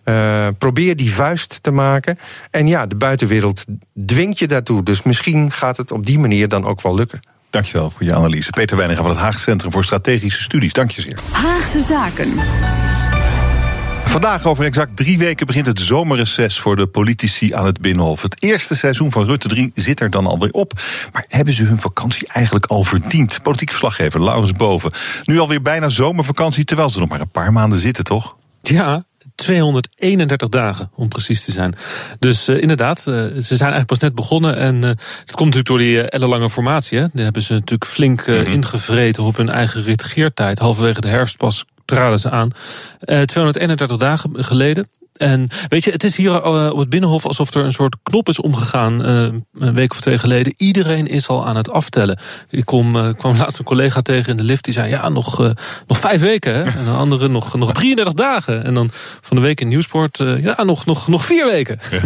Uh, 0.06 0.47
probeer 0.58 0.95
die 0.95 1.14
vuist 1.14 1.64
te 1.64 1.72
maken. 1.72 2.20
En 2.52 2.68
ja, 2.68 2.86
de 2.86 2.95
buitenwereld 2.95 3.66
dwingt 4.06 4.39
je 4.39 4.47
daartoe. 4.47 4.84
Dus 4.84 5.04
misschien 5.04 5.52
gaat 5.52 5.78
het 5.78 5.91
op 5.91 6.06
die 6.06 6.20
manier 6.20 6.47
dan 6.47 6.66
ook 6.66 6.82
wel 6.82 6.95
lukken. 6.95 7.20
Dankjewel 7.50 7.89
voor 7.89 8.04
je 8.04 8.16
analyse. 8.16 8.50
Peter 8.50 8.78
Weininga 8.78 9.02
van 9.02 9.10
het 9.10 9.20
Haagse 9.20 9.39
Centrum 9.39 9.72
voor 9.72 9.84
Strategische 9.84 10.41
Studies. 10.41 10.74
Dank 10.74 10.91
je 10.91 11.02
zeer. 11.02 11.20
Haagse 11.32 11.82
Zaken. 11.82 12.32
Vandaag 14.10 14.45
over 14.45 14.66
exact 14.66 14.95
drie 14.95 15.18
weken 15.18 15.45
begint 15.45 15.66
het 15.66 15.80
zomerreces 15.80 16.60
voor 16.60 16.76
de 16.76 16.88
politici 16.88 17.54
aan 17.54 17.66
het 17.66 17.82
Binnenhof. 17.82 18.22
Het 18.22 18.43
eerste 18.43 18.76
seizoen 18.76 19.12
van 19.12 19.26
Rutte 19.26 19.47
3 19.47 19.72
zit 19.76 20.00
er 20.00 20.10
dan 20.10 20.26
alweer 20.26 20.52
op. 20.52 20.74
Maar 21.14 21.26
hebben 21.28 21.54
ze 21.54 21.64
hun 21.64 21.78
vakantie 21.78 22.28
eigenlijk 22.28 22.66
al 22.66 22.84
verdiend? 22.84 23.41
Politiek 23.41 23.70
verslaggever 23.70 24.24
Laurens 24.24 24.52
Boven. 24.52 24.91
Nu 25.24 25.39
alweer 25.39 25.62
bijna 25.62 25.89
zomervakantie, 25.89 26.64
terwijl 26.64 26.89
ze 26.89 27.00
nog 27.00 27.10
maar 27.10 27.22
een 27.22 27.30
paar 27.30 27.54
maanden 27.54 27.80
zitten, 27.80 28.04
toch? 28.04 28.38
Ja, 28.62 29.06
231 29.39 30.49
dagen, 30.49 30.91
om 30.95 31.07
precies 31.07 31.43
te 31.43 31.51
zijn. 31.51 31.75
Dus 32.19 32.49
uh, 32.49 32.61
inderdaad, 32.61 32.97
uh, 32.97 33.05
ze 33.05 33.55
zijn 33.55 33.71
eigenlijk 33.71 33.85
pas 33.85 33.99
net 33.99 34.15
begonnen. 34.15 34.55
En 34.57 34.75
uh, 34.75 34.81
het 34.81 35.31
komt 35.31 35.55
natuurlijk 35.55 35.67
door 35.67 35.77
die 35.77 36.01
ellenlange 36.01 36.49
formatie. 36.49 36.99
Hè. 36.99 37.05
Die 37.13 37.23
hebben 37.23 37.41
ze 37.41 37.53
natuurlijk 37.53 37.91
flink 37.91 38.27
mm 38.27 38.35
-hmm. 38.35 38.45
ingevreten 38.45 39.23
op 39.23 39.37
hun 39.37 39.49
eigen 39.49 39.83
regeertijd. 39.83 40.59
Halverwege 40.59 41.01
de 41.01 41.07
herfst 41.07 41.37
pas 41.37 41.65
traden 41.85 42.19
ze 42.19 42.29
aan. 42.29 42.51
231 43.25 43.97
dagen 43.97 44.43
geleden. 44.43 44.87
En 45.20 45.47
weet 45.67 45.84
je, 45.84 45.91
het 45.91 46.03
is 46.03 46.15
hier 46.15 46.32
uh, 46.32 46.70
op 46.72 46.78
het 46.78 46.89
Binnenhof 46.89 47.26
alsof 47.26 47.53
er 47.53 47.63
een 47.65 47.72
soort 47.72 47.95
knop 48.03 48.30
is 48.30 48.39
omgegaan 48.39 49.05
uh, 49.05 49.34
een 49.53 49.74
week 49.74 49.91
of 49.91 50.01
twee 50.01 50.17
geleden. 50.17 50.53
Iedereen 50.57 51.07
is 51.07 51.28
al 51.28 51.47
aan 51.47 51.55
het 51.55 51.70
aftellen. 51.70 52.20
Ik 52.49 52.65
kom, 52.65 52.95
uh, 52.95 53.09
kwam 53.17 53.38
laatst 53.38 53.59
een 53.59 53.65
collega 53.65 54.01
tegen 54.01 54.32
in 54.32 54.38
de 54.38 54.43
lift 54.43 54.63
die 54.63 54.74
zei: 54.74 54.89
Ja, 54.89 55.09
nog, 55.09 55.53
nog 55.88 55.99
vijf 55.99 56.22
weken. 56.22 56.53
Hè? 56.53 56.63
En 56.63 56.88
een 56.88 56.95
andere 56.95 57.28
nog, 57.28 57.57
nog 57.57 57.72
33 57.72 58.13
dagen. 58.13 58.63
En 58.63 58.74
dan 58.74 58.89
van 59.22 59.38
de 59.38 59.43
week 59.43 59.61
in 59.61 59.67
Nieuwsport: 59.67 60.17
Ja, 60.17 60.63
nog, 60.63 60.86
nog, 60.86 61.07
nog 61.07 61.26
vier 61.26 61.45
weken. 61.45 61.80
Ja. 61.91 61.99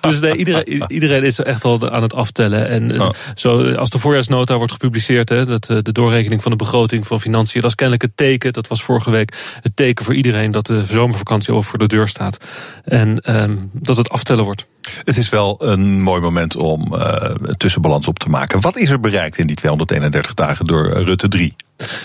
dus 0.08 0.20
nee, 0.20 0.36
iedereen, 0.36 0.84
iedereen 0.88 1.24
is 1.24 1.38
echt 1.38 1.64
al 1.64 1.90
aan 1.90 2.02
het 2.02 2.14
aftellen. 2.14 2.68
En 2.68 3.00
oh. 3.00 3.10
zo, 3.34 3.74
als 3.74 3.90
de 3.90 3.98
voorjaarsnota 3.98 4.56
wordt 4.56 4.72
gepubliceerd, 4.72 5.28
hè, 5.28 5.46
dat, 5.46 5.64
de 5.66 5.92
doorrekening 5.92 6.42
van 6.42 6.50
de 6.50 6.56
begroting 6.56 7.06
van 7.06 7.20
financiën, 7.20 7.60
dat 7.60 7.70
is 7.70 7.76
kennelijk 7.76 8.04
het 8.04 8.16
teken. 8.16 8.52
Dat 8.52 8.68
was 8.68 8.82
vorige 8.82 9.10
week 9.10 9.58
het 9.60 9.76
teken 9.76 10.04
voor 10.04 10.14
iedereen 10.14 10.50
dat 10.50 10.66
de 10.66 10.84
zomervakantie 10.84 11.54
al 11.54 11.62
voor 11.62 11.78
de 11.78 11.86
deur 11.86 12.08
staat. 12.08 12.43
En 12.84 13.36
um, 13.42 13.70
dat 13.72 13.96
het 13.96 14.08
aftellen 14.08 14.44
wordt. 14.44 14.66
Het 15.04 15.16
is 15.16 15.28
wel 15.28 15.56
een 15.58 16.02
mooi 16.02 16.20
moment 16.20 16.56
om 16.56 16.94
uh, 16.94 17.00
tussenbalans 17.56 18.08
op 18.08 18.18
te 18.18 18.28
maken. 18.28 18.60
Wat 18.60 18.76
is 18.76 18.90
er 18.90 19.00
bereikt 19.00 19.38
in 19.38 19.46
die 19.46 19.56
231 19.56 20.34
dagen 20.34 20.64
door 20.64 20.88
Rutte 20.88 21.28
3? 21.28 21.54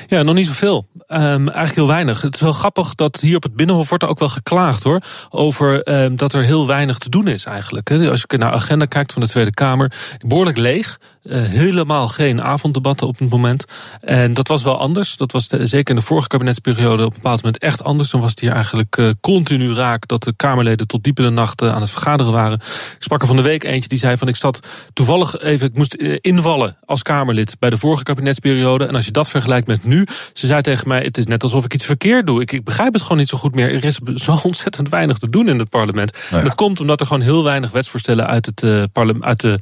Ja, 0.08 0.22
nog 0.22 0.36
niet 0.36 0.48
zoveel. 0.48 0.88
Um, 1.08 1.20
eigenlijk 1.20 1.76
heel 1.76 1.88
weinig. 1.88 2.22
Het 2.22 2.36
is 2.36 2.42
wel 2.42 2.54
grappig 2.54 2.96
dat 2.96 3.20
hier 3.20 3.36
op 3.36 3.44
het 3.44 3.56
Binnenhof 3.56 3.90
wordt 3.90 4.04
er 4.04 4.10
ook 4.10 4.20
wel 4.20 4.30
geklaagd 4.30 4.84
hoor. 4.84 5.02
Over 5.30 6.02
um, 6.04 6.16
dat 6.16 6.34
er 6.34 6.44
heel 6.44 6.68
weinig 6.68 6.98
te 6.98 7.10
doen 7.10 7.28
is 7.28 7.46
eigenlijk. 7.46 7.92
Als 7.92 8.24
je 8.28 8.38
naar 8.38 8.52
de 8.52 8.58
agenda 8.58 8.86
kijkt 8.86 9.14
van 9.14 9.22
de 9.22 9.28
Tweede 9.28 9.52
Kamer, 9.54 9.92
behoorlijk 10.26 10.58
leeg. 10.58 11.00
Uh, 11.24 11.42
helemaal 11.42 12.08
geen 12.08 12.42
avonddebatten 12.42 13.08
op 13.08 13.20
het 13.20 13.30
moment. 13.30 13.66
En 14.02 14.34
dat 14.34 14.48
was 14.48 14.64
wel 14.64 14.80
anders. 14.80 15.18
Dat 15.18 15.32
was 15.32 15.48
zeker 15.48 15.90
in 15.90 15.96
de 15.96 16.06
vorige 16.06 16.28
kabinetsperiode 16.28 17.06
op 17.06 17.10
een 17.10 17.22
bepaald 17.22 17.44
moment 17.44 17.64
echt 17.64 17.84
anders. 17.84 18.10
Dan 18.10 18.22
was 18.22 18.30
het 18.30 18.40
hier 18.40 18.52
eigenlijk 18.52 18.98
uh, 18.98 19.10
continu 19.22 19.74
raak 19.74 20.08
dat 20.08 20.24
de 20.24 20.34
Kamerleden 20.36 20.88
tot 20.88 21.04
diep 21.04 21.18
in 21.18 21.24
de 21.24 21.30
nacht 21.30 21.62
aan 21.62 21.82
het 21.82 21.90
vergaderen 21.90 22.32
waren. 22.32 22.60
Ik 22.70 23.03
sprak 23.03 23.22
er 23.22 23.28
van 23.28 23.36
de 23.36 23.41
week 23.41 23.63
eentje 23.63 23.89
die 23.89 23.97
zei 23.97 24.17
van 24.17 24.28
ik 24.28 24.36
zat 24.36 24.59
toevallig 24.93 25.41
even, 25.41 25.67
ik 25.67 25.76
moest 25.76 25.93
invallen 26.22 26.78
als 26.86 27.01
Kamerlid 27.01 27.55
bij 27.59 27.70
de 27.70 27.78
vorige 27.78 28.03
kabinetsperiode. 28.03 28.86
En 28.86 28.95
als 28.95 29.05
je 29.05 29.11
dat 29.11 29.30
vergelijkt 29.30 29.67
met 29.67 29.84
nu, 29.84 30.07
ze 30.34 30.47
zei 30.47 30.61
tegen 30.61 30.88
mij 30.88 31.01
het 31.01 31.17
is 31.17 31.26
net 31.26 31.43
alsof 31.43 31.65
ik 31.65 31.74
iets 31.74 31.86
verkeerd 31.86 32.26
doe. 32.26 32.41
Ik, 32.41 32.51
ik 32.51 32.63
begrijp 32.63 32.93
het 32.93 33.01
gewoon 33.01 33.17
niet 33.17 33.28
zo 33.28 33.38
goed 33.38 33.55
meer. 33.55 33.74
Er 33.74 33.86
is 33.86 33.99
zo 34.26 34.39
ontzettend 34.43 34.89
weinig 34.89 35.17
te 35.17 35.30
doen 35.30 35.47
in 35.49 35.59
het 35.59 35.70
parlement. 35.70 36.11
Nou 36.11 36.26
ja. 36.30 36.38
En 36.38 36.43
dat 36.43 36.55
komt 36.55 36.80
omdat 36.80 36.99
er 36.99 37.07
gewoon 37.07 37.24
heel 37.24 37.43
weinig 37.43 37.72
wetsvoorstellen 37.72 38.28
uit 38.28 38.45
het, 38.45 38.61
uh, 38.61 38.84
parlement, 38.93 39.26
uit 39.26 39.41
de 39.41 39.59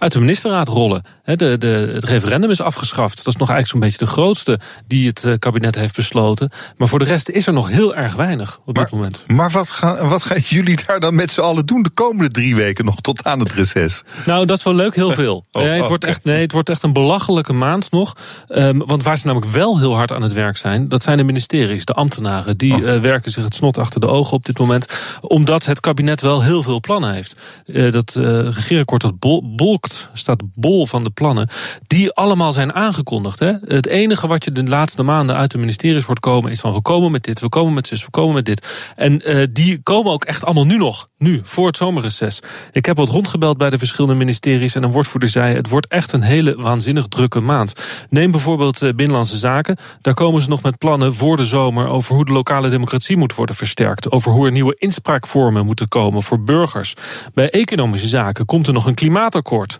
uit 0.00 0.12
de 0.12 0.20
ministerraad 0.20 0.68
rollen. 0.68 1.02
de, 1.24 1.58
de, 1.58 1.90
het 1.94 2.04
referendum 2.04 2.50
is 2.50 2.60
afgeschaft. 2.60 3.16
Dat 3.16 3.26
is 3.26 3.36
nog 3.36 3.50
eigenlijk 3.50 3.68
zo'n 3.68 3.80
beetje 3.80 4.06
de 4.06 4.20
grootste 4.20 4.60
die 4.86 5.08
het 5.08 5.24
eh, 5.24 5.32
kabinet 5.38 5.74
heeft 5.74 5.96
besloten. 5.96 6.50
Maar 6.76 6.88
voor 6.88 6.98
de 6.98 7.04
rest 7.04 7.28
is 7.28 7.46
er 7.46 7.52
nog 7.52 7.68
heel 7.68 7.94
erg 7.94 8.14
weinig 8.14 8.60
op 8.64 8.74
maar, 8.74 8.84
dit 8.84 8.92
moment. 8.92 9.22
Maar 9.26 9.50
wat 9.50 9.70
gaan, 9.70 10.08
wat 10.08 10.22
gaan 10.22 10.40
jullie 10.56 10.78
daar 10.86 11.00
dan 11.00 11.14
met 11.14 11.32
z'n 11.32 11.40
allen 11.40 11.66
doen 11.66 11.82
de 11.82 11.90
komende 11.90 12.30
drie 12.30 12.54
weken 12.54 12.84
nog 12.84 13.00
tot 13.00 13.24
aan 13.24 13.38
het 13.38 13.52
reces? 13.52 14.02
Nou, 14.26 14.46
dat 14.46 14.58
is 14.58 14.64
wel 14.64 14.74
leuk, 14.74 14.94
heel 14.94 15.12
veel. 15.12 15.38
Oh, 15.52 15.62
nee, 15.62 15.78
het, 15.78 15.88
wordt 15.88 16.04
echt, 16.04 16.24
nee, 16.24 16.40
het 16.40 16.52
wordt 16.52 16.68
echt 16.68 16.82
een 16.82 16.92
belachelijke 16.92 17.52
maand 17.52 17.90
nog. 17.90 18.16
Um, 18.48 18.86
want 18.86 19.02
waar 19.02 19.18
ze 19.18 19.26
namelijk 19.26 19.52
wel 19.52 19.78
heel 19.78 19.96
hard 19.96 20.12
aan 20.12 20.22
het 20.22 20.32
werk 20.32 20.56
zijn, 20.56 20.88
dat 20.88 21.02
zijn 21.02 21.16
de 21.16 21.24
ministeries, 21.24 21.84
de 21.84 21.92
ambtenaren. 21.92 22.56
Die 22.56 22.74
oh. 22.74 22.80
uh, 22.80 23.00
werken 23.00 23.30
zich 23.30 23.44
het 23.44 23.54
snot 23.54 23.78
achter 23.78 24.00
de 24.00 24.06
ogen 24.06 24.32
op 24.32 24.44
dit 24.44 24.58
moment. 24.58 24.86
Omdat 25.20 25.66
het 25.66 25.80
kabinet 25.80 26.20
wel 26.20 26.42
heel 26.42 26.62
veel 26.62 26.80
plannen 26.80 27.12
heeft. 27.12 27.36
Uh, 27.66 27.92
dat 27.92 28.14
uh, 28.18 28.24
regeerakkoord 28.24 29.00
dat 29.00 29.18
bol, 29.18 29.54
bolkt, 29.56 29.89
staat 30.12 30.42
bol 30.54 30.86
van 30.86 31.04
de 31.04 31.10
plannen. 31.10 31.48
Die 31.86 32.12
allemaal 32.12 32.52
zijn 32.52 32.72
aangekondigd. 32.72 33.38
Hè? 33.38 33.52
Het 33.64 33.86
enige 33.86 34.26
wat 34.26 34.44
je 34.44 34.52
de 34.52 34.64
laatste 34.64 35.02
maanden 35.02 35.36
uit 35.36 35.50
de 35.50 35.58
ministeries 35.58 36.04
hoort 36.04 36.20
komen 36.20 36.50
is 36.50 36.60
van 36.60 36.72
we 36.72 36.82
komen 36.82 37.10
met 37.10 37.24
dit, 37.24 37.40
we 37.40 37.48
komen 37.48 37.74
met 37.74 37.86
zus, 37.86 38.04
we 38.04 38.10
komen 38.10 38.34
met 38.34 38.44
dit. 38.44 38.92
En 38.96 39.30
uh, 39.30 39.46
die 39.50 39.82
komen 39.82 40.12
ook 40.12 40.24
echt 40.24 40.44
allemaal 40.44 40.66
nu 40.66 40.76
nog. 40.76 41.08
Nu, 41.18 41.40
voor 41.44 41.66
het 41.66 41.76
zomerreces. 41.76 42.40
Ik 42.72 42.86
heb 42.86 42.96
wat 42.96 43.08
rondgebeld 43.08 43.58
bij 43.58 43.70
de 43.70 43.78
verschillende 43.78 44.16
ministeries 44.16 44.74
en 44.74 44.82
een 44.82 44.92
woordvoerder 44.92 45.28
zei 45.28 45.54
het 45.54 45.68
wordt 45.68 45.86
echt 45.86 46.12
een 46.12 46.22
hele 46.22 46.54
waanzinnig 46.56 47.08
drukke 47.08 47.40
maand. 47.40 47.84
Neem 48.10 48.30
bijvoorbeeld 48.30 48.82
uh, 48.82 48.92
Binnenlandse 48.92 49.36
Zaken. 49.36 49.76
Daar 50.00 50.14
komen 50.14 50.42
ze 50.42 50.48
nog 50.48 50.62
met 50.62 50.78
plannen 50.78 51.14
voor 51.14 51.36
de 51.36 51.46
zomer 51.46 51.86
over 51.86 52.14
hoe 52.14 52.24
de 52.24 52.32
lokale 52.32 52.70
democratie 52.70 53.16
moet 53.16 53.34
worden 53.34 53.54
versterkt. 53.54 54.10
Over 54.10 54.32
hoe 54.32 54.46
er 54.46 54.52
nieuwe 54.52 54.74
inspraakvormen 54.78 55.66
moeten 55.66 55.88
komen 55.88 56.22
voor 56.22 56.42
burgers. 56.42 56.94
Bij 57.34 57.50
economische 57.50 58.08
zaken 58.08 58.46
komt 58.46 58.66
er 58.66 58.72
nog 58.72 58.86
een 58.86 58.94
klimaatakkoord 58.94 59.79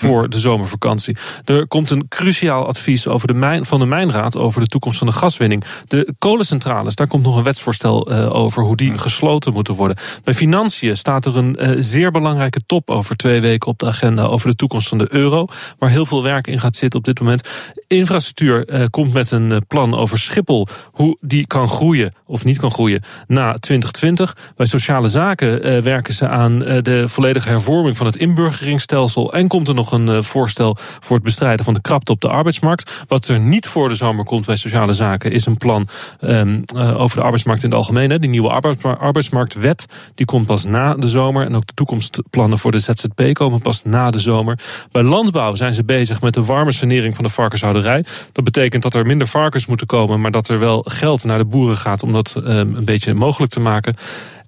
voor 0.00 0.28
de 0.28 0.38
zomervakantie. 0.38 1.16
Er 1.44 1.66
komt 1.66 1.90
een 1.90 2.08
cruciaal 2.08 2.66
advies 2.66 3.08
over 3.08 3.26
de 3.26 3.34
mijn, 3.34 3.64
van 3.64 3.80
de 3.80 3.86
Mijnraad 3.86 4.36
over 4.36 4.60
de 4.60 4.66
toekomst 4.66 4.98
van 4.98 5.06
de 5.06 5.12
gaswinning. 5.12 5.64
De 5.86 6.14
kolencentrales, 6.18 6.94
daar 6.94 7.06
komt 7.06 7.22
nog 7.22 7.36
een 7.36 7.42
wetsvoorstel 7.42 8.12
uh, 8.12 8.34
over 8.34 8.62
hoe 8.62 8.76
die 8.76 8.98
gesloten 8.98 9.52
moeten 9.52 9.74
worden. 9.74 9.96
Bij 10.24 10.34
financiën 10.34 10.96
staat 10.96 11.26
er 11.26 11.36
een 11.36 11.56
uh, 11.60 11.76
zeer 11.78 12.10
belangrijke 12.10 12.60
top 12.66 12.90
over 12.90 13.16
twee 13.16 13.40
weken 13.40 13.68
op 13.68 13.78
de 13.78 13.86
agenda 13.86 14.22
over 14.22 14.48
de 14.48 14.56
toekomst 14.56 14.88
van 14.88 14.98
de 14.98 15.06
euro. 15.10 15.46
Waar 15.78 15.90
heel 15.90 16.06
veel 16.06 16.22
werk 16.22 16.46
in 16.46 16.60
gaat 16.60 16.76
zitten 16.76 16.98
op 16.98 17.04
dit 17.04 17.20
moment. 17.20 17.48
Infrastructuur 17.86 18.68
uh, 18.68 18.84
komt 18.90 19.12
met 19.12 19.30
een 19.30 19.62
plan 19.68 19.94
over 19.94 20.18
Schiphol. 20.18 20.66
Hoe 20.92 21.16
die 21.20 21.46
kan 21.46 21.68
groeien 21.68 22.14
of 22.26 22.44
niet 22.44 22.58
kan 22.58 22.70
groeien 22.70 23.02
na 23.26 23.58
2020. 23.58 24.36
Bij 24.56 24.66
sociale 24.66 25.08
zaken 25.08 25.82
werken 25.82 26.14
ze 26.14 26.28
aan 26.28 26.58
de 26.58 27.04
volledige 27.06 27.48
hervorming 27.48 27.96
van 27.96 28.06
het 28.06 28.16
inburgeringsstelsel. 28.16 29.32
En 29.32 29.48
komt 29.48 29.68
er 29.68 29.74
nog 29.74 29.89
een 29.92 30.22
voorstel 30.22 30.76
voor 31.00 31.16
het 31.16 31.24
bestrijden 31.24 31.64
van 31.64 31.74
de 31.74 31.80
krapte 31.80 32.12
op 32.12 32.20
de 32.20 32.28
arbeidsmarkt. 32.28 33.04
Wat 33.08 33.28
er 33.28 33.40
niet 33.40 33.66
voor 33.66 33.88
de 33.88 33.94
zomer 33.94 34.24
komt 34.24 34.46
bij 34.46 34.56
sociale 34.56 34.92
zaken 34.92 35.32
is 35.32 35.46
een 35.46 35.56
plan 35.56 35.88
um, 36.20 36.64
uh, 36.74 37.00
over 37.00 37.16
de 37.16 37.22
arbeidsmarkt 37.22 37.62
in 37.62 37.68
het 37.68 37.78
algemeen. 37.78 38.10
Hè. 38.10 38.18
Die 38.18 38.30
nieuwe 38.30 38.50
arbeidsmarktwet 38.98 39.86
die 40.14 40.26
komt 40.26 40.46
pas 40.46 40.64
na 40.64 40.94
de 40.94 41.08
zomer. 41.08 41.46
En 41.46 41.56
ook 41.56 41.66
de 41.66 41.74
toekomstplannen 41.74 42.58
voor 42.58 42.72
de 42.72 42.78
ZZP 42.78 43.32
komen 43.32 43.60
pas 43.60 43.82
na 43.84 44.10
de 44.10 44.18
zomer. 44.18 44.58
Bij 44.92 45.02
landbouw 45.02 45.54
zijn 45.54 45.74
ze 45.74 45.84
bezig 45.84 46.20
met 46.20 46.34
de 46.34 46.44
warme 46.44 46.72
sanering 46.72 47.14
van 47.14 47.24
de 47.24 47.30
varkenshouderij. 47.30 48.04
Dat 48.32 48.44
betekent 48.44 48.82
dat 48.82 48.94
er 48.94 49.06
minder 49.06 49.26
varkens 49.26 49.66
moeten 49.66 49.86
komen, 49.86 50.20
maar 50.20 50.30
dat 50.30 50.48
er 50.48 50.58
wel 50.58 50.84
geld 50.88 51.24
naar 51.24 51.38
de 51.38 51.44
boeren 51.44 51.76
gaat 51.76 52.02
om 52.02 52.12
dat 52.12 52.34
um, 52.36 52.74
een 52.74 52.84
beetje 52.84 53.14
mogelijk 53.14 53.52
te 53.52 53.60
maken. 53.60 53.94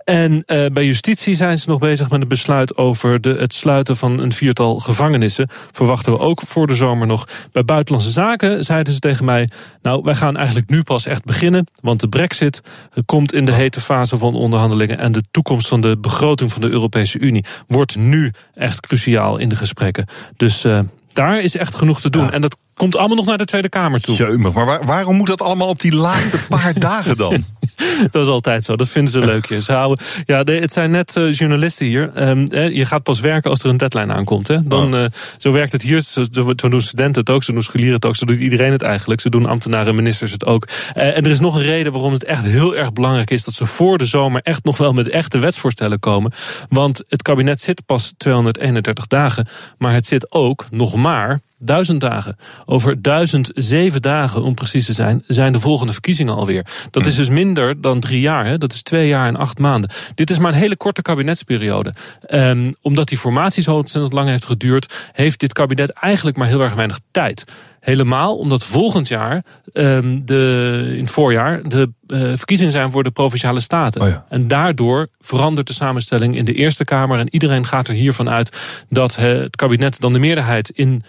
En 0.04 0.32
uh, 0.32 0.66
bij 0.72 0.84
justitie 0.84 1.34
zijn 1.34 1.58
ze 1.58 1.68
nog 1.68 1.78
bezig 1.78 2.10
met 2.10 2.20
een 2.20 2.28
besluit 2.28 2.76
over 2.76 3.20
de, 3.20 3.34
het 3.38 3.54
sluiten 3.54 3.96
van 3.96 4.18
een 4.18 4.32
viertal 4.32 4.78
gevangenissen. 4.78 5.48
Verwachten 5.72 6.12
we 6.12 6.18
ook 6.18 6.42
voor 6.46 6.66
de 6.66 6.74
zomer 6.74 7.06
nog. 7.06 7.28
Bij 7.52 7.64
buitenlandse 7.64 8.10
zaken 8.10 8.64
zeiden 8.64 8.92
ze 8.92 8.98
tegen 8.98 9.24
mij: 9.24 9.50
Nou, 9.82 10.02
wij 10.02 10.14
gaan 10.14 10.36
eigenlijk 10.36 10.70
nu 10.70 10.82
pas 10.82 11.06
echt 11.06 11.24
beginnen. 11.24 11.66
Want 11.80 12.00
de 12.00 12.08
Brexit 12.08 12.62
komt 13.06 13.32
in 13.32 13.44
de 13.44 13.52
hete 13.52 13.80
fase 13.80 14.18
van 14.18 14.34
onderhandelingen. 14.34 14.98
En 14.98 15.12
de 15.12 15.22
toekomst 15.30 15.68
van 15.68 15.80
de 15.80 15.96
begroting 15.98 16.52
van 16.52 16.60
de 16.60 16.68
Europese 16.68 17.18
Unie 17.18 17.44
wordt 17.66 17.96
nu 17.96 18.32
echt 18.54 18.86
cruciaal 18.86 19.38
in 19.38 19.48
de 19.48 19.56
gesprekken. 19.56 20.06
Dus 20.36 20.64
uh, 20.64 20.78
daar 21.12 21.40
is 21.40 21.56
echt 21.56 21.74
genoeg 21.74 22.00
te 22.00 22.10
doen. 22.10 22.24
Ja. 22.24 22.30
En 22.30 22.40
dat 22.40 22.56
komt 22.74 22.96
allemaal 22.96 23.16
nog 23.16 23.26
naar 23.26 23.38
de 23.38 23.44
Tweede 23.44 23.68
Kamer 23.68 24.00
toe. 24.00 24.16
Jeumig, 24.16 24.52
maar 24.52 24.66
waar, 24.66 24.84
waarom 24.84 25.16
moet 25.16 25.26
dat 25.26 25.42
allemaal 25.42 25.68
op 25.68 25.80
die 25.80 25.94
laatste 25.94 26.38
paar 26.48 26.78
dagen 26.88 27.16
dan? 27.16 27.44
dat 28.10 28.22
is 28.22 28.28
altijd 28.28 28.64
zo. 28.64 28.76
Dat 28.76 28.88
vinden 28.88 29.12
ze 29.12 29.18
leuk. 29.18 29.46
Ze 29.46 29.72
houden, 29.72 30.04
ja, 30.26 30.42
het 30.44 30.72
zijn 30.72 30.90
net 30.90 31.16
uh, 31.16 31.32
journalisten 31.32 31.86
hier. 31.86 32.28
Um, 32.28 32.46
je 32.54 32.84
gaat 32.84 33.02
pas 33.02 33.20
werken 33.20 33.50
als 33.50 33.62
er 33.62 33.68
een 33.68 33.76
deadline 33.76 34.12
aankomt. 34.12 34.48
Hè. 34.48 34.66
Dan, 34.66 34.94
oh. 34.94 35.00
uh, 35.00 35.06
zo 35.38 35.52
werkt 35.52 35.72
het 35.72 35.82
hier. 35.82 36.00
Zo, 36.00 36.24
doen 36.30 36.80
studenten 36.80 37.20
het 37.20 37.30
ook. 37.30 37.42
Zo 37.42 37.52
doen 37.52 37.62
scholieren 37.62 37.94
het 37.94 38.04
ook. 38.04 38.16
Zo 38.16 38.26
doet 38.26 38.38
iedereen 38.38 38.72
het 38.72 38.82
eigenlijk. 38.82 39.20
Zo 39.20 39.28
doen 39.28 39.46
ambtenaren 39.46 39.88
en 39.88 39.94
ministers 39.94 40.32
het 40.32 40.46
ook. 40.46 40.68
Uh, 40.96 41.16
en 41.16 41.24
er 41.24 41.30
is 41.30 41.40
nog 41.40 41.54
een 41.54 41.62
reden 41.62 41.92
waarom 41.92 42.12
het 42.12 42.24
echt 42.24 42.44
heel 42.44 42.76
erg 42.76 42.92
belangrijk 42.92 43.30
is 43.30 43.44
dat 43.44 43.54
ze 43.54 43.66
voor 43.66 43.98
de 43.98 44.06
zomer 44.06 44.40
echt 44.42 44.64
nog 44.64 44.76
wel 44.76 44.92
met 44.92 45.08
echte 45.08 45.38
wetsvoorstellen 45.38 45.98
komen. 45.98 46.32
Want 46.68 47.02
het 47.08 47.22
kabinet 47.22 47.60
zit 47.60 47.86
pas 47.86 48.12
231 48.16 49.06
dagen. 49.06 49.46
Maar 49.78 49.92
het 49.92 50.06
zit 50.06 50.32
ook 50.32 50.66
nog 50.70 50.94
maar 50.94 51.40
duizend 51.62 52.00
dagen. 52.00 52.36
Over 52.64 53.02
duizend 53.02 53.50
zeven 53.54 54.02
dagen, 54.02 54.42
om 54.42 54.54
precies 54.54 54.86
te 54.86 54.92
zijn, 54.92 55.24
zijn 55.26 55.52
de 55.52 55.60
volgende 55.60 55.92
verkiezingen 55.92 56.34
alweer. 56.34 56.66
Dat 56.90 57.06
is 57.06 57.14
dus 57.14 57.28
minder 57.28 57.80
dan 57.80 58.00
drie 58.00 58.20
jaar. 58.20 58.46
Hè? 58.46 58.58
Dat 58.58 58.72
is 58.72 58.82
twee 58.82 59.08
jaar 59.08 59.26
en 59.26 59.36
acht 59.36 59.58
maanden. 59.58 59.90
Dit 60.14 60.30
is 60.30 60.38
maar 60.38 60.52
een 60.52 60.58
hele 60.58 60.76
korte 60.76 61.02
kabinetsperiode. 61.02 61.94
Um, 62.30 62.74
omdat 62.80 63.08
die 63.08 63.18
formatie 63.18 63.62
zo 63.62 63.76
ontzettend 63.76 64.12
lang 64.12 64.28
heeft 64.28 64.44
geduurd, 64.44 64.94
heeft 65.12 65.40
dit 65.40 65.52
kabinet 65.52 65.90
eigenlijk 65.90 66.36
maar 66.36 66.46
heel 66.46 66.60
erg 66.60 66.74
weinig 66.74 67.00
tijd. 67.10 67.44
Helemaal 67.80 68.36
omdat 68.36 68.64
volgend 68.64 69.08
jaar, 69.08 69.44
um, 69.72 70.22
de, 70.24 70.92
in 70.92 71.00
het 71.00 71.10
voorjaar, 71.10 71.68
de 71.68 71.90
uh, 72.06 72.20
verkiezingen 72.20 72.72
zijn 72.72 72.90
voor 72.90 73.02
de 73.02 73.10
provinciale 73.10 73.60
staten. 73.60 74.00
Oh 74.00 74.08
ja. 74.08 74.24
En 74.28 74.48
daardoor 74.48 75.08
verandert 75.20 75.66
de 75.66 75.72
samenstelling 75.72 76.36
in 76.36 76.44
de 76.44 76.54
Eerste 76.54 76.84
Kamer. 76.84 77.18
En 77.18 77.26
iedereen 77.30 77.66
gaat 77.66 77.88
er 77.88 77.94
hiervan 77.94 78.30
uit 78.30 78.56
dat 78.88 79.16
het 79.16 79.56
kabinet 79.56 80.00
dan 80.00 80.12
de 80.12 80.18
meerderheid 80.18 80.70
in 80.70 81.02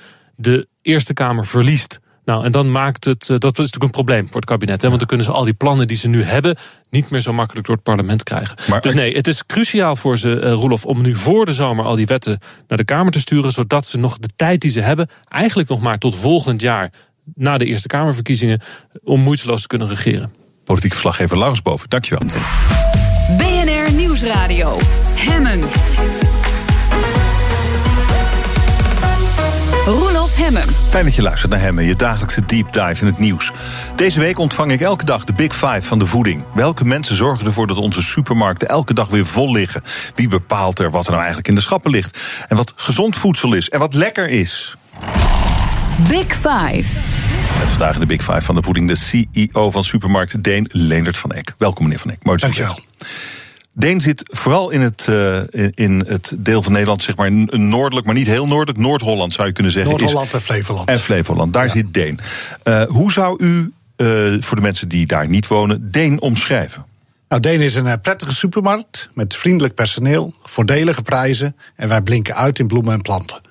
de 0.44 0.68
Eerste 0.82 1.14
Kamer 1.14 1.46
verliest. 1.46 2.00
Nou, 2.26 2.46
en 2.46 2.52
dan 2.52 2.72
maakt 2.72 3.06
het, 3.06 3.28
dat 3.28 3.44
is 3.44 3.58
natuurlijk 3.58 3.84
een 3.84 3.90
probleem 3.90 4.26
voor 4.26 4.36
het 4.36 4.46
kabinet. 4.46 4.82
Hè, 4.82 4.88
want 4.88 5.00
dan 5.00 5.08
kunnen 5.08 5.26
ze 5.26 5.32
al 5.32 5.44
die 5.44 5.54
plannen 5.54 5.88
die 5.88 5.98
ze 5.98 6.08
nu 6.08 6.24
hebben 6.24 6.56
niet 6.90 7.10
meer 7.10 7.22
zo 7.22 7.34
makkelijk 7.34 7.66
door 7.66 7.76
het 7.76 7.84
parlement 7.84 8.24
krijgen. 8.24 8.58
Maar, 8.70 8.82
dus 8.82 8.94
nee, 8.94 9.16
het 9.16 9.28
is 9.28 9.46
cruciaal 9.46 9.96
voor 9.96 10.18
ze, 10.18 10.30
uh, 10.30 10.52
Roelof, 10.52 10.86
om 10.86 11.02
nu 11.02 11.16
voor 11.16 11.46
de 11.46 11.54
zomer 11.54 11.86
al 11.86 11.96
die 11.96 12.06
wetten 12.06 12.40
naar 12.68 12.78
de 12.78 12.84
Kamer 12.84 13.12
te 13.12 13.20
sturen. 13.20 13.52
Zodat 13.52 13.86
ze 13.86 13.98
nog 13.98 14.18
de 14.18 14.30
tijd 14.36 14.62
die 14.62 14.72
ze 14.72 14.82
hebben, 14.82 15.08
eigenlijk 15.30 15.70
nog 15.70 15.82
maar 15.82 15.98
tot 15.98 16.16
volgend 16.16 16.62
jaar 16.62 16.92
na 17.36 17.58
de 17.58 17.66
Eerste 17.66 17.88
Kamerverkiezingen, 17.88 18.62
om 19.04 19.22
moeiteloos 19.22 19.62
te 19.62 19.68
kunnen 19.68 19.88
regeren. 19.88 20.34
Politiek 20.64 20.92
verslaggever 20.92 21.38
Laurens 21.38 21.62
Boven, 21.62 21.90
dankjewel. 21.90 22.28
BNR 23.38 23.92
Nieuwsradio. 23.92 24.78
Hemmen. 25.16 25.60
Roelof 29.86 30.36
Hemmen. 30.36 30.64
Fijn 30.90 31.06
dat 31.06 31.16
je 31.16 31.22
luistert 31.22 31.52
naar 31.52 31.60
Hemmen, 31.60 31.84
je 31.84 31.96
dagelijkse 31.96 32.46
deep 32.46 32.74
dive 32.74 33.02
in 33.02 33.06
het 33.06 33.20
nieuws. 33.20 33.52
Deze 33.96 34.20
week 34.20 34.40
ontvang 34.40 34.72
ik 34.72 34.82
elke 34.82 35.06
dag 35.06 35.24
de 35.24 35.34
Big 35.34 35.54
Five 35.54 35.82
van 35.82 36.00
de 36.00 36.06
voeding. 36.06 36.44
Welke 36.54 36.86
mensen 36.86 37.16
zorgen 37.16 37.46
ervoor 37.46 37.68
dat 37.68 37.78
onze 37.78 38.02
supermarkten 38.02 38.68
elke 38.68 38.94
dag 38.94 39.08
weer 39.08 39.26
vol 39.26 39.52
liggen? 39.52 39.82
Wie 40.16 40.28
bepaalt 40.28 40.80
er 40.80 40.92
wat 40.92 41.04
er 41.04 41.10
nou 41.10 41.18
eigenlijk 41.18 41.48
in 41.48 41.56
de 41.56 41.62
schappen 41.62 41.92
ligt? 41.92 42.20
En 42.48 42.56
wat 42.56 42.74
gezond 42.76 43.16
voedsel 43.16 43.54
is 43.54 43.70
en 43.70 43.80
wat 43.80 43.94
lekker 43.94 44.30
is? 44.30 44.76
Big 46.10 46.34
Five. 46.34 46.86
Met 47.60 47.70
vandaag 47.70 47.94
in 47.94 48.00
de 48.00 48.06
Big 48.06 48.24
Five 48.24 48.42
van 48.42 48.56
de 48.56 48.62
voeding 48.62 48.88
de 48.88 48.96
CEO 48.96 49.72
van 49.72 49.84
supermarkt 49.84 50.44
Deen 50.44 50.70
Leendert 50.72 51.18
van 51.18 51.32
Eck. 51.32 51.54
Welkom 51.58 51.84
meneer 51.84 52.00
van 52.00 52.12
Eck. 52.12 52.24
Mooi 52.24 52.38
Dankjewel. 52.38 52.80
Deen 53.76 54.02
zit 54.02 54.24
vooral 54.26 54.70
in 54.70 54.82
het, 54.82 55.08
uh, 55.10 55.40
in 55.74 56.04
het 56.08 56.34
deel 56.38 56.64
van 56.64 56.72
Nederland, 56.72 57.04
zeg 57.04 57.16
maar 57.16 57.32
noordelijk, 57.60 58.06
maar 58.06 58.16
niet 58.16 58.28
heel 58.28 58.48
noordelijk. 58.48 58.78
Noord-Holland 58.78 59.34
zou 59.34 59.48
je 59.48 59.54
kunnen 59.54 59.72
zeggen. 59.72 59.92
Noord-Holland 59.92 60.34
en 60.34 60.42
Flevoland. 60.42 60.90
En 60.90 61.00
Flevoland, 61.00 61.54
daar 61.54 61.66
ja. 61.66 61.72
zit 61.72 61.94
Deen. 61.94 62.20
Uh, 62.64 62.84
hoe 62.84 63.12
zou 63.12 63.44
u, 63.44 63.74
uh, 63.98 64.42
voor 64.42 64.56
de 64.56 64.62
mensen 64.62 64.90
die 64.90 65.06
daar 65.06 65.28
niet 65.28 65.48
wonen, 65.48 65.92
Deen 65.92 66.22
omschrijven? 66.22 66.86
Nou, 67.30 67.42
Deen 67.42 67.62
is 67.62 67.76
een 67.76 68.02
prettige 68.02 68.36
supermarkt 68.36 69.10
met 69.14 69.36
vriendelijk 69.36 69.76
personeel, 69.76 70.34
voordelige 70.44 71.02
prijzen. 71.02 71.56
En 71.76 71.88
wij 71.90 72.02
blinken 72.02 72.36
uit 72.36 72.60
in 72.60 72.68
bloemen 72.68 72.94
en 72.94 73.02
planten. 73.02 73.42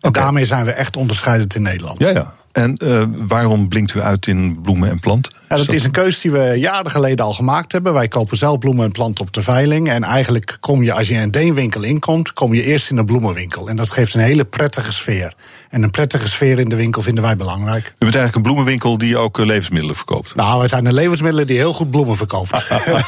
En 0.00 0.08
okay. 0.08 0.22
daarmee 0.22 0.44
zijn 0.44 0.64
we 0.64 0.72
echt 0.72 0.96
onderscheidend 0.96 1.54
in 1.54 1.62
Nederland. 1.62 1.98
Ja, 1.98 2.08
ja. 2.08 2.34
En 2.52 2.80
uh, 2.82 3.02
waarom 3.26 3.68
blinkt 3.68 3.94
u 3.94 4.00
uit 4.00 4.26
in 4.26 4.60
bloemen 4.62 4.90
en 4.90 5.00
planten? 5.00 5.32
Ja, 5.48 5.56
dat 5.56 5.72
is 5.72 5.84
een 5.84 5.90
keus 5.90 6.20
die 6.20 6.30
we 6.30 6.54
jaren 6.58 6.90
geleden 6.90 7.24
al 7.24 7.32
gemaakt 7.32 7.72
hebben. 7.72 7.92
Wij 7.92 8.08
kopen 8.08 8.36
zelf 8.36 8.58
bloemen 8.58 8.84
en 8.84 8.90
planten 8.92 9.24
op 9.24 9.32
de 9.32 9.42
veiling. 9.42 9.88
En 9.88 10.02
eigenlijk 10.02 10.56
kom 10.60 10.82
je, 10.82 10.92
als 10.92 11.08
je 11.08 11.14
in 11.14 11.20
een 11.20 11.30
deenwinkel 11.30 11.82
inkomt, 11.82 12.32
kom 12.32 12.54
je 12.54 12.62
eerst 12.62 12.90
in 12.90 12.96
een 12.96 13.04
bloemenwinkel. 13.04 13.68
En 13.68 13.76
dat 13.76 13.90
geeft 13.90 14.14
een 14.14 14.20
hele 14.20 14.44
prettige 14.44 14.92
sfeer. 14.92 15.34
En 15.68 15.82
een 15.82 15.90
prettige 15.90 16.28
sfeer 16.28 16.58
in 16.58 16.68
de 16.68 16.76
winkel 16.76 17.02
vinden 17.02 17.24
wij 17.24 17.36
belangrijk. 17.36 17.86
U 17.86 17.92
bent 17.98 18.14
eigenlijk 18.14 18.34
een 18.34 18.42
bloemenwinkel 18.42 18.98
die 18.98 19.16
ook 19.16 19.38
levensmiddelen 19.38 19.96
verkoopt? 19.96 20.34
Nou, 20.34 20.62
we 20.62 20.68
zijn 20.68 20.86
een 20.86 20.94
levensmiddelen 20.94 21.46
die 21.46 21.56
heel 21.56 21.72
goed 21.72 21.90
bloemen 21.90 22.16
verkoopt. 22.16 22.52
Oké, 22.72 23.02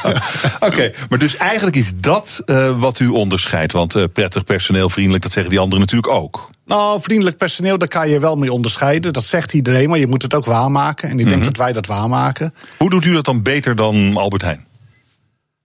okay, 0.59 0.93
maar 1.09 1.19
dus 1.19 1.37
eigenlijk 1.37 1.75
is 1.75 1.91
dat 1.95 2.41
uh, 2.45 2.79
wat 2.79 2.99
u 2.99 3.07
onderscheidt. 3.07 3.71
Want 3.71 3.95
uh, 3.95 4.03
prettig, 4.13 4.43
personeel, 4.43 4.89
vriendelijk, 4.89 5.23
dat 5.23 5.31
zeggen 5.31 5.51
die 5.51 5.59
anderen 5.59 5.79
natuurlijk 5.79 6.13
ook. 6.13 6.49
Nou, 6.65 7.01
vriendelijk 7.01 7.37
personeel, 7.37 7.77
daar 7.77 7.87
kan 7.87 8.09
je 8.09 8.19
wel 8.19 8.35
mee 8.35 8.51
onderscheiden. 8.53 9.13
Dat 9.13 9.23
zegt 9.23 9.53
iedereen, 9.53 9.89
maar 9.89 9.99
je 9.99 10.07
moet 10.07 10.21
het 10.21 10.33
ook 10.33 10.45
waarmaken. 10.45 11.09
En 11.09 11.19
ik 11.19 11.29
denk 11.29 11.43
dat 11.43 11.57
wij 11.57 11.73
dat 11.73 11.85
waarmaken. 11.85 12.53
Hoe 12.77 12.89
doet 12.89 13.05
u 13.05 13.13
dat 13.13 13.25
dan 13.25 13.41
beter 13.41 13.75
dan 13.75 14.17
Albert 14.17 14.41
Heijn? 14.41 14.65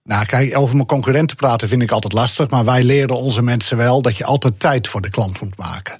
Nou, 0.03 0.25
kijk, 0.25 0.57
over 0.57 0.75
mijn 0.75 0.87
concurrenten 0.87 1.37
praten 1.37 1.67
vind 1.67 1.81
ik 1.81 1.91
altijd 1.91 2.13
lastig. 2.13 2.49
Maar 2.49 2.65
wij 2.65 2.83
leren 2.83 3.15
onze 3.17 3.41
mensen 3.41 3.77
wel 3.77 4.01
dat 4.01 4.17
je 4.17 4.25
altijd 4.25 4.59
tijd 4.59 4.87
voor 4.87 5.01
de 5.01 5.09
klant 5.09 5.41
moet 5.41 5.57
maken. 5.57 5.99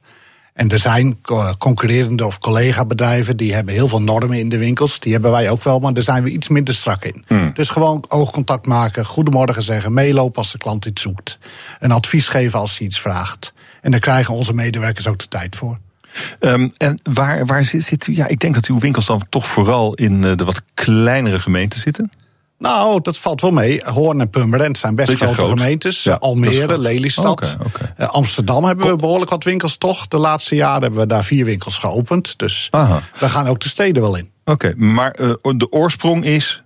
En 0.53 0.69
er 0.69 0.79
zijn 0.79 1.21
co- 1.21 1.53
concurrerende 1.57 2.25
of 2.25 2.37
collega-bedrijven 2.37 3.37
die 3.37 3.53
hebben 3.53 3.73
heel 3.73 3.87
veel 3.87 4.01
normen 4.01 4.37
in 4.39 4.49
de 4.49 4.57
winkels. 4.57 4.99
Die 4.99 5.11
hebben 5.13 5.31
wij 5.31 5.49
ook 5.49 5.63
wel, 5.63 5.79
maar 5.79 5.93
daar 5.93 6.03
zijn 6.03 6.23
we 6.23 6.29
iets 6.29 6.47
minder 6.47 6.73
strak 6.73 7.03
in. 7.03 7.25
Dus 7.53 7.69
gewoon 7.69 8.03
oogcontact 8.07 8.65
maken, 8.65 9.05
goedemorgen 9.05 9.61
zeggen, 9.63 9.93
meelopen 9.93 10.37
als 10.37 10.51
de 10.51 10.57
klant 10.57 10.85
iets 10.85 11.01
zoekt. 11.01 11.37
Een 11.79 11.91
advies 11.91 12.27
geven 12.27 12.59
als 12.59 12.77
hij 12.77 12.87
iets 12.87 12.99
vraagt. 12.99 13.53
En 13.81 13.91
daar 13.91 13.99
krijgen 13.99 14.33
onze 14.33 14.53
medewerkers 14.53 15.07
ook 15.07 15.19
de 15.19 15.27
tijd 15.27 15.55
voor. 15.55 15.77
Ehm, 16.39 16.67
en 16.77 16.99
waar, 17.03 17.45
waar 17.45 17.65
zit, 17.65 17.83
zit 17.83 18.07
u? 18.07 18.15
Ja, 18.15 18.27
ik 18.27 18.39
denk 18.39 18.55
dat 18.55 18.65
uw 18.65 18.79
winkels 18.79 19.05
dan 19.05 19.25
toch 19.29 19.47
vooral 19.47 19.93
in 19.93 20.23
eh, 20.23 20.35
de 20.35 20.45
wat 20.45 20.61
kleinere 20.73 21.39
gemeenten 21.39 21.79
zitten. 21.79 22.11
Nou, 22.57 23.01
dat 23.01 23.17
valt 23.17 23.41
wel 23.41 23.51
mee. 23.51 23.81
Hoorn 23.83 24.19
en 24.19 24.29
Purmerend 24.29 24.77
zijn 24.77 24.95
best 24.95 25.13
grote 25.13 25.33
groot. 25.33 25.49
gemeentes. 25.49 26.03
Ja, 26.03 26.13
Almere, 26.13 26.67
groot. 26.67 26.77
Lelystad. 26.77 27.57
Eh, 27.95 28.09
Amsterdam 28.09 28.63
hebben 28.63 28.87
we 28.87 28.95
behoorlijk 28.95 29.31
wat 29.31 29.43
winkels 29.43 29.77
toch. 29.77 30.07
De 30.07 30.17
laatste 30.17 30.55
jaren 30.55 30.81
hebben 30.81 30.99
we 30.99 31.07
daar 31.07 31.23
vier 31.23 31.45
winkels 31.45 31.77
geopend. 31.77 32.39
Dus 32.39 32.67
Aha. 32.71 33.01
we 33.19 33.29
gaan 33.29 33.47
ook 33.47 33.59
de 33.59 33.69
steden 33.69 34.01
wel 34.01 34.15
in. 34.15 34.29
Oké, 34.45 34.73
maar 34.75 35.11
eh, 35.11 35.33
de 35.41 35.71
oorsprong 35.71 36.25
is. 36.25 36.63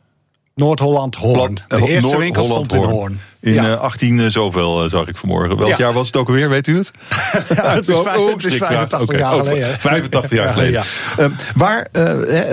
Noord-Holland, 0.56 1.16
Hoorn. 1.16 1.58
De 1.68 1.78
eerste 1.88 2.18
winkel 2.18 2.48
Noord-Holland, 2.48 2.66
stond 2.72 2.84
in 2.84 2.90
Hoorn. 2.90 3.20
In 3.40 3.54
Ja. 3.54 3.72
eh, 3.72 3.80
18 3.80 4.20
eh, 4.20 4.26
zoveel 4.28 4.84
eh, 4.84 4.90
zag 4.90 5.08
ik 5.08 5.18
vanmorgen. 5.18 5.58
Welk 5.58 5.70
Ja. 5.70 5.76
jaar 5.78 5.94
was 5.94 6.08
het 6.08 6.16
ook 6.16 6.28
alweer, 6.28 6.50
weet 6.50 6.68
u 6.68 6.78
het? 6.78 6.92
Ja, 7.56 7.74
het 7.74 7.88
is 7.88 7.96
Oh, 7.96 8.04
vijf- 8.04 8.18
oh, 8.18 8.28
het 8.28 8.36
is 8.38 8.44
strikvraag. 8.44 8.70
85 8.72 9.02
Oké. 9.10 9.18
jaar 9.18 9.34
Oh, 9.34 9.40
geleden. 9.40 9.80
85 9.80 10.32
jaar 10.32 10.46
Ja, 10.46 10.52
geleden. 10.52 10.84
ja. 11.18 11.30
Waar, 11.56 11.88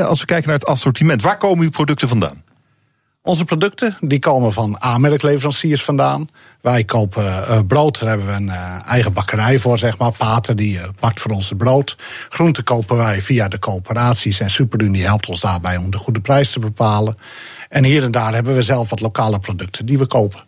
als 0.07 0.21
we 0.21 0.27
kijken 0.27 0.49
naar 0.49 0.59
het 0.59 0.67
assortiment, 0.69 1.23
waar 1.23 1.37
komen 1.37 1.65
uw 1.65 1.71
producten 1.71 2.09
vandaan? 2.09 2.43
Onze 3.23 3.45
producten 3.45 3.97
die 4.01 4.19
komen 4.19 4.53
van 4.53 4.81
aanmerkleveranciers 4.81 5.85
vandaan. 5.85 6.29
Wij 6.61 6.85
kopen 6.85 7.47
eh, 7.47 7.61
brood, 7.67 7.99
daar 7.99 8.09
hebben 8.09 8.27
we 8.27 8.33
een 8.33 8.49
eh, 8.49 8.87
eigen 8.87 9.13
bakkerij 9.13 9.59
voor, 9.59 9.79
zeg 9.79 9.99
maar. 9.99 10.13
Pater 10.13 10.57
die 10.57 10.79
eh, 10.79 10.89
bakt 11.01 11.21
voor 11.21 11.31
ons 11.31 11.49
het 11.49 11.59
brood. 11.59 11.97
Groenten 12.29 12.65
kopen 12.65 12.97
wij 12.97 13.21
via 13.21 13.49
de 13.49 13.59
coöperaties. 13.59 14.41
En 14.41 14.51
Superunie 14.51 15.05
helpt 15.05 15.29
ons 15.29 15.41
daarbij 15.41 15.77
om 15.77 15.91
de 15.91 15.99
goede 15.99 16.21
prijs 16.21 16.53
te 16.53 16.59
bepalen. 16.59 17.17
En 17.69 17.85
hier 17.85 18.03
en 18.03 18.11
daar 18.11 18.35
hebben 18.35 18.55
we 18.55 18.63
zelf 18.63 18.91
wat 18.91 19.01
lokale 19.01 19.39
producten 19.39 19.87
die 19.87 19.99
we 19.99 20.07
kopen. 20.07 20.45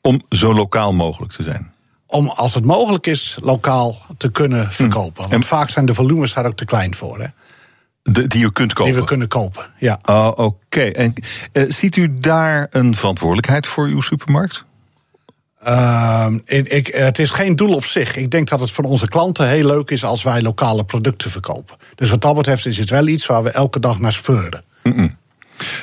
Om 0.00 0.20
zo 0.28 0.54
lokaal 0.54 0.92
mogelijk 0.92 1.32
te 1.32 1.42
zijn. 1.42 1.72
Om 2.06 2.28
als 2.28 2.54
het 2.54 2.64
mogelijk 2.64 3.06
is 3.06 3.36
lokaal 3.40 3.96
te 4.16 4.30
kunnen 4.30 4.72
verkopen. 4.72 5.30
Want 5.30 5.46
vaak 5.46 5.70
zijn 5.70 5.86
de 5.86 5.94
volumes 5.94 6.32
daar 6.32 6.46
ook 6.46 6.56
te 6.56 6.64
klein 6.64 6.94
voor. 6.94 7.20
Hè, 7.20 7.26
De, 8.02 8.26
die 8.26 8.44
u 8.44 8.50
kunt 8.50 8.72
kopen. 8.72 8.92
die 8.92 9.00
we 9.00 9.06
kunnen 9.06 9.28
kopen. 9.28 9.64
Ja. 9.78 9.98
Oh, 10.02 10.32
Oké. 10.36 10.80
En 10.80 11.14
eh, 11.52 11.64
ziet 11.68 11.96
u 11.96 12.14
daar 12.20 12.66
een 12.70 12.94
verantwoordelijkheid 12.94 13.66
voor 13.66 13.86
uw 13.86 14.00
supermarkt? 14.00 14.64
Ehm, 15.58 16.38
ik, 16.44 16.68
ik, 16.68 16.86
het 16.86 17.18
is 17.18 17.30
geen 17.30 17.56
doel 17.56 17.74
op 17.74 17.84
zich. 17.84 18.16
Ik 18.16 18.30
denk 18.30 18.48
dat 18.48 18.60
het 18.60 18.70
voor 18.70 18.84
onze 18.84 19.08
klanten 19.08 19.48
heel 19.48 19.66
leuk 19.66 19.90
is 19.90 20.04
als 20.04 20.22
wij 20.22 20.42
lokale 20.42 20.84
producten 20.84 21.30
verkopen. 21.30 21.76
Dus 21.94 22.10
wat 22.10 22.20
dat 22.20 22.34
betreft 22.34 22.66
is 22.66 22.78
het 22.78 22.90
wel 22.90 23.06
iets 23.06 23.26
waar 23.26 23.42
we 23.42 23.50
elke 23.50 23.80
dag 23.80 23.98
naar 23.98 24.12
speuren. 24.12 24.64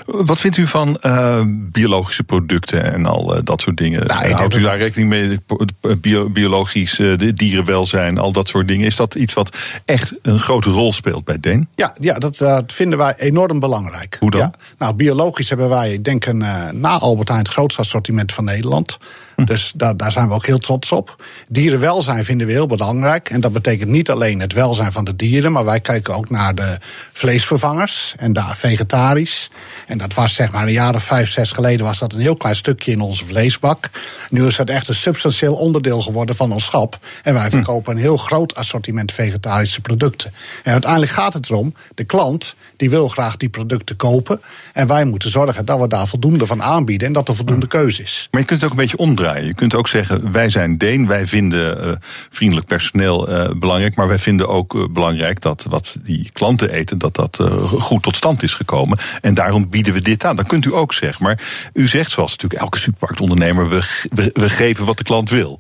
Wat 0.06 0.40
vindt 0.40 0.58
u 0.58 0.68
van 0.68 0.98
eh, 0.98 1.42
biologische 1.48 2.24
producten 2.24 2.94
en 2.94 3.06
al 3.06 3.36
eh, 3.36 3.42
dat 3.44 3.62
soort 3.62 3.78
dingen? 3.78 4.08
Nou, 4.08 4.20
ik 4.20 4.26
denk 4.26 4.38
Houdt 4.38 4.56
u 4.56 4.62
daar 4.62 4.78
rekening 4.78 5.10
mee? 5.10 5.40
Eh, 5.82 5.92
Bio, 5.98 6.30
biologisch 6.30 6.96
de 6.96 7.34
dierenwelzijn, 7.34 8.18
al 8.18 8.32
dat 8.32 8.48
soort 8.48 8.68
dingen. 8.68 8.86
Is 8.86 8.96
dat 8.96 9.16
iets 9.16 9.34
wat 9.34 9.58
echt 9.86 10.14
een 10.22 10.40
grote 10.40 10.70
rol 10.70 10.94
speelt 10.94 11.24
bij 11.24 11.40
Deen? 11.40 11.68
Ja, 11.76 11.96
ja 12.00 12.18
dat, 12.18 12.44
vinden 12.66 12.98
wij 12.98 13.14
enorm 13.18 13.60
belangrijk. 13.60 14.18
Hoe 14.20 14.32
dan? 14.32 14.40
Ja. 14.40 14.52
Nou, 14.78 14.94
biologisch 14.94 15.50
hebben 15.50 15.70
wij, 15.70 15.94
ik 15.94 16.04
denk, 16.04 16.26
een, 16.26 16.42
eh, 16.42 16.70
na 16.72 17.00
Albert 17.00 17.28
Heijn 17.28 17.44
het 17.44 17.52
grootste 17.54 17.82
assortiment 17.82 18.32
van 18.32 18.44
Nederland. 18.44 18.98
Hm. 19.40 19.46
Dus 19.46 19.72
daar, 19.76 19.98
daar 19.98 20.12
zijn 20.12 20.28
we 20.28 20.34
ook 20.34 20.46
heel 20.46 20.58
trots 20.58 20.92
op. 20.92 21.24
Dierenwelzijn 21.48 22.26
vinden 22.26 22.48
we 22.48 22.54
heel 22.54 22.68
belangrijk. 22.68 23.30
En 23.30 23.42
dat 23.42 23.54
betekent 23.54 23.90
niet 23.90 24.10
alleen 24.10 24.40
het 24.40 24.54
welzijn 24.54 24.92
van 24.92 25.06
de 25.06 25.16
dieren, 25.16 25.52
maar 25.52 25.66
wij 25.66 25.80
kijken 25.80 26.16
ook 26.16 26.30
naar 26.30 26.56
de 26.56 26.78
vleesvervangers 27.14 28.14
en 28.18 28.34
daar 28.34 28.56
vegetarisch. 28.58 29.50
En 29.88 29.98
dat 29.98 30.14
was 30.14 30.34
zeg 30.34 30.52
maar 30.52 30.64
een 30.64 30.72
jaar 30.72 30.96
of 30.96 31.04
vijf, 31.04 31.30
zes 31.30 31.52
geleden 31.52 31.86
was 31.86 32.00
dat 32.00 32.14
een 32.14 32.20
heel 32.20 32.38
klein 32.38 32.56
stukje 32.56 32.92
in 32.92 33.02
onze 33.02 33.26
vleesbak. 33.26 33.90
Nu 34.30 34.48
is 34.48 34.58
het 34.58 34.70
echt 34.70 34.88
een 34.88 34.96
substantieel 34.96 35.56
onderdeel 35.56 36.02
geworden 36.02 36.36
van 36.36 36.52
ons 36.52 36.66
schap. 36.66 36.98
En 37.24 37.34
wij 37.34 37.50
verkopen 37.50 37.96
een 37.96 38.02
heel 38.02 38.18
groot 38.18 38.56
assortiment 38.56 39.12
vegetarische 39.12 39.82
producten. 39.82 40.34
En 40.64 40.72
uiteindelijk 40.72 41.12
gaat 41.12 41.34
het 41.34 41.50
erom, 41.50 41.74
de 41.96 42.04
klant 42.04 42.56
die 42.80 42.90
wil 42.90 43.08
graag 43.08 43.38
die 43.38 43.50
producten 43.50 43.96
kopen. 43.96 44.42
En 44.74 44.88
wij 44.88 45.06
moeten 45.06 45.30
zorgen 45.30 45.66
dat 45.66 45.80
we 45.80 45.88
daar 45.88 46.08
voldoende 46.08 46.46
van 46.46 46.64
aanbieden 46.64 47.08
en 47.08 47.14
dat 47.14 47.28
er 47.28 47.36
voldoende 47.36 47.68
keuze 47.68 48.02
is. 48.02 48.28
Maar 48.32 48.42
je 48.42 48.48
kunt 48.48 48.62
het 48.62 48.72
ook 48.72 48.78
een 48.78 48.84
beetje 48.84 48.98
omdraaien. 48.98 49.46
Je 49.46 49.54
kunt 49.54 49.76
ook 49.76 49.88
zeggen, 49.88 50.32
wij 50.32 50.50
zijn 50.50 50.78
Deen, 50.78 51.08
wij 51.08 51.28
vinden 51.28 51.84
eh, 51.84 51.92
vriendelijk 52.30 52.68
personeel 52.68 53.28
eh, 53.28 53.50
belangrijk. 53.56 53.96
Maar 53.96 54.08
wij 54.08 54.20
vinden 54.20 54.48
ook 54.48 54.76
eh, 54.76 54.84
belangrijk 54.90 55.42
dat 55.42 55.66
wat 55.70 55.96
die 56.04 56.30
klanten 56.34 56.72
eten, 56.72 56.98
dat 56.98 57.16
dat 57.16 57.38
goed 57.80 58.04
tot 58.04 58.16
stand 58.16 58.44
is 58.44 58.54
gekomen. 58.54 58.98
En 59.22 59.34
daarom 59.34 59.70
bieden 59.70 59.94
we 59.94 60.02
dit 60.02 60.26
aan. 60.26 60.36
Dat 60.36 60.48
kunt 60.48 60.66
u 60.66 60.74
ook 60.74 60.94
zeggen. 60.94 61.24
Maar 61.24 61.42
u 61.74 61.88
zegt 61.88 62.12
zoals 62.12 62.32
natuurlijk 62.32 62.62
elke 62.62 62.78
supermarktondernemer, 62.78 63.70
we, 63.70 64.08
we, 64.10 64.30
we 64.34 64.50
geven 64.50 64.86
wat 64.86 64.98
de 64.98 65.04
klant 65.04 65.30
wil. 65.30 65.60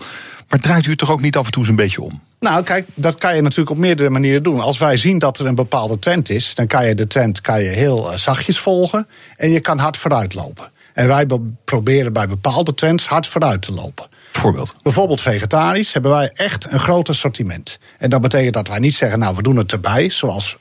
Maar 0.50 0.60
draait 0.60 0.86
u 0.86 0.90
het 0.90 1.00
toch 1.00 1.12
ook 1.12 1.22
niet 1.22 1.38
af 1.38 1.46
en 1.46 1.52
toe 1.52 1.62
eens 1.62 1.70
een 1.70 1.76
beetje 1.76 2.02
om? 2.02 2.22
Nou, 2.40 2.64
kijk, 2.64 2.88
dat 2.94 3.16
kan 3.16 3.36
je 3.36 3.42
natuurlijk 3.42 3.70
op 3.70 3.78
meerdere 3.78 4.10
manieren 4.10 4.44
doen. 4.44 4.60
Als 4.60 4.78
wij 4.78 4.98
zien 4.98 5.18
dat 5.18 5.40
er 5.40 5.46
een 5.46 5.56
bepaalde 5.56 6.00
trend 6.00 6.30
is, 6.30 6.56
dan 6.56 6.68
kan 6.68 6.86
je 6.88 6.96
de 6.96 7.08
trend 7.08 7.42
kan 7.42 7.64
je 7.64 7.70
heel 7.70 8.12
eh, 8.12 8.18
zachtjes 8.18 8.60
volgen 8.60 9.08
en 9.38 9.50
je 9.50 9.60
kan 9.60 9.78
hard 9.80 9.98
vooruit 9.98 10.34
lopen. 10.34 10.72
En 10.94 11.08
wij 11.08 11.26
be- 11.26 11.52
proberen 11.64 12.14
bij 12.14 12.28
bepaalde 12.28 12.74
trends 12.74 13.08
hard 13.08 13.28
vooruit 13.28 13.62
te 13.62 13.74
lopen. 13.74 14.06
Voorbeeld. 14.32 14.76
Bijvoorbeeld 14.84 15.22
vegetarisch 15.22 15.94
hebben 15.94 16.12
wij 16.12 16.32
echt 16.34 16.72
een 16.72 16.80
groot 16.80 17.10
assortiment. 17.10 17.80
En 17.98 18.10
dat 18.10 18.22
betekent 18.22 18.54
dat 18.54 18.68
wij 18.68 18.80
niet 18.80 18.96
zeggen, 18.96 19.20
nou, 19.20 19.36
we 19.36 19.42
doen 19.44 19.58
het 19.58 19.72
erbij, 19.72 20.10
zoals 20.10 20.58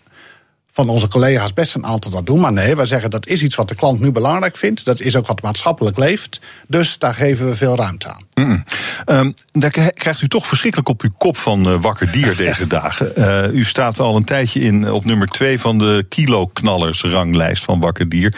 van 0.78 0.88
onze 0.88 1.08
collega's 1.08 1.52
best 1.52 1.74
een 1.74 1.86
aantal 1.86 2.10
dat 2.10 2.26
doen. 2.26 2.40
Maar 2.40 2.52
nee, 2.52 2.76
wij 2.76 2.86
zeggen 2.86 3.10
dat 3.10 3.26
is 3.26 3.42
iets 3.42 3.54
wat 3.54 3.68
de 3.68 3.74
klant 3.74 4.00
nu 4.00 4.12
belangrijk 4.12 4.56
vindt. 4.56 4.84
Dat 4.84 5.00
is 5.00 5.16
ook 5.16 5.26
wat 5.26 5.42
maatschappelijk 5.42 5.98
leeft. 5.98 6.40
Dus 6.66 6.98
daar 6.98 7.14
geven 7.14 7.48
we 7.48 7.56
veel 7.56 7.76
ruimte 7.76 8.08
aan. 8.08 8.26
Mm. 8.34 8.64
Daar 9.52 9.70
krijgt 9.92 10.22
u 10.22 10.28
toch 10.28 10.46
verschrikkelijk 10.46 10.88
op 10.88 11.02
uw 11.02 11.10
kop 11.18 11.36
van 11.36 11.66
eh, 11.68 11.80
Wakker 11.80 12.12
Dier 12.12 12.36
deze 12.46 12.66
dagen. 12.66 13.16
Eh, 13.16 13.54
u 13.54 13.64
staat 13.64 14.00
al 14.00 14.16
een 14.16 14.24
tijdje 14.24 14.60
in 14.60 14.92
op 14.92 15.04
nummer 15.04 15.28
2 15.28 15.60
van 15.60 15.78
de 15.78 16.06
kiloknallers 16.08 17.02
ranglijst 17.02 17.64
van 17.64 17.80
Wakker 17.80 18.08
Dier. 18.08 18.34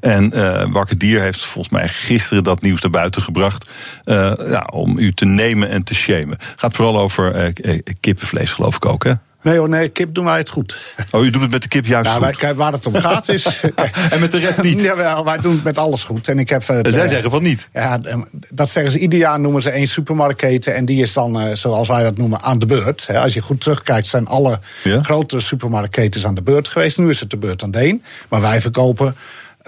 En 0.00 0.32
eh, 0.32 0.72
Wakker 0.72 0.98
Dier 0.98 1.20
heeft 1.20 1.44
volgens 1.44 1.74
mij 1.74 1.88
gisteren 1.88 2.44
dat 2.44 2.60
nieuws 2.62 2.80
naar 2.80 2.90
buiten 2.90 3.22
gebracht. 3.22 3.70
eh, 4.04 4.32
ja, 4.46 4.68
om 4.72 4.98
u 4.98 5.12
te 5.12 5.24
nemen 5.24 5.68
en 5.68 5.82
te 5.82 5.94
shamen. 5.94 6.36
Gaat 6.56 6.74
vooral 6.76 6.98
over 6.98 7.32
eh, 7.34 7.74
eh, 7.74 7.80
kippenvlees, 8.00 8.50
geloof 8.50 8.76
ik 8.76 8.86
ook, 8.86 9.04
hè? 9.04 9.12
Nee 9.42 9.58
hoor, 9.58 9.68
nee, 9.68 9.88
kip 9.88 10.14
doen 10.14 10.24
wij 10.24 10.38
het 10.38 10.48
goed. 10.48 10.94
Oh, 11.10 11.24
u 11.24 11.30
doet 11.30 11.42
het 11.42 11.50
met 11.50 11.62
de 11.62 11.68
kip 11.68 11.86
juist 11.86 12.04
Nou, 12.10 12.16
goed. 12.16 12.26
wij, 12.26 12.34
kijk, 12.36 12.56
waar 12.56 12.72
het 12.72 12.86
om 12.86 12.94
gaat 12.94 13.28
is... 13.28 13.46
En 14.10 14.20
met 14.20 14.30
de 14.30 14.38
rest 14.38 14.62
niet. 14.62 14.80
Jawel, 14.80 15.24
wij 15.24 15.36
doen 15.38 15.52
het 15.54 15.64
met 15.64 15.78
alles 15.78 16.04
goed. 16.04 16.28
En 16.28 16.38
ik 16.38 16.48
heb 16.48 16.66
het, 16.66 16.86
En 16.86 16.92
zij 16.92 17.04
eh, 17.04 17.10
zeggen 17.10 17.30
van 17.30 17.42
niet. 17.42 17.68
Ja, 17.72 17.98
eh, 18.02 18.18
dat 18.54 18.68
zeggen 18.68 18.92
ze 18.92 18.98
ieder 18.98 19.18
jaar 19.18 19.40
noemen 19.40 19.62
ze 19.62 19.70
één 19.70 19.86
supermarktketen. 19.86 20.74
En 20.74 20.84
die 20.84 21.02
is 21.02 21.12
dan, 21.12 21.40
eh, 21.40 21.54
zoals 21.54 21.88
wij 21.88 22.02
dat 22.02 22.16
noemen, 22.16 22.40
aan 22.40 22.58
de 22.58 22.66
beurt. 22.66 23.06
Als 23.14 23.34
je 23.34 23.40
goed 23.40 23.60
terugkijkt, 23.60 24.06
zijn 24.06 24.26
alle 24.26 24.58
Ja. 24.84 25.02
grotere 25.02 25.40
supermarktketens 25.40 26.26
aan 26.26 26.34
de 26.34 26.42
beurt 26.42 26.68
geweest. 26.68 26.98
Nu 26.98 27.10
is 27.10 27.20
het 27.20 27.30
de 27.30 27.36
beurt 27.36 27.62
aan 27.62 27.70
Deen. 27.70 28.02
Maar 28.28 28.40
wij 28.40 28.60
verkopen 28.60 29.16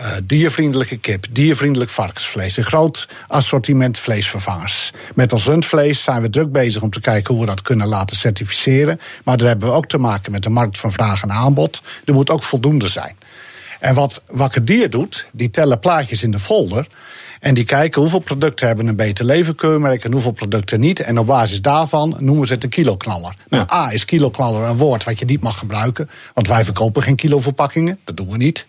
eh, 0.01 0.13
diervriendelijke 0.25 0.97
kip, 0.97 1.27
diervriendelijk 1.31 1.91
varkensvlees. 1.91 2.57
Een 2.57 2.65
groot 2.65 3.09
assortiment 3.27 3.99
vleesvervangers. 3.99 4.93
Met 5.15 5.33
ons 5.33 5.45
rundvlees 5.45 6.03
zijn 6.03 6.23
we 6.23 6.31
druk 6.31 6.53
bezig 6.53 6.83
om 6.83 6.91
te 6.91 7.01
kijken 7.01 7.35
hoe 7.35 7.43
we 7.43 7.51
dat 7.51 7.63
kunnen 7.63 7.87
laten 7.87 8.17
certificeren. 8.17 9.01
Maar 9.25 9.37
daar 9.37 9.49
hebben 9.49 9.69
we 9.69 9.75
ook 9.75 9.87
te 9.87 9.99
maken 9.99 10.33
met 10.33 10.43
de 10.43 10.49
markt 10.49 10.79
van 10.79 10.93
vraag 10.93 11.23
en 11.23 11.33
aanbod. 11.33 11.83
Er 12.05 12.15
moet 12.15 12.31
ook 12.31 12.43
voldoende 12.43 12.89
zijn. 12.89 13.17
En 13.81 13.95
wat 13.95 14.23
Wakker 14.27 14.65
Dier 14.65 14.91
doet, 14.91 15.27
die 15.33 15.51
tellen 15.51 15.79
plaatjes 15.79 16.23
in 16.23 16.31
de 16.31 16.39
folder. 16.39 16.87
En 17.41 17.55
die 17.55 17.65
kijken 17.65 18.01
hoeveel 18.01 18.19
producten 18.19 18.67
hebben 18.67 18.87
een 18.87 18.97
beter 18.97 19.25
levenkeurmerk 19.25 20.05
en 20.05 20.13
hoeveel 20.13 20.33
producten 20.33 20.81
niet. 20.81 21.01
En 21.01 21.19
op 21.19 21.27
basis 21.27 21.63
daarvan 21.63 22.17
noemen 22.19 22.47
ze 22.47 22.53
het 22.53 22.65
een 22.65 22.71
kiloknaller. 22.71 23.35
Nou, 23.49 23.67
A 23.73 23.93
is 23.93 24.05
kiloknaller 24.05 24.69
een 24.69 24.77
woord 24.77 25.05
wat 25.05 25.19
je 25.19 25.25
niet 25.25 25.43
mag 25.43 25.59
gebruiken. 25.59 26.11
Want 26.35 26.49
wij 26.49 26.65
verkopen 26.65 27.03
geen 27.03 27.17
kiloverpakkingen. 27.17 27.99
Dat 28.05 28.17
doen 28.17 28.31
we 28.31 28.37
niet. 28.37 28.67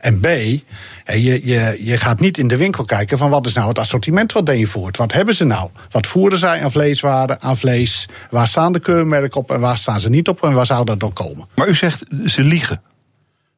En 0.00 0.20
B, 0.20 0.26
je, 0.26 1.40
je, 1.44 1.78
je 1.80 1.96
gaat 1.96 2.20
niet 2.20 2.38
in 2.38 2.48
de 2.48 2.56
winkel 2.56 2.84
kijken 2.84 3.18
van 3.18 3.30
wat 3.30 3.46
is 3.46 3.52
nou 3.52 3.68
het 3.68 3.78
assortiment 3.78 4.32
wat 4.32 4.46
Deen 4.46 4.66
voert. 4.66 4.96
Wat 4.96 5.12
hebben 5.12 5.34
ze 5.34 5.44
nou? 5.44 5.70
Wat 5.90 6.06
voeren 6.06 6.38
zij 6.38 6.62
aan 6.62 6.72
vleeswaren, 6.72 7.40
aan 7.40 7.56
vlees? 7.56 8.08
Waar 8.30 8.46
staan 8.46 8.72
de 8.72 8.80
keurmerken 8.80 9.40
op 9.40 9.50
en 9.50 9.60
waar 9.60 9.78
staan 9.78 10.00
ze 10.00 10.08
niet 10.08 10.28
op? 10.28 10.42
En 10.42 10.52
waar 10.52 10.66
zou 10.66 10.84
dat 10.84 11.00
dan 11.00 11.12
komen? 11.12 11.48
Maar 11.54 11.68
u 11.68 11.74
zegt, 11.74 12.04
ze 12.26 12.42
liegen. 12.42 12.82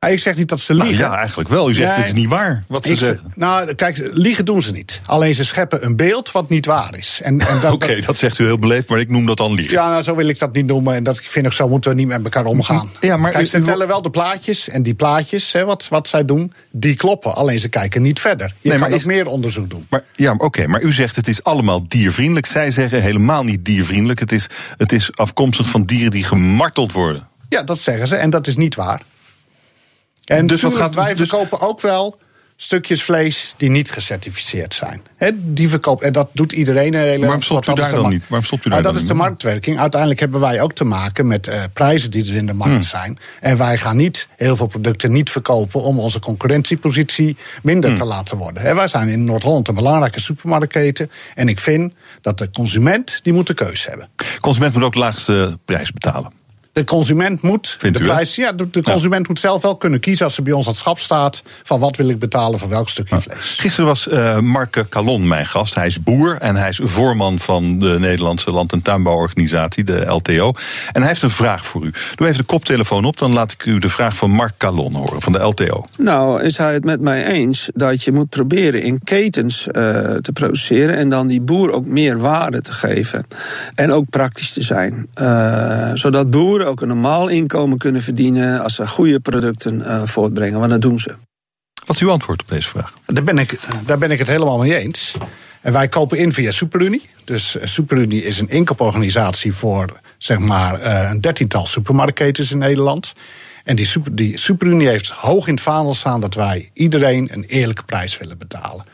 Ah, 0.05 0.11
Ik 0.11 0.19
zeg 0.19 0.37
niet 0.37 0.49
dat 0.49 0.61
ze 0.61 0.75
Nou, 0.75 0.89
liegen. 0.89 1.05
ja, 1.09 1.17
eigenlijk 1.17 1.49
wel. 1.49 1.71
U 1.71 1.75
zegt 1.75 1.97
het 1.97 2.05
is 2.07 2.13
niet 2.13 2.29
waar 2.29 2.63
wat 2.67 2.85
ze 2.87 2.93
Ik 2.93 2.99
zeg- 2.99 3.09
zeggen. 3.09 3.33
nou, 3.35 3.75
kijk, 3.75 4.11
liegen 4.13 4.45
doen 4.45 4.63
ze 4.63 4.73
niet. 4.73 5.01
Alleen 5.07 5.35
ze 5.35 5.45
scheppen 5.45 5.85
een 5.85 5.97
beeld 5.97 6.33
wat 6.33 6.49
niet 6.49 6.67
waar 6.67 6.97
is. 6.97 7.21
En, 7.23 7.41
en 7.41 7.73
Oké, 7.73 8.01
dat 8.01 8.19
zegt 8.19 8.39
u 8.39 8.45
heel 8.45 8.59
beleefd, 8.59 8.89
maar 8.89 8.99
ik 8.99 9.09
noem 9.11 9.27
dat 9.27 9.37
dan 9.37 9.55
liegen. 9.55 9.75
Ja, 9.77 9.89
nou, 9.89 10.03
zo 10.03 10.15
wil 10.17 10.29
ik 10.29 10.39
dat 10.39 10.53
niet 10.53 10.67
noemen. 10.67 10.95
En 10.95 11.03
dat 11.03 11.17
ik 11.19 11.23
vind 11.31 11.47
ook 11.47 11.53
zo 11.53 11.69
moeten 11.69 11.91
we 11.91 11.97
niet 11.97 12.07
met 12.07 12.23
elkaar 12.25 12.45
omgaan. 12.45 12.91
Ja, 13.01 13.17
maar 13.17 13.31
Kijk, 13.31 13.47
ze 13.47 13.61
tellen 13.63 13.87
wel 13.87 14.03
de 14.03 14.11
plaatjes. 14.11 14.69
En 14.69 14.83
die 14.83 14.95
plaatjes, 14.95 15.53
hè, 15.53 15.65
wat, 15.65 15.87
wat 15.89 16.09
zij 16.09 16.25
doen, 16.25 16.53
die 16.71 16.95
kloppen. 16.95 17.35
Alleen 17.35 17.61
ze 17.61 17.69
kijken 17.69 18.03
niet 18.03 18.21
verder. 18.21 18.55
Je 18.61 18.69
Nee, 18.69 18.79
maar 18.79 18.89
kan 18.89 18.99
is- 18.99 19.05
meer 19.05 19.27
onderzoek 19.27 19.71
doen. 19.71 19.87
Maar, 19.89 20.03
ja, 20.15 20.35
oké, 20.39 20.67
maar 20.67 20.83
u 20.83 20.93
zegt 20.93 21.17
het 21.17 21.29
is 21.29 21.45
allemaal 21.45 21.85
diervriendelijk. 21.89 22.47
Zij 22.47 22.71
zeggen 22.71 23.03
helemaal 23.03 23.45
niet 23.45 23.65
diervriendelijk. 23.65 24.21
Het 24.21 24.33
is, 24.33 24.47
het 24.77 24.93
is 24.93 25.11
afkomstig 25.17 25.69
van 25.69 25.85
dieren 25.85 26.11
die 26.11 26.25
gemarteld 26.25 26.93
worden. 26.93 27.27
Ja, 27.49 27.63
dat 27.63 27.79
zeggen 27.79 28.07
ze. 28.09 28.17
En 28.17 28.31
dat 28.31 28.47
is 28.47 28.57
niet 28.57 28.75
waar. 28.75 29.03
En 30.39 30.47
Dus 30.47 30.63
wat 30.63 30.75
gaat- 30.75 30.95
wij 30.95 31.15
dus- 31.15 31.29
verkopen 31.29 31.61
ook 31.61 31.81
wel 31.81 32.19
stukjes 32.57 33.03
vlees 33.03 33.55
die 33.57 33.71
niet 33.71 33.91
gecertificeerd 33.91 34.75
zijn. 34.75 35.03
Die 35.35 35.69
verkoop, 35.69 36.03
en 36.03 36.13
dat 36.13 36.29
doet 36.33 36.53
iedereen. 36.53 36.91
Nederland, 36.91 37.21
waarom 37.23 37.43
stopt 37.43 37.65
u 37.65 37.67
dat 37.67 37.77
daar 37.77 37.89
de 37.91 37.97
dan 37.97 38.11
niet? 38.11 38.23
Waarom 38.29 38.47
stopt 38.47 38.65
u 38.65 38.69
Nou, 38.69 38.83
daar 38.83 38.93
dat 38.93 39.01
dan 39.03 39.11
is 39.11 39.17
de 39.19 39.25
marktwerking. 39.25 39.79
Uiteindelijk 39.79 40.21
hebben 40.21 40.41
wij 40.41 40.61
ook 40.61 40.73
te 40.73 40.85
maken 40.85 41.27
met 41.27 41.47
eh, 41.47 41.63
prijzen 41.73 42.11
die 42.11 42.29
er 42.31 42.35
in 42.37 42.47
de 42.47 42.53
markt 42.55 42.73
Hmm. 42.75 42.83
zijn. 42.83 43.19
En 43.41 43.57
wij 43.57 43.79
gaan 43.79 43.97
niet 43.97 44.29
heel 44.37 44.57
veel 44.57 44.67
producten 44.67 45.13
niet 45.13 45.31
verkopen 45.31 45.83
om 45.83 45.99
onze 45.99 46.19
concurrentiepositie 46.21 47.37
minder 47.63 47.91
Hmm. 47.91 47.99
te 47.99 48.05
laten 48.05 48.37
worden. 48.37 48.63
Hè, 48.63 48.75
wij 48.75 48.89
zijn 48.89 49.09
in 49.09 49.25
Noord-Holland 49.25 49.69
een 49.69 49.75
belangrijke 49.75 50.21
supermarktketen. 50.21 51.11
En 51.35 51.49
ik 51.49 51.61
vind 51.61 51.93
dat 52.21 52.39
de 52.39 52.51
consument 52.51 53.21
die 53.23 53.33
moet 53.33 53.47
de 53.47 53.55
keuze 53.55 53.89
hebben. 53.89 54.09
Consument 54.41 54.75
moet 54.75 54.83
ook 54.83 54.93
de 54.93 54.99
laagste 54.99 55.59
prijs 55.65 55.93
betalen. 55.93 56.33
De 56.73 56.85
consument 56.85 57.43
moet 57.43 57.77
Vindt 57.79 57.99
de 57.99 58.05
prijs. 58.05 58.35
Ja, 58.35 58.53
de, 58.53 58.71
de 58.71 58.83
consument 58.83 59.29
moet 59.29 59.39
zelf 59.39 59.63
wel 59.63 59.77
kunnen 59.77 60.01
kiezen 60.01 60.25
als 60.25 60.35
ze 60.35 60.43
bij 60.43 60.53
ons 60.53 60.67
aan 60.67 60.73
het 60.73 60.81
schap 60.81 60.99
staat. 60.99 61.43
van 61.63 61.81
wat 61.81 61.97
wil 61.97 62.09
ik 62.09 62.19
betalen 62.19 62.59
voor 62.59 62.69
welk 62.69 62.89
stukje 62.89 63.21
vlees. 63.21 63.57
Gisteren 63.59 63.87
was 63.87 64.09
eh 64.09 64.39
Mark 64.39 64.85
Calon 64.89 65.29
mijn 65.29 65.47
gast. 65.47 65.75
Hij 65.75 65.87
is 65.87 66.03
boer 66.03 66.37
en 66.37 66.57
hij 66.57 66.69
is 66.69 66.81
voorman 66.83 67.39
van 67.39 67.79
de 67.79 67.97
Nederlandse 67.99 68.51
Land- 68.51 68.73
en 68.73 68.83
Tuinbouworganisatie, 68.83 69.85
de 69.85 70.05
LTO. 70.07 70.53
En 70.93 71.01
hij 71.01 71.09
heeft 71.09 71.23
een 71.23 71.31
vraag 71.31 71.67
voor 71.67 71.85
u. 71.85 71.93
Doe 72.15 72.27
even 72.27 72.39
de 72.39 72.45
koptelefoon 72.45 73.05
op, 73.05 73.19
dan 73.19 73.33
laat 73.33 73.53
ik 73.53 73.65
u 73.65 73.79
de 73.79 73.89
vraag 73.89 74.17
van 74.17 74.31
Mark 74.31 74.53
Calon 74.57 74.95
horen 74.95 75.23
van 75.23 75.33
de 75.33 75.39
LTO. 75.39 75.87
Nou, 75.99 76.43
is 76.43 76.57
hij 76.57 76.73
het 76.73 76.85
met 76.85 77.01
mij 77.01 77.25
eens 77.25 77.71
dat 77.75 78.05
je 78.05 78.13
moet 78.13 78.29
proberen 78.29 78.83
in 78.83 79.01
ketens 79.05 79.67
eh, 79.67 79.73
te 80.15 80.31
produceren 80.33 80.97
en 80.97 81.11
dan 81.11 81.27
die 81.27 81.41
boer 81.41 81.73
ook 81.73 81.87
meer 81.87 82.19
waarde 82.19 82.63
te 82.63 82.73
geven. 82.73 83.27
En 83.75 83.93
ook 83.93 84.11
praktisch 84.11 84.53
te 84.53 84.63
zijn. 84.63 85.07
Eh, 85.15 85.91
zodat 85.95 86.31
boeren 86.31 86.62
ook 86.65 86.81
een 86.81 86.89
normaal 86.89 87.29
inkomen 87.29 87.79
kunnen 87.79 88.03
verdienen 88.03 88.63
als 88.63 88.75
ze 88.75 88.87
goede 88.87 89.21
producten 89.21 89.83
eh, 89.83 90.03
voortbrengen, 90.05 90.59
want 90.59 90.71
dat 90.71 90.83
doen 90.83 91.01
ze. 91.01 91.15
Wat 91.87 91.97
is 91.97 92.03
uw 92.03 92.11
antwoord 92.11 92.41
op 92.41 92.49
deze 92.49 92.69
vraag? 92.69 92.93
Daar 93.07 93.25
ben, 93.25 93.39
ik, 93.39 93.59
daar 93.87 93.99
ben 93.99 94.11
ik 94.11 94.19
het 94.19 94.29
helemaal 94.29 94.59
mee 94.59 94.77
eens. 94.77 95.15
En 95.61 95.73
wij 95.73 95.89
kopen 95.89 96.19
in 96.19 96.33
via 96.33 96.51
Superunie. 96.51 97.11
Dus 97.25 97.57
eh, 97.57 97.67
Superunie 97.67 98.25
is 98.25 98.39
een 98.39 98.49
inkooporganisatie 98.49 99.53
voor 99.53 100.01
zeg 100.19 100.39
maar 100.39 100.81
eh, 100.81 101.11
een 101.11 101.21
dertiental 101.21 101.67
supermarktketens 101.67 102.51
in 102.51 102.59
Nederland. 102.59 103.13
En 103.65 103.77
die, 103.77 103.87
super, 103.87 104.15
die 104.15 104.39
Superunie 104.39 104.89
heeft 104.89 105.09
hoog 105.09 105.47
in 105.47 105.55
het 105.55 105.63
vaandel 105.63 105.95
staan 105.95 106.21
dat 106.21 106.35
wij 106.35 106.71
iedereen 106.73 107.29
een 107.33 107.45
eerlijke 107.45 107.85
prijs 107.85 108.19
willen 108.19 108.39
betalen. 108.39 108.85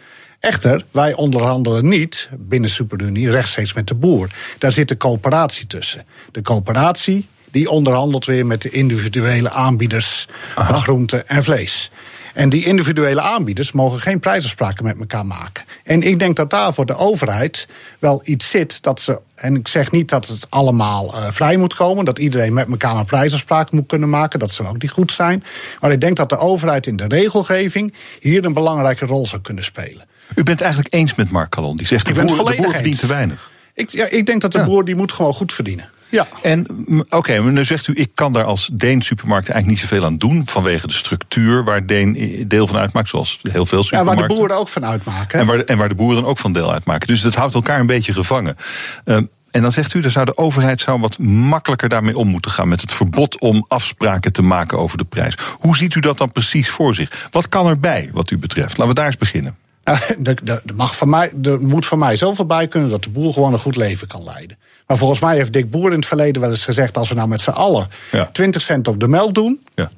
Echter, 0.41 0.85
wij 0.91 1.15
onderhandelen 1.15 1.89
niet 1.89 2.29
binnen 2.39 2.71
Superunie 2.71 3.31
rechtstreeks 3.31 3.73
met 3.73 3.87
de 3.87 3.95
boer. 3.95 4.31
Daar 4.59 4.73
zit 4.73 4.89
de 4.89 4.97
coöperatie 4.97 5.67
tussen. 5.67 6.07
De 6.33 6.43
coöperatie 6.43 7.27
die 7.51 7.71
onderhandelt 7.71 8.25
weer 8.25 8.47
met 8.47 8.63
de 8.63 8.71
individuele 8.71 9.51
aanbieders 9.51 10.27
van 10.55 10.81
groente 10.83 11.17
en 11.17 11.43
vlees. 11.45 11.91
En 12.35 12.49
die 12.49 12.65
individuele 12.65 13.21
aanbieders 13.21 13.73
mogen 13.73 14.01
geen 14.01 14.21
prijsafspraken 14.21 14.85
met 14.85 14.99
elkaar 14.99 15.27
maken. 15.27 15.65
En 15.85 16.03
ik 16.03 16.19
denk 16.19 16.37
dat 16.37 16.51
daar 16.51 16.75
voor 16.75 16.87
de 16.87 16.97
overheid 16.97 17.69
wel 17.99 18.21
iets 18.25 18.51
zit 18.51 18.83
dat 18.83 19.01
ze. 19.01 19.21
En 19.35 19.55
ik 19.57 19.69
zeg 19.69 19.91
niet 19.91 20.09
dat 20.09 20.27
het 20.27 20.47
allemaal 20.51 21.15
eh, 21.15 21.31
vrij 21.31 21.57
moet 21.57 21.75
komen, 21.75 22.05
dat 22.05 22.19
iedereen 22.19 22.53
met 22.53 22.69
elkaar 22.69 22.97
een 22.97 23.05
prijsafspraak 23.05 23.71
moet 23.71 23.87
kunnen 23.87 24.09
maken, 24.09 24.39
dat 24.39 24.51
zou 24.51 24.69
ook 24.69 24.83
niet 24.83 24.91
goed 24.91 25.13
zijn. 25.13 25.45
Maar 25.81 25.93
ik 25.93 26.01
denk 26.01 26.17
dat 26.17 26.29
de 26.29 26.39
overheid 26.39 26.87
in 26.87 26.97
de 26.97 27.05
regelgeving 27.09 27.95
hier 28.21 28.45
een 28.45 28.53
belangrijke 28.53 29.07
rol 29.07 29.27
zou 29.27 29.43
kunnen 29.43 29.65
spelen. 29.65 30.07
U 30.35 30.43
bent 30.43 30.61
eigenlijk 30.61 30.95
eens 30.95 31.15
met 31.15 31.31
Mark 31.31 31.51
Calon. 31.51 31.77
Die 31.77 31.87
zegt 31.87 32.09
Ik 32.09 32.15
de 32.15 32.25
boer, 32.25 32.51
de 32.51 32.57
boer 32.57 32.73
verdient 32.73 32.99
te 32.99 33.07
weinig. 33.07 33.51
Ik, 33.75 33.91
ja, 33.91 34.07
ik 34.11 34.27
denk 34.27 34.41
dat 34.41 34.53
de 34.53 34.59
Ja. 34.59 34.65
boer 34.65 34.85
die 34.85 34.97
moet 34.97 35.13
gewoon 35.13 35.35
goed 35.35 35.53
verdienen. 35.53 35.89
Ja. 36.11 36.27
En 36.43 36.67
oké, 37.09 37.41
maar 37.41 37.53
nu 37.53 37.65
zegt 37.65 37.87
u, 37.87 37.93
ik 37.97 38.11
kan 38.15 38.33
daar 38.33 38.45
als 38.45 38.71
Deen 38.73 39.03
supermarkt 39.03 39.49
eigenlijk 39.49 39.81
niet 39.81 39.91
zoveel 39.91 40.05
aan 40.07 40.17
doen. 40.19 40.43
Vanwege 40.47 40.87
de 40.87 40.93
structuur 40.93 41.65
waar 41.65 41.87
Deen 41.87 42.45
deel 42.49 42.67
van 42.67 42.77
uitmaakt, 42.79 43.09
zoals 43.09 43.39
heel 43.43 43.67
veel 43.67 43.79
ja, 43.79 43.85
supermarkten. 43.85 44.19
waar 44.19 44.29
de 44.29 44.35
boeren 44.35 44.57
ook 44.59 44.69
van 44.69 44.85
uitmaken. 44.87 45.39
En 45.41 45.47
waar, 45.47 45.57
de- 45.57 45.65
en 45.65 45.79
waar 45.79 45.89
de 45.89 45.95
boeren 45.95 46.21
dan 46.23 46.31
ook 46.31 46.39
van 46.39 46.53
deel 46.53 46.73
uitmaken. 46.73 47.07
Dus 47.09 47.21
dat 47.21 47.35
houdt 47.35 47.55
elkaar 47.55 47.81
een 47.81 47.87
beetje 47.87 48.13
gevangen. 48.13 48.57
Ehm, 49.05 49.25
en 49.51 49.63
dan 49.63 49.73
zegt 49.73 49.95
u, 49.95 50.01
dan 50.01 50.11
zou 50.11 50.25
de 50.25 50.37
overheid 50.37 50.81
zou 50.81 51.01
wat 51.01 51.19
makkelijker 51.19 51.89
daarmee 51.89 52.19
om 52.19 52.29
moeten 52.29 52.51
gaan. 52.51 52.69
Met 52.69 52.81
het 52.81 52.93
verbod 52.93 53.41
om 53.41 53.65
afspraken 53.69 54.33
te 54.33 54.43
maken 54.43 54.79
over 54.79 54.99
de 54.99 55.05
prijs. 55.05 55.35
Hoe 55.59 55.77
ziet 55.77 55.95
u 55.95 56.01
dat 56.01 56.19
dan 56.19 56.33
precies 56.33 56.69
voor 56.71 56.95
zich? 56.95 57.29
Wat 57.31 57.49
kan 57.49 57.67
erbij, 57.67 58.09
wat 58.13 58.31
u 58.31 58.39
betreft? 58.39 58.69
Laten 58.69 58.87
we 58.89 58.95
daar 58.95 59.07
eens 59.07 59.17
beginnen. 59.17 59.57
Er, 59.89 60.37
er- 60.45 60.63
er 60.67 60.75
mag 60.77 60.97
van 60.97 61.09
mij, 61.09 61.33
er 61.43 61.61
moet 61.61 61.87
van 61.87 61.99
mij 61.99 62.17
zoveel 62.17 62.47
bij 62.47 62.69
kunnen 62.69 62.91
dat 62.91 63.03
de 63.03 63.11
boer 63.11 63.33
gewoon 63.33 63.53
een 63.53 63.59
goed 63.59 63.77
leven 63.77 64.09
kan 64.09 64.25
leiden. 64.25 64.57
Maar 64.89 64.97
volgens 64.97 65.21
mij 65.21 65.37
heeft 65.37 65.53
Dick 65.53 65.71
Boer 65.71 65.91
in 65.91 65.97
het 65.97 66.07
verleden 66.07 66.43
wel 66.43 66.51
eens 66.51 66.65
gezegd: 66.65 66.97
als 66.97 67.09
we 67.09 67.15
nou 67.15 67.29
met 67.29 67.41
z'n 67.41 67.51
allen 67.51 67.89
Ja. 68.11 68.29
20 68.33 68.63
cent 68.63 68.89
op 68.89 69.01
de 69.01 69.09
melk 69.09 69.35
doen. 69.35 69.67
Ja. 69.75 69.91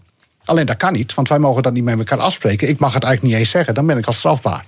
Alleen 0.45 0.67
dat 0.67 0.77
kan 0.77 0.93
niet, 0.93 1.15
want 1.15 1.29
wij 1.29 1.39
mogen 1.39 1.63
dat 1.63 1.73
niet 1.73 1.85
met 1.85 1.99
elkaar 1.99 2.19
afspreken. 2.19 2.69
Ik 2.69 2.79
mag 2.79 2.95
het 2.95 3.05
eigenlijk 3.05 3.33
niet 3.33 3.43
eens 3.43 3.53
zeggen, 3.53 3.75
dan 3.75 3.87
ben 3.87 3.99
ik 3.99 4.07
al 4.07 4.13
strafbaar. 4.13 4.65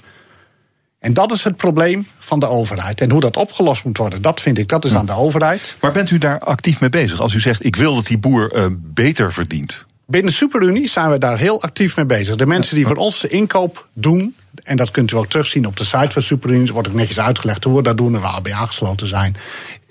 En 0.99 1.15
dat 1.15 1.33
is 1.33 1.45
het 1.45 1.57
probleem 1.57 2.07
van 2.19 2.39
de 2.39 2.47
overheid. 2.47 3.01
En 3.01 3.11
hoe 3.11 3.21
dat 3.21 3.37
opgelost 3.37 3.85
moet 3.85 3.97
worden, 3.97 4.23
dat 4.23 4.41
vind 4.41 4.59
ik, 4.59 4.69
dat 4.69 4.85
is 4.85 4.95
aan 4.95 5.07
de 5.07 5.13
overheid. 5.13 5.77
Maar 5.81 5.93
bent 5.93 6.11
u 6.11 6.19
daar 6.19 6.39
actief 6.39 6.81
mee 6.81 6.91
bezig? 6.91 7.21
Als 7.21 7.35
u 7.35 7.41
zegt, 7.41 7.65
ik 7.65 7.77
wil 7.77 7.95
dat 7.95 8.07
die 8.07 8.19
boer 8.19 8.53
eh, 8.53 8.67
beter 8.79 9.33
verdient. 9.33 9.85
Binnen 10.07 10.33
Superunie 10.33 10.89
zijn 10.89 11.11
we 11.11 11.19
daar 11.19 11.39
heel 11.39 11.63
actief 11.63 11.97
mee 11.97 12.07
bezig. 12.07 12.37
De 12.37 12.47
mensen 12.47 12.75
die 12.75 12.87
voor 12.87 12.97
ons 12.97 13.21
de 13.21 13.29
inkoop 13.29 13.87
doen, 13.93 14.35
en 14.63 14.77
dat 14.77 14.91
kunt 14.91 15.11
u 15.13 15.17
ook 15.17 15.27
terugzien 15.27 15.67
op 15.67 15.77
de 15.77 15.85
site 15.85 16.11
van 16.11 16.23
Superunie, 16.23 16.73
wordt 16.73 16.89
ook 16.89 16.95
netjes 16.95 17.21
uitgelegd 17.21 17.65
hoe 17.65 17.77
we 17.77 17.83
dat 17.83 17.97
doen 17.97 18.15
en 18.15 18.21
waar 18.21 18.35
we 18.35 18.43
bij 18.43 18.53
aangesloten 18.53 19.07
zijn. 19.07 19.37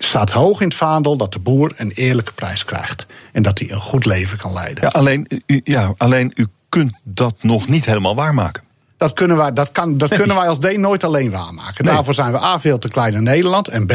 Staat 0.04 0.30
hoog 0.30 0.60
in 0.60 0.68
het 0.68 0.76
vaandel 0.76 1.16
dat 1.16 1.32
de 1.32 1.38
boer 1.38 1.72
een 1.76 1.90
eerlijke 1.90 2.32
prijs 2.32 2.64
krijgt. 2.64 3.06
En 3.32 3.42
dat 3.42 3.58
hij 3.58 3.70
een 3.70 3.80
goed 3.80 4.04
leven 4.04 4.38
kan 4.38 4.52
leiden. 4.52 4.84
Ja, 4.84 4.88
alleen, 4.88 5.26
u, 5.46 5.60
ja, 5.64 5.94
alleen 5.96 6.32
u 6.34 6.46
kunt 6.68 6.92
dat 7.04 7.34
nog 7.40 7.68
niet 7.68 7.84
helemaal 7.84 8.14
waarmaken. 8.14 8.62
Dat 8.96 9.12
kunnen 9.12 9.36
wij, 9.36 9.52
dat 9.52 9.72
kan, 9.72 9.98
dat 9.98 10.14
kunnen 10.14 10.36
wij 10.36 10.48
als 10.48 10.60
Deen 10.60 10.80
nooit 10.80 11.04
alleen 11.04 11.30
waarmaken. 11.30 11.84
Nee. 11.84 11.94
Daarvoor 11.94 12.14
zijn 12.14 12.32
we 12.32 12.42
A, 12.42 12.60
veel 12.60 12.78
te 12.78 12.88
klein 12.88 13.14
in 13.14 13.22
Nederland. 13.22 13.68
En 13.68 13.86
B, 13.86 13.92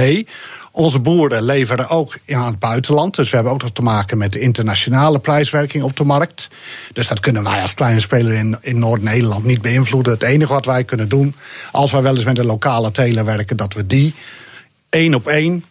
onze 0.71 0.99
boeren 0.99 1.43
leveren 1.43 1.89
ook 1.89 2.17
aan 2.27 2.45
het 2.45 2.59
buitenland. 2.59 3.15
Dus 3.15 3.29
we 3.29 3.35
hebben 3.35 3.53
ook 3.53 3.61
nog 3.61 3.71
te 3.71 3.81
maken 3.81 4.17
met 4.17 4.33
de 4.33 4.39
internationale 4.39 5.19
prijswerking 5.19 5.83
op 5.83 5.97
de 5.97 6.03
markt. 6.03 6.47
Dus 6.93 7.07
dat 7.07 7.19
kunnen 7.19 7.43
wij 7.43 7.61
als 7.61 7.73
kleine 7.73 7.99
speler 7.99 8.33
in, 8.33 8.57
in 8.61 8.79
Noord-Nederland 8.79 9.43
niet 9.43 9.61
beïnvloeden. 9.61 10.13
Het 10.13 10.23
enige 10.23 10.53
wat 10.53 10.65
wij 10.65 10.83
kunnen 10.83 11.09
doen, 11.09 11.35
als 11.71 11.91
wij 11.91 12.01
wel 12.01 12.15
eens 12.15 12.25
met 12.25 12.37
een 12.37 12.45
lokale 12.45 12.91
teler 12.91 13.25
werken, 13.25 13.57
dat 13.57 13.73
we 13.73 13.87
die 13.87 14.13
één 14.89 15.13
op 15.13 15.27
één 15.27 15.63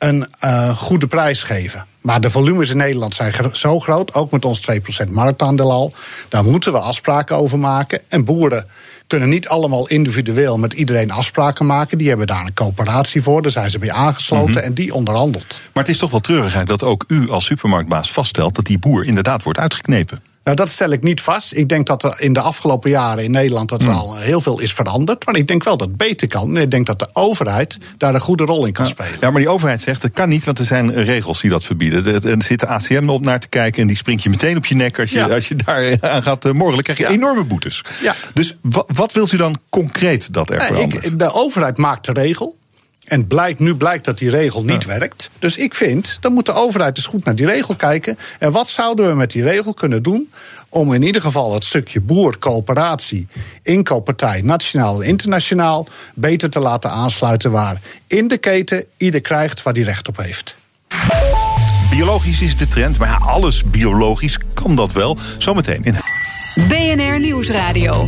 een 0.00 0.26
eh, 0.38 0.76
goede 0.76 1.06
prijs 1.06 1.42
geven. 1.42 1.86
Maar 2.00 2.20
de 2.20 2.30
volumes 2.30 2.70
in 2.70 2.76
Nederland 2.76 3.14
zijn 3.14 3.34
zo 3.52 3.78
groot, 3.78 4.14
ook 4.14 4.30
met 4.30 4.44
ons 4.44 4.70
2% 5.06 5.10
marktaandeel 5.10 5.70
al. 5.70 5.92
Daar 6.28 6.44
moeten 6.44 6.72
we 6.72 6.80
afspraken 6.80 7.36
over 7.36 7.58
maken. 7.58 8.00
En 8.08 8.24
boeren 8.24 8.66
kunnen 9.06 9.28
niet 9.28 9.48
allemaal 9.48 9.88
individueel 9.88 10.58
met 10.58 10.72
iedereen 10.72 11.10
afspraken 11.10 11.66
maken. 11.66 11.98
Die 11.98 12.08
hebben 12.08 12.26
daar 12.26 12.44
een 12.44 12.54
coöperatie 12.54 13.22
voor, 13.22 13.42
daar 13.42 13.50
zijn 13.50 13.70
ze 13.70 13.78
bij 13.78 13.92
aangesloten 13.92 14.62
en 14.62 14.74
die 14.74 14.94
onderhandelt. 14.94 15.58
Maar 15.72 15.82
het 15.82 15.92
is 15.92 15.98
toch 15.98 16.10
wel 16.10 16.20
treurig 16.20 16.52
eigenlijk 16.52 16.80
dat 16.80 16.88
ook 16.90 17.04
u 17.08 17.30
als 17.30 17.44
supermarktbaas 17.44 18.12
vaststelt 18.12 18.54
dat 18.54 18.64
die 18.64 18.78
boer 18.78 19.04
inderdaad 19.04 19.42
wordt 19.42 19.58
uitgeknepen. 19.58 20.29
Nou, 20.50 20.62
dat 20.62 20.68
stel 20.74 20.90
ik 20.90 21.02
niet 21.02 21.20
vast. 21.20 21.56
Ik 21.56 21.68
denk 21.68 21.86
dat 21.86 22.02
er 22.04 22.14
in 22.20 22.32
de 22.32 22.40
afgelopen 22.40 22.90
jaren 22.90 23.24
in 23.24 23.30
Nederland 23.30 23.68
dat 23.68 23.82
er 23.82 23.90
al 23.90 24.16
heel 24.16 24.40
veel 24.40 24.60
is 24.60 24.72
veranderd. 24.72 25.26
Maar 25.26 25.36
ik 25.36 25.48
denk 25.48 25.64
wel 25.64 25.76
dat 25.76 25.88
het 25.88 25.96
beter 25.96 26.28
kan. 26.28 26.56
En 26.56 26.62
ik 26.62 26.70
denk 26.70 26.86
dat 26.86 26.98
de 26.98 27.08
overheid 27.12 27.78
daar 27.96 28.14
een 28.14 28.20
goede 28.20 28.44
rol 28.44 28.66
in 28.66 28.72
kan 28.72 28.86
spelen. 28.86 29.16
Ja, 29.20 29.30
maar 29.30 29.40
die 29.40 29.50
overheid 29.50 29.80
zegt 29.80 30.02
dat 30.02 30.10
kan 30.10 30.28
niet, 30.28 30.44
want 30.44 30.58
er 30.58 30.64
zijn 30.64 30.92
regels 31.04 31.40
die 31.40 31.50
dat 31.50 31.64
verbieden. 31.64 32.06
Er, 32.06 32.26
er 32.28 32.42
zit 32.42 32.60
de 32.60 32.66
ACM 32.66 33.08
op 33.08 33.22
naar 33.24 33.40
te 33.40 33.48
kijken 33.48 33.80
en 33.82 33.86
die 33.86 33.96
springt 33.96 34.22
je 34.22 34.30
meteen 34.30 34.56
op 34.56 34.66
je 34.66 34.74
nek 34.74 34.98
als 34.98 35.10
je, 35.10 35.18
Ja. 35.18 35.26
als 35.28 35.48
je 35.48 35.54
daar 35.54 35.96
aan 36.00 36.22
gaat 36.22 36.44
uh, 36.44 36.52
morgen. 36.52 36.82
krijg 36.82 36.98
je 36.98 37.04
Ja. 37.04 37.10
enorme 37.10 37.44
boetes. 37.44 37.84
Ja. 38.02 38.14
Dus 38.34 38.56
wa- 38.60 38.84
wat 38.86 39.12
wilt 39.12 39.32
u 39.32 39.36
dan 39.36 39.56
concreet 39.68 40.32
dat 40.32 40.50
er 40.50 40.62
verandert? 40.62 41.04
ik, 41.04 41.18
de 41.18 41.32
overheid 41.32 41.76
maakt 41.76 42.04
de 42.06 42.12
regel. 42.12 42.58
En 43.10 43.26
blijkt, 43.26 43.58
nu 43.58 43.74
blijkt 43.74 44.04
dat 44.04 44.18
die 44.18 44.30
regel 44.30 44.64
niet 44.64 44.84
werkt. 44.84 45.30
Dus 45.38 45.56
ik 45.56 45.74
vind, 45.74 46.18
dan 46.20 46.32
moet 46.32 46.46
de 46.46 46.52
overheid 46.52 46.96
eens 46.96 47.06
goed 47.06 47.24
naar 47.24 47.34
die 47.34 47.46
regel 47.46 47.76
kijken. 47.76 48.18
En 48.38 48.52
wat 48.52 48.68
zouden 48.68 49.08
we 49.08 49.14
met 49.14 49.30
die 49.30 49.42
regel 49.42 49.74
kunnen 49.74 50.02
doen 50.02 50.30
om 50.68 50.92
in 50.92 51.02
ieder 51.02 51.22
geval 51.22 51.54
het 51.54 51.64
stukje 51.64 52.00
boer, 52.00 52.38
coöperatie, 52.38 53.26
inkooppartij, 53.62 54.40
nationaal 54.42 55.02
en 55.02 55.08
internationaal, 55.08 55.86
beter 56.14 56.50
te 56.50 56.60
laten 56.60 56.90
aansluiten 56.90 57.50
waar 57.50 57.80
in 58.06 58.28
de 58.28 58.38
keten 58.38 58.84
ieder 58.96 59.20
krijgt 59.20 59.62
waar 59.62 59.74
hij 59.74 59.82
recht 59.82 60.08
op 60.08 60.16
heeft. 60.16 60.56
Biologisch 61.90 62.40
is 62.40 62.56
de 62.56 62.68
trend, 62.68 62.98
maar 62.98 63.08
ja, 63.08 63.26
alles 63.26 63.64
biologisch 63.64 64.38
kan 64.54 64.76
dat 64.76 64.92
wel. 64.92 65.18
Zometeen 65.38 65.84
in 65.84 65.96
BNR 66.68 67.20
Nieuwsradio. 67.20 68.04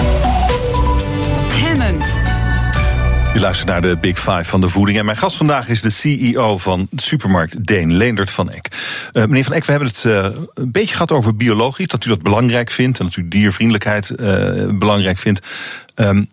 Je 3.33 3.41
luistert 3.41 3.69
naar 3.69 3.81
de 3.81 3.97
Big 4.01 4.19
Five 4.19 4.45
van 4.45 4.61
de 4.61 4.69
voeding. 4.69 4.99
En 4.99 5.05
mijn 5.05 5.17
gast 5.17 5.37
vandaag 5.37 5.69
is 5.69 5.81
de 5.81 5.91
CEO 5.91 6.59
van 6.59 6.89
supermarkt 6.97 7.65
Deen, 7.65 7.93
Leendert 7.93 8.31
van 8.31 8.51
Eck. 8.51 8.69
Uh, 9.13 9.25
meneer 9.25 9.45
van 9.45 9.55
Eck, 9.55 9.65
we 9.65 9.71
hebben 9.71 9.89
het 9.89 10.05
uh, 10.05 10.25
een 10.55 10.73
beetje 10.73 10.93
gehad 10.93 11.13
over 11.13 11.37
biologisch. 11.37 11.87
Dat 11.87 12.05
u 12.05 12.09
dat 12.09 12.23
belangrijk 12.23 12.71
vindt 12.71 12.99
en 12.99 13.05
dat 13.05 13.17
u 13.17 13.29
diervriendelijkheid 13.29 14.11
uh, 14.11 14.79
belangrijk 14.79 15.19
vindt. 15.19 15.47
Um, 15.95 16.29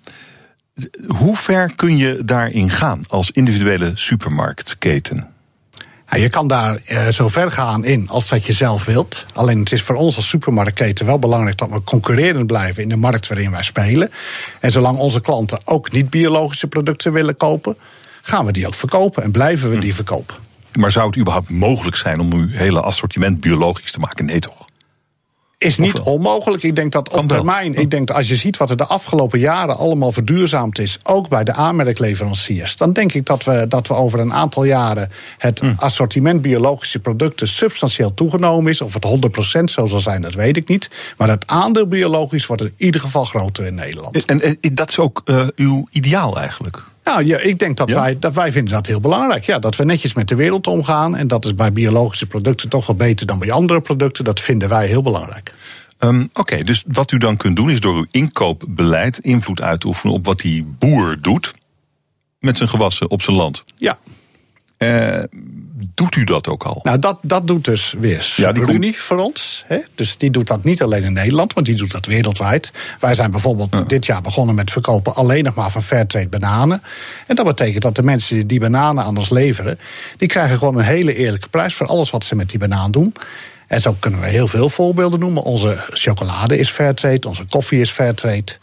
hoe 1.07 1.37
ver 1.37 1.71
kun 1.75 1.97
je 1.97 2.21
daarin 2.25 2.69
gaan 2.69 3.01
als 3.07 3.31
individuele 3.31 3.91
supermarktketen? 3.95 5.27
Ja, 6.11 6.17
je 6.17 6.29
kan 6.29 6.47
daar 6.47 6.77
uh, 6.87 7.07
zo 7.07 7.27
ver 7.27 7.51
gaan 7.51 7.85
in 7.85 8.09
als 8.09 8.27
dat 8.27 8.45
je 8.45 8.53
zelf 8.53 8.85
wilt. 8.85 9.25
Alleen 9.33 9.59
het 9.59 9.71
is 9.71 9.81
voor 9.81 9.95
ons 9.95 10.15
als 10.15 10.27
supermarktketen 10.27 11.05
wel 11.05 11.19
belangrijk 11.19 11.57
dat 11.57 11.69
we 11.69 11.83
concurrerend 11.83 12.47
blijven 12.47 12.83
in 12.83 12.89
de 12.89 12.95
markt 12.95 13.27
waarin 13.27 13.51
wij 13.51 13.63
spelen. 13.63 14.09
En 14.59 14.71
zolang 14.71 14.97
onze 14.97 15.21
klanten 15.21 15.59
ook 15.65 15.91
niet 15.91 16.09
biologische 16.09 16.67
producten 16.67 17.13
willen 17.13 17.37
kopen, 17.37 17.77
gaan 18.21 18.45
we 18.45 18.51
die 18.51 18.67
ook 18.67 18.75
verkopen 18.75 19.23
en 19.23 19.31
blijven 19.31 19.69
we 19.69 19.79
die 19.79 19.95
verkopen. 19.95 20.35
Maar 20.79 20.91
zou 20.91 21.07
het 21.07 21.17
überhaupt 21.17 21.49
mogelijk 21.49 21.95
zijn 21.95 22.19
om 22.19 22.33
uw 22.33 22.47
hele 22.49 22.81
assortiment 22.81 23.39
biologisch 23.39 23.91
te 23.91 23.99
maken? 23.99 24.25
Nee, 24.25 24.39
toch? 24.39 24.68
Is 25.59 25.77
niet 25.77 25.99
onmogelijk. 25.99 26.63
Ik 26.63 26.75
denk 26.75 26.91
dat 26.91 27.09
op 27.09 27.27
termijn, 27.27 27.75
ik 27.75 27.91
denk 27.91 28.07
dat 28.07 28.15
als 28.17 28.27
je 28.27 28.35
ziet 28.35 28.57
wat 28.57 28.69
er 28.69 28.77
de 28.77 28.85
afgelopen 28.85 29.39
jaren 29.39 29.77
allemaal 29.77 30.11
verduurzaamd 30.11 30.79
is, 30.79 30.97
ook 31.03 31.27
bij 31.27 31.43
de 31.43 31.53
aanmerkleveranciers, 31.53 32.75
dan 32.75 32.93
denk 32.93 33.13
ik 33.13 33.25
dat 33.25 33.43
we, 33.43 33.65
dat 33.67 33.87
we 33.87 33.93
over 33.93 34.19
een 34.19 34.33
aantal 34.33 34.63
jaren 34.63 35.11
het 35.37 35.59
hm. 35.59 35.73
assortiment 35.75 36.41
biologische 36.41 36.99
producten 36.99 37.47
substantieel 37.47 38.13
toegenomen 38.13 38.71
is. 38.71 38.81
Of 38.81 38.93
het 38.93 39.05
100% 39.59 39.63
zo 39.63 39.85
zal 39.85 39.99
zijn, 39.99 40.21
dat 40.21 40.33
weet 40.33 40.57
ik 40.57 40.67
niet. 40.67 40.89
Maar 41.17 41.29
het 41.29 41.47
aandeel 41.47 41.87
biologisch 41.87 42.45
wordt 42.45 42.61
in 42.61 42.73
ieder 42.77 43.01
geval 43.01 43.23
groter 43.25 43.65
in 43.65 43.75
Nederland. 43.75 44.25
En, 44.25 44.41
en 44.41 44.57
dat 44.73 44.89
is 44.89 44.99
ook 44.99 45.21
uh, 45.25 45.47
uw 45.55 45.87
ideaal 45.91 46.37
eigenlijk? 46.39 46.83
Nou, 47.09 47.25
ja, 47.25 47.39
ik 47.39 47.59
denk 47.59 47.77
dat, 47.77 47.91
wij, 47.91 48.19
dat 48.19 48.33
wij 48.33 48.51
vinden 48.51 48.73
dat 48.73 48.85
heel 48.85 48.99
belangrijk. 48.99 49.43
Ja, 49.43 49.59
dat 49.59 49.75
we 49.75 49.85
netjes 49.85 50.13
met 50.13 50.27
de 50.27 50.35
wereld 50.35 50.67
omgaan. 50.67 51.15
En 51.15 51.27
dat 51.27 51.45
is 51.45 51.55
bij 51.55 51.73
biologische 51.73 52.25
producten 52.25 52.69
toch 52.69 52.87
wel 52.87 52.95
beter 52.95 53.25
dan 53.25 53.39
bij 53.39 53.51
andere 53.51 53.81
producten. 53.81 54.23
Dat 54.23 54.39
vinden 54.39 54.69
wij 54.69 54.87
heel 54.87 55.01
belangrijk. 55.01 55.51
Um, 55.99 56.21
Oké, 56.21 56.39
okay, 56.39 56.63
dus 56.63 56.83
wat 56.87 57.11
u 57.11 57.17
dan 57.17 57.37
kunt 57.37 57.55
doen 57.55 57.69
is 57.69 57.79
door 57.79 57.95
uw 57.95 58.05
inkoopbeleid 58.11 59.17
invloed 59.17 59.61
uit 59.61 59.79
te 59.79 59.87
oefenen 59.87 60.13
op 60.13 60.25
wat 60.25 60.39
die 60.39 60.63
boer 60.63 61.17
doet 61.21 61.53
met 62.39 62.57
zijn 62.57 62.69
gewassen 62.69 63.09
op 63.09 63.21
zijn 63.21 63.35
land. 63.35 63.63
Ja. 63.77 63.97
Uh, 64.77 65.23
doet 65.93 66.15
u 66.15 66.23
dat 66.23 66.47
ook 66.47 66.63
al? 66.63 66.79
Nou, 66.83 66.99
dat, 66.99 67.19
dat 67.21 67.47
doet 67.47 67.65
dus 67.65 67.95
weer 67.97 68.33
ja, 68.35 68.51
die 68.51 68.63
Unie 68.63 69.01
voor 69.01 69.17
ons. 69.17 69.63
Hè? 69.67 69.77
Dus 69.95 70.17
die 70.17 70.31
doet 70.31 70.47
dat 70.47 70.63
niet 70.63 70.81
alleen 70.81 71.03
in 71.03 71.13
Nederland, 71.13 71.55
maar 71.55 71.63
die 71.63 71.75
doet 71.75 71.91
dat 71.91 72.05
wereldwijd. 72.05 72.71
Wij 72.99 73.15
zijn 73.15 73.31
bijvoorbeeld 73.31 73.89
dit 73.89 74.05
jaar 74.05 74.21
begonnen 74.21 74.55
met 74.55 74.71
verkopen 74.71 75.15
alleen 75.15 75.43
nog 75.43 75.53
maar 75.53 75.71
van 75.71 75.83
Fairtrade 75.83 76.27
bananen. 76.27 76.81
En 77.27 77.35
dat 77.35 77.45
betekent 77.45 77.83
dat 77.83 77.95
de 77.95 78.03
mensen 78.03 78.47
die 78.47 78.59
die 78.59 78.69
bananen 78.69 79.03
aan 79.03 79.17
ons 79.17 79.29
leveren, 79.29 79.79
die 80.17 80.27
krijgen 80.27 80.57
gewoon 80.57 80.77
een 80.77 80.83
hele 80.83 81.15
eerlijke 81.15 81.49
prijs 81.49 81.73
voor 81.73 81.87
alles 81.87 82.09
wat 82.09 82.23
ze 82.23 82.35
met 82.35 82.49
die 82.49 82.59
banaan 82.59 82.91
doen. 82.91 83.13
En 83.67 83.81
zo 83.81 83.95
kunnen 83.99 84.19
we 84.19 84.27
heel 84.27 84.47
veel 84.47 84.69
voorbeelden 84.69 85.19
noemen. 85.19 85.43
Onze 85.43 85.83
chocolade 85.89 86.57
is 86.57 86.69
Fairtrade, 86.69 87.27
onze 87.27 87.45
koffie 87.45 87.81
is 87.81 87.91
Fairtrade. 87.91 88.57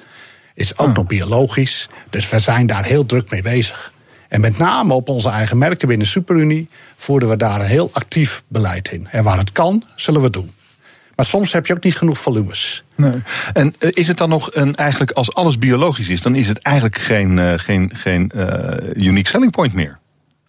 Is 0.55 0.79
ook 0.79 0.97
nog 0.97 1.07
biologisch. 1.07 1.89
Dus 2.11 2.29
we 2.29 2.39
zijn 2.41 2.67
daar 2.67 2.85
heel 2.85 3.07
druk 3.07 3.31
mee 3.31 3.43
bezig. 3.43 3.93
En 4.29 4.41
met 4.41 4.59
name 4.59 4.95
op 4.95 5.09
onze 5.09 5.29
eigen 5.29 5.59
merken 5.59 5.89
binnen 5.89 6.07
Superunie 6.07 6.69
voeren 6.97 7.29
we 7.29 7.37
daar 7.37 7.61
een 7.61 7.67
heel 7.67 7.91
actief 7.93 8.43
beleid 8.49 8.93
in. 8.93 9.07
En 9.11 9.25
waar 9.25 9.39
het 9.39 9.53
kan, 9.53 9.85
zullen 9.97 10.23
we 10.23 10.31
doen. 10.31 10.55
Maar 11.17 11.27
soms 11.27 11.53
heb 11.53 11.67
je 11.67 11.75
ook 11.75 11.85
niet 11.85 11.97
genoeg 11.97 12.19
volumes. 12.19 12.85
Nee. 12.97 13.23
En 13.53 13.75
eh, 13.79 13.91
is 13.93 14.07
het 14.07 14.17
dan 14.17 14.29
nog 14.29 14.51
een, 14.53 14.75
eigenlijk, 14.75 15.11
als 15.11 15.35
alles 15.35 15.59
biologisch 15.59 16.09
is, 16.09 16.23
dan 16.23 16.35
is 16.35 16.49
het 16.49 16.59
eigenlijk 16.59 16.99
geen, 16.99 17.37
uh, 17.37 17.53
geen, 17.57 17.91
geen 17.95 18.31
uh, 18.35 18.45
unique 18.95 19.29
selling 19.29 19.51
point 19.51 19.73
meer? 19.73 19.99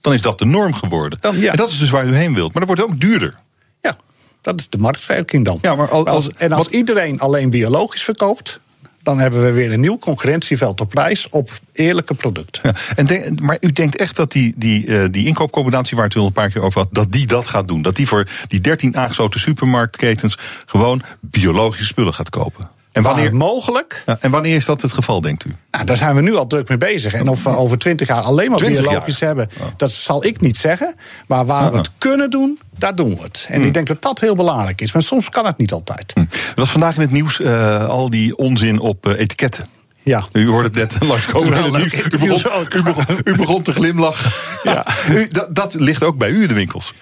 Dan 0.02 0.14
is 0.14 0.22
dat 0.22 0.40
de 0.40 0.46
norm 0.46 0.74
geworden. 0.74 1.18
Dan, 1.22 1.38
ja. 1.38 1.52
En 1.52 1.58
dat 1.58 1.70
is 1.70 1.80
dus 1.80 1.90
waar 1.90 2.06
u 2.06 2.16
heen 2.16 2.34
wilt. 2.34 2.54
Maar 2.54 2.66
dat 2.66 2.78
wordt 2.78 2.92
ook 2.92 3.00
duurder. 3.00 3.34
Ja, 3.82 3.98
dat 4.42 4.60
is 4.60 4.70
de 4.70 4.78
marktwerking 4.78 5.46
dan. 5.46 5.60
Ja, 5.62 5.76
maar 5.76 5.90
als, 5.90 6.34
en 6.34 6.52
als 6.52 6.68
iedereen 6.68 7.20
alleen 7.20 7.50
biologisch 7.50 8.04
verkoopt, 8.04 8.60
dan 9.08 9.20
hebben 9.20 9.44
we 9.44 9.52
weer 9.52 9.74
een 9.74 9.80
nieuw 9.80 9.98
concurrentieveld 9.98 10.82
op 10.82 10.90
prijs 10.90 11.30
op 11.30 11.60
eerlijke 11.72 12.14
producten. 12.14 12.76
En 12.96 13.38
maar 13.42 13.58
u 13.60 13.72
denkt 13.72 13.98
echt 13.98 14.16
dat 14.16 14.32
die, 14.32 14.54
die, 14.58 14.86
uh, 14.86 15.06
die 15.12 15.28
inkoopcombinatie 15.28 15.98
waar 15.98 16.06
het 16.06 16.16
u 16.16 16.20
een 16.20 16.32
paar 16.32 16.50
keer 16.50 16.62
over 16.62 16.82
had, 16.82 16.90
dat 16.92 17.12
die 17.12 17.28
dat 17.28 17.48
gaat 17.48 17.68
doen? 17.68 17.82
Dat 17.82 17.96
die 17.96 18.08
voor 18.08 18.28
die 18.48 18.62
13 18.62 18.98
aangesloten 18.98 19.40
supermarktketens 19.40 20.38
gewoon 20.66 21.02
biologische 21.22 21.86
spullen 21.86 22.14
gaat 22.14 22.30
kopen? 22.30 22.77
En 22.98 23.04
wanneer 23.04 23.36
mogelijk? 23.36 24.04
Ja, 24.06 24.18
en 24.22 24.32
wanneer 24.32 24.56
is 24.56 24.66
dat 24.66 24.82
het 24.82 24.92
geval, 24.92 25.22
denkt 25.22 25.46
u? 25.46 25.56
Nou, 25.72 25.86
daar 25.86 25.98
zijn 25.98 26.16
we 26.16 26.22
nu 26.22 26.36
al 26.36 26.48
druk 26.48 26.70
mee 26.70 26.78
bezig. 26.78 27.14
En 27.14 27.28
of 27.28 27.44
we 27.44 27.50
over 27.50 27.78
twintig 27.78 28.08
jaar 28.08 28.22
alleen 28.22 28.50
maar 28.50 28.60
biologisch 28.60 29.20
jaar. 29.20 29.36
hebben, 29.36 29.50
dat 29.78 29.92
zal 29.92 30.26
ik 30.26 30.42
niet 30.42 30.58
zeggen. 30.58 30.96
Maar 31.28 31.46
waar 31.46 31.60
we 31.60 31.66
uh-huh. 31.66 31.78
het 31.78 31.92
kunnen 31.98 32.30
doen, 32.30 32.60
daar 32.78 32.96
doen 32.96 33.16
we 33.16 33.22
het. 33.22 33.46
En 33.50 33.60
mm. 33.60 33.66
ik 33.66 33.74
denk 33.74 33.88
dat 33.88 34.02
dat 34.02 34.20
heel 34.20 34.36
belangrijk 34.36 34.82
is. 34.82 34.92
Maar 34.92 35.04
soms 35.04 35.30
kan 35.30 35.46
het 35.46 35.58
niet 35.58 35.72
altijd. 35.72 36.16
Mm. 36.16 36.28
Er 36.32 36.54
was 36.56 36.70
vandaag 36.70 36.96
in 36.96 37.02
het 37.02 37.12
nieuws 37.12 37.40
uh, 37.40 37.88
al 37.88 38.10
die 38.10 38.38
onzin 38.38 38.80
op 38.80 39.08
uh, 39.08 39.20
etiketten. 39.20 39.66
Ja. 40.04 40.26
U 40.32 40.48
hoorde 40.48 40.80
het 40.80 40.94
net 40.94 41.04
langskomen 41.10 41.58
in 41.58 41.64
het 41.64 41.74
nieuws. 41.74 41.94
U 41.94 42.08
begon, 42.08 42.68
u, 42.76 42.84
begon, 42.84 43.06
u 43.24 43.36
begon 43.36 43.62
te 43.62 43.74
glimlachen. 43.74 44.32
Ja. 44.64 44.86
u, 45.12 45.28
dat, 45.28 45.56
dat 45.56 45.74
ligt 45.74 46.04
ook 46.04 46.18
bij 46.18 46.30
u 46.30 46.42
in 46.42 46.48
de 46.48 46.54
winkels. 46.54 46.94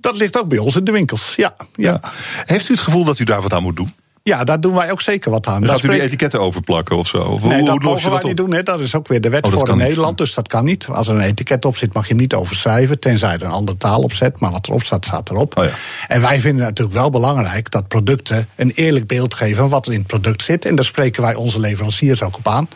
Dat 0.00 0.16
ligt 0.16 0.38
ook 0.38 0.48
bij 0.48 0.58
ons 0.58 0.76
in 0.76 0.84
de 0.84 0.92
winkels, 0.92 1.34
ja. 1.36 1.54
ja. 1.58 2.00
ja. 2.02 2.12
Heeft 2.44 2.68
u 2.68 2.72
het 2.72 2.82
gevoel 2.82 3.04
dat 3.04 3.18
u 3.18 3.24
daar 3.24 3.42
wat 3.42 3.52
aan 3.52 3.62
moet 3.62 3.76
doen? 3.76 3.90
Ja, 4.28 4.44
daar 4.44 4.60
doen 4.60 4.74
wij 4.74 4.90
ook 4.90 5.00
zeker 5.00 5.30
wat 5.30 5.46
aan. 5.46 5.60
Dan 5.60 5.70
gaat 5.70 5.82
u 5.82 5.88
die 5.88 6.00
etiketten 6.00 6.40
overplakken 6.40 6.96
of 6.96 7.08
zo? 7.08 7.18
Of 7.18 7.42
nee, 7.42 7.58
hoe, 7.58 7.68
dat 7.68 7.82
mogen 7.82 8.10
wij 8.10 8.20
niet 8.22 8.36
doen. 8.36 8.52
Hè. 8.52 8.62
Dat 8.62 8.80
is 8.80 8.94
ook 8.94 9.08
weer 9.08 9.20
de 9.20 9.28
wet 9.28 9.46
oh, 9.46 9.52
voor 9.52 9.68
in 9.68 9.76
Nederland, 9.76 10.18
dus 10.18 10.34
dat 10.34 10.48
kan 10.48 10.64
niet. 10.64 10.86
Als 10.86 11.08
er 11.08 11.14
een 11.14 11.20
etiket 11.20 11.64
op 11.64 11.76
zit, 11.76 11.92
mag 11.92 12.02
je 12.02 12.08
hem 12.08 12.20
niet 12.22 12.34
overschrijven... 12.34 13.00
tenzij 13.00 13.34
er 13.34 13.42
een 13.42 13.50
andere 13.50 13.76
taal 13.76 14.00
op 14.00 14.12
zet, 14.12 14.40
maar 14.40 14.50
wat 14.50 14.66
erop 14.66 14.82
staat, 14.82 15.04
staat 15.04 15.30
erop. 15.30 15.58
Oh, 15.58 15.64
ja. 15.64 15.70
En 16.08 16.20
wij 16.20 16.40
vinden 16.40 16.64
het 16.64 16.68
natuurlijk 16.68 16.96
wel 16.98 17.10
belangrijk 17.10 17.70
dat 17.70 17.88
producten... 17.88 18.48
een 18.56 18.70
eerlijk 18.70 19.06
beeld 19.06 19.34
geven 19.34 19.56
van 19.56 19.68
wat 19.68 19.86
er 19.86 19.92
in 19.92 19.98
het 19.98 20.06
product 20.06 20.42
zit. 20.42 20.64
En 20.64 20.74
daar 20.74 20.84
spreken 20.84 21.22
wij 21.22 21.34
onze 21.34 21.60
leveranciers 21.60 22.22
ook 22.22 22.36
op 22.36 22.48
aan. 22.48 22.68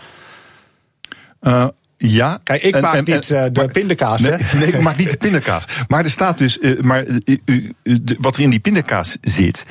Uh, 1.42 1.66
ja. 2.02 2.40
Kijk, 2.44 2.62
ik 2.62 2.80
maak 2.80 3.06
niet 3.06 3.30
uh, 3.30 3.44
de 3.52 3.68
pindakaas. 3.72 4.20
Nee, 4.20 4.30
nee, 4.58 4.66
ik 4.66 4.80
maak 4.80 4.96
niet 4.96 5.10
de 5.10 5.16
pindakaas. 5.16 5.64
Maar 5.88 6.04
er 6.04 6.10
staat 6.10 6.38
dus, 6.38 6.58
uh, 6.58 6.80
maar 6.80 7.04
uh, 7.24 7.70
wat 8.18 8.36
er 8.36 8.42
in 8.42 8.50
die 8.50 8.60
pindakaas 8.60 9.16
zit, 9.20 9.64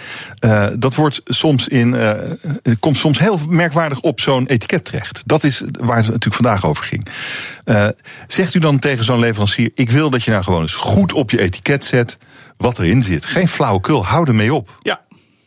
dat 0.80 0.96
wordt 0.96 1.22
soms 1.26 1.68
in, 1.68 1.96
komt 2.80 2.98
soms 2.98 3.20
heel 3.20 3.40
merkwaardig 3.48 4.00
op 4.00 4.20
zo'n 4.20 4.48
etiket 4.48 4.86
terecht. 4.86 5.22
Dat 5.26 5.44
is 5.44 5.60
waar 5.60 5.98
het 5.98 6.06
natuurlijk 6.06 6.36
vandaag 6.36 6.66
over 6.66 6.84
ging. 6.84 7.08
zegt 8.28 8.54
u 8.54 8.60
dan 8.60 8.80
tegen 8.80 9.04
zo'n 9.04 9.20
leverancier: 9.20 9.72
ik 9.76 9.90
wil 9.90 10.10
dat 10.10 10.24
je 10.24 10.32
nou 10.32 10.44
gewoon 10.44 10.62
eens 10.62 10.76
goed 10.76 11.14
op 11.14 11.32
je 11.32 11.42
etiket 11.42 11.86
zet 11.86 12.18
wat 12.58 12.80
erin 12.80 13.04
zit. 13.04 13.26
Geen 13.26 13.48
flauwekul, 13.48 14.06
hou 14.06 14.28
ermee 14.28 14.54
op. 14.54 14.78
Ja. 14.80 15.02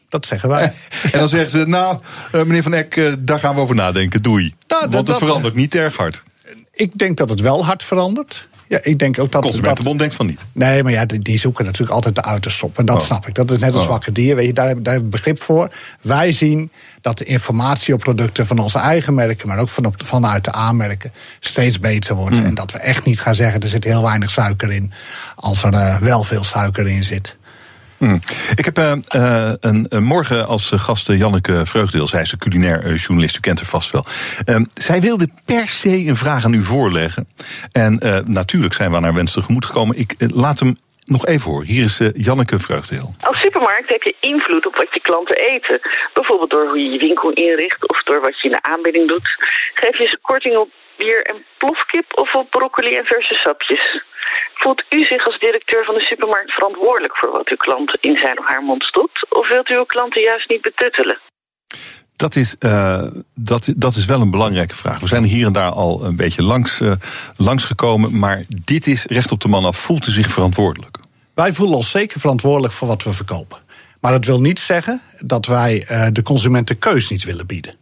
Dat 0.09 0.26
zeggen 0.26 0.49
wij. 0.49 0.62
en 1.12 1.18
dan 1.18 1.28
zeggen 1.28 1.51
ze, 1.51 1.66
nou, 1.66 1.99
meneer 2.32 2.62
Van 2.62 2.74
Eck, 2.74 3.14
daar 3.18 3.39
gaan 3.39 3.55
we 3.55 3.61
over 3.61 3.74
nadenken, 3.74 4.22
doei. 4.22 4.55
Nou, 4.68 4.80
Want 4.80 4.93
dat, 4.93 5.09
het 5.09 5.16
verandert 5.16 5.55
niet 5.55 5.74
erg 5.74 5.97
hard 5.97 6.22
ik 6.75 6.99
denk 6.99 7.16
dat 7.16 7.31
het 7.31 7.41
wel 7.41 7.64
hard 7.64 7.83
verandert. 7.83 8.49
Ja, 8.68 8.79
ik 8.83 8.99
denk 8.99 9.18
ook 9.18 9.33
dat. 9.33 9.43
De 9.43 9.49
Consumentenbond 9.49 9.99
denkt 9.99 10.14
van 10.14 10.27
niet. 10.27 10.41
Nee, 10.53 10.83
maar 10.83 10.93
ja, 10.93 11.07
die 11.07 11.39
zoeken 11.39 11.64
natuurlijk 11.64 11.93
altijd 11.93 12.14
de 12.14 12.22
uiterste 12.22 12.64
op. 12.64 12.79
En 12.79 12.87
dat 12.87 13.01
oh. 13.01 13.07
snap 13.07 13.27
ik. 13.27 13.35
Dat 13.35 13.51
is 13.51 13.61
net 13.61 13.75
als 13.75 13.83
oh. 13.83 13.89
wakker 13.89 14.12
dier. 14.12 14.37
Weet 14.37 14.47
je, 14.47 14.53
daar, 14.53 14.68
heb, 14.68 14.85
daar 14.85 14.95
heb 14.95 15.03
ik 15.03 15.11
begrip 15.11 15.43
voor. 15.43 15.70
Wij 16.01 16.33
zien 16.33 16.70
dat 17.01 17.18
de 17.18 17.25
informatie 17.25 17.95
op 17.95 18.01
producten 18.01 18.47
van 18.47 18.59
onze 18.59 18.79
eigen 18.79 19.14
merken, 19.14 19.49
maar 19.49 19.59
ook 19.59 19.68
van 19.68 19.85
op, 19.85 19.95
vanuit 20.05 20.45
de 20.45 20.53
aanmerken, 20.53 21.12
steeds 21.41 21.81
beter 21.81 22.14
wordt. 22.14 22.37
Mm. 22.37 22.45
En 22.45 22.55
dat 22.55 22.72
we 22.72 22.79
echt 22.79 23.05
niet 23.05 23.20
gaan 23.20 23.35
zeggen 23.35 23.61
er 23.61 23.68
zit 23.68 23.85
heel 23.85 24.03
weinig 24.03 24.31
suiker 24.31 24.72
in, 24.72 24.93
als 25.37 25.62
er 25.62 25.72
uh, 25.72 25.97
wel 25.97 26.25
veel 26.25 26.45
suiker 26.45 26.87
in 26.87 27.05
zit. 27.05 27.37
Hmm. 28.05 28.20
Ik 28.57 28.64
heb 28.64 28.78
uh, 28.78 28.92
een, 29.61 29.86
een, 29.88 30.02
morgen 30.02 30.46
als 30.46 30.72
gast 30.76 31.09
Janneke 31.09 31.66
Vreugdeel. 31.66 32.07
Zij 32.07 32.20
is 32.20 32.32
een 32.32 32.38
culinair 32.38 32.94
journalist, 32.94 33.36
u 33.36 33.40
kent 33.40 33.59
haar 33.59 33.68
vast 33.68 33.90
wel. 33.90 34.05
Uh, 34.46 34.61
zij 34.74 35.00
wilde 35.00 35.28
per 35.44 35.68
se 35.68 36.07
een 36.07 36.16
vraag 36.16 36.44
aan 36.44 36.52
u 36.52 36.62
voorleggen. 36.62 37.28
En 37.72 38.00
natuurlijk 38.26 38.74
zijn 38.74 38.90
we 38.90 38.96
aan 38.96 39.02
haar 39.02 39.14
wens 39.14 39.32
tegemoet 39.32 39.64
gekomen. 39.64 39.98
Ik 39.98 40.14
laat 40.18 40.59
hem 40.59 40.76
nog 41.05 41.26
even 41.26 41.50
horen. 41.50 41.66
Hier 41.66 41.84
is 41.84 42.00
Janneke 42.14 42.61
Vreugdeel. 42.61 43.14
Als 43.20 43.38
supermarkt 43.38 43.88
heb 43.88 44.02
je 44.02 44.14
invloed 44.20 44.66
op 44.66 44.76
wat 44.76 44.94
je 44.94 45.00
klanten 45.00 45.36
eten. 45.36 45.80
Bijvoorbeeld 46.12 46.50
door 46.50 46.66
hoe 46.66 46.78
je 46.78 46.90
je 46.90 46.98
winkel 46.98 47.30
inricht 47.30 47.88
of 47.88 48.02
door 48.02 48.20
wat 48.20 48.40
je 48.40 48.48
in 48.48 48.55
de 48.55 48.62
aanbieding 48.62 49.09
doet. 49.09 49.36
Geef 49.74 49.98
je 49.98 50.07
ze 50.07 50.18
korting 50.22 50.57
op 50.57 50.70
bier 50.97 51.22
en 51.22 51.45
plofkip 51.59 52.18
of 52.18 52.34
op 52.34 52.51
broccoli 52.51 52.97
en 52.97 53.05
verse 53.05 53.34
sapjes? 53.34 54.03
Voelt 54.55 54.84
u 54.90 55.05
zich 55.05 55.26
als 55.26 55.38
directeur 55.38 55.84
van 55.84 55.95
de 55.95 56.01
supermarkt 56.01 56.53
verantwoordelijk 56.53 57.16
voor 57.16 57.30
wat 57.30 57.49
uw 57.49 57.57
klant 57.57 57.97
in 58.01 58.16
zijn 58.16 58.38
of 58.38 58.47
haar 58.47 58.62
mond 58.62 58.82
stopt? 58.82 59.26
Of 59.30 59.49
wilt 59.49 59.70
u 59.70 59.74
uw 59.74 59.84
klanten 59.84 60.22
juist 60.22 60.49
niet 60.49 60.61
betuttelen? 60.61 61.18
Dat 62.16 62.36
is, 62.36 62.57
uh, 62.61 63.03
dat, 63.34 63.72
dat 63.76 63.95
is 63.95 64.05
wel 64.05 64.20
een 64.20 64.30
belangrijke 64.30 64.74
vraag. 64.74 65.01
We 65.01 65.07
zijn 65.07 65.24
hier 65.24 65.47
en 65.47 65.53
daar 65.53 65.70
al 65.70 66.05
een 66.05 66.16
beetje 66.16 66.42
langs, 66.42 66.80
uh, 66.80 66.92
langs 67.36 67.64
gekomen. 67.64 68.18
Maar 68.18 68.42
dit 68.64 68.86
is 68.86 69.05
recht 69.05 69.32
op 69.32 69.40
de 69.40 69.49
man 69.49 69.64
af. 69.64 69.76
Voelt 69.76 70.07
u 70.07 70.11
zich 70.11 70.30
verantwoordelijk? 70.30 70.99
Wij 71.34 71.53
voelen 71.53 71.76
ons 71.76 71.90
zeker 71.90 72.20
verantwoordelijk 72.20 72.72
voor 72.72 72.88
wat 72.88 73.03
we 73.03 73.12
verkopen. 73.12 73.59
Maar 74.01 74.12
dat 74.12 74.24
wil 74.24 74.40
niet 74.40 74.59
zeggen 74.59 75.01
dat 75.18 75.47
wij 75.47 75.86
uh, 75.90 76.07
de 76.12 76.22
consumenten 76.22 76.78
keus 76.78 77.09
niet 77.09 77.24
willen 77.24 77.47
bieden. 77.47 77.74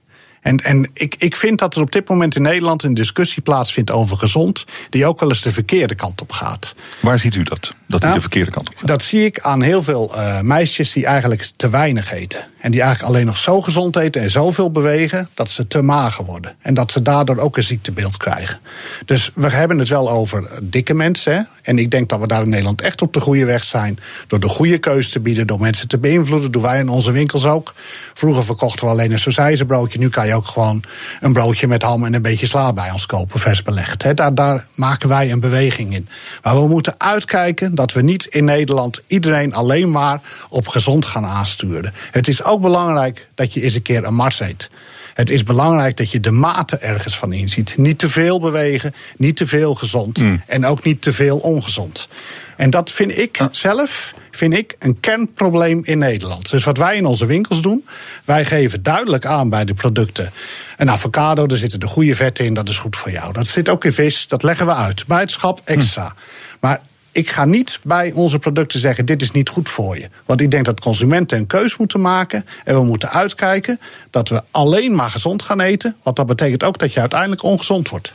En, 0.43 0.57
en 0.57 0.91
ik, 0.95 1.15
ik 1.19 1.37
vind 1.37 1.59
dat 1.59 1.75
er 1.75 1.83
op 1.83 1.93
dit 1.93 2.09
moment 2.09 2.37
in 2.37 2.43
Nederland 2.43 2.83
een 2.83 2.95
discussie 2.95 3.43
plaatsvindt 3.43 3.91
over 3.91 4.17
gezond, 4.17 4.65
die 4.91 5.07
ook 5.07 5.21
wel 5.21 5.29
eens 5.29 5.41
de 5.41 5.53
verkeerde 5.53 5.95
kant 5.95 6.21
op 6.21 6.33
gaat. 6.33 6.75
Waar 7.01 7.19
ziet 7.19 7.35
u 7.35 7.43
dat? 7.43 7.61
Dat 7.61 7.71
die 7.87 8.01
Nou, 8.01 8.15
de 8.15 8.21
verkeerde 8.21 8.51
kant 8.51 8.69
op 8.69 8.77
gaat? 8.77 8.87
Dat 8.87 9.03
zie 9.03 9.25
ik 9.25 9.41
aan 9.41 9.63
heel 9.63 9.83
veel 9.83 10.13
uh, 10.15 10.41
meisjes 10.41 10.93
die 10.93 11.07
eigenlijk 11.07 11.51
te 11.57 11.69
weinig 11.71 12.13
eten. 12.13 12.41
En 12.59 12.71
die 12.71 12.81
eigenlijk 12.81 13.13
alleen 13.13 13.27
nog 13.27 13.37
zo 13.37 13.61
gezond 13.63 13.97
eten 13.97 14.23
en 14.23 14.31
zoveel 14.31 14.71
bewegen 14.71 15.29
dat 15.35 15.49
ze 15.49 15.67
te 15.67 15.83
mager 15.83 16.25
worden. 16.25 16.55
En 16.59 16.75
dat 16.75 16.93
ze 16.93 17.03
daardoor 17.03 17.39
ook 17.39 17.57
een 17.57 17.63
ziektebeeld 17.63 18.17
krijgen. 18.17 18.61
Dus 19.05 19.31
we 19.35 19.51
hebben 19.51 19.79
het 19.79 19.89
wel 19.89 20.11
over 20.11 20.49
dikke 20.63 20.95
mensen. 20.95 21.35
Hè? 21.35 21.43
En 21.63 21.79
ik 21.79 21.91
denk 21.91 22.09
dat 22.09 22.21
we 22.21 22.27
daar 22.27 22.43
in 22.43 22.49
Nederland 22.49 22.81
echt 22.81 23.03
op 23.03 23.13
de 23.13 23.21
goede 23.21 23.45
weg 23.45 23.65
zijn. 23.65 23.99
Door 24.27 24.41
de 24.41 24.49
goede 24.49 24.79
keus 24.79 25.09
te 25.09 25.21
bieden, 25.21 25.47
door 25.47 25.61
mensen 25.61 25.89
te 25.89 25.99
beïnvloeden. 25.99 26.53
doen 26.53 26.63
wij 26.63 26.79
in 26.79 26.89
onze 26.89 27.13
winkels 27.13 27.45
ook. 27.45 27.75
Vroeger 28.15 28.45
verkochten 28.45 28.85
we 28.85 28.91
alleen 28.91 29.13
een 29.13 29.19
sausijzenbroodje. 29.19 29.99
Nu 29.99 30.09
kan 30.09 30.27
je 30.27 30.32
ook 30.35 30.47
gewoon 30.47 30.83
een 31.21 31.33
broodje 31.33 31.67
met 31.67 31.83
ham 31.83 32.05
en 32.05 32.15
een 32.15 32.23
beetje 32.23 32.47
sla 32.47 32.73
bij 32.73 32.91
ons 32.91 33.07
kopen, 33.07 33.41
vers 33.41 33.63
belegd. 33.63 34.17
Daar, 34.17 34.35
daar 34.35 34.67
maken 34.75 35.09
wij 35.09 35.31
een 35.31 35.41
beweging 35.41 35.95
in. 35.95 36.09
Maar 36.43 36.55
we 36.55 36.69
moeten 36.69 36.95
uitkijken 36.99 37.75
dat 37.75 37.93
we 37.93 38.03
niet 38.03 38.25
in 38.25 38.45
Nederland 38.45 39.03
iedereen 39.07 39.55
alleen 39.55 39.91
maar 39.91 40.21
op 40.49 40.69
gezond 40.69 41.07
gaan 41.07 41.27
aansturen. 41.27 41.95
Het 42.11 42.29
is 42.29 42.45
ook 42.45 42.61
belangrijk 42.61 43.29
dat 43.35 43.55
je 43.55 43.63
eens 43.63 43.75
een 43.75 43.83
keer 43.83 44.05
een 44.05 44.15
mars 44.15 44.41
eet. 44.41 44.71
Het 45.15 45.31
is 45.31 45.43
belangrijk 45.43 45.97
dat 45.97 46.11
je 46.11 46.21
de 46.21 46.31
mate 46.31 46.77
ergens 46.77 47.19
van 47.19 47.33
inziet. 47.33 47.77
Niet 47.77 47.99
te 47.99 48.09
veel 48.09 48.41
bewegen, 48.41 48.95
niet 49.17 49.37
te 49.37 49.47
veel 49.47 49.75
gezond 49.75 50.23
en 50.47 50.67
ook 50.67 50.85
niet 50.85 51.03
te 51.03 51.13
veel 51.13 51.39
ongezond. 51.39 52.09
En 52.57 52.71
dat 52.71 52.91
vind 52.91 53.19
ik 53.19 53.39
zelf 53.51 54.15
vind 54.31 54.55
ik 54.55 54.77
een 54.79 55.01
kernprobleem 55.01 55.81
in 55.85 55.99
Nederland. 55.99 56.51
Dus 56.51 56.65
wat 56.65 56.77
wij 56.77 56.97
in 56.97 57.07
onze 57.07 57.27
winkels 57.27 57.63
doen, 57.63 57.87
wij 58.25 58.45
geven 58.45 58.83
duidelijk 58.83 59.27
aan 59.27 59.49
bij 59.49 59.65
de 59.65 59.75
producten. 59.75 60.33
Een 60.77 60.91
avocado, 60.91 61.47
daar 61.47 61.59
zitten 61.59 61.81
de 61.81 61.87
goede 61.87 62.15
vetten 62.15 62.45
in, 62.45 62.55
dat 62.55 62.69
is 62.69 62.79
goed 62.79 62.97
voor 62.97 63.11
jou. 63.11 63.33
Dat 63.33 63.47
zit 63.47 63.69
ook 63.69 63.85
in 63.85 63.93
vis, 63.93 64.29
dat 64.29 64.43
leggen 64.43 64.67
we 64.67 64.75
uit. 64.75 65.07
Bij 65.07 65.21
het 65.21 65.31
schap 65.31 65.61
extra. 65.65 66.15
Maar 66.61 66.81
ik 67.13 67.31
ga 67.31 67.45
niet 67.45 67.81
bij 67.83 68.13
onze 68.13 68.39
producten 68.39 68.81
zeggen: 68.81 69.07
dit 69.07 69.23
is 69.23 69.31
niet 69.31 69.49
goed 69.49 69.69
voor 69.69 69.99
je. 69.99 70.09
Want 70.27 70.41
ik 70.41 70.51
denk 70.51 70.65
dat 70.65 70.81
consumenten 70.81 71.39
een 71.39 71.47
keus 71.47 71.77
moeten 71.77 72.01
maken. 72.01 72.45
En 72.65 72.75
we 72.75 72.85
moeten 72.85 73.11
uitkijken 73.11 73.81
dat 74.11 74.29
we 74.29 74.43
alleen 74.51 74.95
maar 74.95 75.11
gezond 75.11 75.43
gaan 75.43 75.61
eten. 75.61 75.97
Want 76.03 76.17
dat 76.17 76.27
betekent 76.27 76.65
ook 76.65 76.79
dat 76.79 76.93
je 76.93 77.01
uiteindelijk 77.01 77.43
ongezond 77.43 77.89
wordt. 77.89 78.15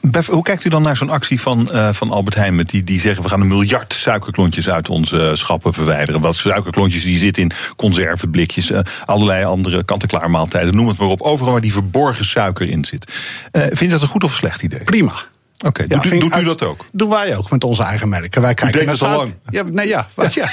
Bef, 0.00 0.26
hoe 0.26 0.42
kijkt 0.42 0.64
u 0.64 0.68
dan 0.68 0.82
naar 0.82 0.96
zo'n 0.96 1.10
actie 1.10 1.40
van, 1.40 1.68
uh, 1.72 1.92
van 1.92 2.10
Albert 2.10 2.36
Heijn? 2.36 2.54
Met 2.54 2.68
die, 2.68 2.84
die 2.84 3.00
zeggen 3.00 3.22
we 3.22 3.28
gaan 3.28 3.40
een 3.40 3.48
miljard 3.48 3.92
suikerklontjes 3.92 4.68
uit 4.68 4.88
onze 4.88 5.30
schappen 5.34 5.72
verwijderen. 5.72 6.20
Wat 6.20 6.36
suikerklontjes 6.36 7.04
die 7.04 7.18
zitten 7.18 7.42
in 7.42 7.52
conserveblikjes, 7.76 8.70
uh, 8.70 8.80
allerlei 9.04 9.44
andere 9.44 9.84
kant-en-klaar 9.84 10.30
maaltijden, 10.30 10.76
noem 10.76 10.88
het 10.88 10.98
maar 10.98 11.08
op. 11.08 11.20
Overal 11.20 11.52
waar 11.52 11.60
die 11.60 11.72
verborgen 11.72 12.24
suiker 12.24 12.68
in 12.68 12.84
zit. 12.84 13.12
Uh, 13.52 13.62
vind 13.62 13.78
je 13.78 13.88
dat 13.88 14.02
een 14.02 14.08
goed 14.08 14.24
of 14.24 14.34
slecht 14.34 14.62
idee? 14.62 14.82
Prima. 14.82 15.12
Oké, 15.58 15.68
okay, 15.82 15.86
ja, 15.88 16.02
doet, 16.02 16.12
u, 16.12 16.18
doet 16.18 16.36
u 16.36 16.44
dat 16.44 16.62
ook? 16.62 16.84
Doen 16.92 17.08
wij 17.08 17.36
ook 17.36 17.50
met 17.50 17.64
onze 17.64 17.82
eigen 17.82 18.08
merken. 18.08 18.42
Wij 18.42 18.54
kijken 18.54 18.80
u 18.80 18.84
deed 18.84 18.92
het 18.92 19.02
al 19.02 19.16
lang. 19.16 19.34
Ja, 19.50 19.62
nee, 19.62 19.88
ja, 19.88 20.06
ja. 20.30 20.48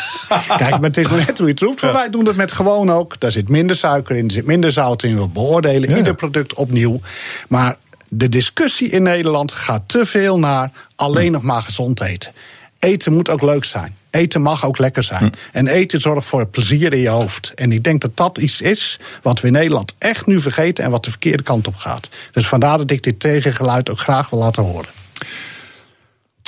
Kijk, 0.57 0.69
maar 0.69 0.81
het 0.81 0.97
is 0.97 1.07
maar 1.07 1.17
net 1.17 1.37
hoe 1.37 1.47
je 1.47 1.53
het 1.53 1.61
roept. 1.61 1.81
Maar 1.81 1.91
ja. 1.91 1.97
wij 1.97 2.09
doen 2.09 2.25
het 2.25 2.35
met 2.35 2.51
gewoon 2.51 2.91
ook. 2.91 3.19
Daar 3.19 3.31
zit 3.31 3.49
minder 3.49 3.75
suiker 3.75 4.15
in, 4.15 4.25
er 4.25 4.31
zit 4.31 4.45
minder 4.45 4.71
zout 4.71 5.03
in. 5.03 5.19
We 5.19 5.27
beoordelen 5.27 5.97
ieder 5.97 6.15
product 6.15 6.53
opnieuw. 6.53 6.99
Maar 7.47 7.75
de 8.09 8.29
discussie 8.29 8.89
in 8.89 9.03
Nederland 9.03 9.51
gaat 9.51 9.83
te 9.85 10.05
veel 10.05 10.39
naar 10.39 10.71
alleen 10.95 11.31
nog 11.31 11.41
maar 11.41 11.61
gezond 11.61 12.01
eten. 12.01 12.31
Eten 12.79 13.13
moet 13.13 13.29
ook 13.29 13.41
leuk 13.41 13.65
zijn. 13.65 13.95
Eten 14.09 14.41
mag 14.41 14.65
ook 14.65 14.77
lekker 14.77 15.03
zijn. 15.03 15.33
En 15.51 15.67
eten 15.67 15.99
zorgt 15.99 16.27
voor 16.27 16.45
plezier 16.45 16.93
in 16.93 16.99
je 16.99 17.09
hoofd. 17.09 17.51
En 17.55 17.71
ik 17.71 17.83
denk 17.83 18.01
dat 18.01 18.17
dat 18.17 18.37
iets 18.37 18.61
is 18.61 18.99
wat 19.21 19.41
we 19.41 19.47
in 19.47 19.53
Nederland 19.53 19.95
echt 19.97 20.25
nu 20.25 20.41
vergeten 20.41 20.83
en 20.83 20.91
wat 20.91 21.03
de 21.03 21.09
verkeerde 21.09 21.43
kant 21.43 21.67
op 21.67 21.75
gaat. 21.75 22.09
Dus 22.31 22.47
vandaar 22.47 22.77
dat 22.77 22.91
ik 22.91 23.03
dit 23.03 23.19
tegengeluid 23.19 23.89
ook 23.89 23.99
graag 23.99 24.29
wil 24.29 24.39
laten 24.39 24.63
horen. 24.63 24.89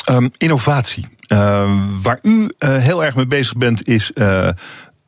Um, 0.09 0.31
innovatie. 0.37 1.05
Uh, 1.27 1.81
waar 2.01 2.19
u 2.21 2.51
uh, 2.59 2.77
heel 2.77 3.03
erg 3.05 3.15
mee 3.15 3.27
bezig 3.27 3.57
bent, 3.57 3.87
is 3.87 4.11
uh, 4.15 4.49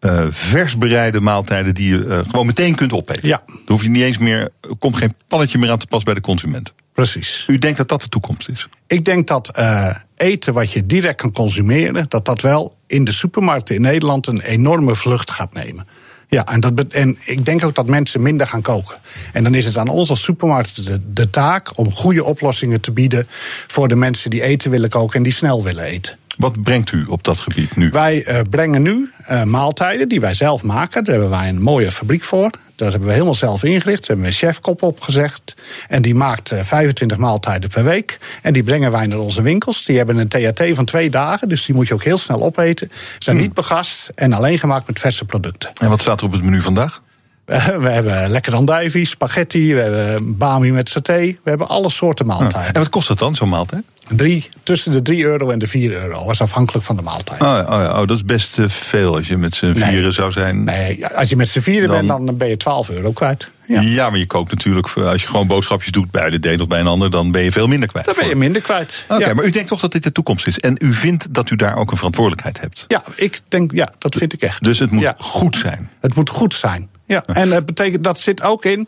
uh, 0.02 0.26
vers 0.30 0.78
bereide 0.78 1.20
maaltijden 1.20 1.74
die 1.74 1.90
je 1.90 2.24
gewoon 2.28 2.46
meteen 2.46 2.76
kunt 2.76 2.94
opeten. 2.94 3.28
Ja. 3.28 3.42
Dan 3.46 3.58
hoef 3.66 3.82
je 3.82 3.90
niet 3.90 4.04
eens 4.04 4.18
meer, 4.18 4.40
er 4.40 4.78
komt 4.80 4.98
geen 4.98 5.14
pannetje 5.28 5.58
meer 5.58 5.72
aan 5.72 5.78
te 5.78 5.88
pas 5.88 6.04
bij 6.04 6.14
de 6.14 6.22
consument. 6.22 6.74
Precies. 7.00 7.46
U 7.48 7.58
denkt 7.58 7.78
dat 7.78 7.88
dat 7.88 8.02
de 8.02 8.10
toekomst 8.10 8.50
is? 8.50 8.68
Ik 8.88 9.06
denk 9.06 9.28
dat 9.28 9.52
uh, 9.60 9.96
eten 10.16 10.54
wat 10.54 10.72
je 10.72 10.86
direct 10.86 11.22
kan 11.22 11.32
consumeren, 11.32 12.06
dat 12.10 12.26
dat 12.26 12.42
wel 12.42 12.78
in 12.88 13.04
de 13.04 13.12
supermarkten 13.12 13.76
in 13.76 13.82
Nederland 13.82 14.28
een 14.28 14.42
enorme 14.42 14.96
vlucht 14.96 15.32
gaat 15.32 15.54
nemen. 15.54 15.88
Ja, 16.28 16.46
en, 16.46 16.60
dat, 16.60 16.84
en 16.94 17.18
ik 17.26 17.46
denk 17.46 17.66
ook 17.66 17.76
dat 17.76 17.88
mensen 17.88 18.22
minder 18.22 18.48
gaan 18.48 18.62
koken. 18.62 18.98
En 19.34 19.44
dan 19.44 19.56
is 19.56 19.66
het 19.66 19.78
aan 19.78 19.88
ons 19.88 20.10
als 20.10 20.22
supermarkt 20.22 20.86
de, 20.86 21.14
de 21.14 21.30
taak 21.30 21.78
om 21.78 21.92
goede 21.92 22.24
oplossingen 22.24 22.82
te 22.82 22.92
bieden 22.92 23.28
voor 23.68 23.88
de 23.88 23.96
mensen 23.96 24.30
die 24.30 24.42
eten 24.42 24.72
willen 24.72 24.90
koken 24.90 25.18
en 25.18 25.24
die 25.24 25.34
snel 25.34 25.64
willen 25.64 25.84
eten. 25.84 26.18
Wat 26.40 26.64
brengt 26.64 26.92
u 26.92 27.06
op 27.06 27.24
dat 27.24 27.40
gebied 27.40 27.76
nu? 27.76 27.90
Wij 27.90 28.28
uh, 28.28 28.40
brengen 28.50 28.82
nu 28.82 29.12
uh, 29.32 29.44
maaltijden 29.44 30.10
die 30.10 30.20
wij 30.20 30.34
zelf 30.34 30.64
maken. 30.64 31.04
Daar 31.04 31.14
hebben 31.14 31.32
wij 31.32 31.50
een 31.50 31.62
mooie 31.62 31.92
fabriek 31.92 32.24
voor. 32.24 32.52
Dat 32.76 32.90
hebben 32.90 33.08
we 33.08 33.14
helemaal 33.14 33.36
zelf 33.36 33.64
ingericht. 33.64 34.00
Daar 34.00 34.08
hebben 34.08 34.26
we 34.26 34.32
een 34.32 34.38
chefkop 34.38 34.84
opgezegd. 34.84 35.56
En 35.88 36.02
die 36.02 36.16
maakt 36.16 36.52
uh, 36.52 36.60
25 36.64 37.18
maaltijden 37.18 37.70
per 37.70 37.84
week. 37.84 38.20
En 38.42 38.54
die 38.54 38.64
brengen 38.64 38.92
wij 38.92 39.08
naar 39.08 39.18
onze 39.18 39.42
winkels. 39.42 39.86
Die 39.86 39.98
hebben 39.98 40.18
een 40.18 40.28
THT 40.28 40.64
van 40.74 40.86
twee 40.86 41.10
dagen. 41.10 41.50
Dus 41.50 41.66
die 41.66 41.76
moet 41.76 41.88
je 41.88 41.94
ook 41.94 42.04
heel 42.04 42.18
snel 42.18 42.44
opeten. 42.44 42.92
Zijn 43.20 43.36
hmm. 43.36 43.46
niet 43.46 43.56
begast 43.56 44.12
en 44.16 44.34
alleen 44.34 44.60
gemaakt 44.60 44.88
met 44.88 45.00
verse 45.00 45.26
producten. 45.26 45.72
En 45.82 45.90
wat 45.90 46.02
staat 46.02 46.20
er 46.20 46.26
op 46.26 46.32
het 46.32 46.44
menu 46.44 46.62
vandaag? 46.62 47.02
We 47.86 47.90
hebben 47.90 48.30
lekker 48.30 48.56
andijvie, 48.56 49.06
spaghetti, 49.06 49.74
we 49.74 49.80
hebben 49.80 50.38
bami 50.38 50.72
met 50.72 50.90
saté. 50.90 51.20
We 51.20 51.50
hebben 51.50 51.68
alle 51.68 51.90
soorten 51.90 52.26
maaltijden. 52.26 52.74
En 52.74 52.80
wat 52.80 52.90
kost 52.90 53.08
dat 53.08 53.20
dan, 53.20 53.36
zo'n 53.36 53.50
maaltijd? 53.50 53.84
Drie, 54.16 54.50
tussen 54.64 54.92
de 54.92 55.02
3 55.02 55.24
euro 55.24 55.50
en 55.50 55.60
de 55.60 55.68
4 55.68 55.92
euro. 55.92 56.30
Is 56.30 56.42
afhankelijk 56.42 56.86
van 56.86 56.96
de 56.96 57.02
maaltijd. 57.02 57.42
Oh, 57.42 57.48
ja, 57.48 57.62
oh, 57.62 57.68
ja. 57.68 58.02
oh 58.02 58.08
dat 58.08 58.18
is 58.18 58.26
best 58.26 58.58
uh, 58.58 58.70
veel 58.70 59.16
als 59.16 59.28
je 59.28 59.38
met 59.38 59.56
z'n 59.56 59.66
nee. 59.66 59.84
vieren 59.84 60.14
zou 60.14 60.32
zijn. 60.32 60.64
Nee, 60.64 61.08
als 61.08 61.30
je 61.30 61.36
met 61.36 61.50
z'n 61.50 61.60
vieren 61.60 61.88
dan... 61.90 62.08
bent, 62.08 62.26
dan 62.26 62.38
ben 62.38 62.48
je 62.48 62.58
12 62.58 62.90
euro 62.90 63.12
kwijt. 63.12 63.50
Ja. 63.66 63.82
ja, 63.82 64.10
maar 64.10 64.20
je 64.20 64.26
koopt 64.26 64.52
natuurlijk, 64.52 64.88
als 64.90 65.22
je 65.22 65.28
gewoon 65.28 65.48
boodschapjes 65.48 65.92
doet 65.92 66.12
bij 66.12 66.30
de 66.30 66.52
een 66.52 66.62
of 66.62 66.68
bij 66.68 66.80
een 66.80 66.88
ander, 66.88 67.10
dan 67.10 67.32
ben 67.32 67.44
je 67.44 67.52
veel 67.52 67.68
minder 67.68 67.88
kwijt. 67.88 68.06
Dan 68.06 68.16
ben 68.18 68.28
je 68.28 68.36
minder 68.36 68.62
kwijt. 68.62 69.04
Oké, 69.04 69.14
okay, 69.14 69.28
ja. 69.28 69.34
maar 69.34 69.46
u 69.46 69.50
denkt 69.50 69.68
toch 69.68 69.80
dat 69.80 69.92
dit 69.92 70.04
de 70.04 70.12
toekomst 70.12 70.48
is? 70.48 70.60
En 70.60 70.76
u 70.80 70.94
vindt 70.94 71.34
dat 71.34 71.50
u 71.50 71.56
daar 71.56 71.78
ook 71.78 71.92
een 71.92 71.98
verantwoordelijkheid 71.98 72.60
hebt? 72.60 72.86
Ja, 72.88 73.04
ik 73.16 73.40
denk, 73.48 73.72
ja, 73.72 73.90
dat 73.98 74.16
vind 74.16 74.34
ik 74.34 74.42
echt. 74.42 74.64
Dus 74.64 74.80
het 74.80 74.92
moet 74.92 75.14
goed 75.18 75.56
zijn? 75.56 75.90
Het 76.00 76.16
moet 76.16 76.30
goed 76.30 76.54
zijn. 76.54 76.90
Ja, 77.10 77.24
en 77.26 77.50
dat 77.50 77.66
betekent 77.66 78.04
dat 78.04 78.20
zit 78.20 78.42
ook 78.42 78.66
in, 78.66 78.88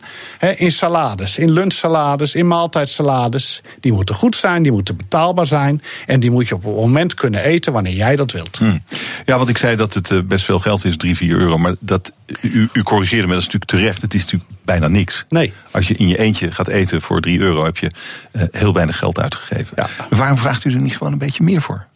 in 0.56 0.72
salades, 0.72 1.38
in 1.38 1.50
lunchsalades, 1.50 2.34
in 2.34 2.46
maaltijdsalades. 2.46 3.62
Die 3.80 3.92
moeten 3.92 4.14
goed 4.14 4.36
zijn, 4.36 4.62
die 4.62 4.72
moeten 4.72 4.96
betaalbaar 4.96 5.46
zijn. 5.46 5.82
En 6.06 6.20
die 6.20 6.30
moet 6.30 6.48
je 6.48 6.54
op 6.54 6.64
het 6.64 6.74
moment 6.74 7.14
kunnen 7.14 7.44
eten 7.44 7.72
wanneer 7.72 7.94
jij 7.94 8.16
dat 8.16 8.32
wilt. 8.32 8.58
Hmm. 8.58 8.82
Ja, 9.24 9.36
want 9.36 9.48
ik 9.48 9.58
zei 9.58 9.76
dat 9.76 9.94
het 9.94 10.10
uh, 10.10 10.22
best 10.22 10.44
veel 10.44 10.58
geld 10.58 10.84
is, 10.84 10.96
3, 10.96 11.16
4 11.16 11.36
euro. 11.36 11.58
Maar 11.58 11.74
dat, 11.80 12.12
u, 12.40 12.68
u 12.72 12.82
corrigeerde 12.82 13.26
me, 13.26 13.32
dat 13.32 13.42
is 13.42 13.48
natuurlijk 13.48 13.70
terecht. 13.70 14.02
Het 14.02 14.14
is 14.14 14.24
natuurlijk 14.24 14.50
bijna 14.64 14.88
niks. 14.88 15.24
Nee. 15.28 15.52
Als 15.70 15.88
je 15.88 15.94
in 15.94 16.08
je 16.08 16.18
eentje 16.18 16.50
gaat 16.50 16.68
eten 16.68 17.02
voor 17.02 17.20
3 17.20 17.38
euro, 17.38 17.64
heb 17.64 17.78
je 17.78 17.90
uh, 18.32 18.42
heel 18.50 18.72
weinig 18.72 18.98
geld 18.98 19.20
uitgegeven. 19.20 19.72
Ja. 19.76 20.16
Waarom 20.16 20.38
vraagt 20.38 20.64
u 20.64 20.74
er 20.74 20.82
niet 20.82 20.96
gewoon 20.96 21.12
een 21.12 21.18
beetje 21.18 21.44
meer 21.44 21.62
voor? 21.62 21.86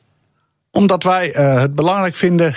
Omdat 0.76 1.02
wij 1.02 1.36
uh, 1.36 1.60
het 1.60 1.74
belangrijk 1.74 2.14
vinden 2.14 2.54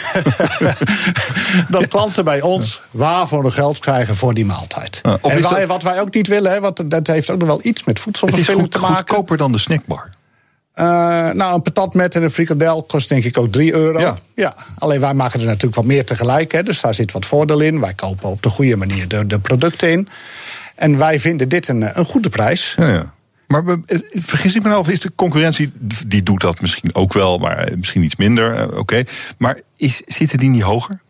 dat 1.70 1.88
klanten 1.88 2.26
bij 2.26 2.42
ons 2.42 2.82
waar 2.92 3.28
voor 3.28 3.42
hun 3.42 3.52
geld 3.52 3.80
krijgen 3.80 4.16
voor 4.16 4.34
die 4.34 4.46
maaltijd. 4.46 5.02
En 5.04 5.20
wij, 5.22 5.42
dat... 5.42 5.66
wat 5.66 5.84
wij 5.84 6.02
ook 6.02 6.14
niet 6.14 6.28
willen, 6.28 6.52
hè, 6.52 6.60
want 6.60 6.92
dat 6.92 7.08
heeft 7.08 7.30
ook 7.30 7.38
nog 7.38 7.48
wel 7.48 7.60
iets 7.62 7.84
met 7.84 8.00
voedselverspilling 8.00 8.72
te 8.72 8.78
maken. 8.78 8.96
Het 8.96 9.06
is 9.06 9.10
goedkoper 9.10 9.38
dan 9.38 9.52
de 9.52 9.58
snackbar. 9.58 10.10
Uh, 10.76 10.86
nou, 11.30 11.54
een 11.54 11.62
patat 11.62 11.94
met 11.94 12.16
en 12.16 12.24
een 12.24 12.32
frikandel 12.32 12.84
kost 12.84 13.10
denk 13.10 13.24
ik 13.24 13.38
ook 13.38 13.52
3 13.52 13.74
euro. 13.74 14.00
Ja. 14.00 14.16
ja. 14.36 14.54
Alleen 14.78 15.00
wij 15.00 15.14
maken 15.14 15.40
er 15.40 15.46
natuurlijk 15.46 15.76
wat 15.76 15.86
meer 15.86 16.06
tegelijk. 16.06 16.52
Hè, 16.52 16.64
dus 16.64 16.82
daar 16.82 16.94
zit 16.94 17.12
wat 17.12 17.26
voordeel 17.26 17.60
in. 17.60 17.80
Wij 17.80 17.94
kopen 17.94 18.30
op 18.30 18.42
de 18.42 18.50
goede 18.50 18.76
manier 18.76 19.08
de, 19.08 19.28
de 19.28 19.40
producten 19.40 19.92
in. 19.92 20.08
En 20.76 20.98
wij 20.98 21.20
vinden 21.20 21.50
dit 21.50 21.68
een, 21.68 22.00
een 22.00 22.06
goede 22.06 22.30
prijs. 22.30 22.74
Ja, 22.78 22.88
ja. 22.88 23.14
Maar 23.50 23.64
vergis 24.12 24.56
ik 24.56 24.62
me 24.62 24.68
nou, 24.68 24.80
of 24.80 24.90
is 24.90 25.00
de 25.00 25.12
concurrentie, 25.16 25.72
die 26.06 26.24
doet 26.24 26.42
dat 26.42 26.62
misschien 26.62 26.96
ook 26.96 27.14
wel, 27.14 27.38
maar 27.38 27.70
misschien 27.76 28.04
iets 28.04 28.16
minder, 28.16 28.68
oké. 28.68 28.78
Okay. 28.78 29.08
Maar 29.38 29.60
is, 29.76 30.02
zitten 30.06 30.38
die 30.38 30.50
niet 30.50 30.62
hoger? 30.62 31.02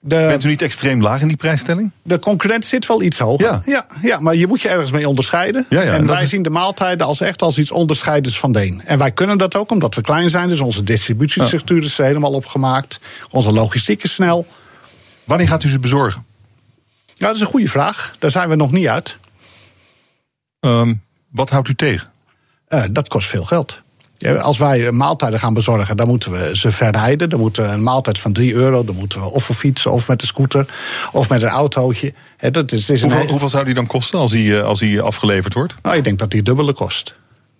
De, 0.00 0.16
Bent 0.28 0.44
u 0.44 0.48
niet 0.48 0.62
extreem 0.62 1.02
laag 1.02 1.20
in 1.20 1.28
die 1.28 1.36
prijsstelling? 1.36 1.90
De 2.02 2.18
concurrent 2.18 2.64
zit 2.64 2.86
wel 2.86 3.02
iets 3.02 3.18
hoger. 3.18 3.46
Ja, 3.46 3.62
ja, 3.64 3.86
ja 4.02 4.20
maar 4.20 4.34
je 4.34 4.46
moet 4.46 4.62
je 4.62 4.68
ergens 4.68 4.90
mee 4.90 5.08
onderscheiden. 5.08 5.66
Ja, 5.68 5.82
ja, 5.82 5.92
en 5.92 6.06
wij 6.06 6.22
is... 6.22 6.28
zien 6.28 6.42
de 6.42 6.50
maaltijden 6.50 7.06
als 7.06 7.20
echt 7.20 7.42
als 7.42 7.58
iets 7.58 7.70
onderscheidends 7.70 8.38
van 8.38 8.52
de 8.52 8.64
een. 8.66 8.82
En 8.84 8.98
wij 8.98 9.12
kunnen 9.12 9.38
dat 9.38 9.56
ook 9.56 9.70
omdat 9.70 9.94
we 9.94 10.00
klein 10.00 10.30
zijn. 10.30 10.48
Dus 10.48 10.60
onze 10.60 10.82
distributiestructuur 10.82 11.82
is 11.82 11.98
er 11.98 12.04
helemaal 12.04 12.32
opgemaakt. 12.32 13.00
Onze 13.30 13.52
logistiek 13.52 14.02
is 14.02 14.14
snel. 14.14 14.46
Wanneer 15.24 15.48
gaat 15.48 15.64
u 15.64 15.68
ze 15.68 15.78
bezorgen? 15.78 16.24
Ja, 17.14 17.26
dat 17.26 17.34
is 17.34 17.40
een 17.40 17.46
goede 17.46 17.68
vraag. 17.68 18.14
Daar 18.18 18.30
zijn 18.30 18.48
we 18.48 18.56
nog 18.56 18.70
niet 18.70 18.86
uit. 18.86 19.16
Um, 20.60 21.02
wat 21.34 21.50
houdt 21.50 21.68
u 21.68 21.74
tegen? 21.74 22.08
Uh, 22.68 22.84
dat 22.90 23.08
kost 23.08 23.28
veel 23.28 23.44
geld. 23.44 23.82
Ja, 24.16 24.34
als 24.34 24.58
wij 24.58 24.92
maaltijden 24.92 25.38
gaan 25.38 25.54
bezorgen, 25.54 25.96
dan 25.96 26.06
moeten 26.06 26.30
we 26.30 26.50
ze 26.52 26.70
verrijden. 26.72 27.30
Dan 27.30 27.40
moeten 27.40 27.62
we 27.62 27.68
een 27.68 27.82
maaltijd 27.82 28.18
van 28.18 28.32
3 28.32 28.54
euro, 28.54 28.84
dan 28.84 28.94
moeten 28.94 29.20
we 29.20 29.26
of 29.26 29.44
voor 29.44 29.54
fietsen 29.54 29.92
of 29.92 30.08
met 30.08 30.20
de 30.20 30.26
scooter 30.26 30.74
of 31.12 31.28
met 31.28 31.42
een 31.42 31.48
autootje. 31.48 32.14
Dat 32.38 32.72
is, 32.72 33.02
Hoeveel, 33.02 33.48
zou 33.48 33.64
die 33.64 33.74
dan 33.74 33.86
kosten 33.86 34.18
als 34.18 34.30
die, 34.30 34.58
eh, 34.58 34.64
als 34.64 34.78
die 34.78 35.00
afgeleverd 35.00 35.54
wordt? 35.54 35.74
Nou, 35.82 35.96
ik 35.96 36.04
denk 36.04 36.18
dat 36.18 36.30
die 36.30 36.42
dubbele 36.42 36.72
kost. 36.72 37.14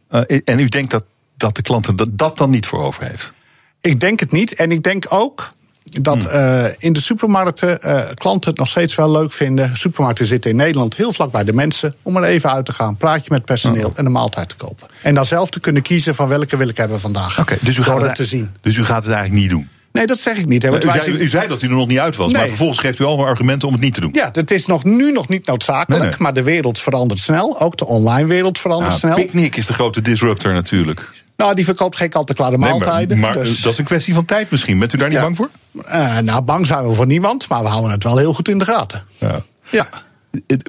Eh, 0.09 0.39
en 0.45 0.59
u 0.59 0.69
denkt 0.69 0.91
dat, 0.91 1.05
dat 1.37 1.57
de 1.57 1.63
klant 1.63 1.87
er 1.87 1.97
dat, 1.97 2.09
dat 2.11 2.39
dan 2.39 2.51
niet 2.51 2.67
voor 2.67 2.81
over 2.81 3.05
heeft? 3.07 3.33
Ik 3.81 4.01
denk 4.01 4.21
het 4.21 4.33
niet. 4.33 4.55
En 4.55 4.73
ik 4.73 4.83
denk 4.83 5.05
ook 5.09 5.53
dat 6.01 6.25
eh, 6.25 6.65
in 6.79 6.93
de 6.93 7.01
supermarkten 7.01 7.83
eh, 7.83 8.01
klanten 8.15 8.51
het 8.51 8.59
nog 8.59 8.69
steeds 8.69 8.95
wel 8.95 9.11
leuk 9.11 9.33
vinden. 9.33 9.77
Supermarkten 9.77 10.27
zitten 10.27 10.51
in 10.51 10.57
Nederland 10.57 10.97
heel 10.97 11.13
vlak 11.13 11.31
bij 11.31 11.45
de 11.45 11.53
mensen. 11.53 11.95
Om 12.03 12.17
er 12.17 12.25
even 12.25 12.53
uit 12.53 12.65
te 12.65 12.73
gaan, 12.73 12.97
praatje 12.97 13.29
met 13.31 13.45
personeel 13.45 13.93
en 13.95 14.07
een 14.07 14.13
maaltijd 14.13 14.49
te 14.49 14.57
kopen. 14.57 14.89
En 15.03 15.15
dan 15.15 15.25
zelf 15.25 15.51
te 15.51 15.61
kunnen 15.61 15.83
kiezen 15.83 16.15
van 16.15 16.29
welke 16.29 16.57
wil 16.57 16.69
ik 16.69 16.77
hebben 16.77 17.01
vandaag. 17.01 17.41
Oké, 17.41 17.57
dus, 17.61 17.77
u 17.77 17.83
gaat 17.83 18.01
het 18.01 18.15
te 18.15 18.25
zien. 18.25 18.51
dus 18.61 18.77
u 18.77 18.85
gaat 18.85 19.05
het 19.05 19.13
eigenlijk 19.13 19.43
niet 19.43 19.51
doen? 19.51 19.69
Nee, 19.93 20.07
dat 20.07 20.19
zeg 20.19 20.39
ik 20.39 20.47
niet. 20.47 20.63
Hè, 20.63 20.69
U 20.69 20.79
wij 20.87 21.03
zei, 21.03 21.17
u 21.17 21.29
zei 21.29 21.49
dat 21.49 21.63
u 21.63 21.67
er 21.67 21.73
nog 21.73 21.87
niet 21.87 21.99
uit 21.99 22.17
was, 22.17 22.33
maar 22.33 22.49
vervolgens 22.49 22.79
geeft 22.79 22.99
u 22.99 23.05
allemaal 23.05 23.27
argumenten 23.27 23.69
om 23.69 23.75
het 23.75 23.83
niet 23.83 23.95
te 23.95 24.01
doen. 24.01 24.11
Ja, 24.13 24.29
het 24.33 24.51
is 24.51 24.67
nog, 24.67 24.85
nu 24.85 25.13
nog 25.13 25.29
niet 25.29 25.47
noodzakelijk, 25.47 26.03
Nee, 26.03 26.11
nee. 26.11 26.19
maar 26.19 26.35
de 26.35 26.43
wereld 26.43 26.81
verandert 26.81 27.21
snel. 27.21 27.61
Ook 27.61 27.77
de 27.77 27.87
online 27.87 28.27
wereld 28.27 28.59
verandert 28.59 28.95
snel. 28.95 29.15
Picnic 29.15 29.57
is 29.57 29.67
de 29.67 29.73
grote 29.73 30.03
disruptor 30.03 30.53
natuurlijk. 30.53 31.11
Nou, 31.37 31.55
die 31.55 31.65
verkoopt 31.65 31.97
geen 31.97 32.09
kant-en-klare 32.09 32.51
Nee, 32.51 32.59
maar- 32.61 32.69
maaltijden. 32.71 33.19
maar 33.19 33.33
dus, 33.33 33.61
dat 33.61 33.73
is 33.73 33.79
een 33.79 33.85
kwestie 33.85 34.15
van 34.15 34.25
tijd 34.25 34.51
misschien. 34.51 34.79
Bent 34.79 34.93
u 34.93 34.99
daar 34.99 35.09
niet 35.09 35.17
Ja. 35.17 35.23
bang 35.23 35.37
voor? 35.37 35.51
eh, 35.85 36.19
nou, 36.19 36.43
bang 36.43 36.67
zijn 36.67 36.89
we 36.89 36.95
voor 36.95 37.07
niemand, 37.07 37.49
maar 37.49 37.63
we 37.63 37.69
houden 37.69 37.91
het 37.91 38.05
wel 38.05 38.17
heel 38.19 38.35
goed 38.35 38.49
in 38.49 38.59
de 38.59 38.65
gaten. 38.65 39.03
Ja. 39.19 39.43
Ja, 39.71 39.87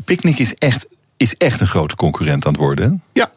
Picnic 0.05 0.39
is 0.39 0.53
echt, 0.53 0.87
is 1.17 1.35
echt 1.37 1.59
een 1.61 1.67
grote 1.67 1.95
concurrent 1.95 2.45
aan 2.45 2.51
het 2.51 2.61
worden. 2.61 2.89
hè? 2.91 2.97
ja. 3.21 3.31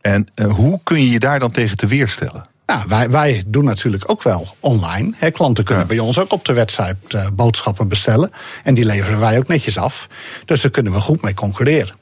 En 0.00 0.26
eh, 0.34 0.46
hoe 0.52 0.80
kun 0.84 1.00
je 1.00 1.10
je 1.10 1.18
daar 1.18 1.38
dan 1.38 1.50
tegen 1.50 1.76
te 1.76 1.86
weerstellen? 1.86 2.42
Nou, 2.66 2.84
wij, 2.88 3.10
wij 3.10 3.42
doen 3.46 3.64
natuurlijk 3.64 4.10
ook 4.10 4.22
wel 4.22 4.54
online. 4.60 5.12
Hè. 5.16 5.30
Klanten 5.30 5.64
kunnen 5.64 5.86
bij 5.86 5.98
ons 5.98 6.18
ook 6.18 6.32
op 6.32 6.44
de 6.44 6.52
website 6.52 6.96
eh, 7.08 7.26
boodschappen 7.32 7.88
bestellen. 7.88 8.30
En 8.64 8.74
die 8.74 8.84
leveren 8.84 9.20
wij 9.20 9.38
ook 9.38 9.48
netjes 9.48 9.78
af. 9.78 10.06
Dus 10.44 10.60
daar 10.60 10.70
kunnen 10.70 10.92
we 10.92 11.00
goed 11.00 11.22
mee 11.22 11.34
concurreren. 11.34 11.94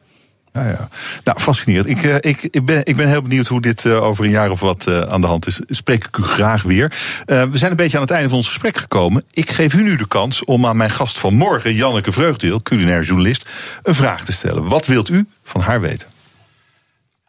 Ja, 0.52 0.68
ja. 0.68 0.88
Nou, 1.24 1.40
fascinerend. 1.40 1.88
Ik, 1.88 2.02
eh, 2.02 2.14
ik, 2.30 2.42
ik, 2.50 2.64
ben, 2.64 2.80
ik 2.84 2.96
ben 2.96 3.08
heel 3.08 3.22
benieuwd 3.22 3.46
hoe 3.46 3.60
dit 3.60 3.84
eh, 3.84 4.02
over 4.02 4.24
een 4.24 4.30
jaar 4.30 4.50
of 4.50 4.60
wat 4.60 4.86
eh, 4.86 5.00
aan 5.00 5.20
de 5.20 5.26
hand 5.26 5.46
is. 5.46 5.60
Spreek 5.68 6.04
ik 6.04 6.16
u 6.16 6.22
graag 6.22 6.62
weer. 6.62 6.92
We 7.26 7.58
zijn 7.58 7.70
een 7.70 7.76
beetje 7.76 7.96
aan 7.96 8.02
het 8.02 8.12
einde 8.12 8.28
van 8.28 8.38
ons 8.38 8.46
gesprek 8.46 8.76
gekomen. 8.76 9.22
Ik 9.32 9.50
geef 9.50 9.74
u 9.74 9.82
nu 9.82 9.96
de 9.96 10.08
kans 10.08 10.44
om 10.44 10.66
aan 10.66 10.76
mijn 10.76 10.90
gast 10.90 11.18
van 11.18 11.34
morgen, 11.34 11.74
Janneke 11.74 12.12
Vreugdeel, 12.12 12.62
culinair 12.62 13.02
journalist, 13.02 13.48
een 13.82 13.94
vraag 13.94 14.24
te 14.24 14.32
stellen. 14.32 14.68
Wat 14.68 14.86
wilt 14.86 15.08
u 15.08 15.26
van 15.42 15.60
haar 15.60 15.80
weten? 15.80 16.06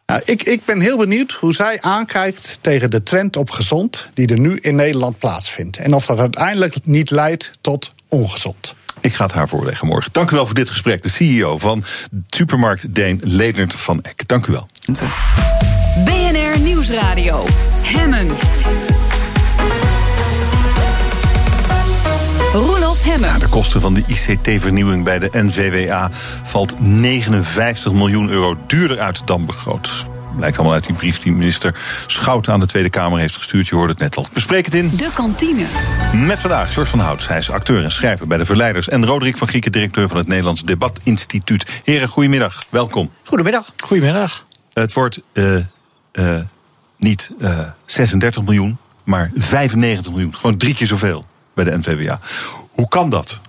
Nou, 0.06 0.22
ik, 0.24 0.42
ik 0.42 0.64
ben 0.64 0.80
heel 0.80 0.96
benieuwd 0.96 1.32
hoe 1.32 1.54
zij 1.54 1.78
aankijkt 1.80 2.58
tegen 2.60 2.90
de 2.90 3.02
trend 3.02 3.36
op 3.36 3.50
gezond... 3.50 4.06
die 4.14 4.26
er 4.26 4.40
nu 4.40 4.58
in 4.60 4.74
Nederland 4.74 5.18
plaatsvindt. 5.18 5.76
En 5.76 5.94
of 5.94 6.06
dat 6.06 6.20
uiteindelijk 6.20 6.74
niet 6.82 7.10
leidt 7.10 7.50
tot 7.60 7.92
ongezond. 8.08 8.74
Ik 9.00 9.14
ga 9.14 9.24
het 9.24 9.32
haar 9.32 9.48
voorleggen 9.48 9.86
morgen. 9.86 10.12
Dank 10.12 10.30
u 10.30 10.34
wel 10.34 10.46
voor 10.46 10.54
dit 10.54 10.70
gesprek. 10.70 11.02
De 11.02 11.08
CEO 11.08 11.58
van 11.58 11.84
supermarkt 12.26 12.94
Deen 12.94 13.20
Ledert 13.24 13.74
van 13.74 14.02
Eck. 14.02 14.28
Dank 14.28 14.46
u 14.46 14.52
wel. 14.52 14.66
BNR 16.04 16.60
Nieuwsradio. 16.60 17.44
Hemmen. 17.82 18.28
Roelof 22.52 23.02
Hemmen. 23.02 23.38
De 23.38 23.48
kosten 23.48 23.80
van 23.80 23.94
de 23.94 24.02
ICT-vernieuwing 24.06 25.04
bij 25.04 25.18
de 25.18 25.28
NVWA 25.32 26.10
valt 26.44 26.80
59 26.80 27.92
miljoen 27.92 28.28
euro 28.28 28.56
duurder 28.66 28.98
uit 28.98 29.26
dan 29.26 29.46
begroot. 29.46 30.06
Blijkt 30.36 30.56
allemaal 30.56 30.74
uit 30.74 30.86
die 30.86 30.94
brief 30.94 31.18
die 31.18 31.32
minister 31.32 31.74
Schouten 32.06 32.52
aan 32.52 32.60
de 32.60 32.66
Tweede 32.66 32.90
Kamer 32.90 33.18
heeft 33.18 33.36
gestuurd. 33.36 33.66
Je 33.66 33.74
hoorde 33.74 33.92
het 33.92 34.00
net 34.00 34.16
al. 34.16 34.26
Bespreek 34.32 34.64
het 34.64 34.74
in 34.74 34.90
De 34.96 35.10
kantine. 35.14 35.64
met 36.26 36.40
vandaag 36.40 36.72
George 36.72 36.90
van 36.90 36.98
Hout. 36.98 37.28
Hij 37.28 37.38
is 37.38 37.50
acteur 37.50 37.82
en 37.84 37.90
schrijver 37.90 38.26
bij 38.26 38.38
de 38.38 38.44
Verleiders. 38.44 38.88
En 38.88 39.06
Roderick 39.06 39.36
van 39.36 39.48
Grieken, 39.48 39.72
directeur 39.72 40.08
van 40.08 40.16
het 40.16 40.26
Nederlands 40.26 40.62
Debatinstituut. 40.62 41.80
Heren, 41.84 42.08
goedemiddag. 42.08 42.64
Welkom. 42.68 43.10
Goedemiddag. 43.24 43.72
Goedemiddag. 43.76 44.44
Het 44.72 44.92
wordt 44.92 45.20
eh, 45.32 45.56
eh, 46.12 46.40
niet 46.96 47.30
eh, 47.40 47.58
36 47.84 48.42
miljoen, 48.42 48.78
maar 49.04 49.30
95 49.34 50.12
miljoen. 50.12 50.34
Gewoon 50.34 50.56
drie 50.56 50.74
keer 50.74 50.86
zoveel 50.86 51.24
bij 51.54 51.64
de 51.64 51.78
NVWA. 51.78 52.20
Hoe 52.70 52.88
kan 52.88 53.10
dat? 53.10 53.40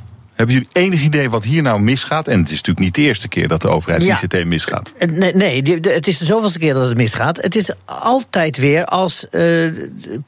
Hebben 0.42 0.60
jullie 0.60 0.86
enig 0.88 1.04
idee 1.04 1.30
wat 1.30 1.44
hier 1.44 1.62
nou 1.62 1.82
misgaat? 1.82 2.28
En 2.28 2.40
het 2.40 2.48
is 2.48 2.56
natuurlijk 2.56 2.80
niet 2.80 2.96
de 2.96 3.02
eerste 3.02 3.28
keer 3.28 3.48
dat 3.48 3.62
de 3.62 3.68
overheid 3.68 4.04
Ja. 4.04 4.20
ICT 4.22 4.46
misgaat. 4.46 4.94
Eh, 4.98 5.08
Nee, 5.08 5.34
nee 5.34 5.64
het 5.82 6.08
is 6.08 6.18
de 6.18 6.26
zoveelste 6.26 6.60
keer 6.60 6.74
dat 6.74 6.88
het 6.88 6.98
misgaat. 6.98 7.42
Het 7.42 7.56
is 7.56 7.72
altijd 7.86 8.58
weer 8.58 8.86
als 8.86 9.30
eh, 9.30 9.70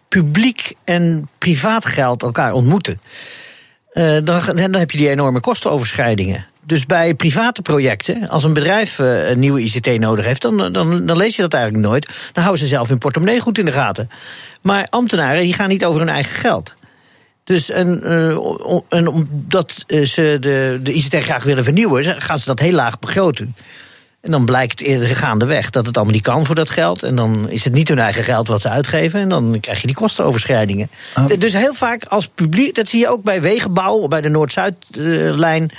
publiek 0.07 0.73
en 0.83 1.29
privaat 1.37 1.85
geld 1.85 2.23
elkaar 2.23 2.53
ontmoeten. 2.53 2.99
Eh, 3.91 4.17
dan, 4.23 4.41
dan 4.55 4.75
heb 4.75 4.91
je 4.91 4.97
die 4.97 5.09
enorme 5.09 5.39
kostenoverschrijdingen. 5.39 6.45
Dus 6.63 6.85
bij 6.85 7.13
private 7.13 7.61
projecten, 7.61 8.29
als 8.29 8.43
een 8.43 8.53
bedrijf 8.53 8.97
een 8.99 9.39
nieuwe 9.39 9.61
ICT 9.61 9.99
nodig 9.99 10.25
heeft, 10.25 10.41
dan, 10.41 10.57
dan, 10.57 11.05
dan 11.05 11.17
lees 11.17 11.35
je 11.35 11.41
dat 11.41 11.53
eigenlijk 11.53 11.85
nooit. 11.85 12.05
Dan 12.31 12.43
houden 12.43 12.63
ze 12.63 12.69
zelf 12.69 12.89
hun 12.89 12.97
portemonnee 12.97 13.39
goed 13.39 13.57
in 13.57 13.65
de 13.65 13.71
gaten. 13.71 14.09
Maar 14.61 14.87
ambtenaren 14.89 15.41
die 15.41 15.53
gaan 15.53 15.69
niet 15.69 15.85
over 15.85 15.99
hun 15.99 16.09
eigen 16.09 16.35
geld. 16.35 16.73
Dus 17.43 17.69
en, 17.69 18.03
eh, 18.03 18.37
o- 18.39 18.85
en 18.89 19.07
omdat 19.07 19.83
eh, 19.87 20.05
ze 20.05 20.37
de, 20.39 20.79
de 20.83 20.93
ICT 20.93 21.15
graag 21.15 21.43
willen 21.43 21.63
vernieuwen, 21.63 22.21
gaan 22.21 22.39
ze 22.39 22.45
dat 22.45 22.59
heel 22.59 22.71
laag 22.73 22.99
begroten. 22.99 23.55
En 24.21 24.31
dan 24.31 24.45
blijkt 24.45 24.81
eerder 24.81 25.07
gaandeweg 25.07 25.69
dat 25.69 25.85
het 25.85 25.95
allemaal 25.95 26.13
niet 26.13 26.23
kan 26.23 26.45
voor 26.45 26.55
dat 26.55 26.69
geld. 26.69 27.03
En 27.03 27.15
dan 27.15 27.49
is 27.49 27.63
het 27.63 27.73
niet 27.73 27.87
hun 27.87 27.99
eigen 27.99 28.23
geld 28.23 28.47
wat 28.47 28.61
ze 28.61 28.69
uitgeven. 28.69 29.19
En 29.19 29.29
dan 29.29 29.57
krijg 29.59 29.81
je 29.81 29.87
die 29.87 29.95
kostenoverschrijdingen. 29.95 30.89
Dus 31.39 31.53
heel 31.53 31.73
vaak 31.73 32.03
als 32.05 32.27
publiek, 32.27 32.75
dat 32.75 32.87
zie 32.87 32.99
je 32.99 33.09
ook 33.09 33.23
bij 33.23 33.41
wegenbouw, 33.41 34.07
bij 34.07 34.21
de 34.21 34.29
Noord-Zuidlijn. 34.29 35.71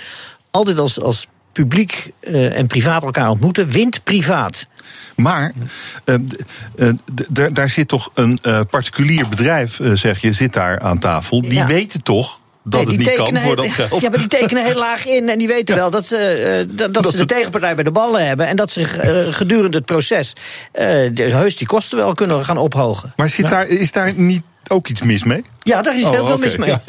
altijd 0.51 0.79
als, 0.79 1.01
als 1.01 1.27
publiek 1.55 2.11
eh, 2.21 2.59
en 2.59 2.67
privaat 2.67 3.05
elkaar 3.05 3.29
ontmoeten, 3.31 3.69
wint 3.69 4.05
privaat. 4.05 4.67
Maar 5.17 5.53
eh, 6.05 6.15
eh, 6.77 6.95
daar- 7.53 7.71
zit 7.71 7.89
toch 7.89 8.11
een 8.15 8.39
particulier 8.71 9.29
bedrijf, 9.29 9.81
zeg 9.95 10.21
je, 10.21 10.33
zit 10.33 10.53
daar 10.53 10.79
aan 10.81 10.99
tafel. 10.99 11.41
Die 11.43 11.53
Ja. 11.53 11.67
weten 11.67 12.03
toch 12.03 12.41
dat 12.63 12.85
Nee, 12.87 12.97
het 12.97 13.07
niet 13.07 13.17
kan 13.17 13.43
voor 13.43 13.57
dat 13.57 13.69
geld. 13.69 14.01
Ja, 14.03 14.09
maar 14.09 14.19
die 14.19 14.29
tekenen 14.29 14.65
heel 14.65 14.79
laag 14.79 15.07
in 15.07 15.29
en 15.29 15.39
die 15.39 15.49
weten 15.49 15.77
wel 15.77 15.91
dat 15.91 16.07
ze, 16.07 16.67
dat, 16.71 16.95
dat 16.95 17.11
ze 17.11 17.17
de 17.17 17.25
tegenpartij 17.25 17.75
bij 17.75 17.85
de 17.85 17.91
ballen 17.91 18.27
hebben. 18.27 18.47
En 18.47 18.57
dat 18.57 18.71
ze 18.71 18.81
eh, 18.81 19.35
gedurende 19.35 19.77
het 19.77 19.87
proces 19.87 20.33
de, 20.73 21.13
heus 21.15 21.57
die 21.57 21.67
kosten 21.67 21.99
wel 21.99 22.15
kunnen 22.15 22.45
gaan 22.45 22.59
ophogen. 22.59 23.13
Maar 23.17 23.29
zit 23.29 23.49
daar, 23.49 23.67
is 23.67 23.93
daar 23.93 24.13
niet 24.15 24.43
ook 24.71 24.89
iets 24.89 25.03
mis 25.03 25.25
mee? 25.25 25.43
Ja, 25.63 25.83
daar 25.83 25.97
is 25.97 26.05
Oh, 26.05 26.11
heel 26.11 26.27
veel 26.27 26.39
mis 26.39 26.57
mee. 26.57 26.69
ja. 26.69 26.83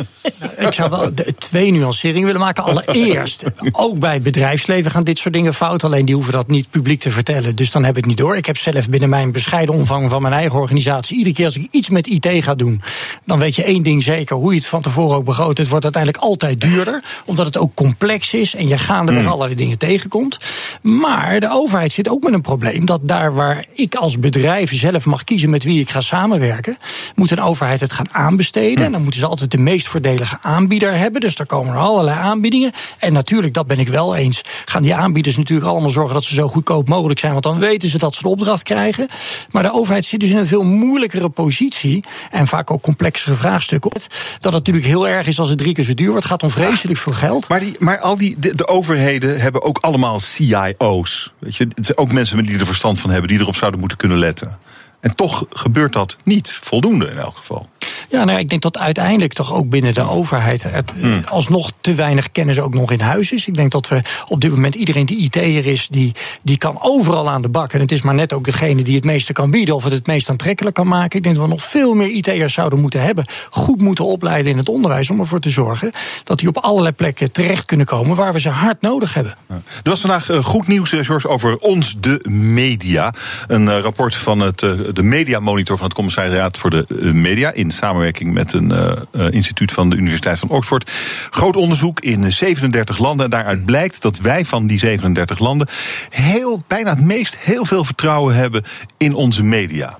Ik 0.57 0.73
zou 0.73 0.89
wel 0.89 1.15
de, 1.15 1.35
twee 1.37 1.71
nuanceringen 1.71 2.25
willen 2.25 2.41
maken. 2.41 2.63
Allereerst, 2.63 3.43
ook 3.71 3.99
bij 3.99 4.13
het 4.13 4.23
bedrijfsleven 4.23 4.91
gaan 4.91 5.03
dit 5.03 5.19
soort 5.19 5.33
dingen 5.33 5.53
fout. 5.53 5.83
Alleen 5.83 6.05
die 6.05 6.15
hoeven 6.15 6.33
dat 6.33 6.47
niet 6.47 6.69
publiek 6.69 6.99
te 6.99 7.11
vertellen. 7.11 7.55
Dus 7.55 7.71
dan 7.71 7.81
heb 7.83 7.91
ik 7.91 7.97
het 7.97 8.05
niet 8.05 8.17
door. 8.17 8.35
Ik 8.35 8.45
heb 8.45 8.57
zelf 8.57 8.89
binnen 8.89 9.09
mijn 9.09 9.31
bescheiden 9.31 9.75
omvang 9.75 10.09
van 10.09 10.21
mijn 10.21 10.33
eigen 10.33 10.59
organisatie... 10.59 11.17
iedere 11.17 11.35
keer 11.35 11.45
als 11.45 11.55
ik 11.57 11.67
iets 11.71 11.89
met 11.89 12.07
IT 12.07 12.27
ga 12.43 12.55
doen... 12.55 12.81
dan 13.25 13.39
weet 13.39 13.55
je 13.55 13.63
één 13.63 13.83
ding 13.83 14.03
zeker. 14.03 14.35
Hoe 14.35 14.51
je 14.51 14.57
het 14.59 14.67
van 14.67 14.81
tevoren 14.81 15.15
ook 15.17 15.25
begroot. 15.25 15.57
Het 15.57 15.67
wordt 15.69 15.83
uiteindelijk 15.83 16.23
altijd 16.23 16.61
duurder. 16.61 17.03
Omdat 17.25 17.45
het 17.45 17.57
ook 17.57 17.73
complex 17.75 18.33
is. 18.33 18.55
En 18.55 18.67
je 18.67 18.77
gaandeweg 18.77 19.21
Hmm. 19.21 19.31
allerlei 19.31 19.55
dingen 19.55 19.77
tegenkomt. 19.77 20.39
Maar 20.81 21.39
de 21.39 21.49
overheid 21.51 21.91
zit 21.91 22.09
ook 22.09 22.23
met 22.23 22.33
een 22.33 22.41
probleem. 22.41 22.85
Dat 22.85 22.99
daar 23.03 23.33
waar 23.33 23.65
ik 23.73 23.95
als 23.95 24.19
bedrijf 24.19 24.73
zelf 24.73 25.05
mag 25.05 25.23
kiezen 25.23 25.49
met 25.49 25.63
wie 25.63 25.79
ik 25.79 25.89
ga 25.89 26.01
samenwerken... 26.01 26.77
moet 27.15 27.31
een 27.31 27.41
overheid 27.41 27.63
het 27.69 27.93
gaan 27.93 28.07
aanbesteden. 28.11 28.85
En 28.85 28.91
dan 28.91 29.01
moeten 29.01 29.19
ze 29.19 29.25
altijd 29.25 29.51
de 29.51 29.57
meest 29.57 29.87
voordelige 29.87 30.37
aanbieder 30.41 30.97
hebben. 30.97 31.21
Dus 31.21 31.35
daar 31.35 31.47
komen 31.47 31.73
er 31.73 31.79
allerlei 31.79 32.17
aanbiedingen. 32.17 32.71
En 32.99 33.13
natuurlijk, 33.13 33.53
dat 33.53 33.67
ben 33.67 33.79
ik 33.79 33.87
wel 33.87 34.15
eens, 34.15 34.41
gaan 34.65 34.81
die 34.81 34.95
aanbieders 34.95 35.37
natuurlijk 35.37 35.69
allemaal 35.69 35.89
zorgen 35.89 36.13
dat 36.13 36.23
ze 36.23 36.33
zo 36.33 36.47
goedkoop 36.47 36.87
mogelijk 36.87 37.19
zijn. 37.19 37.31
Want 37.31 37.43
dan 37.43 37.59
weten 37.59 37.89
ze 37.89 37.97
dat 37.97 38.15
ze 38.15 38.21
de 38.21 38.29
opdracht 38.29 38.63
krijgen. 38.63 39.07
Maar 39.51 39.63
de 39.63 39.73
overheid 39.73 40.05
zit 40.05 40.19
dus 40.19 40.29
in 40.29 40.37
een 40.37 40.45
veel 40.45 40.63
moeilijkere 40.63 41.29
positie. 41.29 42.03
En 42.31 42.47
vaak 42.47 42.71
ook 42.71 42.81
complexere 42.81 43.35
vraagstukken. 43.35 43.91
Dat 43.91 44.09
het 44.39 44.53
natuurlijk 44.53 44.85
heel 44.85 45.07
erg 45.07 45.27
is 45.27 45.39
als 45.39 45.49
het 45.49 45.57
drie 45.57 45.73
keer 45.73 45.83
zo 45.83 45.93
duur 45.93 46.09
wordt. 46.09 46.23
Het 46.23 46.31
gaat 46.31 46.43
om 46.43 46.49
vreselijk 46.49 46.99
veel 46.99 47.13
geld. 47.13 47.47
Maar, 47.47 47.59
die, 47.59 47.75
maar 47.79 47.99
al 47.99 48.17
die, 48.17 48.35
de, 48.39 48.55
de 48.55 48.67
overheden 48.67 49.39
hebben 49.39 49.61
ook 49.61 49.77
allemaal 49.77 50.19
CIO's. 50.19 51.33
Weet 51.39 51.55
je? 51.55 51.67
Het 51.75 51.85
zijn 51.85 51.97
ook 51.97 52.11
mensen 52.11 52.45
die 52.45 52.59
er 52.59 52.65
verstand 52.65 52.99
van 52.99 53.09
hebben, 53.09 53.29
die 53.29 53.39
erop 53.39 53.55
zouden 53.55 53.79
moeten 53.79 53.97
kunnen 53.97 54.17
letten. 54.17 54.59
En 54.99 55.15
toch 55.15 55.45
gebeurt 55.49 55.93
dat 55.93 56.17
niet 56.23 56.51
voldoende 56.51 57.09
in 57.09 57.17
elk 57.17 57.37
geval. 57.37 57.69
Ja, 58.15 58.21
Ja, 58.21 58.31
nou, 58.31 58.39
ik 58.39 58.49
denk 58.49 58.61
dat 58.61 58.77
uiteindelijk 58.77 59.33
toch 59.33 59.53
ook 59.53 59.69
binnen 59.69 59.93
de 59.93 60.01
overheid 60.01 60.63
het, 60.63 60.91
Hmm. 60.99 61.21
alsnog 61.25 61.71
te 61.81 61.93
weinig 61.93 62.31
kennis 62.31 62.59
ook 62.59 62.73
nog 62.73 62.91
in 62.91 62.99
huis 62.99 63.31
is. 63.31 63.47
Ik 63.47 63.53
denk 63.53 63.71
dat 63.71 63.87
we 63.87 64.01
op 64.27 64.41
dit 64.41 64.51
moment 64.51 64.75
iedereen 64.75 65.05
die 65.05 65.17
IT'er 65.17 65.65
is, 65.65 65.87
die, 65.87 66.11
die 66.43 66.57
kan 66.57 66.77
overal 66.81 67.29
aan 67.29 67.41
de 67.41 67.47
bak. 67.49 67.73
En 67.73 67.79
het 67.79 67.91
is 67.91 68.01
maar 68.01 68.13
net 68.13 68.33
ook 68.33 68.45
degene 68.45 68.83
die 68.83 68.95
het 68.95 69.03
meeste 69.03 69.33
kan 69.33 69.51
bieden 69.51 69.75
of 69.75 69.83
het 69.83 69.93
het 69.93 70.07
meest 70.07 70.29
aantrekkelijk 70.29 70.75
kan 70.75 70.87
maken. 70.87 71.17
Ik 71.17 71.23
denk 71.23 71.35
dat 71.35 71.43
we 71.43 71.49
nog 71.49 71.63
veel 71.63 71.93
meer 71.93 72.07
IT'ers 72.07 72.53
zouden 72.53 72.79
moeten 72.79 73.01
hebben, 73.01 73.25
goed 73.49 73.81
moeten 73.81 74.05
opleiden 74.05 74.51
in 74.51 74.57
het 74.57 74.69
onderwijs 74.69 75.09
om 75.09 75.19
ervoor 75.19 75.39
te 75.39 75.49
zorgen 75.49 75.91
dat 76.23 76.39
die 76.39 76.47
op 76.47 76.57
allerlei 76.57 76.93
plekken 76.93 77.31
terecht 77.31 77.65
kunnen 77.65 77.85
komen 77.85 78.15
waar 78.15 78.33
we 78.33 78.39
ze 78.39 78.49
hard 78.49 78.81
nodig 78.81 79.13
hebben. 79.13 79.35
Er 79.49 79.89
was 79.89 80.01
vandaag 80.01 80.29
eh, 80.29 80.43
goed 80.43 80.67
nieuws, 80.67 80.91
eh, 80.91 81.03
George, 81.03 81.27
over 81.27 81.57
ons, 81.57 81.95
de 81.99 82.25
media. 82.29 83.13
Een 83.47 83.67
eh, 83.67 83.79
rapport 83.79 84.15
van 84.15 84.39
het, 84.39 84.63
eh, 84.63 84.71
de 84.93 85.03
Media 85.03 85.39
Monitor 85.39 85.77
van 85.77 85.85
het 85.85 85.95
Commissariaat 85.95 86.57
voor 86.57 86.69
de 86.69 86.85
eh, 86.89 87.11
Media... 87.11 87.51
in 87.51 87.71
samenwerking 87.71 88.03
met 88.33 88.53
een 88.53 88.71
eh, 88.71 88.91
eh, 89.11 89.31
instituut 89.31 89.71
van 89.71 89.89
de 89.89 89.95
Universiteit 89.95 90.39
van 90.39 90.49
Oxford. 90.49 90.91
Groot 91.29 91.55
onderzoek 91.55 91.99
in 91.99 92.23
eh, 92.23 92.31
37 92.31 92.97
landen. 92.97 93.25
En 93.25 93.31
daaruit 93.31 93.65
blijkt 93.65 94.01
dat 94.01 94.17
wij 94.17 94.45
van 94.45 94.67
die 94.67 94.79
37 94.79 95.39
landen... 95.39 95.67
heel, 96.09 96.63
bijna 96.67 96.89
het 96.89 97.01
meest 97.01 97.37
heel 97.37 97.65
veel 97.65 97.83
vertrouwen 97.83 98.35
hebben 98.35 98.63
in 98.97 99.13
onze 99.13 99.43
media. 99.43 99.97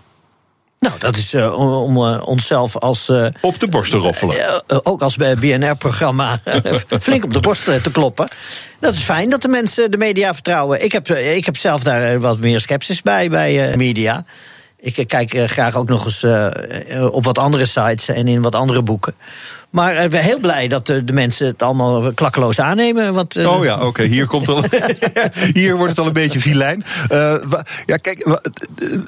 Nou, 0.80 1.00
dat 1.00 1.18
is 1.18 1.34
eh, 1.34 1.54
om, 1.60 1.98
onszelf 2.08 2.78
als. 2.78 3.12
Op 3.42 3.60
de 3.60 3.68
borst 3.68 3.92
te 3.92 3.98
roffelen. 3.98 4.64
ook 4.84 5.02
als 5.02 5.16
bij 5.16 5.36
BNR-programma 5.36 6.40
flink 7.02 7.24
op 7.24 7.34
de 7.34 7.40
borst 7.40 7.64
te 7.64 7.92
kloppen. 7.92 8.28
Dat 8.80 8.94
is 8.94 9.02
fijn 9.02 9.30
dat 9.30 9.42
de 9.42 9.48
mensen 9.48 9.92
de 9.92 9.98
media 9.98 10.34
vertrouwen. 10.34 10.84
Ik 10.84 10.92
heb, 10.92 11.10
ik 11.10 11.46
heb 11.46 11.58
zelf 11.58 11.84
daar 11.84 12.20
wat 12.20 12.40
meer 12.40 12.60
sceptisch 12.60 13.02
bij, 13.02 13.30
bij 13.30 13.78
media. 13.78 14.26
Ik 14.86 14.98
eh, 14.98 15.06
kijk 15.06 15.34
eh, 15.34 15.48
graag 15.48 15.76
ook 15.76 15.88
nog 15.88 16.06
eens 16.06 16.24
eh, 16.24 17.08
op 17.12 17.24
wat 17.24 17.38
andere 17.38 17.66
sites 17.66 18.08
en 18.08 18.28
in 18.28 18.42
wat 18.42 18.56
andere 18.56 18.82
boeken. 18.82 19.16
Maar 19.76 19.96
ik 19.96 20.10
ben 20.10 20.24
heel 20.24 20.40
blij 20.40 20.68
dat 20.68 20.90
eh, 20.90 20.98
de 21.04 21.14
mensen 21.14 21.48
het 21.48 21.62
allemaal 21.62 22.14
klakkeloos 22.14 22.60
aannemen. 22.60 23.14
Want, 23.14 23.36
eh, 23.36 23.56
Oh 23.58 23.64
ja, 23.64 23.80
oké, 23.80 24.04
hier 24.04 24.28
komt 24.28 24.48
hier 25.54 25.76
wordt 25.76 25.90
het 25.90 26.00
al 26.00 26.06
een 26.06 26.14
beetje 26.14 26.40
vilijn. 26.40 26.84
Eh, 27.10 27.36
ja, 27.86 27.98
kijk, 27.98 28.24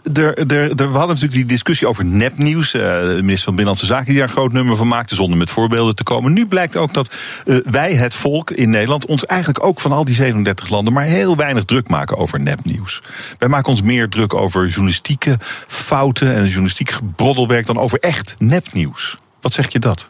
we 0.06 0.88
hadden 0.92 1.08
natuurlijk 1.08 1.34
die 1.34 1.46
discussie 1.46 1.88
over 1.88 2.06
nepnieuws. 2.06 2.74
Eh, 2.74 2.82
de 2.82 3.08
minister 3.08 3.44
van 3.44 3.56
Binnenlandse 3.56 3.86
Zaken 3.86 4.06
die 4.06 4.16
daar 4.16 4.24
een 4.24 4.34
groot 4.34 4.52
nummer 4.52 4.76
van 4.76 4.88
maakte, 4.88 5.16
zonder 5.16 5.38
met 5.38 5.50
voorbeelden 5.50 5.96
te 5.96 6.04
komen. 6.04 6.34
Nu 6.34 6.46
blijkt 6.46 6.76
ook 6.76 6.94
dat 6.94 7.16
eh, 7.46 7.56
wij, 7.70 7.94
het 7.94 8.14
volk 8.14 8.52
in 8.52 8.70
Nederland, 8.70 9.06
ons 9.06 9.26
eigenlijk 9.26 9.66
ook 9.66 9.80
van 9.80 9.92
al 9.92 10.06
die 10.06 10.16
37 10.16 10.70
landen 10.70 10.94
maar 10.94 11.04
heel 11.04 11.36
weinig 11.36 11.66
druk 11.66 11.90
maken 11.90 12.18
over 12.18 12.40
nepnieuws. 12.40 13.02
Wij 13.38 13.50
maken 13.50 13.72
ons 13.72 13.82
meer 13.82 14.10
druk 14.10 14.34
over 14.34 14.68
journalistieke 14.68 15.38
fouten 15.68 16.34
en 16.34 16.46
journalistiek 16.46 16.94
broddelwerk 17.16 17.66
dan 17.66 17.78
over 17.78 18.00
echt 18.00 18.36
nepnieuws. 18.40 19.16
Wat 19.42 19.54
zeg 19.54 19.72
je 19.72 19.80
dat? 19.80 20.08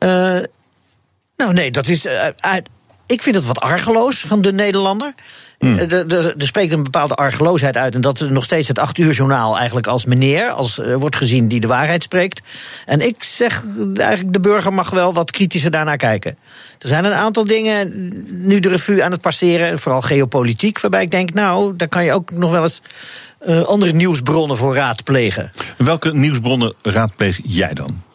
Eh, 0.00 0.38
nou, 1.36 1.52
nee, 1.52 1.70
dat 1.70 1.88
is. 1.88 2.04
eh, 2.06 2.26
ik 3.06 3.22
vind 3.22 3.36
het 3.36 3.46
wat 3.46 3.60
argeloos 3.60 4.20
van 4.20 4.42
de 4.42 4.52
Nederlander. 4.52 5.14
Hmm. 5.58 5.78
Eh, 5.78 6.12
Er, 6.12 6.34
spreekt 6.36 6.72
een 6.72 6.82
bepaalde 6.82 7.14
argeloosheid 7.14 7.76
uit. 7.76 7.94
En 7.94 8.00
dat 8.00 8.20
er 8.20 8.32
nog 8.32 8.44
steeds 8.44 8.68
het 8.68 8.78
acht 8.78 8.98
uur 8.98 9.12
journaal 9.12 9.56
eigenlijk 9.56 9.86
als 9.86 10.04
meneer 10.04 10.50
als, 10.50 10.80
wordt 10.96 11.16
gezien 11.16 11.48
die 11.48 11.60
de 11.60 11.66
waarheid 11.66 12.02
spreekt. 12.02 12.40
En 12.86 13.00
ik 13.00 13.22
zeg 13.22 13.64
eigenlijk, 13.94 14.32
de 14.32 14.40
burger 14.40 14.72
mag 14.72 14.90
wel 14.90 15.12
wat 15.12 15.30
kritischer 15.30 15.70
daarnaar 15.70 15.96
kijken. 15.96 16.38
Er 16.78 16.88
zijn 16.88 17.04
een 17.04 17.12
aantal 17.12 17.44
dingen 17.44 18.08
nu 18.46 18.60
de 18.60 18.68
revue 18.68 19.04
aan 19.04 19.12
het 19.12 19.20
passeren. 19.20 19.78
Vooral 19.78 20.02
geopolitiek. 20.02 20.80
Waarbij 20.80 21.02
ik 21.02 21.10
denk, 21.10 21.32
nou, 21.32 21.76
daar 21.76 21.88
kan 21.88 22.04
je 22.04 22.12
ook 22.12 22.30
nog 22.30 22.50
wel 22.50 22.62
eens 22.62 22.82
andere 23.66 23.92
nieuwsbronnen 23.92 24.56
voor 24.56 24.74
raadplegen. 24.74 25.52
Welke 25.76 26.14
nieuwsbronnen 26.14 26.74
raadpleeg 26.82 27.40
jij 27.44 27.74
dan? 27.74 28.08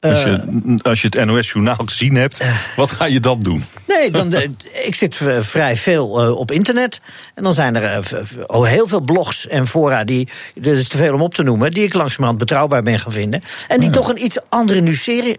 Als 0.00 0.22
je, 0.22 0.78
als 0.82 1.02
je 1.02 1.08
het 1.10 1.24
NOS-journaal 1.24 1.76
gezien 1.76 2.14
hebt, 2.14 2.44
wat 2.76 2.90
ga 2.90 3.04
je 3.04 3.20
dan 3.20 3.42
doen? 3.42 3.64
Nee, 3.86 4.10
dan, 4.10 4.32
eh, 4.32 4.48
ik 4.84 4.94
zit 4.94 5.20
vrij 5.40 5.76
veel 5.76 6.20
eh, 6.20 6.36
op 6.36 6.50
internet. 6.50 7.00
En 7.34 7.42
dan 7.42 7.54
zijn 7.54 7.74
er 7.74 7.84
eh, 7.84 8.22
oh, 8.46 8.66
heel 8.66 8.88
veel 8.88 9.00
blogs 9.00 9.46
en 9.46 9.66
fora, 9.66 10.04
die, 10.04 10.28
dat 10.54 10.76
is 10.76 10.88
te 10.88 10.96
veel 10.96 11.14
om 11.14 11.22
op 11.22 11.34
te 11.34 11.42
noemen, 11.42 11.70
die 11.70 11.84
ik 11.84 11.94
langzamerhand 11.94 12.38
betrouwbaar 12.38 12.82
ben 12.82 12.98
gaan 12.98 13.12
vinden. 13.12 13.42
En 13.68 13.80
die 13.80 13.90
toch 13.90 14.08
een 14.08 14.24
iets 14.24 14.38
andere 14.48 14.80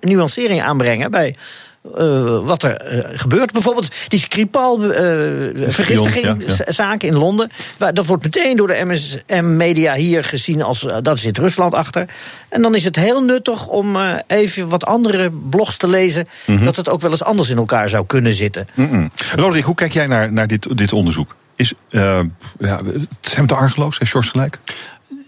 nuancering 0.01 0.61
aanbrengen 0.61 1.11
bij. 1.11 1.35
Eh, 1.95 2.39
wat 2.43 2.63
er 2.63 2.75
eh, 2.75 3.19
gebeurt. 3.19 3.51
Bijvoorbeeld 3.51 3.91
die 4.07 4.19
Skripal 4.19 4.83
eh 4.83 5.69
in 7.03 7.15
Londen. 7.15 7.51
Waar, 7.77 7.93
dat 7.93 8.05
wordt 8.05 8.23
meteen 8.23 8.57
door 8.57 8.67
de 8.67 8.81
MSM-media 8.85 9.93
hier 9.93 10.23
gezien 10.23 10.63
als 10.63 10.87
dat 11.01 11.19
zit 11.19 11.37
Rusland 11.37 11.73
achter. 11.73 12.09
En 12.49 12.61
dan 12.61 12.75
is 12.75 12.83
het 12.83 12.95
heel 12.95 13.23
nuttig 13.23 13.67
om 13.67 13.97
even 14.27 14.69
wat 14.69 14.85
andere 14.85 15.31
blogs 15.49 15.77
te 15.77 15.87
lezen. 15.87 16.27
Dat 16.63 16.75
het 16.75 16.89
ook 16.89 17.01
wel 17.01 17.11
eens 17.11 17.23
anders 17.23 17.49
in 17.49 17.57
elkaar 17.57 17.89
zou 17.89 18.05
kunnen 18.05 18.33
zitten. 18.33 18.67
Mm-mm. 18.75 19.11
Roderick, 19.35 19.63
hoe 19.63 19.75
kijk 19.75 19.93
jij 19.93 20.07
naar, 20.07 20.33
naar 20.33 20.47
dit, 20.47 20.77
dit 20.77 20.93
onderzoek? 20.93 21.35
Is, 21.55 21.73
ja, 21.89 22.23
zijn 23.21 23.41
we 23.41 23.45
te 23.45 23.55
argeloos? 23.55 23.99
Heeft 23.99 24.11
George 24.11 24.29
gelijk? 24.29 24.59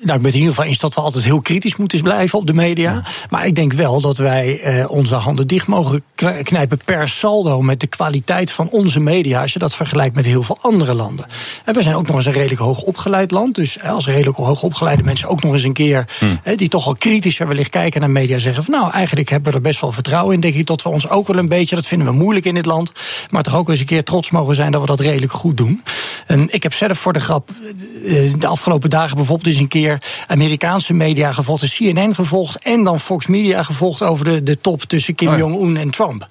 Nou, 0.03 0.15
ik 0.15 0.21
ben 0.21 0.31
het 0.31 0.33
in 0.33 0.39
ieder 0.39 0.53
geval 0.55 0.65
eens 0.69 0.79
dat 0.79 0.95
we 0.95 1.01
altijd 1.01 1.23
heel 1.23 1.41
kritisch 1.41 1.75
moeten 1.75 2.01
blijven 2.01 2.39
op 2.39 2.47
de 2.47 2.53
media. 2.53 3.03
Maar 3.29 3.45
ik 3.45 3.55
denk 3.55 3.73
wel 3.73 4.01
dat 4.01 4.17
wij 4.17 4.59
eh, 4.59 4.89
onze 4.91 5.15
handen 5.15 5.47
dicht 5.47 5.67
mogen 5.67 6.03
kn- 6.15 6.43
knijpen 6.43 6.79
per 6.85 7.07
saldo 7.09 7.61
met 7.61 7.79
de 7.79 7.87
kwaliteit 7.87 8.51
van 8.51 8.69
onze 8.69 8.99
media. 8.99 9.41
Als 9.41 9.53
je 9.53 9.59
dat 9.59 9.75
vergelijkt 9.75 10.15
met 10.15 10.25
heel 10.25 10.43
veel 10.43 10.57
andere 10.61 10.93
landen. 10.93 11.25
En 11.65 11.73
we 11.73 11.83
zijn 11.83 11.95
ook 11.95 12.07
nog 12.07 12.15
eens 12.15 12.25
een 12.25 12.31
redelijk 12.33 12.59
hoog 12.61 12.81
opgeleid 12.81 13.31
land. 13.31 13.55
Dus 13.55 13.77
eh, 13.77 13.91
als 13.91 14.05
redelijk 14.05 14.37
hoog 14.37 14.63
opgeleide 14.63 15.03
mensen 15.03 15.27
ook 15.29 15.43
nog 15.43 15.53
eens 15.53 15.63
een 15.63 15.73
keer. 15.73 16.07
eh, 16.43 16.57
die 16.57 16.69
toch 16.69 16.87
al 16.87 16.95
kritischer 16.95 17.47
wellicht 17.47 17.69
kijken 17.69 18.01
naar 18.01 18.09
media 18.09 18.37
zeggen 18.37 18.63
van 18.63 18.73
nou, 18.73 18.91
eigenlijk 18.91 19.29
hebben 19.29 19.51
we 19.51 19.57
er 19.57 19.63
best 19.63 19.81
wel 19.81 19.91
vertrouwen 19.91 20.33
in. 20.35 20.39
Denk 20.39 20.55
ik 20.55 20.65
dat 20.67 20.81
we 20.83 20.89
ons 20.89 21.09
ook 21.09 21.27
wel 21.27 21.37
een 21.37 21.47
beetje, 21.47 21.75
dat 21.75 21.87
vinden 21.87 22.07
we 22.07 22.13
moeilijk 22.13 22.45
in 22.45 22.53
dit 22.53 22.65
land. 22.65 22.91
Maar 23.29 23.43
toch 23.43 23.55
ook 23.55 23.69
eens 23.69 23.79
een 23.79 23.85
keer 23.85 24.03
trots 24.03 24.31
mogen 24.31 24.55
zijn 24.55 24.71
dat 24.71 24.81
we 24.81 24.87
dat 24.87 24.99
redelijk 24.99 25.31
goed 25.31 25.57
doen. 25.57 25.83
En 26.27 26.47
ik 26.53 26.63
heb 26.63 26.73
zelf 26.73 26.97
voor 26.97 27.13
de 27.13 27.19
grap 27.19 27.49
de 28.37 28.47
afgelopen 28.47 28.89
dagen 28.89 29.15
bijvoorbeeld 29.15 29.47
eens 29.47 29.57
een 29.57 29.67
keer 29.67 29.92
Amerikaanse 30.27 30.93
media 30.93 31.31
gevolgd, 31.31 31.61
de 31.61 31.69
CNN 31.69 32.15
gevolgd 32.15 32.57
en 32.57 32.83
dan 32.83 32.99
Fox 32.99 33.27
Media 33.27 33.63
gevolgd 33.63 34.01
over 34.01 34.25
de, 34.25 34.43
de 34.43 34.61
top 34.61 34.83
tussen 34.83 35.15
Kim 35.15 35.27
Oh 35.27 35.33
ja. 35.33 35.39
Jong-un 35.39 35.77
en 35.77 35.89
Trump. 35.89 36.27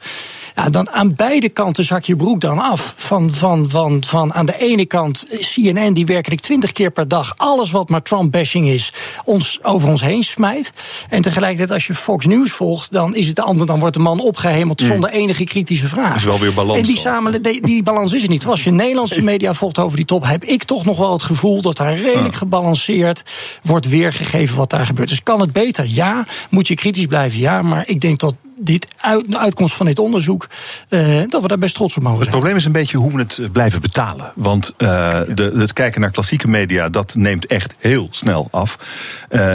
Ja, 0.55 0.71
dan 0.71 0.91
aan 0.91 1.15
beide 1.15 1.49
kanten 1.49 1.85
zak 1.85 2.05
je 2.05 2.17
broek 2.17 2.41
dan 2.41 2.59
af. 2.59 2.95
Van, 2.97 3.33
van, 3.33 3.71
van, 3.71 4.05
van 4.07 4.35
aan 4.35 4.47
de 4.47 4.59
ene 4.59 4.87
kant 4.87 5.27
CNN, 5.41 5.93
die 5.93 6.07
werkelijk 6.07 6.41
twintig 6.41 6.73
keer 6.73 6.91
per 6.91 7.09
dag 7.09 7.35
alles 7.37 7.71
wat 7.71 7.89
maar 7.89 8.03
Trump-bashing 8.03 8.69
is, 8.69 8.93
ons 9.25 9.65
over 9.65 9.89
ons 9.89 10.01
heen 10.01 10.23
smijt. 10.23 10.73
En 11.09 11.23
tegelijkertijd, 11.23 11.71
als 11.71 11.87
je 11.87 11.95
Fox 11.95 12.27
News 12.27 12.51
volgt, 12.51 12.93
dan 12.93 13.15
is 13.15 13.27
het 13.27 13.37
de 13.37 13.43
ander, 13.43 13.67
dan 13.67 13.79
wordt 13.79 13.95
de 13.95 14.01
man 14.01 14.21
opgehemeld 14.21 14.81
zonder 14.81 15.11
enige 15.11 15.45
kritische 15.45 15.89
vraag. 15.89 16.17
Is 16.17 16.25
wel 16.25 16.39
weer 16.39 16.55
balans 16.55 16.79
En 16.79 16.85
die, 16.85 16.99
samen, 16.99 17.43
die, 17.43 17.63
die 17.67 17.83
balans 17.83 18.13
is 18.13 18.23
er 18.23 18.29
niet. 18.29 18.47
Als 18.47 18.65
je 18.65 18.71
Nederlandse 18.71 19.23
media 19.23 19.55
volgt 19.55 19.79
over 19.79 19.97
die 19.97 20.07
top, 20.07 20.25
heb 20.25 20.45
ik 20.45 20.65
toch 20.65 20.85
nog 20.85 20.99
wel 20.99 21.13
het 21.13 21.23
gevoel 21.23 21.63
dat 21.63 21.77
daar 21.77 21.97
redelijk 21.97 22.35
gebalanceerd 22.35 23.23
wordt 23.63 23.89
weergegeven 23.89 24.57
wat 24.57 24.71
daar 24.71 24.87
gebeurt. 24.87 25.09
Dus 25.09 25.23
kan 25.23 25.41
het 25.41 25.53
beter? 25.53 25.87
Ja. 25.89 26.27
Moet 26.51 26.69
je 26.69 26.75
kritisch 26.75 27.07
blijven? 27.07 27.39
Ja. 27.39 27.63
Maar 27.63 27.89
ik 27.89 28.01
denk 28.01 28.19
dat 28.19 28.35
dit 28.65 28.87
uit, 28.97 29.31
de 29.31 29.39
uitkomst 29.39 29.75
van 29.75 29.87
dit 29.87 29.99
onderzoek, 29.99 30.49
eh, 30.89 31.01
dat 31.29 31.43
we 31.43 31.49
daar 31.49 31.59
best 31.59 31.75
trots 31.75 31.97
op 31.97 32.03
mogen 32.03 32.19
Het 32.19 32.29
zijn. 32.29 32.39
probleem 32.39 32.59
is 32.59 32.65
een 32.65 32.73
beetje 32.73 32.97
hoe 32.97 33.13
we 33.13 33.19
het 33.19 33.39
eh, 33.39 33.51
blijven 33.51 33.81
betalen. 33.81 34.33
Want 34.35 34.73
eh, 34.77 35.21
de, 35.35 35.53
het 35.57 35.73
kijken 35.73 36.01
naar 36.01 36.11
klassieke 36.11 36.49
media, 36.49 36.89
dat 36.89 37.15
neemt 37.15 37.47
echt 37.47 37.75
heel 37.79 38.09
snel 38.11 38.49
af. 38.51 38.79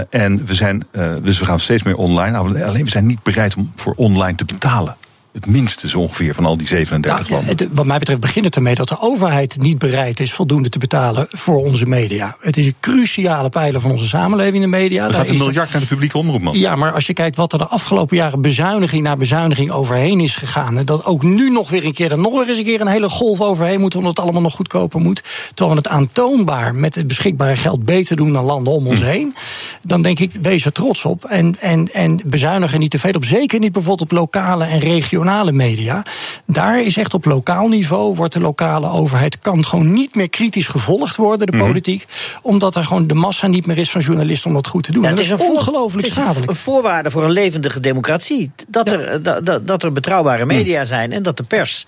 En 0.10 0.46
we 0.46 0.54
zijn, 0.54 0.88
dus 1.24 1.40
we 1.40 1.46
gaan 1.46 1.60
steeds 1.60 1.84
meer 1.84 1.96
online. 1.96 2.38
Alleen 2.38 2.84
we 2.84 2.90
zijn 2.90 3.06
niet 3.06 3.24
bereid 3.24 3.56
om 3.56 3.72
voor 3.76 3.94
online 3.94 4.36
te 4.36 4.46
betalen. 4.46 4.98
Het 5.34 5.46
minste 5.46 5.88
zo 5.88 6.00
ongeveer 6.00 6.34
van 6.34 6.46
al 6.46 6.58
die 6.58 6.68
37 6.68 7.30
Nou, 7.30 7.46
landen. 7.46 7.70
wat 7.74 7.86
mij 7.86 7.98
betreft 7.98 8.20
begint 8.20 8.46
het 8.46 8.56
ermee 8.56 8.76
dat 8.76 8.88
de 8.88 9.00
overheid 9.00 9.58
niet 9.60 9.78
bereid 9.78 10.20
is 10.20 10.34
voldoende 10.34 10.70
te 10.70 10.80
betalen 10.80 11.28
voor 11.30 11.58
onze 11.66 11.86
media. 11.86 12.38
Het 12.40 12.58
is 12.58 12.66
een 12.66 12.76
cruciale 12.80 13.50
pijler 13.50 13.82
van 13.82 13.92
onze 13.92 14.08
samenleving, 14.08 14.64
de 14.64 14.70
media. 14.70 15.06
Er 15.06 15.14
gaat 15.14 15.30
een 15.30 15.38
miljard 15.38 15.72
naar 15.72 15.82
de 15.82 15.88
publieke 15.88 16.18
omroep, 16.18 16.42
man. 16.42 16.60
Ja, 16.60 16.76
maar 16.76 16.92
als 16.92 17.08
je 17.08 17.14
kijkt 17.14 17.36
wat 17.36 17.54
er 17.54 17.58
de 17.58 17.68
afgelopen 17.68 18.18
jaren 18.18 18.42
bezuiniging 18.42 19.04
na 19.04 19.16
bezuiniging 19.16 19.72
overheen 19.72 20.20
is 20.20 20.36
gegaan. 20.36 20.78
En 20.78 20.86
dat 20.86 21.06
ook 21.06 21.24
nu 21.24 21.50
nog 21.50 21.70
weer 21.70 21.86
een 21.86 21.94
keer, 21.94 22.12
er 22.12 22.18
nog 22.18 22.48
eens 22.48 22.58
een 22.58 22.64
keer 22.64 22.82
een 22.82 22.88
hele 22.88 23.10
golf 23.10 23.42
overheen 23.42 23.80
moet, 23.80 23.96
omdat 23.96 24.12
het 24.12 24.20
allemaal 24.20 24.42
nog 24.42 24.56
goedkoper 24.56 25.00
moet. 25.00 25.24
Terwijl 25.54 25.70
we 25.70 25.88
het 25.88 25.88
aantoonbaar 25.88 26.76
met 26.76 26.96
het 26.96 27.08
beschikbare 27.08 27.56
geld 27.56 27.86
beter 27.86 28.16
doen 28.16 28.34
dan 28.34 28.44
landen 28.44 28.74
om 28.74 28.88
ons 28.88 29.02
heen. 29.02 29.36
Dan 29.82 30.02
denk 30.02 30.20
ik, 30.20 30.32
wees 30.42 30.66
er 30.66 30.72
trots 30.72 31.06
op. 31.06 31.26
En, 31.26 31.56
en, 31.60 31.94
en 31.94 32.20
bezuinigen 32.26 32.80
niet 32.80 32.92
te 32.92 33.00
veel 33.00 33.12
op. 33.12 33.26
Zeker 33.26 33.60
niet 33.60 33.72
bijvoorbeeld 33.72 34.12
op 34.12 34.18
lokale 34.18 34.66
en 34.66 34.80
regionale 34.80 35.26
media. 35.52 36.06
Daar 36.46 36.82
is 36.82 36.98
echt 36.98 37.14
op 37.14 37.26
lokaal 37.26 37.68
niveau, 37.68 38.16
wordt 38.16 38.34
de 38.34 38.40
lokale 38.40 38.90
overheid, 38.90 39.40
kan 39.40 39.66
gewoon 39.66 39.94
niet 39.94 40.16
meer 40.16 40.30
kritisch 40.30 40.68
gevolgd 40.68 41.16
worden, 41.16 41.48
de 41.52 41.58
politiek. 41.58 42.06
Omdat 42.42 42.76
er 42.76 42.84
gewoon 42.86 43.08
de 43.08 43.14
massa 43.14 43.48
niet 43.48 43.66
meer 43.66 43.78
is 43.78 43.92
van 43.92 44.02
journalisten 44.02 44.48
om 44.50 44.56
dat 44.56 44.68
goed 44.68 44.84
te 44.84 44.92
doen. 44.92 45.04
Ja, 45.04 45.10
En 45.10 45.14
het 45.16 45.24
is 45.24 45.30
dat 45.30 45.40
een 45.40 45.46
is 45.46 45.52
voor- 45.52 45.60
ongelooflijk 45.60 46.08
het 46.08 46.12
is 46.12 46.18
een 46.18 46.24
schadelijk. 46.24 46.52
Een 46.52 46.58
voorwaarde 46.58 47.12
voor 47.12 47.24
een 47.24 47.32
levendige 47.32 47.80
democratie. 47.80 48.52
Dat, 48.68 48.92
er, 48.92 49.24
dat, 49.44 49.68
dat 49.68 49.84
er 49.84 49.94
betrouwbare 49.94 50.46
media 50.46 50.86
zijn 50.86 51.12
en 51.12 51.24
dat 51.24 51.38
de 51.38 51.44
pers 51.44 51.86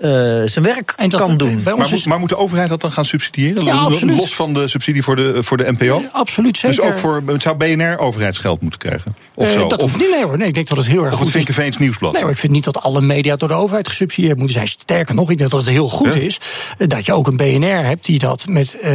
eh, 0.00 0.10
zijn 0.44 0.64
werk 0.64 0.94
En 0.96 1.08
dat 1.08 1.20
kan 1.20 1.30
het 1.30 1.38
doen. 1.38 1.62
bij 1.62 1.72
ons 1.72 1.82
Maar, 1.82 1.86
is- 1.86 1.90
moet, 1.92 2.06
maar 2.06 2.18
moet 2.18 2.28
de 2.28 2.36
overheid 2.36 2.68
dat 2.68 2.80
dan 2.80 2.92
gaan 2.92 3.04
subsidiëren? 3.04 3.64
Ja, 3.64 3.74
Los- 3.82 3.92
absoluut. 3.92 4.16
Los 4.16 4.34
van 4.34 4.54
de 4.54 4.68
subsidie 4.68 5.02
voor 5.02 5.16
de, 5.16 5.42
voor 5.42 5.56
de 5.56 5.72
NPO? 5.78 6.02
Absoluut 6.12 6.56
zeker. 6.58 6.76
Dus 6.82 6.90
ook 6.92 6.98
voor, 6.98 7.22
zou 7.38 7.56
BNR 7.56 7.98
overheidsgeld 7.98 8.60
moeten 8.60 8.78
krijgen? 8.80 9.14
Of 9.34 9.46
Eh, 9.46 9.52
zo? 9.52 9.66
dat 9.68 9.82
of, 9.82 9.90
hoeft 9.92 10.02
niet, 10.02 10.10
nee 10.10 10.24
hoor. 10.24 10.38
Nee, 10.38 10.48
ik 10.48 10.54
denk 10.54 10.68
dat 10.68 10.78
het 10.78 10.86
heel 10.86 11.02
erg 11.02 11.12
of 11.12 11.18
goed 11.18 11.26
het 11.26 11.36
is. 11.36 11.42
Vinkenveens 11.44 11.78
Nieuwsblad? 11.78 12.12
Nee, 12.12 12.22
hoor, 12.22 12.30
ik 12.30 12.36
vind 12.38 12.52
niet 12.52 12.64
dat 12.64 12.80
alle 12.82 13.00
media 13.00 13.36
door 13.36 13.48
de 13.48 13.54
overheid 13.54 13.88
gesubsidieerd 13.88 14.36
moeten 14.36 14.54
zijn. 14.54 14.68
Sterker 14.68 15.14
nog, 15.14 15.30
ik 15.30 15.38
denk 15.38 15.50
dat 15.50 15.60
het 15.60 15.68
heel 15.68 15.88
goed 15.88 16.14
Ja. 16.14 16.20
is 16.20 16.40
eh, 16.78 16.88
dat 16.88 17.06
je 17.06 17.12
ook 17.12 17.26
een 17.26 17.36
BNR 17.36 17.84
hebt 17.84 18.04
die 18.04 18.18
dat 18.18 18.46
met, 18.48 18.80
eh, 18.80 18.92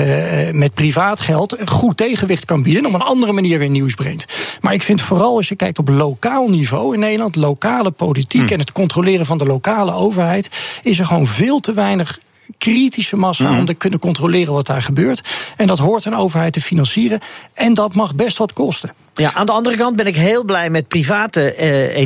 met 0.51 0.73
privaat 0.73 1.19
geld 1.19 1.55
goed 1.65 1.97
tegenwicht 1.97 2.45
kan 2.45 2.63
bieden. 2.63 2.83
En 2.83 2.87
op 2.89 2.93
een 2.95 3.01
andere 3.07 3.31
manier 3.31 3.59
weer 3.59 3.69
nieuws 3.69 3.93
brengt. 3.93 4.25
Maar 4.61 4.73
ik 4.73 4.81
vind 4.83 5.01
vooral 5.01 5.35
als 5.35 5.47
je 5.49 5.55
kijkt 5.55 5.79
op 5.79 5.87
lokaal 5.87 6.47
niveau 6.49 6.93
in 6.93 6.99
Nederland, 6.99 7.35
lokale 7.35 7.91
politiek 7.91 8.41
Hmm. 8.41 8.49
en 8.49 8.59
het 8.59 8.71
controleren 8.71 9.25
van 9.25 9.37
de 9.37 9.45
lokale 9.45 9.93
overheid, 9.93 10.49
is 10.83 10.94
er 10.99 11.05
gewoon 11.05 11.27
veel 11.27 11.59
te 11.59 11.73
weinig 11.73 12.19
kritische 12.57 13.15
massa 13.15 13.47
Hmm. 13.47 13.59
om 13.59 13.65
te 13.65 13.73
kunnen 13.73 13.99
controleren 13.99 14.53
wat 14.53 14.67
daar 14.67 14.81
gebeurt. 14.81 15.29
En 15.57 15.67
dat 15.67 15.79
hoort 15.79 16.05
een 16.05 16.15
overheid 16.15 16.53
te 16.53 16.61
financieren. 16.61 17.19
En 17.53 17.73
dat 17.73 17.93
mag 17.93 18.15
best 18.15 18.37
wat 18.37 18.53
kosten. 18.53 18.93
Ja, 19.17 19.33
aan 19.33 19.45
de 19.45 19.51
andere 19.51 19.75
kant 19.77 19.95
ben 19.95 20.07
ik 20.07 20.15
heel 20.15 20.43
blij 20.43 20.69
met 20.69 20.87
private 20.87 21.51
eh, 21.53 22.01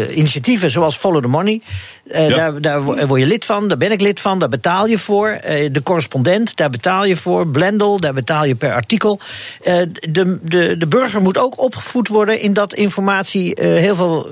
eh, 0.00 0.16
initiatieven 0.16 0.70
zoals 0.70 0.96
Follow 0.96 1.22
the 1.22 1.28
Money. 1.28 1.60
Eh, 2.10 2.28
Ja. 2.28 2.36
daar, 2.36 2.60
daar 2.60 2.82
wo- 2.82 3.06
word 3.06 3.20
je 3.20 3.26
lid 3.26 3.44
van, 3.44 3.68
daar 3.68 3.76
ben 3.76 3.92
ik 3.92 4.00
lid 4.00 4.20
van, 4.20 4.38
daar 4.38 4.48
betaal 4.48 4.86
je 4.86 4.98
voor. 4.98 5.38
De 5.72 5.80
correspondent, 5.82 6.56
daar 6.56 6.70
betaal 6.70 7.04
je 7.04 7.16
voor. 7.16 7.46
Blendel, 7.46 8.00
daar 8.00 8.12
betaal 8.14 8.44
je 8.44 8.54
per 8.54 8.72
artikel. 8.72 9.20
De, 9.62 10.38
de, 10.42 10.76
de 10.78 10.86
burger 10.88 11.20
moet 11.22 11.38
ook 11.38 11.60
opgevoed 11.60 12.08
worden 12.08 12.40
in 12.40 12.52
dat 12.52 12.74
informatie 12.74 13.56
heel 13.60 13.94
veel 13.96 14.28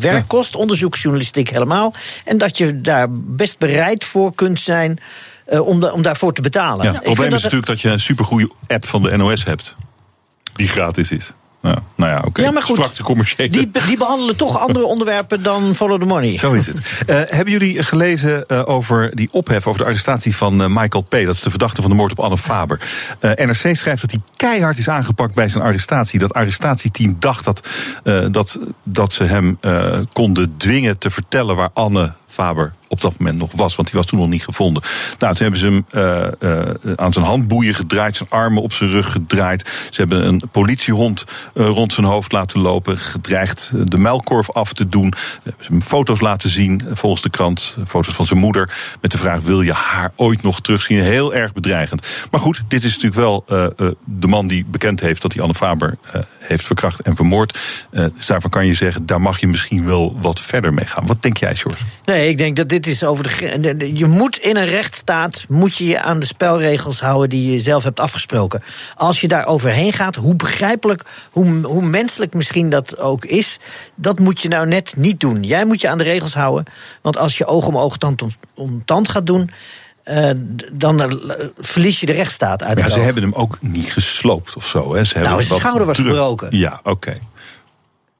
werk 0.00 0.28
kost, 0.28 0.54
onderzoeksjournalistiek 0.56 1.48
helemaal. 1.50 1.94
En 2.24 2.38
dat 2.38 2.58
je 2.58 2.80
daar 2.80 3.06
best 3.10 3.58
bereid 3.58 4.04
voor 4.04 4.34
kunt 4.34 4.60
zijn 4.60 4.98
om, 5.46 5.80
da- 5.80 5.90
om 5.92 6.02
daarvoor 6.02 6.32
te 6.32 6.42
betalen. 6.42 6.84
Ja, 6.86 6.92
het 6.92 7.02
probleem 7.02 7.28
dat 7.30 7.38
is 7.38 7.42
natuurlijk 7.44 7.70
dat 7.70 7.80
je 7.80 7.88
een 7.88 8.00
supergoeie 8.00 8.52
app 8.66 8.86
van 8.86 9.02
de 9.02 9.16
NOS 9.16 9.44
hebt. 9.44 9.74
Die 10.54 10.68
gratis 10.68 11.10
is. 11.10 11.32
Ja, 11.64 11.82
nou 11.94 12.10
ja, 12.10 12.22
oké. 12.24 12.42
Ja, 12.42 12.50
maar 12.50 12.62
goed, 12.62 13.00
commerciële. 13.00 13.50
Die, 13.50 13.70
die 13.86 13.96
behandelen 13.96 14.36
toch 14.36 14.60
andere 14.60 14.84
onderwerpen 14.84 15.42
dan 15.42 15.74
Follow 15.74 16.00
the 16.00 16.06
Money. 16.06 16.38
Zo 16.38 16.52
is 16.52 16.66
het. 16.66 16.80
Eh, 17.06 17.16
hebben 17.26 17.52
jullie 17.52 17.82
gelezen 17.82 18.46
eh, 18.46 18.62
over 18.64 19.10
die 19.14 19.28
ophef 19.30 19.66
over 19.66 19.80
de 19.80 19.86
arrestatie 19.86 20.36
van 20.36 20.62
eh, 20.62 20.68
Michael 20.68 21.02
P.? 21.02 21.10
Dat 21.10 21.34
is 21.34 21.42
de 21.42 21.50
verdachte 21.50 21.80
van 21.80 21.90
de 21.90 21.96
moord 21.96 22.10
op 22.10 22.20
Anne 22.20 22.36
Faber. 22.36 22.80
NRC 23.20 23.76
schrijft 23.76 24.00
dat 24.00 24.10
hij 24.10 24.20
keihard 24.36 24.78
is 24.78 24.88
aangepakt 24.88 25.34
bij 25.34 25.48
zijn 25.48 25.64
arrestatie. 25.64 26.18
Dat 26.18 26.34
arrestatieteam 26.34 27.16
dacht 27.18 27.44
dat, 27.44 27.68
dat, 28.30 28.58
dat 28.82 29.12
ze 29.12 29.24
hem 29.24 29.58
konden 30.12 30.54
dwingen 30.56 30.98
te 30.98 31.10
vertellen 31.10 31.56
waar 31.56 31.70
Anne 31.72 32.12
Faber 32.34 32.72
op 32.94 33.00
dat 33.00 33.18
moment 33.18 33.38
nog 33.38 33.52
was, 33.52 33.76
want 33.76 33.88
die 33.88 33.96
was 33.96 34.06
toen 34.06 34.18
nog 34.18 34.28
niet 34.28 34.44
gevonden. 34.44 34.82
Nou, 35.18 35.34
toen 35.34 35.42
hebben 35.42 35.60
ze 35.60 35.66
hem 35.66 35.84
eh, 35.90 36.60
eh, 36.60 36.74
aan 36.96 37.12
zijn 37.12 37.24
handboeien 37.24 37.74
gedraaid, 37.74 38.16
zijn 38.16 38.28
armen 38.28 38.62
op 38.62 38.72
zijn 38.72 38.90
rug 38.90 39.10
gedraaid. 39.10 39.88
Ze 39.90 40.00
hebben 40.00 40.26
een 40.26 40.42
politiehond 40.52 41.24
eh, 41.54 41.66
rond 41.66 41.92
zijn 41.92 42.06
hoofd 42.06 42.32
laten 42.32 42.60
lopen, 42.60 42.98
gedreigd 42.98 43.72
de 43.84 43.98
muilkorf 43.98 44.50
af 44.50 44.72
te 44.72 44.88
doen. 44.88 45.12
Hebben 45.42 45.64
ze 45.64 45.70
hem 45.72 45.82
foto's 45.82 46.20
laten 46.20 46.50
zien, 46.50 46.82
volgens 46.92 47.22
de 47.22 47.30
krant, 47.30 47.76
foto's 47.86 48.14
van 48.14 48.26
zijn 48.26 48.38
moeder, 48.38 48.72
met 49.00 49.10
de 49.10 49.18
vraag: 49.18 49.40
wil 49.40 49.60
je 49.60 49.72
haar 49.72 50.10
ooit 50.16 50.42
nog 50.42 50.60
terugzien? 50.60 51.00
Heel 51.00 51.34
erg 51.34 51.52
bedreigend. 51.52 52.06
Maar 52.30 52.40
goed, 52.40 52.62
dit 52.68 52.84
is 52.84 52.92
natuurlijk 52.92 53.20
wel 53.20 53.44
de 54.04 54.26
man 54.26 54.46
die 54.46 54.64
bekend 54.64 55.00
heeft 55.00 55.22
dat 55.22 55.32
hij 55.32 55.42
Anne 55.42 55.54
Faber 55.54 55.96
heeft 56.38 56.64
verkracht 56.64 57.02
en 57.02 57.16
vermoord. 57.16 57.58
Dus 57.90 58.26
daarvan 58.26 58.50
kan 58.50 58.66
je 58.66 58.74
zeggen, 58.74 59.06
daar 59.06 59.20
mag 59.20 59.40
je 59.40 59.46
misschien 59.46 59.86
wel 59.86 60.18
wat 60.20 60.40
verder 60.40 60.74
mee 60.74 60.86
gaan. 60.86 61.06
Wat 61.06 61.22
denk 61.22 61.36
jij, 61.36 61.54
George? 61.54 61.82
Nee, 62.04 62.23
ik 62.28 62.38
denk 62.38 62.56
dat 62.56 62.68
dit 62.68 62.86
is 62.86 63.04
over 63.04 63.22
de, 63.60 63.96
Je 63.96 64.06
moet 64.06 64.38
in 64.38 64.56
een 64.56 64.66
rechtsstaat 64.66 65.44
moet 65.48 65.76
je 65.76 65.84
je 65.86 66.00
aan 66.00 66.18
de 66.20 66.26
spelregels 66.26 67.00
houden 67.00 67.28
die 67.28 67.52
je 67.52 67.60
zelf 67.60 67.82
hebt 67.82 68.00
afgesproken. 68.00 68.62
Als 68.96 69.20
je 69.20 69.28
daar 69.28 69.46
overheen 69.46 69.92
gaat, 69.92 70.16
hoe 70.16 70.34
begrijpelijk, 70.34 71.02
hoe, 71.30 71.60
hoe 71.66 71.82
menselijk 71.82 72.34
misschien 72.34 72.70
dat 72.70 72.98
ook 72.98 73.24
is, 73.24 73.58
dat 73.94 74.18
moet 74.18 74.40
je 74.40 74.48
nou 74.48 74.66
net 74.66 74.94
niet 74.96 75.20
doen. 75.20 75.42
Jij 75.42 75.64
moet 75.64 75.80
je 75.80 75.88
aan 75.88 75.98
de 75.98 76.04
regels 76.04 76.34
houden. 76.34 76.64
Want 77.02 77.16
als 77.18 77.38
je 77.38 77.46
oog 77.46 77.66
om 77.66 77.78
oog, 77.78 77.96
tand 77.98 78.22
om, 78.22 78.30
om 78.54 78.84
tand 78.84 79.08
gaat 79.08 79.26
doen. 79.26 79.50
eh, 80.02 80.30
dan 80.72 81.00
eh, 81.02 81.46
verlies 81.58 82.00
je 82.00 82.06
de 82.06 82.12
rechtsstaat 82.12 82.62
uit. 82.62 82.78
Ja, 82.78 82.88
ze 82.88 82.98
hebben 83.00 83.22
hem 83.22 83.32
ook 83.32 83.56
niet 83.60 83.92
gesloopt 83.92 84.56
of 84.56 84.66
zo. 84.66 84.94
Hè. 84.94 85.04
Ze 85.04 85.12
hebben 85.12 85.32
Nou, 85.32 85.42
zijn 85.42 85.60
schouder 85.60 85.86
was 85.86 85.96
gebroken. 85.96 86.58
Ja, 86.58 86.80
oké. 86.82 87.18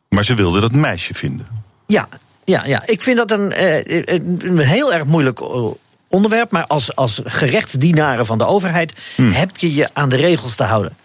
Maar 0.08 0.24
ze 0.24 0.34
wilden 0.34 0.60
dat 0.60 0.72
meisje 0.72 1.14
vinden. 1.14 1.46
Ja, 1.86 2.08
ja, 2.44 2.64
ja. 2.64 2.82
ik 2.86 3.02
vind 3.02 3.16
dat 3.16 3.30
een, 3.30 3.52
eh, 3.52 4.04
een, 4.14 4.58
heel 4.58 4.92
erg 4.92 5.04
moeilijk 5.04 5.40
eh, 5.40 5.66
onderwerp. 6.08 6.50
Maar 6.50 6.66
als, 6.66 6.96
als 6.96 7.20
gerechtsdienaren 7.24 8.26
van 8.26 8.38
de 8.38 8.46
overheid 8.46 8.92
heb 9.22 9.56
je 9.56 9.74
je 9.74 9.88
aan 9.92 10.08
de 10.08 10.16
regels 10.16 10.56
te 10.56 10.64
houden. 10.64 10.96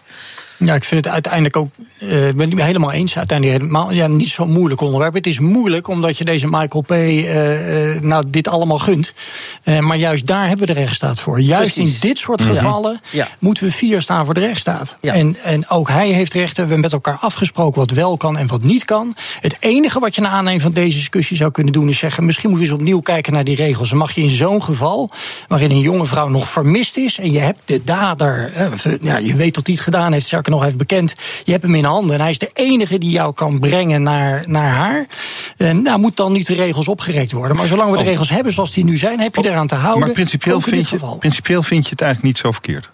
Ja, 0.64 0.74
ik 0.74 0.84
vind 0.84 1.04
het 1.04 1.12
uiteindelijk 1.14 1.56
ook. 1.56 1.68
Ik 1.98 2.36
ben 2.36 2.50
het 2.50 2.62
helemaal 2.62 2.92
eens. 2.92 3.18
Uiteindelijk 3.18 3.58
helemaal. 3.60 3.92
Ja, 3.92 4.06
niet 4.06 4.28
zo'n 4.28 4.52
moeilijk 4.52 4.80
onderwerp. 4.80 5.14
Het 5.14 5.26
is 5.26 5.38
moeilijk 5.40 5.88
omdat 5.88 6.18
je 6.18 6.24
deze 6.24 6.46
Michael 6.50 6.82
P. 6.82 6.90
eh, 6.90 7.94
eh, 7.94 8.02
nou, 8.02 8.24
dit 8.28 8.48
allemaal 8.48 8.78
gunt. 8.78 9.12
Maar 9.80 9.96
juist 9.96 10.26
daar 10.26 10.48
hebben 10.48 10.66
we 10.66 10.72
de 10.74 10.80
rechtsstaat 10.80 11.20
voor. 11.20 11.40
Juist 11.40 11.74
Precies. 11.74 11.94
in 11.94 12.08
dit 12.08 12.18
soort 12.18 12.42
gevallen 12.42 13.00
Ja. 13.10 13.28
moeten 13.38 13.64
we 13.64 13.70
vier 13.70 14.00
staan 14.02 14.24
voor 14.24 14.34
de 14.34 14.40
rechtsstaat. 14.40 14.96
Ja. 15.00 15.12
En, 15.14 15.36
en 15.42 15.68
ook 15.68 15.88
hij 15.88 16.08
heeft 16.08 16.32
rechten. 16.34 16.54
We 16.54 16.60
hebben 16.60 16.80
met 16.80 16.92
elkaar 16.92 17.16
afgesproken 17.20 17.80
wat 17.80 17.90
wel 17.90 18.16
kan 18.16 18.36
en 18.38 18.46
wat 18.46 18.62
niet 18.62 18.84
kan. 18.84 19.14
Het 19.40 19.56
enige 19.60 20.00
wat 20.00 20.14
je 20.14 20.20
naar 20.20 20.30
aanleiding 20.30 20.62
van 20.62 20.72
deze 20.72 20.96
discussie 20.96 21.36
zou 21.36 21.50
kunnen 21.50 21.72
doen 21.72 21.88
is 21.88 21.98
zeggen: 21.98 22.24
misschien 22.24 22.50
moeten 22.50 22.66
we 22.66 22.72
eens 22.72 22.80
opnieuw 22.82 23.00
kijken 23.00 23.32
naar 23.32 23.44
die 23.44 23.56
regels. 23.56 23.88
Dan 23.88 23.98
mag 23.98 24.12
je 24.12 24.22
in 24.22 24.30
zo'n 24.30 24.62
geval, 24.62 25.10
waarin 25.48 25.70
een 25.70 25.80
jonge 25.80 26.06
vrouw 26.06 26.28
nog 26.28 26.48
vermist 26.48 26.96
is 26.96 27.18
en 27.18 27.32
je 27.32 27.38
hebt 27.38 27.60
de 27.64 27.84
dader, 27.84 28.52
ja, 29.00 29.16
je 29.16 29.34
weet 29.34 29.54
dat 29.54 29.66
hij 29.66 29.74
het 29.74 29.84
gedaan 29.84 30.12
heeft, 30.12 30.26
sterker 30.50 30.58
nog 30.58 30.62
heeft 30.62 30.76
bekend, 30.76 31.14
je 31.44 31.52
hebt 31.52 31.62
hem 31.64 31.74
in 31.74 31.84
handen 31.84 32.14
en 32.14 32.20
hij 32.20 32.30
is 32.30 32.38
de 32.38 32.50
enige 32.54 32.98
die 32.98 33.10
jou 33.10 33.34
kan 33.34 33.58
brengen 33.60 34.02
naar, 34.02 34.44
naar 34.46 34.70
haar. 34.70 35.06
En, 35.56 35.82
nou, 35.82 36.00
moet 36.00 36.16
dan 36.16 36.32
niet 36.32 36.46
de 36.46 36.54
regels 36.54 36.88
opgerekt 36.88 37.32
worden. 37.32 37.56
Maar 37.56 37.66
zolang 37.66 37.90
we 37.90 37.96
de 37.96 38.02
Oh. 38.02 38.08
regels 38.08 38.30
hebben 38.30 38.52
zoals 38.52 38.72
die 38.72 38.84
nu 38.84 38.96
zijn, 38.96 39.20
heb 39.20 39.34
je 39.34 39.48
eraan 39.48 39.66
te 39.66 39.74
houden. 39.74 40.00
maar 40.04 40.12
principieel 40.12 40.60
vind, 40.60 40.88
je, 40.88 41.16
principieel 41.18 41.62
vind 41.62 41.84
je 41.84 41.90
het 41.90 42.00
eigenlijk 42.00 42.32
niet 42.34 42.42
zo 42.42 42.52
verkeerd. 42.52 42.90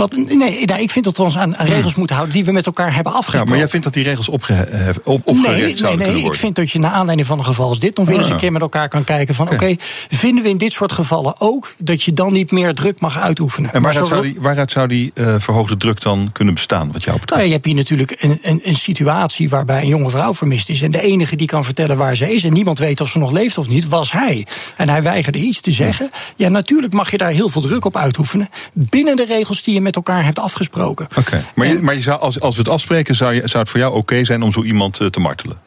Wat, 0.00 0.16
nee, 0.16 0.64
nou, 0.64 0.80
ik 0.80 0.90
vind 0.90 1.04
dat 1.04 1.16
we 1.16 1.22
ons 1.22 1.38
aan, 1.38 1.56
aan 1.56 1.66
regels 1.66 1.94
moeten 1.94 2.16
houden 2.16 2.36
die 2.36 2.44
we 2.44 2.52
met 2.52 2.66
elkaar 2.66 2.94
hebben 2.94 3.12
Ja, 3.12 3.18
afgesproken. 3.18 3.48
maar 3.50 3.58
jij 3.58 3.68
vindt 3.68 3.84
dat 3.84 3.94
die 3.94 4.04
regels 4.04 4.28
opge, 4.28 4.68
op, 5.04 5.20
opgerekt 5.26 5.80
Nee, 5.82 5.96
nee, 5.96 6.12
nee. 6.12 6.24
Ik 6.24 6.34
vind 6.34 6.56
dat 6.56 6.70
je 6.70 6.78
naar 6.78 6.90
aanleiding 6.90 7.28
van 7.28 7.38
een 7.38 7.44
geval 7.44 7.68
als 7.68 7.80
dit 7.80 7.96
nog 7.96 8.06
weer 8.06 8.16
eens 8.16 8.26
Ah. 8.26 8.32
een 8.32 8.38
keer 8.38 8.52
met 8.52 8.62
elkaar 8.62 8.88
kan 8.88 9.04
kijken 9.04 9.34
van 9.34 9.50
oké, 9.50 9.74
vinden 10.08 10.42
we 10.44 10.48
in 10.50 10.58
dit 10.58 10.72
soort 10.72 10.92
gevallen 10.92 11.34
ook 11.40 11.74
dat 11.78 12.02
je 12.02 12.12
dan 12.14 12.32
niet 12.32 12.50
meer 12.50 12.74
druk 12.74 13.00
mag 13.00 13.18
uitoefenen? 13.18 13.72
En 13.72 13.82
Maar 13.82 13.92
waaruit 13.92 14.08
zo- 14.12 14.14
zou 14.22 14.32
die, 14.32 14.40
waaruit 14.40 14.70
zou 14.70 14.88
die 14.88 15.10
eh, 15.14 15.34
verhoogde 15.38 15.76
druk 15.76 16.00
dan 16.00 16.30
kunnen 16.32 16.54
bestaan, 16.54 16.92
wat 16.92 17.02
jou 17.02 17.18
betreft? 17.18 17.28
nou, 17.28 17.40
ja, 17.40 17.46
je 17.46 17.52
hebt 17.52 17.64
hier 17.64 17.74
natuurlijk 17.74 18.16
een, 18.18 18.38
een, 18.42 18.60
een 18.64 18.76
situatie 18.76 19.48
waarbij 19.48 19.80
een 19.82 19.88
jonge 19.88 20.10
vrouw 20.10 20.34
vermist 20.34 20.68
is. 20.68 20.82
En 20.82 20.90
de 20.90 21.00
enige 21.02 21.36
die 21.36 21.46
kan 21.46 21.64
vertellen 21.64 21.96
waar 21.96 22.16
ze 22.16 22.34
is 22.34 22.44
en 22.44 22.52
niemand 22.52 22.78
weet 22.78 23.00
of 23.00 23.08
ze 23.10 23.18
nog 23.18 23.30
leeft 23.32 23.58
of 23.58 23.68
niet, 23.68 23.88
was 23.88 24.12
hij. 24.12 24.46
En 24.76 24.88
hij 24.88 25.02
weigerde 25.02 25.38
iets 25.38 25.60
te 25.60 25.70
zeggen. 25.72 26.10
Ja, 26.36 26.48
natuurlijk 26.48 26.92
mag 26.92 27.10
je 27.10 27.16
daar 27.16 27.30
heel 27.30 27.48
veel 27.48 27.62
druk 27.62 27.84
op 27.84 27.96
uitoefenen. 27.96 28.48
Binnen 28.72 29.16
de 29.16 29.24
regels 29.24 29.62
die 29.62 29.74
je 29.74 29.80
met 29.80 29.89
elkaar 29.96 30.24
hebt 30.24 30.38
afgesproken. 30.38 31.08
Oké, 31.16 31.44
maar, 31.54 31.66
je, 31.66 31.80
maar 31.82 31.94
je 31.94 32.02
zou, 32.02 32.20
als, 32.20 32.40
als 32.40 32.54
we 32.56 32.62
het 32.62 32.70
afspreken, 32.70 33.14
zou, 33.14 33.34
je, 33.34 33.42
zou 33.44 33.58
het 33.62 33.68
voor 33.68 33.80
jou 33.80 33.94
oké 33.94 34.24
zijn 34.24 34.42
om 34.42 34.52
zo 34.52 34.62
iemand 34.62 34.98
eh, 35.00 35.06
te 35.06 35.20
martelen? 35.20 35.58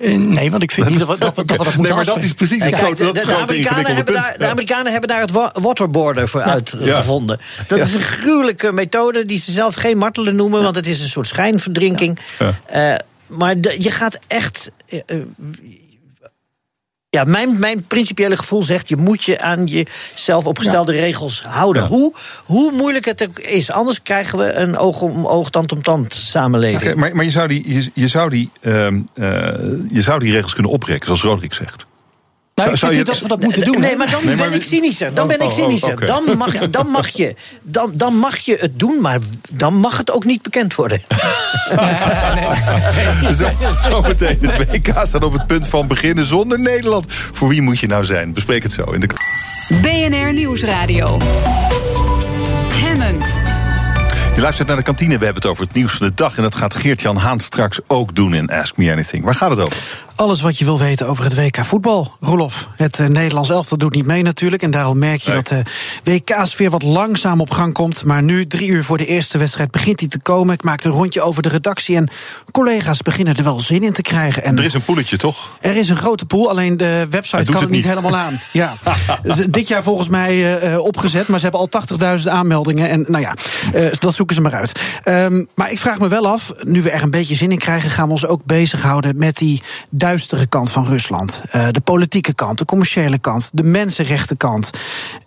Eh, 0.00 0.16
nee, 0.16 0.50
want 0.50 0.62
ik 0.62 0.70
vind 0.70 0.88
niet 0.90 0.98
dat 0.98 1.08
we 1.08 1.18
dat, 1.18 1.36
dat, 1.36 1.46
we 1.46 1.54
dat 1.56 1.64
moeten 1.64 1.82
Nee, 1.82 1.92
maar 1.92 2.04
dat 2.04 2.22
is 2.22 2.32
precies 2.32 2.64
het 2.64 2.74
grote, 2.76 2.94
de, 2.96 3.04
dat 3.04 3.16
is 3.16 3.22
de, 3.24 3.36
Amerikanen 3.36 3.86
hebben 3.94 4.04
punt. 4.04 4.24
daar, 4.24 4.38
de 4.38 4.46
Amerikanen 4.46 4.90
hebben 4.92 5.08
daar 5.08 5.20
het 5.20 5.30
wa- 5.30 5.52
waterboarder 5.60 6.28
voor 6.28 6.42
uitgevonden. 6.42 7.40
Dat 7.68 7.78
Ja. 7.78 7.84
is 7.84 7.94
een 7.94 8.00
gruwelijke 8.00 8.72
methode 8.72 9.24
die 9.24 9.38
ze 9.38 9.52
zelf 9.52 9.74
geen 9.74 9.98
martelen 9.98 10.36
noemen, 10.36 10.62
want 10.62 10.76
het 10.76 10.86
is 10.86 11.00
een 11.00 11.08
soort 11.08 11.26
schijnverdrinking. 11.26 12.18
Eh, 12.66 12.94
maar 13.26 13.60
de- 13.60 13.76
je 13.78 13.90
gaat 13.90 14.18
echt. 14.26 14.70
Ja, 17.16 17.24
mijn, 17.24 17.58
mijn 17.58 17.84
principiële 17.86 18.36
gevoel 18.36 18.62
zegt: 18.62 18.88
je 18.88 18.96
moet 18.96 19.24
je 19.24 19.40
aan 19.40 19.66
jezelf 19.66 20.46
opgestelde 20.46 20.92
regels 20.92 21.42
houden. 21.42 21.82
Ja. 21.82 21.88
Hoe, 21.88 22.14
hoe 22.44 22.72
moeilijk 22.72 23.04
het 23.04 23.28
ook 23.28 23.38
is, 23.38 23.70
anders 23.70 24.02
krijgen 24.02 24.38
we 24.38 24.52
een 24.52 24.76
oog 24.76 25.00
om 25.00 25.26
oog, 25.26 25.50
tand 25.50 25.72
om 25.72 25.82
tand 25.82 26.14
samenleving. 26.14 26.94
Maar, 26.94 27.16
maar 27.16 27.24
je 27.24 27.30
zou 27.30 27.48
die, 27.48 27.74
je, 27.74 27.90
je 27.94 28.08
zou 28.08 28.30
die, 28.30 28.50
ehm, 28.60 29.00
eh, 29.14 29.26
je 29.90 30.02
zou 30.02 30.18
die 30.18 30.32
regels 30.32 30.54
kunnen 30.54 30.72
oprekken, 30.72 31.06
zoals 31.06 31.22
Roderick 31.22 31.54
zegt. 31.54 31.86
Nou, 32.56 32.70
ik 32.70 32.76
Zou- 32.76 32.92
vind 32.92 33.06
zou 33.06 33.14
niet 33.14 33.16
je- 33.20 33.28
dat 33.28 33.38
we 33.38 33.44
dat 33.44 33.46
moeten 33.46 33.72
doen. 33.72 33.80
Nee, 33.80 33.96
maar 33.96 34.10
dan 34.10 34.24
Nee, 34.24 34.36
maar 34.36 34.48
ben 34.48 34.56
ik 34.58 34.64
cynischer. 34.64 35.14
Dan 35.14 35.26
ben 35.28 35.36
ik 35.36 35.42
oh, 35.42 35.48
oh, 35.48 35.54
cynischer. 35.54 36.06
Dan, 36.06 36.36
mag, 36.36 36.52
dan, 36.70 36.86
mag 36.88 37.08
je, 37.08 37.34
dan, 37.62 37.90
dan 37.94 38.14
mag 38.14 38.36
je 38.36 38.56
het 38.60 38.78
doen, 38.78 39.00
maar 39.00 39.18
dan 39.52 39.74
mag 39.74 39.96
het 39.98 40.10
ook 40.10 40.24
niet 40.24 40.42
bekend 40.42 40.74
worden. 40.74 41.02
Zo, 43.34 43.48
zo 43.88 44.00
meteen. 44.02 44.38
Het 44.40 44.70
WK 44.70 44.92
staat 45.06 45.22
op 45.24 45.32
het 45.32 45.46
punt 45.46 45.66
van 45.68 45.86
beginnen 45.86 46.26
zonder 46.26 46.60
Nederland. 46.60 47.06
Voor 47.12 47.48
wie 47.48 47.62
moet 47.62 47.78
je 47.78 47.86
nou 47.86 48.04
zijn? 48.04 48.32
Bespreek 48.32 48.62
het 48.62 48.72
zo 48.72 48.82
in 48.84 49.00
de. 49.00 49.08
BNR 49.82 50.32
Nieuwsradio. 50.32 51.18
Hemmen. 52.74 53.18
Je 54.34 54.40
luistert 54.40 54.68
naar 54.68 54.76
de 54.76 54.82
kantine. 54.82 55.18
We 55.18 55.24
hebben 55.24 55.42
het 55.42 55.50
over 55.50 55.64
het 55.64 55.74
nieuws 55.74 55.92
van 55.92 56.06
de 56.06 56.14
dag. 56.14 56.36
En 56.36 56.42
dat 56.42 56.54
gaat 56.54 56.74
Geert-Jan 56.74 57.16
Haan 57.16 57.40
straks 57.40 57.78
ook 57.86 58.14
doen 58.14 58.34
in 58.34 58.48
Ask 58.48 58.76
Me 58.76 58.92
Anything. 58.92 59.24
Waar 59.24 59.34
gaat 59.34 59.50
het 59.50 59.60
over? 59.60 59.76
Alles 60.16 60.40
wat 60.40 60.58
je 60.58 60.64
wil 60.64 60.78
weten 60.78 61.08
over 61.08 61.24
het 61.24 61.34
WK 61.34 61.64
voetbal. 61.64 62.12
Rolof, 62.20 62.68
het 62.76 62.98
uh, 62.98 63.06
Nederlands 63.06 63.50
elftal 63.50 63.78
doet 63.78 63.94
niet 63.94 64.06
mee 64.06 64.22
natuurlijk. 64.22 64.62
En 64.62 64.70
daarom 64.70 64.98
merk 64.98 65.20
je 65.20 65.32
dat 65.32 65.46
de 65.48 65.62
WK-sfeer 66.04 66.70
wat 66.70 66.82
langzaam 66.82 67.40
op 67.40 67.50
gang 67.50 67.72
komt. 67.72 68.04
Maar 68.04 68.22
nu, 68.22 68.46
drie 68.46 68.68
uur 68.68 68.84
voor 68.84 68.98
de 68.98 69.06
eerste 69.06 69.38
wedstrijd, 69.38 69.70
begint 69.70 70.00
hij 70.00 70.08
te 70.08 70.18
komen. 70.18 70.54
Ik 70.54 70.62
maakte 70.62 70.88
een 70.88 70.94
rondje 70.94 71.20
over 71.22 71.42
de 71.42 71.48
redactie. 71.48 71.96
En 71.96 72.10
collega's 72.52 73.02
beginnen 73.02 73.36
er 73.36 73.44
wel 73.44 73.60
zin 73.60 73.82
in 73.82 73.92
te 73.92 74.02
krijgen. 74.02 74.42
En 74.42 74.58
er 74.58 74.64
is 74.64 74.74
een 74.74 74.84
poeletje, 74.84 75.16
toch? 75.16 75.50
Er 75.60 75.76
is 75.76 75.88
een 75.88 75.96
grote 75.96 76.26
pool, 76.26 76.48
alleen 76.50 76.76
de 76.76 77.06
website 77.10 77.44
kan 77.44 77.52
het, 77.52 77.62
het 77.62 77.70
niet 77.70 77.88
helemaal 77.88 78.16
aan. 78.16 78.40
Ja. 78.52 78.74
dit 79.48 79.68
jaar 79.68 79.82
volgens 79.82 80.08
mij 80.08 80.62
uh, 80.70 80.78
opgezet, 80.78 81.28
maar 81.28 81.38
ze 81.40 81.48
hebben 81.50 81.68
al 81.96 82.18
80.000 82.18 82.28
aanmeldingen. 82.28 82.88
En 82.88 83.04
nou 83.08 83.22
ja, 83.22 83.34
uh, 83.74 83.88
dat 83.98 84.14
zoeken 84.14 84.34
ze 84.34 84.42
maar 84.42 84.54
uit. 84.54 84.80
Um, 85.04 85.46
maar 85.54 85.70
ik 85.72 85.78
vraag 85.78 85.98
me 85.98 86.08
wel 86.08 86.26
af, 86.28 86.52
nu 86.62 86.82
we 86.82 86.90
er 86.90 87.02
een 87.02 87.10
beetje 87.10 87.34
zin 87.34 87.52
in 87.52 87.58
krijgen, 87.58 87.90
gaan 87.90 88.06
we 88.06 88.12
ons 88.12 88.26
ook 88.26 88.44
bezighouden 88.44 89.16
met 89.16 89.36
die 89.36 89.62
duistere 90.06 90.46
kant 90.46 90.72
van 90.72 90.86
Rusland. 90.86 91.42
Uh, 91.46 91.68
de 91.70 91.80
politieke 91.80 92.34
kant, 92.34 92.58
de 92.58 92.64
commerciële 92.64 93.18
kant, 93.18 93.50
de 93.52 93.62
mensenrechtenkant. 93.62 94.70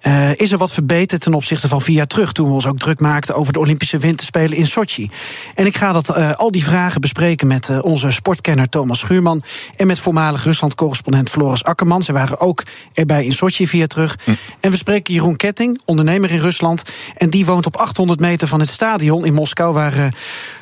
Uh, 0.01 0.35
is 0.35 0.51
er 0.51 0.57
wat 0.57 0.71
verbeterd 0.71 1.21
ten 1.21 1.33
opzichte 1.33 1.67
van 1.67 1.81
vier 1.81 1.95
jaar 1.95 2.07
terug, 2.07 2.31
toen 2.31 2.47
we 2.47 2.53
ons 2.53 2.67
ook 2.67 2.77
druk 2.77 2.99
maakten 2.99 3.35
over 3.35 3.53
de 3.53 3.59
Olympische 3.59 3.97
Winterspelen 3.97 4.57
in 4.57 4.67
Sochi? 4.67 5.09
En 5.55 5.65
ik 5.65 5.77
ga 5.77 5.91
dat, 5.91 6.17
uh, 6.17 6.31
al 6.33 6.51
die 6.51 6.63
vragen 6.63 7.01
bespreken 7.01 7.47
met 7.47 7.81
onze 7.81 8.11
sportkenner 8.11 8.69
Thomas 8.69 8.99
Schuurman 8.99 9.43
en 9.75 9.87
met 9.87 9.99
voormalig 9.99 10.43
Rusland-correspondent 10.43 11.29
Floris 11.29 11.63
Akkerman. 11.63 12.03
Ze 12.03 12.11
waren 12.11 12.39
ook 12.39 12.63
erbij 12.93 13.25
in 13.25 13.33
Sochi 13.33 13.67
vier 13.67 13.79
jaar 13.79 13.87
terug. 13.87 14.17
Hm. 14.23 14.31
En 14.59 14.71
we 14.71 14.77
spreken 14.77 15.13
Jeroen 15.13 15.35
Ketting, 15.35 15.81
ondernemer 15.85 16.31
in 16.31 16.39
Rusland. 16.39 16.83
En 17.15 17.29
die 17.29 17.45
woont 17.45 17.65
op 17.65 17.77
800 17.77 18.19
meter 18.19 18.47
van 18.47 18.59
het 18.59 18.69
stadion 18.69 19.25
in 19.25 19.33
Moskou, 19.33 19.73
waar 19.73 20.13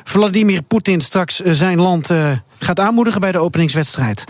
Vladimir 0.04 0.62
Poetin 0.62 1.00
straks 1.00 1.40
zijn 1.40 1.80
land 1.80 2.10
gaat 2.58 2.80
aanmoedigen 2.80 3.20
bij 3.20 3.32
de 3.32 3.38
openingswedstrijd. 3.38 4.24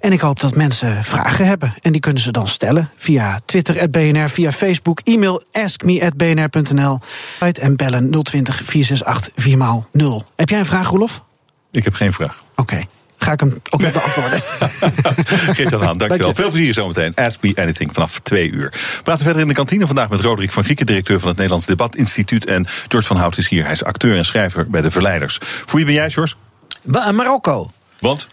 En 0.00 0.12
ik 0.12 0.20
hoop 0.20 0.40
dat 0.40 0.54
mensen 0.54 1.04
vragen 1.04 1.46
hebben. 1.46 1.74
En 1.80 1.92
die 1.92 2.00
kunnen 2.00 2.22
ze 2.22 2.30
dan 2.30 2.48
stellen 2.48 2.90
via 2.96 3.40
Twitter, 3.44 3.90
BNR, 3.90 4.30
via 4.30 4.52
Facebook, 4.52 5.00
e-mail 5.00 5.42
askme.bnr.nl 5.52 7.00
en 7.38 7.76
bellen 7.76 8.10
020 8.22 8.60
468 8.64 9.32
4x0. 9.44 10.26
Heb 10.36 10.48
jij 10.48 10.58
een 10.58 10.66
vraag, 10.66 10.88
Roelof? 10.88 11.22
Ik 11.70 11.84
heb 11.84 11.94
geen 11.94 12.12
vraag. 12.12 12.42
Oké. 12.50 12.60
Okay. 12.60 12.86
Ga 13.18 13.32
ik 13.32 13.40
hem 13.40 13.54
ook 13.70 13.80
nog 13.80 13.92
beantwoorden. 13.92 14.40
Geef 15.56 15.68
dat 15.68 15.82
aan, 15.82 15.98
dankjewel. 15.98 16.34
Veel 16.34 16.50
plezier 16.50 16.74
zometeen. 16.74 17.14
Ask 17.14 17.42
me 17.42 17.52
anything 17.54 17.90
vanaf 17.92 18.18
twee 18.18 18.50
uur. 18.50 18.68
We 18.70 19.02
praten 19.02 19.24
verder 19.24 19.42
in 19.42 19.48
de 19.48 19.54
kantine 19.54 19.86
vandaag 19.86 20.08
met 20.08 20.20
Roderick 20.20 20.50
van 20.50 20.64
Grieken, 20.64 20.86
directeur 20.86 21.18
van 21.18 21.28
het 21.28 21.36
Nederlands 21.36 21.66
Debatinstituut. 21.66 22.46
En 22.46 22.66
George 22.88 23.06
van 23.06 23.16
Hout 23.16 23.38
is 23.38 23.48
hier. 23.48 23.62
Hij 23.62 23.72
is 23.72 23.84
acteur 23.84 24.16
en 24.16 24.24
schrijver 24.24 24.70
bij 24.70 24.80
de 24.80 24.90
Verleiders. 24.90 25.38
Voor 25.40 25.76
wie 25.76 25.84
ben 25.84 25.94
jij, 25.94 26.10
George? 26.10 26.34
Marokko. 26.82 27.70
Want? 27.98 28.26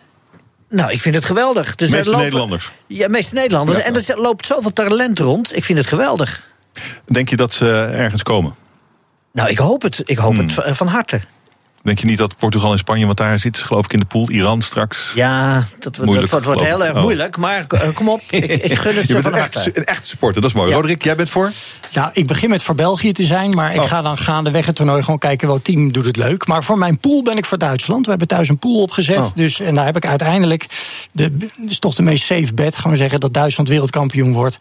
Nou, 0.69 0.91
ik 0.91 1.01
vind 1.01 1.15
het 1.15 1.25
geweldig. 1.25 1.75
Dus 1.75 1.89
meeste 1.89 2.05
lopen, 2.05 2.23
Nederlanders. 2.23 2.71
Ja, 2.87 3.07
meeste 3.07 3.33
Nederlanders. 3.33 3.77
Ja. 3.77 3.83
En 3.83 3.95
er 3.95 4.21
loopt 4.21 4.45
zoveel 4.45 4.73
talent 4.73 5.19
rond. 5.19 5.55
Ik 5.55 5.63
vind 5.63 5.77
het 5.77 5.87
geweldig. 5.87 6.47
Denk 7.05 7.29
je 7.29 7.35
dat 7.35 7.53
ze 7.53 7.69
ergens 7.93 8.23
komen? 8.23 8.55
Nou, 9.31 9.49
ik 9.49 9.57
hoop 9.57 9.81
het. 9.81 10.01
Ik 10.05 10.17
hoop 10.17 10.35
hmm. 10.35 10.49
het 10.55 10.77
van 10.77 10.87
harte. 10.87 11.21
Denk 11.87 11.99
je 11.99 12.05
niet 12.05 12.17
dat 12.17 12.37
Portugal 12.37 12.71
en 12.71 12.77
Spanje, 12.77 13.05
want 13.05 13.17
daar 13.17 13.39
zit 13.39 13.57
geloof 13.57 13.85
ik 13.85 13.93
in 13.93 13.99
de 13.99 14.05
pool, 14.05 14.29
Iran 14.29 14.61
straks? 14.61 15.11
Ja, 15.15 15.65
dat, 15.79 15.97
moeilijk, 16.05 16.29
dat 16.29 16.45
wordt 16.45 16.61
heel 16.61 16.85
erg 16.85 16.95
oh. 16.95 17.01
moeilijk. 17.01 17.37
Maar 17.37 17.65
uh, 17.73 17.81
kom 17.93 18.09
op, 18.09 18.21
ik, 18.29 18.43
ik 18.43 18.73
gun 18.73 18.95
het 18.95 19.07
je 19.07 19.21
van 19.21 19.33
een 19.33 19.39
harte. 19.39 19.59
Echt, 19.59 19.77
een 19.77 19.85
echte 19.85 20.07
supporter, 20.07 20.41
dat 20.41 20.49
is 20.49 20.55
mooi. 20.55 20.69
Ja. 20.69 20.75
Roderick, 20.75 21.03
jij 21.03 21.15
bent 21.15 21.29
voor? 21.29 21.51
Nou, 21.93 22.09
ik 22.13 22.27
begin 22.27 22.49
met 22.49 22.63
voor 22.63 22.75
België 22.75 23.11
te 23.11 23.23
zijn, 23.23 23.49
maar 23.49 23.73
ik 23.73 23.81
oh. 23.81 23.87
ga 23.87 24.01
dan 24.01 24.17
gaandeweg 24.17 24.65
het 24.65 24.75
toernooi 24.75 25.03
gewoon 25.03 25.19
kijken 25.19 25.47
welk 25.47 25.63
team 25.63 25.91
doet 25.91 26.05
het 26.05 26.17
leuk. 26.17 26.47
Maar 26.47 26.63
voor 26.63 26.77
mijn 26.77 26.97
pool 26.97 27.23
ben 27.23 27.37
ik 27.37 27.45
voor 27.45 27.57
Duitsland. 27.57 28.03
We 28.03 28.09
hebben 28.09 28.27
thuis 28.27 28.49
een 28.49 28.57
pool 28.57 28.81
opgezet. 28.81 29.17
Oh. 29.17 29.35
Dus, 29.35 29.59
en 29.59 29.75
daar 29.75 29.85
heb 29.85 29.95
ik 29.95 30.05
uiteindelijk, 30.05 30.65
de, 31.11 31.37
is 31.67 31.79
toch 31.79 31.95
de 31.95 32.03
meest 32.03 32.25
safe 32.25 32.53
bet, 32.53 32.77
gaan 32.77 32.91
we 32.91 32.97
zeggen, 32.97 33.19
dat 33.19 33.33
Duitsland 33.33 33.69
wereldkampioen 33.69 34.33
wordt. 34.33 34.59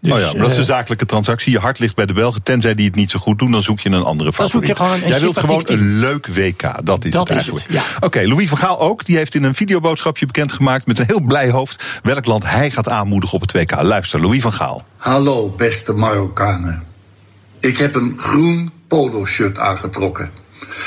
Dus, 0.00 0.12
oh 0.12 0.18
ja, 0.18 0.32
maar 0.32 0.42
dat 0.42 0.50
is 0.50 0.56
een 0.56 0.64
zakelijke 0.64 1.06
transactie. 1.06 1.52
Je 1.52 1.58
hart 1.58 1.78
ligt 1.78 1.94
bij 1.94 2.06
de 2.06 2.12
Belgen. 2.12 2.42
Tenzij 2.42 2.74
die 2.74 2.86
het 2.86 2.94
niet 2.94 3.10
zo 3.10 3.18
goed 3.18 3.38
doen, 3.38 3.50
dan 3.50 3.62
zoek 3.62 3.80
je 3.80 3.90
een 3.90 4.02
andere 4.02 4.32
favoriet. 4.32 4.52
Dan 4.52 4.76
zoek 4.76 4.76
je 4.76 4.84
gewoon 4.84 5.02
een 5.02 5.08
Jij 5.08 5.20
wilt 5.20 5.38
gewoon 5.38 5.62
team. 5.62 5.80
een 5.80 5.98
leuk 5.98 6.26
WK. 6.26 6.65
Dat 6.84 7.04
is 7.04 7.10
dat 7.10 7.28
het 7.28 7.38
is 7.38 7.46
het, 7.46 7.66
ja. 7.68 7.82
Oké, 7.96 8.06
okay, 8.06 8.26
Louis 8.26 8.48
van 8.48 8.58
Gaal 8.58 8.80
ook. 8.80 9.04
Die 9.04 9.16
heeft 9.16 9.34
in 9.34 9.42
een 9.42 9.54
videoboodschapje 9.54 10.26
bekendgemaakt 10.26 10.86
met 10.86 10.98
een 10.98 11.06
heel 11.06 11.20
blij 11.20 11.50
hoofd 11.50 12.00
welk 12.02 12.26
land 12.26 12.50
hij 12.50 12.70
gaat 12.70 12.88
aanmoedigen 12.88 13.34
op 13.34 13.40
het 13.40 13.52
WK. 13.52 13.82
Luister, 13.82 14.20
Louis 14.20 14.42
van 14.42 14.52
Gaal. 14.52 14.84
Hallo, 14.96 15.48
beste 15.48 15.92
Marokkanen. 15.92 16.82
Ik 17.60 17.78
heb 17.78 17.94
een 17.94 18.14
groen 18.16 18.72
polo-shirt 18.88 19.58
aangetrokken. 19.58 20.30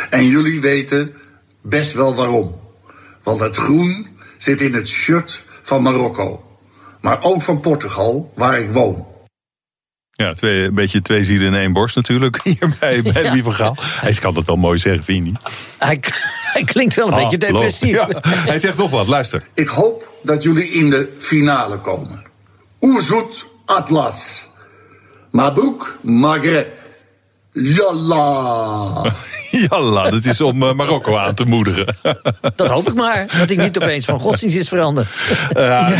En 0.09 0.27
jullie 0.27 0.61
weten 0.61 1.13
best 1.61 1.93
wel 1.93 2.15
waarom. 2.15 2.55
Want 3.23 3.39
het 3.39 3.55
groen 3.55 4.07
zit 4.37 4.61
in 4.61 4.73
het 4.73 4.87
shirt 4.87 5.43
van 5.61 5.81
Marokko. 5.81 6.43
Maar 7.01 7.23
ook 7.23 7.41
van 7.41 7.59
Portugal, 7.59 8.31
waar 8.35 8.59
ik 8.59 8.69
woon. 8.69 9.05
Ja, 10.19 10.33
twee, 10.33 10.63
een 10.63 10.73
beetje 10.73 11.01
twee 11.01 11.23
zielen 11.23 11.47
in 11.47 11.55
één 11.55 11.73
borst 11.73 11.95
natuurlijk. 11.95 12.41
Hier 12.43 12.75
bij, 12.79 13.01
bij 13.01 13.23
ja. 13.23 13.43
van 13.43 13.53
Gaal. 13.53 13.75
Hij 13.79 14.13
kan 14.13 14.33
dat 14.33 14.45
wel 14.45 14.55
mooi 14.55 14.77
zeggen, 14.77 15.03
vind 15.03 15.25
je 15.25 15.31
niet? 15.31 15.39
Hij, 15.77 15.99
hij 16.53 16.63
klinkt 16.63 16.95
wel 16.95 17.07
een 17.07 17.13
Ah, 17.13 17.21
beetje 17.21 17.37
depressief. 17.37 17.95
Ja, 17.95 18.07
hij 18.23 18.59
zegt 18.59 18.77
nog 18.77 18.91
wat, 18.91 19.07
luister. 19.07 19.43
Ik 19.53 19.67
hoop 19.67 20.09
dat 20.23 20.43
jullie 20.43 20.71
in 20.71 20.89
de 20.89 21.09
finale 21.17 21.77
komen. 21.77 22.23
Oezoet 22.81 23.45
Atlas. 23.65 24.47
Mabrouk 25.31 25.97
Maghreb. 26.01 26.78
Yalla. 27.53 29.01
Jalla, 29.69 30.09
dat 30.09 30.25
is 30.25 30.41
om 30.41 30.63
uh, 30.63 30.73
Marokko 30.73 31.17
aan 31.17 31.33
te 31.33 31.45
moedigen. 31.45 31.85
Dat 32.55 32.67
hoop 32.67 32.87
ik 32.87 32.93
maar, 32.93 33.25
dat 33.37 33.49
ik 33.49 33.57
niet 33.57 33.77
opeens 33.77 34.05
van 34.05 34.19
godsdienst 34.19 34.57
is 34.57 34.67
veranderd. 34.67 35.07
Uh, 35.57 35.89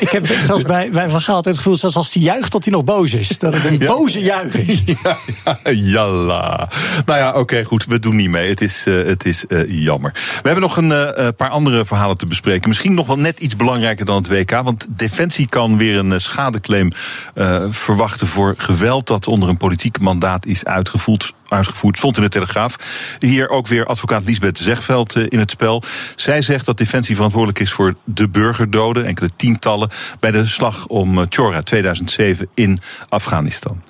ik 0.00 0.08
heb 0.10 0.26
zelfs 0.46 0.62
bij, 0.62 0.90
bij 0.90 1.08
Van 1.08 1.20
Gaal 1.20 1.34
altijd 1.34 1.54
het 1.54 1.64
gevoel, 1.64 1.78
zelfs 1.78 1.96
als 1.96 2.12
hij 2.12 2.22
juicht, 2.22 2.52
dat 2.52 2.64
hij 2.64 2.72
nog 2.72 2.84
boos 2.84 3.14
is. 3.14 3.28
Dat 3.38 3.54
het 3.54 3.64
een 3.64 3.78
Ja. 3.78 3.86
boze 3.86 4.20
juich 4.20 4.54
is. 4.54 4.82
ja, 4.84 5.18
ja, 5.44 5.70
jalla. 5.72 6.68
Nou 7.06 7.18
ja, 7.18 7.32
oké, 7.32 7.64
goed, 7.64 7.84
we 7.84 7.98
doen 7.98 8.16
niet 8.16 8.30
mee. 8.30 8.48
Het 8.48 8.60
is, 8.60 8.84
uh, 8.86 9.06
het 9.06 9.24
is 9.24 9.44
uh, 9.48 9.84
jammer. 9.84 10.12
We 10.14 10.40
hebben 10.42 10.60
nog 10.62 10.76
een 10.76 10.90
uh, 10.90 11.28
paar 11.36 11.50
andere 11.50 11.84
verhalen 11.84 12.16
te 12.16 12.26
bespreken. 12.26 12.68
Misschien 12.68 12.94
nog 12.94 13.06
wel 13.06 13.18
net 13.18 13.40
iets 13.40 13.56
belangrijker 13.56 14.04
dan 14.04 14.16
het 14.16 14.28
WK. 14.28 14.50
Want 14.62 14.86
Defensie 14.90 15.48
kan 15.48 15.76
weer 15.78 15.98
een 15.98 16.10
uh, 16.10 16.18
schadeclaim 16.18 16.92
uh, 17.34 17.64
verwachten 17.70 18.26
voor 18.26 18.54
geweld 18.56 19.06
dat 19.06 19.26
onder 19.26 19.48
een 19.48 19.56
politiek 19.56 20.00
mandaat 20.00 20.37
is 20.46 20.64
uitgevoerd. 20.64 21.32
Uitgevoerd, 21.48 21.96
stond 21.96 22.16
in 22.16 22.22
de 22.22 22.28
Telegraaf. 22.28 22.76
Hier 23.18 23.48
ook 23.48 23.66
weer 23.66 23.86
advocaat 23.86 24.24
Lisbeth 24.24 24.58
Zegveld 24.58 25.16
uh, 25.16 25.26
in 25.28 25.38
het 25.38 25.50
spel. 25.50 25.82
Zij 26.16 26.42
zegt 26.42 26.66
dat 26.66 26.78
Defensie 26.78 27.14
verantwoordelijk 27.14 27.60
is 27.60 27.72
voor 27.72 27.94
de 28.04 28.28
burgerdoden, 28.28 29.04
enkele 29.04 29.30
tientallen, 29.36 29.90
bij 30.20 30.30
de 30.30 30.46
slag 30.46 30.86
om 30.86 31.18
uh, 31.18 31.24
Chora 31.28 31.62
2007 31.62 32.48
in 32.54 32.78
Afghanistan. 33.08 33.82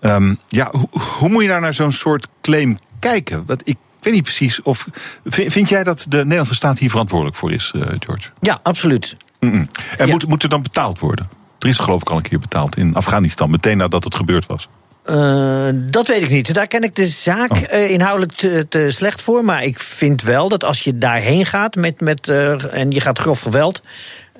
Um, 0.00 0.38
ja, 0.48 0.68
ho 0.72 0.88
hoe 1.18 1.28
moet 1.28 1.42
je 1.42 1.48
nou 1.48 1.60
naar 1.60 1.74
zo'n 1.74 1.92
soort 1.92 2.28
claim 2.40 2.78
kijken? 2.98 3.44
Want 3.46 3.68
ik 3.68 3.76
weet 4.00 4.14
niet 4.14 4.22
precies 4.22 4.62
of. 4.62 4.86
Vind, 5.24 5.68
jij 5.68 5.84
dat 5.84 6.06
de 6.08 6.16
Nederlandse 6.16 6.54
staat 6.54 6.78
hier 6.78 6.90
verantwoordelijk 6.90 7.36
voor 7.36 7.52
is, 7.52 7.72
uh, 7.76 7.86
George? 7.98 8.30
Ja, 8.40 8.58
absoluut. 8.62 9.16
Mm 9.40 9.50
-mm. 9.50 9.68
En 9.96 10.06
ja. 10.06 10.12
moet, 10.12 10.28
moet 10.28 10.42
er 10.42 10.48
dan 10.48 10.62
betaald 10.62 10.98
worden? 10.98 11.28
Er 11.58 11.68
is 11.68 11.78
geloof 11.78 12.00
ik 12.00 12.10
al 12.10 12.16
een 12.16 12.22
keer 12.22 12.38
betaald 12.38 12.76
in 12.76 12.94
Afghanistan, 12.94 13.50
meteen 13.50 13.76
nadat 13.76 14.04
het 14.04 14.14
gebeurd 14.14 14.46
was. 14.46 14.68
Uh, 15.10 15.68
dat 15.74 16.08
weet 16.08 16.22
ik 16.22 16.30
niet. 16.30 16.54
Daar 16.54 16.66
ken 16.66 16.82
ik 16.82 16.96
de 16.96 17.06
zaak 17.06 17.50
oh. 17.50 17.62
uh, 17.72 17.90
inhoudelijk 17.90 18.32
te, 18.32 18.66
te, 18.68 18.90
slecht 18.90 19.22
voor. 19.22 19.44
Maar 19.44 19.62
ik 19.62 19.78
vind 19.78 20.22
wel 20.22 20.48
dat 20.48 20.64
als 20.64 20.84
je 20.84 20.98
daarheen 20.98 21.46
gaat 21.46 21.74
met, 21.74 22.00
met, 22.00 22.28
uh, 22.28 22.74
en 22.74 22.90
je 22.90 23.00
gaat 23.00 23.18
grof 23.18 23.40
geweld 23.40 23.82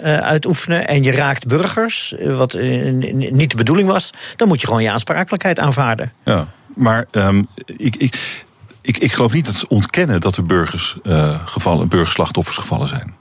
uitoefenen 0.03 0.89
en 0.89 1.03
je 1.03 1.13
raakt 1.13 1.47
burgers, 1.47 2.15
wat 2.21 2.53
niet 2.53 3.51
de 3.51 3.57
bedoeling 3.57 3.89
was, 3.89 4.13
dan 4.37 4.49
moet 4.49 4.61
je 4.61 4.67
gewoon 4.67 4.83
je 4.83 4.91
aansprakelijkheid 4.91 5.59
aanvaarden. 5.59 6.13
Ja, 6.25 6.47
maar 6.75 7.07
um, 7.13 7.49
ik, 7.67 7.97
ik, 7.97 8.43
ik, 8.81 8.99
ik 8.99 9.13
geloof 9.13 9.33
niet 9.33 9.47
dat 9.47 9.55
ze 9.55 9.69
ontkennen 9.69 10.21
dat 10.21 10.37
er 10.37 10.43
burgers, 10.43 10.97
gevallen, 11.45 11.89
burgerslachtoffers 11.89 12.57
gevallen 12.57 12.89
zijn. 12.89 13.07
Dat 13.07 13.17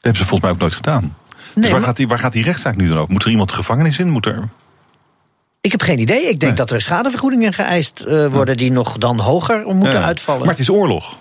hebben 0.00 0.20
ze 0.20 0.28
volgens 0.28 0.40
mij 0.40 0.50
ook 0.50 0.58
nooit 0.58 0.74
gedaan. 0.74 1.02
Nee, 1.02 1.12
dus 1.54 1.64
waar, 1.64 1.72
maar... 1.72 1.88
gaat 1.88 1.96
die, 1.96 2.08
waar 2.08 2.18
gaat 2.18 2.32
die 2.32 2.44
rechtszaak 2.44 2.76
nu 2.76 2.88
dan 2.88 2.98
over? 2.98 3.12
Moet 3.12 3.24
er 3.24 3.30
iemand 3.30 3.48
de 3.48 3.54
gevangenis 3.54 3.98
in? 3.98 4.10
Moet 4.10 4.26
er... 4.26 4.48
Ik 5.66 5.72
heb 5.72 5.82
geen 5.82 5.98
idee. 5.98 6.20
Ik 6.20 6.40
denk 6.40 6.40
nee. 6.40 6.52
dat 6.52 6.70
er 6.70 6.80
schadevergoedingen 6.80 7.52
geëist 7.52 8.04
uh, 8.08 8.26
worden 8.26 8.56
die 8.56 8.72
nog 8.72 8.98
dan 8.98 9.18
hoger 9.18 9.66
moeten 9.66 9.98
ja. 9.98 10.04
uitvallen. 10.04 10.40
Maar 10.40 10.50
het 10.50 10.58
is 10.58 10.70
oorlog. 10.70 11.16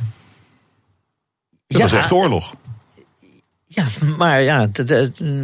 Dat 1.68 1.78
ja, 1.78 1.86
is 1.86 1.92
echt 1.92 2.12
oorlog. 2.12 2.54
Ja, 3.66 3.86
maar 4.18 4.42
ja, 4.42 4.68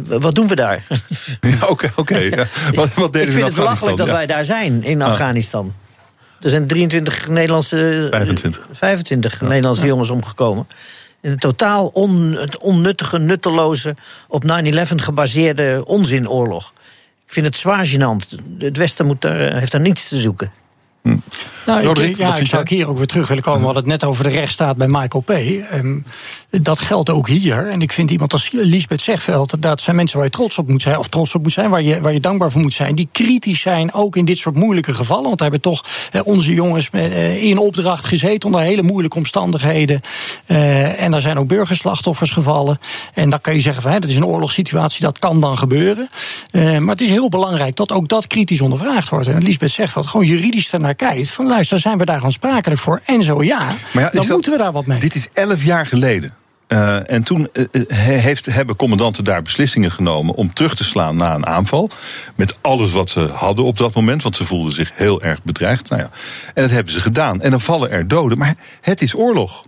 wat 0.04 0.34
doen 0.34 0.48
we 0.48 0.54
daar? 0.54 0.86
Oké, 1.68 1.92
oké. 1.96 2.14
Okay, 2.30 2.46
wat, 2.74 2.94
wat 2.94 3.12
deden 3.12 3.28
Ik 3.28 3.34
vind 3.34 3.46
het 3.46 3.54
belachelijk 3.54 3.96
dat 3.96 4.10
wij 4.10 4.26
daar 4.26 4.44
zijn, 4.44 4.84
in 4.84 5.02
Afghanistan. 5.02 5.74
Er 6.40 6.50
zijn 6.50 6.66
23 6.66 7.28
Nederlandse... 7.28 8.06
25. 8.10 8.68
25 8.72 9.40
Nederlandse 9.40 9.86
jongens 9.86 10.10
omgekomen. 10.10 10.66
In 11.20 11.30
een 11.30 11.38
totaal 11.38 11.86
on, 11.86 12.38
onnuttige, 12.60 13.18
nutteloze, 13.18 13.96
op 14.28 14.44
9-11 14.44 14.76
gebaseerde 14.96 15.82
onzinoorlog. 15.86 16.72
Ik 17.32 17.38
vind 17.38 17.50
het 17.54 17.56
zwaar 17.56 17.86
gênant. 17.86 18.38
Het 18.58 18.76
Westen 18.76 19.06
moet 19.06 19.20
daar, 19.20 19.58
heeft 19.58 19.72
daar 19.72 19.80
niets 19.80 20.08
te 20.08 20.20
zoeken. 20.20 20.52
Nou, 21.66 21.84
Roderick, 21.84 22.10
ik, 22.10 22.16
ja, 22.16 22.36
ik 22.36 22.46
zou 22.46 22.62
jij? 22.64 22.76
hier 22.76 22.88
ook 22.88 22.96
weer 22.96 23.06
terug 23.06 23.28
willen 23.28 23.42
komen. 23.42 23.58
We 23.58 23.64
hadden 23.64 23.82
het 23.82 23.92
net 23.92 24.04
over 24.04 24.24
de 24.24 24.30
rechtsstaat 24.30 24.76
bij 24.76 24.88
Michael 24.88 25.22
P. 25.22 25.30
Ehm, 25.30 25.98
dat 26.50 26.78
geldt 26.78 27.10
ook 27.10 27.28
hier. 27.28 27.66
En 27.66 27.80
ik 27.80 27.92
vind 27.92 28.10
iemand 28.10 28.32
als 28.32 28.50
Lisbeth 28.52 29.02
Zegveld, 29.02 29.62
dat 29.62 29.80
zijn 29.80 29.96
mensen 29.96 30.16
waar 30.16 30.26
je 30.26 30.32
trots 30.32 30.58
op 30.58 30.68
moet 30.68 30.82
zijn, 30.82 30.98
of 30.98 31.08
trots 31.08 31.34
op 31.34 31.42
moet 31.42 31.52
zijn, 31.52 31.70
waar 31.70 31.82
je, 31.82 32.00
waar 32.00 32.12
je 32.12 32.20
dankbaar 32.20 32.50
voor 32.50 32.60
moet 32.60 32.74
zijn, 32.74 32.94
die 32.94 33.08
kritisch 33.12 33.60
zijn, 33.60 33.92
ook 33.92 34.16
in 34.16 34.24
dit 34.24 34.38
soort 34.38 34.54
moeilijke 34.54 34.94
gevallen. 34.94 35.24
Want 35.24 35.36
we 35.36 35.42
hebben 35.42 35.60
toch 35.60 35.84
eh, 36.12 36.20
onze 36.24 36.54
jongens 36.54 36.90
eh, 36.90 37.42
in 37.42 37.58
opdracht 37.58 38.04
gezeten 38.04 38.48
onder 38.48 38.60
hele 38.60 38.82
moeilijke 38.82 39.16
omstandigheden. 39.16 40.00
Eh, 40.46 41.02
en 41.02 41.10
daar 41.10 41.20
zijn 41.20 41.38
ook 41.38 41.46
burgerslachtoffers 41.46 42.30
gevallen. 42.30 42.80
En 43.14 43.30
dan 43.30 43.40
kan 43.40 43.54
je 43.54 43.60
zeggen 43.60 43.82
van 43.82 43.92
hè, 43.92 43.98
dat 43.98 44.10
is 44.10 44.16
een 44.16 44.26
oorlogssituatie, 44.26 45.00
dat 45.00 45.18
kan 45.18 45.40
dan 45.40 45.58
gebeuren. 45.58 46.08
Eh, 46.50 46.78
maar 46.78 46.94
het 46.94 47.00
is 47.00 47.10
heel 47.10 47.28
belangrijk 47.28 47.76
dat 47.76 47.92
ook 47.92 48.08
dat 48.08 48.26
kritisch 48.26 48.60
ondervraagd 48.60 49.08
wordt. 49.08 49.26
En 49.26 49.42
Lisbeth 49.42 49.70
Zegveld 49.70 50.06
gewoon 50.06 50.26
juridisch 50.26 50.72
ernaar 50.72 50.91
kijkt. 50.94 51.30
Van 51.30 51.46
luister, 51.46 51.78
zijn 51.80 51.98
we 51.98 52.04
daar 52.04 52.24
aansprakelijk 52.24 52.80
voor? 52.80 53.00
En 53.04 53.22
zo 53.22 53.42
ja, 53.42 53.58
Maar 53.58 54.02
ja, 54.02 54.06
is 54.06 54.12
dan 54.12 54.22
dat- 54.26 54.28
moeten 54.34 54.52
we 54.52 54.58
daar 54.58 54.72
wat 54.72 54.86
mee. 54.86 54.98
Dit 55.00 55.14
is 55.14 55.26
elf 55.32 55.64
jaar 55.64 55.86
geleden. 55.86 56.30
Eh, 56.66 57.10
en 57.10 57.22
toen 57.22 57.48
eh, 57.52 57.64
eh, 57.72 57.82
heeft, 57.98 58.46
hebben 58.46 58.76
commandanten 58.76 59.24
daar 59.24 59.42
beslissingen 59.42 59.92
genomen 59.92 60.34
om 60.34 60.52
terug 60.54 60.74
te 60.76 60.84
slaan 60.84 61.16
na 61.16 61.34
een 61.34 61.46
aanval. 61.46 61.90
Met 62.34 62.58
alles 62.60 62.92
wat 62.92 63.10
ze 63.10 63.20
hadden 63.20 63.64
op 63.64 63.78
dat 63.78 63.94
moment, 63.94 64.22
want 64.22 64.36
ze 64.36 64.44
voelden 64.44 64.72
zich 64.72 64.90
heel 64.94 65.22
erg 65.22 65.42
bedreigd. 65.42 65.90
Nou 65.90 66.02
ja, 66.02 66.10
en 66.54 66.62
dat 66.62 66.70
hebben 66.70 66.92
ze 66.92 67.00
gedaan. 67.00 67.40
En 67.40 67.50
dan 67.50 67.60
vallen 67.60 67.90
er 67.90 68.08
doden. 68.08 68.38
Maar 68.38 68.54
het 68.80 69.02
is 69.02 69.16
oorlog. 69.16 69.60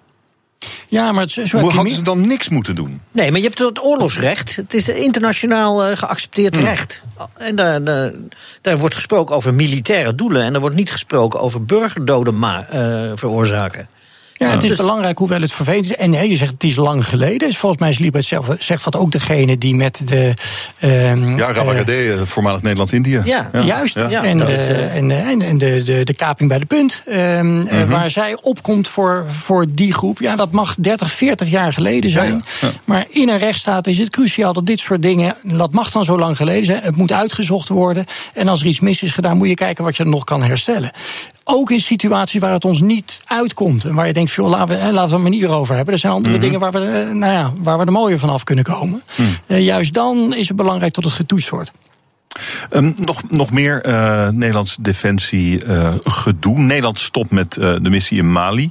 Ja, 0.94 1.12
maar 1.12 1.28
zo 1.28 1.42
je 1.42 1.56
Hadden 1.56 1.94
ze 1.94 2.02
dan 2.02 2.20
niks 2.20 2.48
moeten 2.48 2.74
doen? 2.74 3.00
Nee, 3.12 3.30
maar 3.30 3.40
je 3.40 3.46
hebt 3.46 3.58
het 3.58 3.82
oorlogsrecht. 3.82 4.56
Het 4.56 4.74
is 4.74 4.88
internationaal 4.88 5.84
eh, 5.84 5.96
geaccepteerd 5.96 6.54
Hmm. 6.54 6.64
recht. 6.64 7.02
En 7.38 7.56
daar, 7.56 7.84
daar, 7.84 8.12
daar 8.60 8.78
wordt 8.78 8.94
gesproken 8.94 9.36
over 9.36 9.54
militaire 9.54 10.14
doelen. 10.14 10.42
En 10.42 10.54
er 10.54 10.60
wordt 10.60 10.76
niet 10.76 10.92
gesproken 10.92 11.40
over 11.40 11.64
burgerdoden 11.64 12.42
eh, 12.42 13.10
veroorzaken. 13.14 13.88
Ja, 14.36 14.50
het 14.50 14.62
is 14.62 14.68
Dus- 14.68 14.78
belangrijk, 14.78 15.18
hoewel 15.18 15.40
het 15.40 15.52
vervelend 15.52 15.84
is. 15.84 15.94
En 15.96 16.12
hè, 16.12 16.22
je 16.22 16.36
zegt 16.36 16.52
het 16.52 16.64
is 16.64 16.76
lang 16.76 17.08
geleden. 17.08 17.48
Is 17.48 17.56
volgens 17.56 17.80
mij 17.80 17.90
is 17.90 17.98
Liebert 17.98 18.24
zelf, 18.24 18.46
zegt 18.58 18.84
wat 18.84 18.96
ook 18.96 19.12
degene 19.12 19.58
die 19.58 19.74
met 19.74 20.02
de. 20.08 20.34
ehm, 20.78 21.36
Ja, 21.36 21.48
eh, 21.48 21.54
Rawagade, 21.54 22.12
eh, 22.12 22.20
voormalig 22.24 22.62
Nederlands-Indië. 22.62 23.22
Juist, 23.64 23.94
Ja. 23.94 24.24
en, 24.24 24.38
Dat 24.38 24.46
de, 24.48 24.52
is, 24.54 24.68
eh, 24.68 24.96
en, 24.96 25.08
de, 25.08 25.14
en, 25.14 25.42
en 25.42 25.58
de, 25.58 25.82
de, 25.82 26.04
de 26.04 26.14
kaping 26.14 26.48
bij 26.48 26.58
de 26.58 26.66
punt. 26.66 27.02
ehm, 27.06 27.18
eh, 27.66 27.78
Mhm. 27.80 27.88
waar 27.88 28.10
zij 28.10 28.36
opkomt 28.42 28.88
voor, 28.88 29.24
voor 29.28 29.66
die 29.68 29.92
groep. 29.92 30.20
Ja, 30.20 30.36
dat 30.36 30.50
mag 30.50 30.74
30, 30.78 31.10
40 31.12 31.48
jaar 31.50 31.72
geleden 31.72 32.10
zijn. 32.10 32.44
Ja, 32.60 32.68
ja. 32.68 32.72
Maar 32.84 33.04
in 33.08 33.28
een 33.28 33.38
rechtsstaat 33.38 33.86
is 33.86 33.98
het 33.98 34.10
cruciaal 34.10 34.52
dat 34.52 34.66
dit 34.66 34.80
soort 34.80 35.02
dingen. 35.02 35.36
dat 35.42 35.72
mag 35.72 35.90
dan 35.90 36.04
zo 36.04 36.18
lang 36.18 36.36
geleden 36.36 36.64
zijn. 36.64 36.82
Het 36.82 36.96
moet 36.96 37.12
uitgezocht 37.12 37.68
worden. 37.68 38.04
En 38.34 38.48
als 38.48 38.60
er 38.60 38.66
iets 38.66 38.80
mis 38.80 39.02
is 39.02 39.12
gedaan, 39.12 39.36
moet 39.36 39.48
je 39.48 39.54
kijken 39.54 39.84
wat 39.84 39.96
je 39.96 40.04
nog 40.04 40.24
kan 40.24 40.42
herstellen. 40.42 40.90
Ook 41.44 41.70
in 41.70 41.80
situaties 41.80 42.40
waar 42.40 42.52
het 42.52 42.64
ons 42.64 42.80
niet 42.80 43.20
uitkomt. 43.24 43.84
En 43.84 43.94
waar 43.94 44.06
je 44.06 44.12
denkt, 44.12 44.30
veel, 44.30 44.48
laten, 44.48 44.68
we, 44.86 44.92
laten 44.92 45.10
we 45.10 45.16
een 45.16 45.22
manier 45.22 45.48
over 45.48 45.74
hebben. 45.74 45.94
Er 45.94 46.00
zijn 46.00 46.12
andere 46.12 46.34
Mhm. 46.34 46.42
dingen 46.42 46.60
waar 46.60 46.72
we, 46.72 46.78
eh, 46.78 47.10
nou 47.14 47.32
ja, 47.32 47.52
waar 47.58 47.78
we 47.78 47.84
er 47.84 47.92
mooier 47.92 48.18
van 48.18 48.28
af 48.30 48.44
kunnen 48.44 48.64
komen. 48.64 49.02
Eh, 49.46 49.64
juist 49.64 49.94
dan 49.94 50.34
is 50.34 50.48
het 50.48 50.56
belangrijk 50.56 50.94
dat 50.94 51.04
het 51.04 51.12
getoetst 51.12 51.48
wordt. 51.48 51.70
Ehm, 52.70 52.92
nog, 52.96 53.22
nog 53.30 53.50
meer 53.52 53.82
eh, 53.82 54.28
Nederlands 54.28 54.76
defensie 54.80 55.64
eh, 55.64 55.94
gedoe. 56.04 56.58
Nederland 56.58 57.00
stopt 57.00 57.30
met 57.30 57.52
de 57.52 57.90
missie 57.90 58.18
in 58.18 58.32
Mali. 58.32 58.70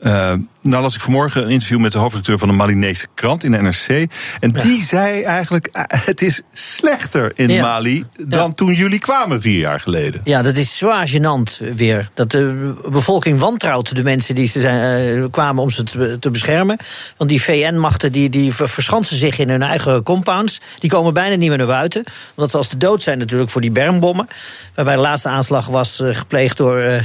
Eh, 0.00 0.32
nou 0.62 0.82
las 0.82 0.94
ik 0.94 1.00
vanmorgen 1.00 1.42
een 1.42 1.48
interview 1.50 1.78
met 1.78 1.92
de 1.92 1.98
hoofdredacteur 1.98 2.38
van 2.38 2.48
een 2.48 2.56
Malinese 2.56 3.06
krant 3.14 3.44
in 3.44 3.50
de 3.52 3.58
NRC. 3.62 4.10
En 4.40 4.52
die 4.52 4.82
zei 4.82 5.22
eigenlijk, 5.22 5.66
eh, 5.66 5.82
het 5.86 6.22
is 6.22 6.42
slechter 6.52 7.32
in 7.34 7.48
Ja. 7.48 7.62
Mali 7.62 8.04
dan 8.28 8.54
toen 8.54 8.74
jullie 8.74 8.98
kwamen 8.98 9.40
vier 9.40 9.58
jaar 9.58 9.80
geleden. 9.80 10.20
Ja, 10.24 10.42
dat 10.42 10.56
is 10.56 10.76
zwaar 10.76 11.08
gênant 11.08 11.74
weer. 11.74 12.10
Dat 12.14 12.30
de 12.30 12.74
bevolking 12.90 13.38
wantrouwt 13.38 13.94
de 13.94 14.02
mensen 14.02 14.34
die 14.34 14.48
ze 14.48 14.60
zijn, 14.60 15.16
eh, 15.22 15.24
kwamen 15.30 15.62
om 15.62 15.70
ze 15.70 15.82
te, 15.82 16.16
te 16.20 16.30
beschermen. 16.30 16.76
Want 17.16 17.30
die 17.30 17.42
VN-machten 17.42 18.12
die, 18.12 18.28
die 18.30 18.54
ver- 18.54 18.68
verschansen 18.68 19.16
zich 19.16 19.38
in 19.38 19.48
hun 19.48 19.62
eigen 19.62 20.02
compounds. 20.02 20.60
Die 20.78 20.90
komen 20.90 21.14
bijna 21.14 21.34
niet 21.36 21.48
meer 21.48 21.58
naar 21.58 21.66
buiten. 21.66 22.04
Omdat 22.34 22.50
ze 22.50 22.56
als 22.56 22.68
de 22.68 22.76
dood 22.76 23.02
zijn 23.02 23.18
natuurlijk 23.18 23.50
voor 23.50 23.60
die 23.60 23.70
bermbommen. 23.70 24.28
Waarbij 24.74 24.94
de 24.94 25.00
laatste 25.02 25.28
aanslag 25.28 25.66
was 25.66 26.00
eh, 26.00 26.16
gepleegd 26.16 26.56
door 26.56 26.78
eh, 26.78 27.02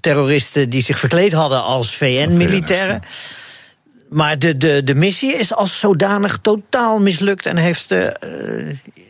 terroristen 0.00 0.70
die 0.70 0.82
zich 0.82 0.98
verkleed 0.98 1.32
hadden 1.32 1.62
als 1.62 1.96
VN-militairen. 1.96 3.02
Maar 4.08 4.38
de, 4.38 4.56
de, 4.56 4.84
de 4.84 4.94
missie 4.94 5.36
is 5.36 5.54
als 5.54 5.78
zodanig 5.78 6.38
totaal 6.42 6.98
mislukt 6.98 7.46
en 7.46 7.56
heeft, 7.56 7.90
eh, 7.90 8.08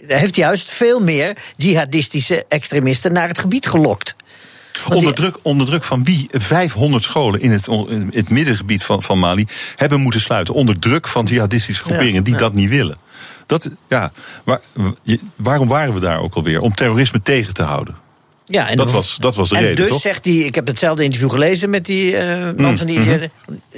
heeft 0.06 0.36
juist 0.36 0.70
veel 0.70 1.00
meer 1.00 1.36
jihadistische 1.56 2.44
extremisten 2.48 3.12
naar 3.12 3.28
het 3.28 3.38
gebied 3.38 3.66
gelokt. 3.66 4.16
Want 4.82 4.94
Onder 4.94 5.14
druk, 5.14 5.36
onder 5.42 5.66
druk 5.66 5.84
van 5.84 6.04
wie 6.04 6.28
500 6.32 7.04
scholen 7.04 7.40
in 7.40 7.50
het, 7.50 7.66
in 7.66 8.08
het 8.10 8.30
middengebied 8.30 8.84
van, 8.84 9.02
van 9.02 9.18
Mali 9.18 9.46
hebben 9.76 10.00
moeten 10.00 10.20
sluiten. 10.20 10.54
Onder 10.54 10.78
druk 10.78 11.08
van 11.08 11.24
jihadistische 11.24 11.82
groeperingen 11.82 12.24
die 12.24 12.32
ja. 12.32 12.38
dat 12.38 12.54
niet 12.54 12.68
willen. 12.68 12.96
Dat, 13.46 13.70
ja, 13.88 14.12
waar- 14.44 14.60
waarom 15.36 15.68
waren 15.68 15.94
we 15.94 16.00
daar 16.00 16.20
ook 16.20 16.34
alweer? 16.34 16.60
Om 16.60 16.74
terrorisme 16.74 17.22
tegen 17.22 17.54
te 17.54 17.62
houden. 17.62 17.96
Ja, 18.46 18.68
en 18.68 18.76
dat, 18.76 18.86
de- 18.86 18.92
was, 18.92 19.16
dat 19.20 19.36
was 19.36 19.48
de 19.48 19.56
en 19.56 19.62
reden, 19.62 19.76
dus 19.76 19.88
toch? 19.88 20.00
zegt 20.00 20.24
hij, 20.24 20.34
ik 20.34 20.54
heb 20.54 20.66
hetzelfde 20.66 21.04
interview 21.04 21.30
gelezen 21.30 21.70
met 21.70 21.84
die 21.86 22.16
eh, 22.16 22.38
man 22.56 22.70
Mm, 22.70 22.78
van, 22.78 22.86
die, 22.86 22.98
mhm. 22.98 23.10
eh, 23.10 23.28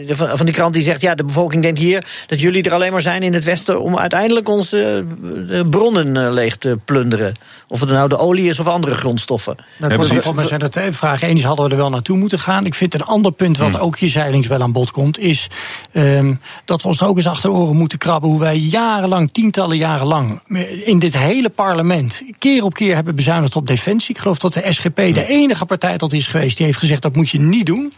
de- 0.06 0.16
van, 0.16 0.36
van 0.36 0.46
die 0.46 0.54
krant, 0.54 0.72
die 0.74 0.82
zegt: 0.82 1.00
Ja, 1.00 1.14
de 1.14 1.24
bevolking 1.24 1.62
denkt 1.62 1.78
hier 1.78 2.04
dat 2.26 2.40
jullie 2.40 2.62
er 2.62 2.74
alleen 2.74 2.92
maar 2.92 3.02
zijn 3.02 3.22
in 3.22 3.34
het 3.34 3.44
Westen 3.44 3.80
om 3.80 3.98
uiteindelijk 3.98 4.48
onze 4.48 5.04
eh, 5.50 5.60
bronnen 5.70 6.16
eh, 6.16 6.32
leeg 6.32 6.56
te 6.56 6.78
plunderen. 6.84 7.34
Of 7.68 7.80
het 7.80 7.88
nou 7.88 8.08
de 8.08 8.18
olie 8.18 8.48
is 8.48 8.58
of 8.60 8.66
andere 8.66 8.94
grondstoffen. 8.94 9.56
Volgens 9.78 10.32
mij 10.32 10.46
zijn 10.46 10.60
er 10.60 10.70
twee 10.70 10.92
vragen. 10.92 11.28
Eén 11.28 11.36
is, 11.36 11.44
hadden 11.44 11.64
we 11.64 11.70
er 11.70 11.76
wel 11.76 11.90
naartoe 11.90 12.16
moeten 12.16 12.38
gaan? 12.38 12.66
Ik 12.66 12.74
vind 12.74 12.94
een 12.94 13.04
ander 13.04 13.32
punt 13.32 13.58
wat 13.58 13.80
ook 13.80 13.98
hier 13.98 14.08
zeilings 14.08 14.48
wel 14.48 14.62
aan 14.62 14.72
bod 14.72 14.90
komt... 14.90 15.18
is 15.18 15.46
ehm, 15.92 16.34
dat 16.64 16.82
we 16.82 16.88
ons 16.88 17.02
ook 17.02 17.16
eens 17.16 17.26
achter 17.26 17.50
de 17.50 17.56
oren 17.56 17.76
moeten 17.76 17.98
krabben... 17.98 18.30
hoe 18.30 18.40
wij 18.40 18.56
jarenlang, 18.56 19.32
tientallen 19.32 19.76
jaren 19.76 20.06
lang... 20.06 20.40
in 20.84 20.98
dit 20.98 21.16
hele 21.16 21.50
parlement 21.50 22.22
keer 22.38 22.64
op 22.64 22.74
keer 22.74 22.94
hebben 22.94 23.14
bezuinigd 23.14 23.56
op 23.56 23.66
defensie. 23.66 24.14
Ik 24.14 24.20
geloof 24.20 24.38
dat 24.38 24.55
de 24.62 24.72
SGP 24.72 24.96
de 24.96 25.26
enige 25.26 25.64
partij 25.64 25.96
dat 25.96 26.12
is 26.12 26.26
geweest... 26.26 26.56
die 26.56 26.66
heeft 26.66 26.78
gezegd, 26.78 27.02
dat 27.02 27.16
moet 27.16 27.30
je 27.30 27.40
niet 27.40 27.66
doen. 27.66 27.92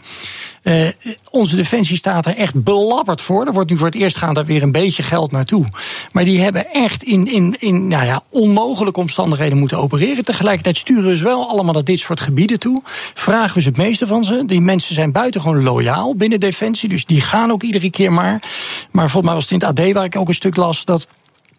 Eh, 0.63 0.89
onze 1.31 1.57
defensie 1.57 1.97
staat 1.97 2.27
er 2.27 2.37
echt 2.37 2.63
belabberd 2.63 3.23
voor. 3.23 3.47
Er 3.47 3.53
wordt 3.53 3.71
nu 3.71 3.77
voor 3.77 3.87
het 3.87 3.95
eerst 3.95 4.17
gaan 4.17 4.35
daar 4.35 4.45
weer 4.45 4.63
een 4.63 4.73
beetje 4.73 5.03
geld 5.03 5.33
naartoe. 5.33 5.65
Maar 6.13 6.25
die 6.25 6.41
hebben 6.41 6.73
echt 6.73 7.03
in, 7.03 7.33
in, 7.33 7.57
in 7.59 7.89
nou 7.89 8.05
ja, 8.05 8.23
onmogelijke 8.29 9.01
omstandigheden 9.01 9.59
moeten 9.59 9.79
opereren. 9.79 10.25
Tegelijkertijd 10.25 10.77
sturen 10.77 11.09
we 11.11 11.17
ze 11.17 11.25
wel 11.25 11.49
allemaal 11.49 11.75
naar 11.75 11.85
dit 11.85 11.99
soort 11.99 12.21
gebieden 12.21 12.59
toe. 12.59 12.83
Vragen 13.15 13.55
we 13.55 13.61
ze 13.61 13.69
het 13.69 13.77
meeste 13.77 14.07
van 14.07 14.25
ze. 14.25 14.43
Die 14.47 14.61
mensen 14.61 14.95
zijn 14.95 15.13
buitengewoon 15.13 15.63
loyaal 15.63 16.15
binnen 16.15 16.41
defensie. 16.41 16.89
Dus 16.89 17.05
die 17.05 17.21
gaan 17.21 17.51
ook 17.51 17.63
iedere 17.63 17.91
keer 17.91 18.13
maar. 18.13 18.43
Maar 18.91 19.11
volgens 19.11 19.25
mij 19.25 19.35
was 19.35 19.51
het 19.51 19.53
in 19.63 19.69
het 19.69 19.79
AD 19.79 19.93
waar 19.93 20.05
ik 20.05 20.17
ook 20.17 20.29
een 20.29 20.35
stuk 20.35 20.57
las 20.57 20.85
dat. 20.85 21.07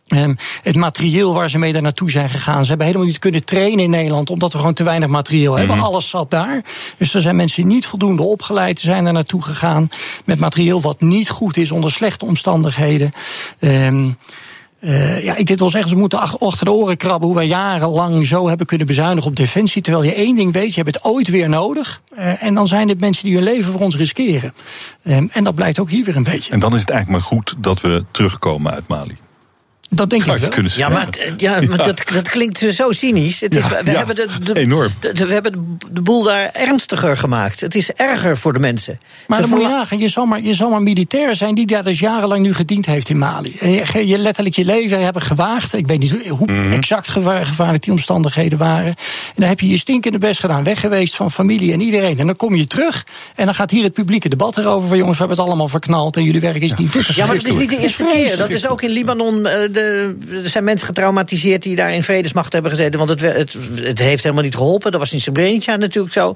Ehm, 0.10 0.34
het 0.64 0.76
materieel 0.76 1.34
waar 1.34 1.50
ze 1.50 1.58
mee 1.58 1.74
daar 1.74 1.82
naartoe 1.82 2.12
zijn 2.12 2.30
gegaan. 2.30 2.62
Ze 2.64 2.70
hebben 2.70 2.88
helemaal 2.88 3.08
niet 3.08 3.20
kunnen 3.20 3.46
trainen 3.46 3.84
in 3.84 3.90
Nederland, 3.90 4.30
omdat 4.30 4.52
we 4.52 4.58
gewoon 4.58 4.74
te 4.74 4.84
weinig 4.84 5.10
materieel 5.10 5.56
hebben. 5.58 5.76
Mhm. 5.76 5.86
Alles 5.86 6.10
zat 6.10 6.32
daar. 6.32 6.62
Dus 6.98 7.14
er 7.14 7.22
zijn 7.22 7.36
mensen 7.36 7.68
niet 7.68 7.86
voldoende 7.86 8.24
opgeleid, 8.24 8.80
zijn 8.80 9.04
daar 9.04 9.14
naartoe 9.14 9.42
gegaan. 9.42 9.88
Met 10.26 10.40
materieel 10.40 10.82
wat 10.82 11.02
niet 11.02 11.30
goed 11.30 11.58
is 11.58 11.72
onder 11.72 11.92
slechte 11.92 12.26
omstandigheden. 12.26 13.12
Ehm, 13.60 14.10
eh, 14.80 15.24
ja, 15.24 15.36
ik 15.36 15.48
dit 15.48 15.60
wil 15.60 15.70
zeggen, 15.70 15.90
ze 15.90 15.96
moeten 15.98 16.20
ach- 16.20 16.40
achter 16.40 16.66
de 16.66 16.72
oren 16.72 16.98
krabben 16.98 17.28
hoe 17.28 17.38
wij 17.38 17.48
jarenlang 17.48 18.28
zo 18.28 18.48
hebben 18.48 18.66
kunnen 18.66 18.88
bezuinigen 18.88 19.30
op 19.30 19.36
defensie. 19.36 19.82
Terwijl 19.82 20.04
je 20.04 20.14
één 20.14 20.36
ding 20.36 20.54
weet, 20.54 20.74
je 20.76 20.82
hebt 20.82 20.96
het 20.96 21.04
ooit 21.04 21.28
weer 21.28 21.50
nodig. 21.50 22.02
Eh, 22.16 22.44
en 22.44 22.54
dan 22.54 22.68
zijn 22.68 22.90
het 22.90 23.00
mensen 23.00 23.26
die 23.26 23.34
hun 23.36 23.44
leven 23.44 23.72
voor 23.72 23.82
ons 23.82 23.96
riskeren. 23.96 24.54
Ehm, 25.04 25.28
en 25.32 25.44
dat 25.44 25.56
blijkt 25.56 25.80
ook 25.80 25.90
hier 25.90 26.06
weer 26.06 26.16
een 26.16 26.24
beetje. 26.24 26.52
En 26.52 26.60
dan 26.60 26.74
is 26.74 26.80
het 26.80 26.90
eigenlijk 26.90 27.20
maar 27.22 27.30
goed 27.38 27.56
dat 27.58 27.82
we 27.82 28.04
terugkomen 28.12 28.74
uit 28.74 28.88
Mali. 28.88 29.18
Dat 29.92 30.10
denk 30.10 30.22
ik 30.26 30.40
je 30.40 30.50
wel. 30.50 30.64
Ja, 30.76 30.90
maar, 30.90 31.08
ja, 31.38 31.62
maar 31.68 31.78
Dat, 31.78 32.04
dat 32.14 32.30
klinkt 32.30 32.58
zo 32.72 32.92
cynisch. 32.92 33.40
Het 33.42 33.56
is, 33.56 33.64
Ja, 33.64 33.70
we, 33.84 33.92
ja, 33.92 33.98
hebben 33.98 34.16
de, 34.16 34.28
de, 34.44 34.60
enorm. 34.60 34.90
de- 35.00 35.12
de- 35.14 35.26
we 35.26 35.34
hebben 35.34 35.80
de 35.92 36.02
boel 36.02 36.24
daar 36.24 36.50
ernstiger 36.54 37.18
gemaakt. 37.18 37.62
Het 37.62 37.76
is 37.76 37.92
erger 37.92 38.38
voor 38.38 38.54
de 38.54 38.60
mensen. 38.60 39.00
Maar 39.28 39.38
Ze 39.38 39.44
dan 39.50 39.52
moet 39.60 39.62
je 39.62 39.74
nagaan, 39.74 40.00
je 40.00 40.08
zal, 40.08 40.26
maar, 40.26 40.42
je 40.42 40.54
zal 40.54 40.70
maar 40.70 40.82
militair 40.82 41.36
zijn 41.36 41.56
die 41.56 41.66
daar 41.66 41.84
dus 41.84 42.00
jarenlang 42.00 42.42
nu 42.42 42.54
gediend 42.54 42.86
heeft 42.86 43.10
in 43.10 43.18
Mali. 43.18 43.56
En 43.60 43.72
je, 43.72 44.08
je 44.08 44.18
letterlijk 44.18 44.56
je 44.56 44.66
leven 44.66 45.04
hebben 45.04 45.22
gewaagd. 45.22 45.74
Ik 45.74 45.88
weet 45.88 46.00
niet 46.00 46.28
hoe 46.28 46.52
Mhm. 46.52 46.72
exact 46.74 47.10
gevaar, 47.10 47.46
gevaarlijk 47.46 47.84
die 47.84 47.92
omstandigheden 47.92 48.58
waren. 48.58 48.88
En 48.88 48.96
dan 49.36 49.48
heb 49.50 49.60
je 49.60 49.68
je 49.68 49.78
stinkende 49.78 50.18
best 50.18 50.40
gedaan, 50.40 50.64
weg 50.64 50.80
geweest 50.80 51.16
van 51.16 51.32
familie 51.32 51.74
en 51.74 51.82
iedereen. 51.82 52.20
En 52.20 52.26
dan 52.26 52.36
kom 52.36 52.56
je 52.56 52.68
terug 52.68 53.06
en 53.36 53.46
dan 53.46 53.56
gaat 53.56 53.72
hier 53.72 53.84
het 53.84 53.94
publieke 53.94 54.30
debat 54.30 54.58
erover 54.58 54.88
van 54.88 54.98
jongens, 54.98 55.18
we 55.18 55.24
hebben 55.24 55.38
het 55.44 55.48
allemaal 55.52 55.68
verknald 55.68 56.18
en 56.18 56.24
jullie 56.24 56.42
werk 56.42 56.62
is 56.62 56.74
niet. 56.74 56.94
Ja, 57.16 57.26
maar 57.26 57.36
het 57.36 57.46
is 57.46 57.56
niet 57.56 57.70
de 57.70 57.78
eerste 57.78 58.04
keer. 58.12 58.38
Dat 58.38 58.50
is 58.50 58.68
ook 58.68 58.82
in 58.82 58.90
Libanon. 58.90 59.46
eh, 59.46 59.74
de, 59.80 60.42
er 60.44 60.50
zijn 60.50 60.64
mensen 60.64 60.88
getraumatiseerd 60.88 61.64
die 61.64 61.76
daar 61.76 61.94
in 61.94 62.04
vredesmacht 62.04 62.54
hebben 62.54 62.72
gezeten. 62.72 63.00
Want 63.00 63.10
het, 63.10 63.22
het, 63.22 63.58
het 63.76 64.00
heeft 64.00 64.24
helemaal 64.24 64.44
niet 64.44 64.56
geholpen. 64.56 64.92
Dat 64.92 65.00
was 65.00 65.14
in 65.14 65.22
Srebrenica 65.22 65.76
natuurlijk 65.76 66.14
zo. 66.14 66.36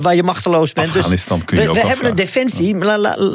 Waar 0.00 0.14
je 0.14 0.22
machteloos 0.22 0.72
bent. 0.72 0.86
Dus 0.86 0.96
Afghanistan 0.96 1.44
kun 1.44 1.56
je 1.56 1.62
we, 1.62 1.68
ook 1.68 1.74
we 1.74 1.86
hebben 1.86 2.06
een 2.06 2.14
defensie. 2.14 2.76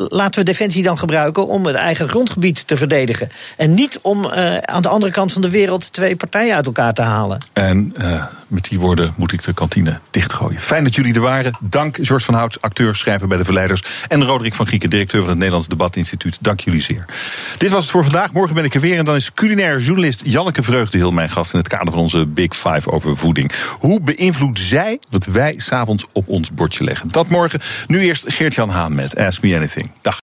laten 0.09 0.39
we 0.39 0.43
defensie 0.43 0.83
dan 0.83 0.97
gebruiken 0.97 1.47
om 1.47 1.65
het 1.65 1.75
eigen 1.75 2.09
grondgebied 2.09 2.67
te 2.67 2.77
verdedigen. 2.77 3.31
En 3.57 3.73
niet 3.73 3.99
om 4.01 4.25
uh, 4.25 4.57
aan 4.57 4.81
de 4.81 4.87
andere 4.87 5.11
kant 5.11 5.33
van 5.33 5.41
de 5.41 5.49
wereld 5.49 5.93
twee 5.93 6.15
partijen 6.15 6.55
uit 6.55 6.65
elkaar 6.65 6.93
te 6.93 7.01
halen. 7.01 7.41
En 7.53 7.93
uh, 7.97 8.23
met 8.47 8.63
die 8.69 8.79
woorden 8.79 9.13
moet 9.17 9.31
ik 9.31 9.43
de 9.43 9.53
kantine 9.53 9.99
dichtgooien. 10.09 10.59
Fijn 10.59 10.83
dat 10.83 10.95
jullie 10.95 11.13
er 11.13 11.21
waren. 11.21 11.57
Dank 11.59 11.97
George 12.01 12.25
van 12.25 12.33
Hout, 12.33 12.61
acteur, 12.61 12.95
schrijver 12.95 13.27
bij 13.27 13.37
de 13.37 13.43
Verleiders. 13.43 13.83
En 14.07 14.23
Roderick 14.23 14.53
van 14.53 14.67
Grieken, 14.67 14.89
directeur 14.89 15.19
van 15.19 15.29
het 15.29 15.37
Nederlands 15.37 15.67
Debatinstituut. 15.67 16.37
Dank 16.39 16.59
jullie 16.59 16.81
zeer. 16.81 17.05
Dit 17.57 17.69
was 17.69 17.81
het 17.81 17.91
voor 17.91 18.03
vandaag. 18.03 18.31
Morgen 18.31 18.55
ben 18.55 18.63
ik 18.63 18.73
er 18.73 18.81
weer. 18.81 19.02
En 19.03 19.09
dan 19.09 19.17
is 19.17 19.33
culinair 19.33 19.79
journalist 19.79 20.21
Janneke 20.25 20.63
Vreugdehil 20.63 21.11
mijn 21.11 21.29
gast 21.29 21.53
in 21.53 21.59
het 21.59 21.67
kader 21.67 21.91
van 21.91 22.01
onze 22.01 22.25
Big 22.25 22.55
Five 22.55 22.91
over 22.91 23.17
voeding. 23.17 23.51
Hoe 23.79 24.01
beïnvloedt 24.01 24.59
zij 24.59 24.99
wat 25.09 25.25
wij 25.25 25.53
s'avonds 25.57 26.05
op 26.11 26.27
ons 26.27 26.51
bordje 26.51 26.83
leggen? 26.83 27.09
Dat 27.11 27.27
morgen. 27.27 27.59
Nu 27.87 27.99
eerst 27.99 28.33
Geert-Jan 28.33 28.69
Haan 28.69 28.95
met 28.95 29.17
Ask 29.17 29.41
Me 29.41 29.55
Anything. 29.55 29.91
Dag. 30.01 30.21